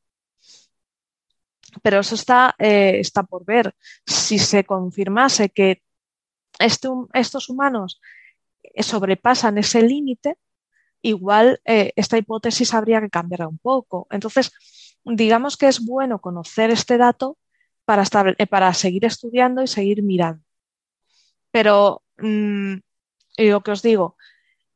[1.82, 3.74] Pero eso está, eh, está por ver.
[4.06, 5.82] Si se confirmase que
[6.60, 8.02] estos humanos
[8.80, 10.38] sobrepasan ese límite,
[11.02, 14.08] igual eh, esta hipótesis habría que cambiar un poco.
[14.10, 14.52] Entonces,
[15.04, 17.38] digamos que es bueno conocer este dato
[17.86, 18.04] para,
[18.38, 20.44] eh, para seguir estudiando y seguir mirando.
[21.52, 22.76] Pero mm,
[23.38, 24.18] lo que os digo,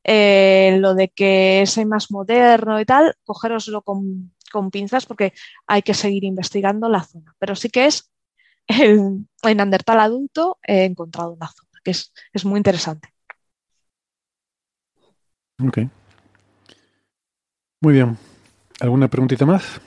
[0.04, 4.34] eh, lo de que es más moderno y tal, cogeroslo con,
[4.72, 5.34] pinzas porque
[5.68, 7.36] hay que seguir investigando la zona.
[7.40, 8.12] Pero sí que es
[8.68, 13.10] el, en Neandertal adulto he encontrado una zona, es, es muy interesante.
[15.64, 15.78] Ok.
[17.82, 18.18] Muy bien.
[18.82, 19.82] ¿Alguna preguntita más?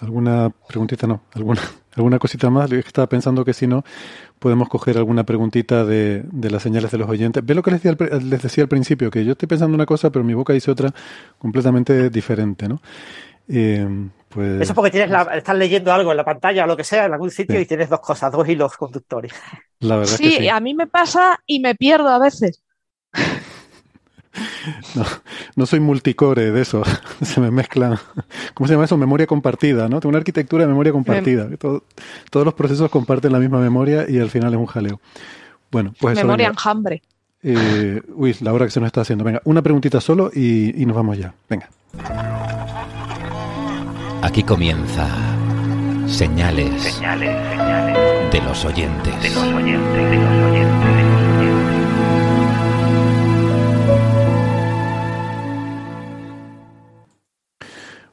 [0.00, 1.06] ¿Alguna preguntita?
[1.06, 1.62] No, alguna,
[1.96, 2.72] alguna cosita más.
[2.72, 3.84] Estaba pensando que si no,
[4.38, 7.44] podemos coger alguna preguntita de, de las señales de los oyentes.
[7.44, 9.86] Ve lo que les decía, al, les decía al principio, que yo estoy pensando una
[9.86, 10.94] cosa, pero mi boca dice otra
[11.38, 12.82] completamente diferente, ¿no?
[13.48, 13.88] Eh,
[14.34, 14.62] Pues...
[14.62, 17.12] Eso porque tienes la, estás leyendo algo en la pantalla o lo que sea, en
[17.12, 19.32] algún sitio, y tienes dos cosas, dos hilos conductores.
[19.80, 22.62] La verdad sí, sí, a mí me pasa y me pierdo a veces.
[24.94, 25.04] No,
[25.56, 26.82] no soy multicore de eso.
[27.22, 27.98] Se me mezclan.
[28.54, 28.96] ¿Cómo se llama eso?
[28.96, 30.00] Memoria compartida, ¿no?
[30.00, 31.48] Tengo una arquitectura de memoria compartida.
[31.58, 35.00] todos los procesos comparten la misma memoria y al final es un jaleo.
[35.70, 37.02] Bueno, pues Memoria enjambre.
[37.42, 39.24] Eh, uy, la hora que se nos está haciendo.
[39.24, 41.34] Venga, una preguntita solo y, y nos vamos ya.
[41.48, 41.68] Venga.
[44.24, 45.08] Aquí comienza
[46.06, 49.20] señales, señales, señales de los oyentes.
[49.20, 51.62] De los oyentes, de los oyentes, de los oyentes.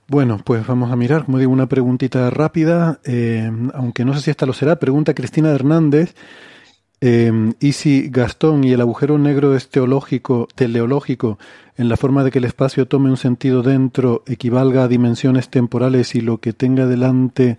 [0.08, 4.32] Bueno, pues vamos a mirar, como digo, una preguntita rápida, eh, aunque no sé si
[4.32, 4.80] esta lo será.
[4.80, 6.16] Pregunta Cristina Hernández.
[7.02, 11.40] Eh, ¿Y si Gastón y el agujero negro es teológico, teleológico,
[11.78, 16.14] en la forma de que el espacio tome un sentido dentro, equivalga a dimensiones temporales
[16.16, 17.58] y lo que tenga delante,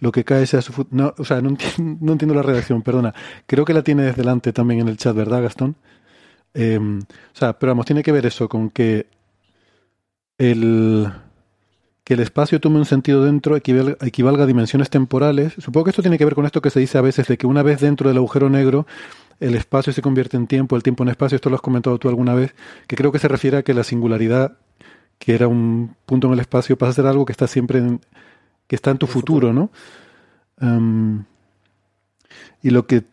[0.00, 3.14] lo que cae sea su No, o sea, no entiendo, no entiendo, la redacción, perdona.
[3.46, 5.76] Creo que la tienes delante también en el chat, ¿verdad, Gastón?
[6.54, 9.06] Eh, o sea, pero vamos, tiene que ver eso con que
[10.38, 11.10] el
[12.08, 15.52] que el espacio tome un sentido dentro equivalga, a dimensiones temporales.
[15.58, 17.46] Supongo que esto tiene que ver con esto que se dice a veces de que
[17.46, 18.86] una vez dentro del agujero negro
[19.40, 21.36] el espacio se convierte en tiempo, el tiempo en espacio.
[21.36, 22.54] Esto lo has comentado tú alguna vez,
[22.86, 24.56] que creo que se refiere a que la singularidad,
[25.18, 28.00] que era un punto en el espacio, pasa a ser algo que está siempre en,
[28.68, 29.70] que está en tu futuro, ¿no?
[32.62, 33.04] y lo que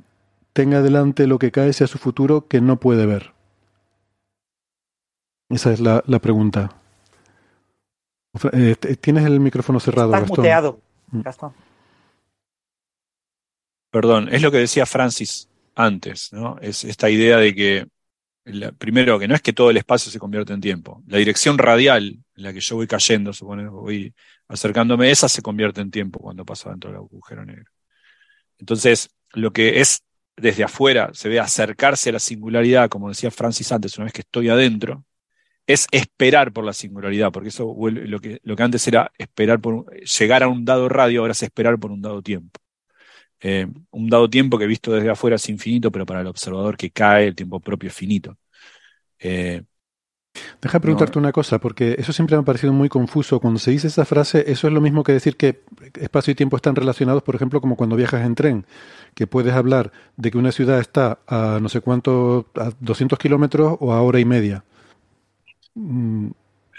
[0.54, 3.34] tenga delante, lo que cae sea su futuro que no puede ver.
[5.50, 6.85] Esa es la pregunta.
[8.52, 10.14] Eh, tienes el micrófono cerrado.
[10.14, 10.80] Estás muteado,
[11.12, 11.22] mm.
[13.92, 16.58] Perdón, es lo que decía Francis antes, ¿no?
[16.62, 17.88] Es esta idea de que,
[18.78, 21.02] primero, que no es que todo el espacio se convierta en tiempo.
[21.08, 24.14] La dirección radial en la que yo voy cayendo, supone, voy
[24.50, 27.72] acercándome, esa se convierte en tiempo cuando paso dentro del agujero negro.
[28.58, 30.04] Entonces, lo que es
[30.36, 34.22] desde afuera se ve acercarse a la singularidad, como decía Francis antes, una vez que
[34.22, 35.06] estoy adentro,
[35.68, 39.86] es esperar por la singularidad, porque eso lo que, lo que antes era esperar por
[39.96, 42.60] llegar a un dado radio, ahora es esperar por un dado tiempo.
[43.42, 46.92] Eh, un dado tiempo que visto desde afuera es infinito, pero para el observador que
[46.92, 48.38] cae, el tiempo propio es finito.
[49.20, 49.64] Eh,
[50.62, 53.40] Deja de preguntarte una cosa, porque eso siempre me ha parecido muy confuso.
[53.40, 55.62] Cuando se dice esa frase, eso es lo mismo que decir que
[56.00, 58.66] espacio y tiempo están relacionados, por ejemplo, como cuando viajas en tren,
[59.14, 63.78] que puedes hablar de que una ciudad está a no sé cuánto, a 200 kilómetros
[63.80, 64.64] o a hora y media.
[65.76, 66.30] Mm,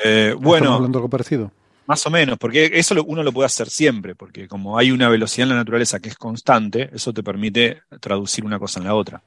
[0.04, 1.52] eh, bueno, hablando algo parecido?
[1.86, 5.44] Más o menos, porque eso uno lo puede hacer siempre, porque como hay una velocidad
[5.44, 9.22] en la naturaleza que es constante, eso te permite traducir una cosa en la otra.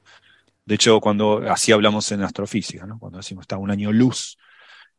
[0.66, 2.98] De hecho, cuando así hablamos en astrofísica, ¿no?
[2.98, 4.36] cuando decimos está un año luz,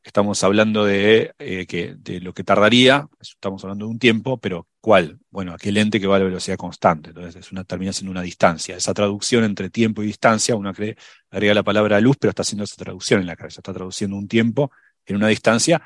[0.03, 4.65] estamos hablando de, eh, que, de lo que tardaría, estamos hablando de un tiempo, pero
[4.81, 5.19] ¿cuál?
[5.29, 8.23] Bueno, aquel ente que va a la velocidad constante, entonces es una, termina siendo una
[8.23, 8.75] distancia.
[8.75, 10.97] Esa traducción entre tiempo y distancia, uno cree,
[11.29, 14.27] agrega la palabra luz, pero está haciendo esa traducción en la cabeza, está traduciendo un
[14.27, 14.71] tiempo
[15.05, 15.81] en una distancia,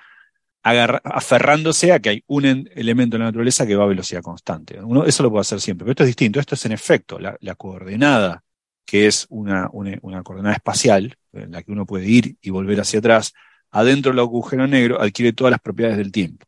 [0.63, 4.81] aferrándose a que hay un elemento en la naturaleza que va a velocidad constante.
[4.81, 7.55] Uno, eso lo puede hacer siempre, pero esto es distinto, esto es en efecto la,
[7.55, 8.43] coordenada,
[8.83, 12.79] que es una, una, una coordenada espacial, en la que uno puede ir y volver
[12.79, 13.33] hacia atrás,
[13.69, 16.47] adentro del agujero negro adquiere todas las propiedades del tiempo.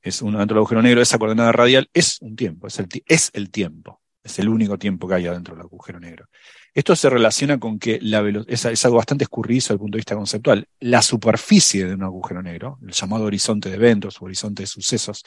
[0.00, 3.30] Es un, adentro del agujero negro, esa coordenada radial es un tiempo, es el, es
[3.32, 6.28] el tiempo, es el único tiempo que hay adentro del agujero negro.
[6.72, 10.00] Esto se relaciona con que la es, es, algo bastante escurridizo desde el punto de
[10.00, 10.68] vista conceptual.
[10.80, 15.24] La superficie de un agujero negro, el llamado horizonte de eventos o horizonte de sucesos,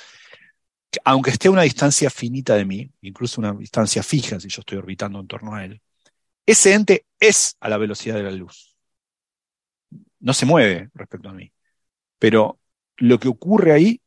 [1.05, 4.77] aunque esté a una distancia finita de mí, incluso una distancia fija si yo estoy
[4.77, 5.81] orbitando en torno a él,
[6.45, 8.71] ese ente es a la velocidad de la luz
[10.21, 11.51] no se mueve respecto a mí.
[12.19, 12.59] Pero
[12.97, 14.01] lo que ocurre ahí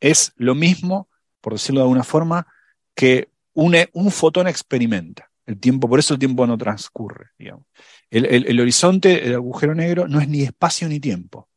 [0.00, 1.08] es lo mismo,
[1.40, 2.46] por decirlo de alguna forma,
[2.94, 5.30] que un, un fotón experimenta.
[5.46, 7.30] El tiempo, por eso el tiempo no transcurre.
[7.38, 7.66] Digamos.
[8.10, 11.48] El, el, horizonte del agujero negro no es ni espacio ni tiempo.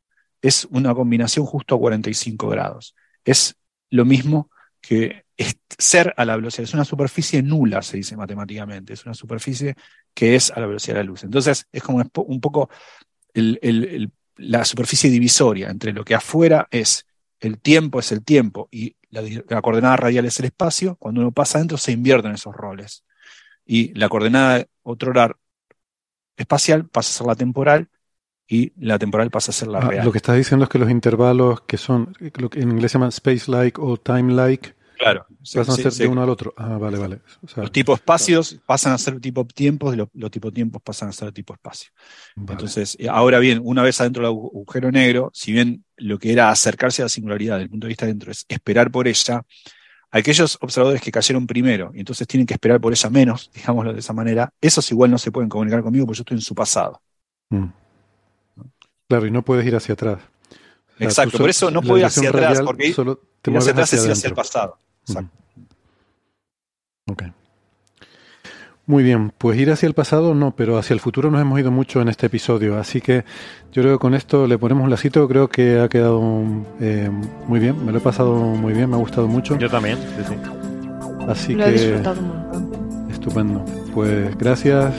[0.41, 2.95] Es una combinación justo a 45 grados.
[3.23, 3.55] Es
[3.89, 4.49] lo mismo
[4.81, 5.23] que
[5.77, 6.63] ser a la velocidad.
[6.63, 8.93] Es una superficie nula, se dice matemáticamente.
[8.93, 9.75] Es una superficie
[10.13, 11.23] que es a la velocidad de la luz.
[11.23, 12.69] Entonces, es como un poco
[13.33, 17.05] la superficie divisoria entre lo que afuera es
[17.45, 21.57] el tiempo, es el tiempo, y la, coordenada radial es el espacio, cuando uno pasa
[21.57, 23.03] adentro se invierten esos roles.
[23.65, 25.13] Y la coordenada otro
[26.35, 27.89] espacial pasa a ser la temporal
[28.47, 30.05] y la temporal pasa a ser la ah, real.
[30.05, 32.97] Lo que estás diciendo es que los intervalos que son, lo que en inglés se
[32.97, 35.25] llaman space-like o time-like, Claro.
[35.53, 36.53] Pasan a ser de uno al otro.
[36.55, 37.19] Ah, vale, vale.
[37.57, 41.11] los tipos espacios pasan a ser tipo tiempos y los, los tipo tiempos pasan a
[41.11, 41.91] ser tipo espacio.
[42.37, 46.49] Entonces, eh, ahora bien, una vez adentro del agujero negro, si bien lo que era
[46.49, 49.43] acercarse a la singularidad desde el punto de vista dentro es esperar por ella,
[50.09, 53.99] aquellos observadores que cayeron primero y entonces tienen que esperar por ella menos, digámoslo de
[53.99, 57.01] esa manera, esos igual no se pueden comunicar conmigo porque yo estoy en su pasado.
[57.49, 57.65] Mm.
[59.09, 60.19] Claro, y no puedes ir hacia atrás.
[60.97, 64.27] Exacto, por eso no puedo ir hacia atrás, porque ir hacia atrás es ir hacia
[64.29, 64.79] el pasado.
[65.07, 65.31] Exacto.
[67.09, 67.23] Ok.
[68.85, 71.71] Muy bien, pues ir hacia el pasado no, pero hacia el futuro nos hemos ido
[71.71, 73.23] mucho en este episodio, así que
[73.71, 76.43] yo creo que con esto le ponemos un lacito, creo que ha quedado
[76.81, 77.09] eh,
[77.47, 79.57] muy bien, me lo he pasado muy bien, me ha gustado mucho.
[79.57, 80.35] Yo también, sí, sí.
[81.29, 82.03] Así que...
[83.09, 83.63] Estupendo.
[83.93, 84.93] Pues gracias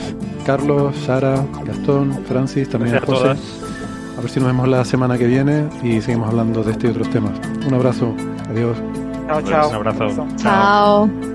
[0.47, 3.35] Carlos, Sara, Gastón, Francis, también a José.
[4.17, 6.89] A ver si nos vemos la semana que viene y seguimos hablando de este y
[6.89, 7.33] otros temas.
[7.67, 8.15] Un abrazo.
[8.49, 8.77] Adiós.
[9.27, 9.69] Chao, chao.
[9.69, 10.27] Un abrazo.
[10.37, 11.34] Chao.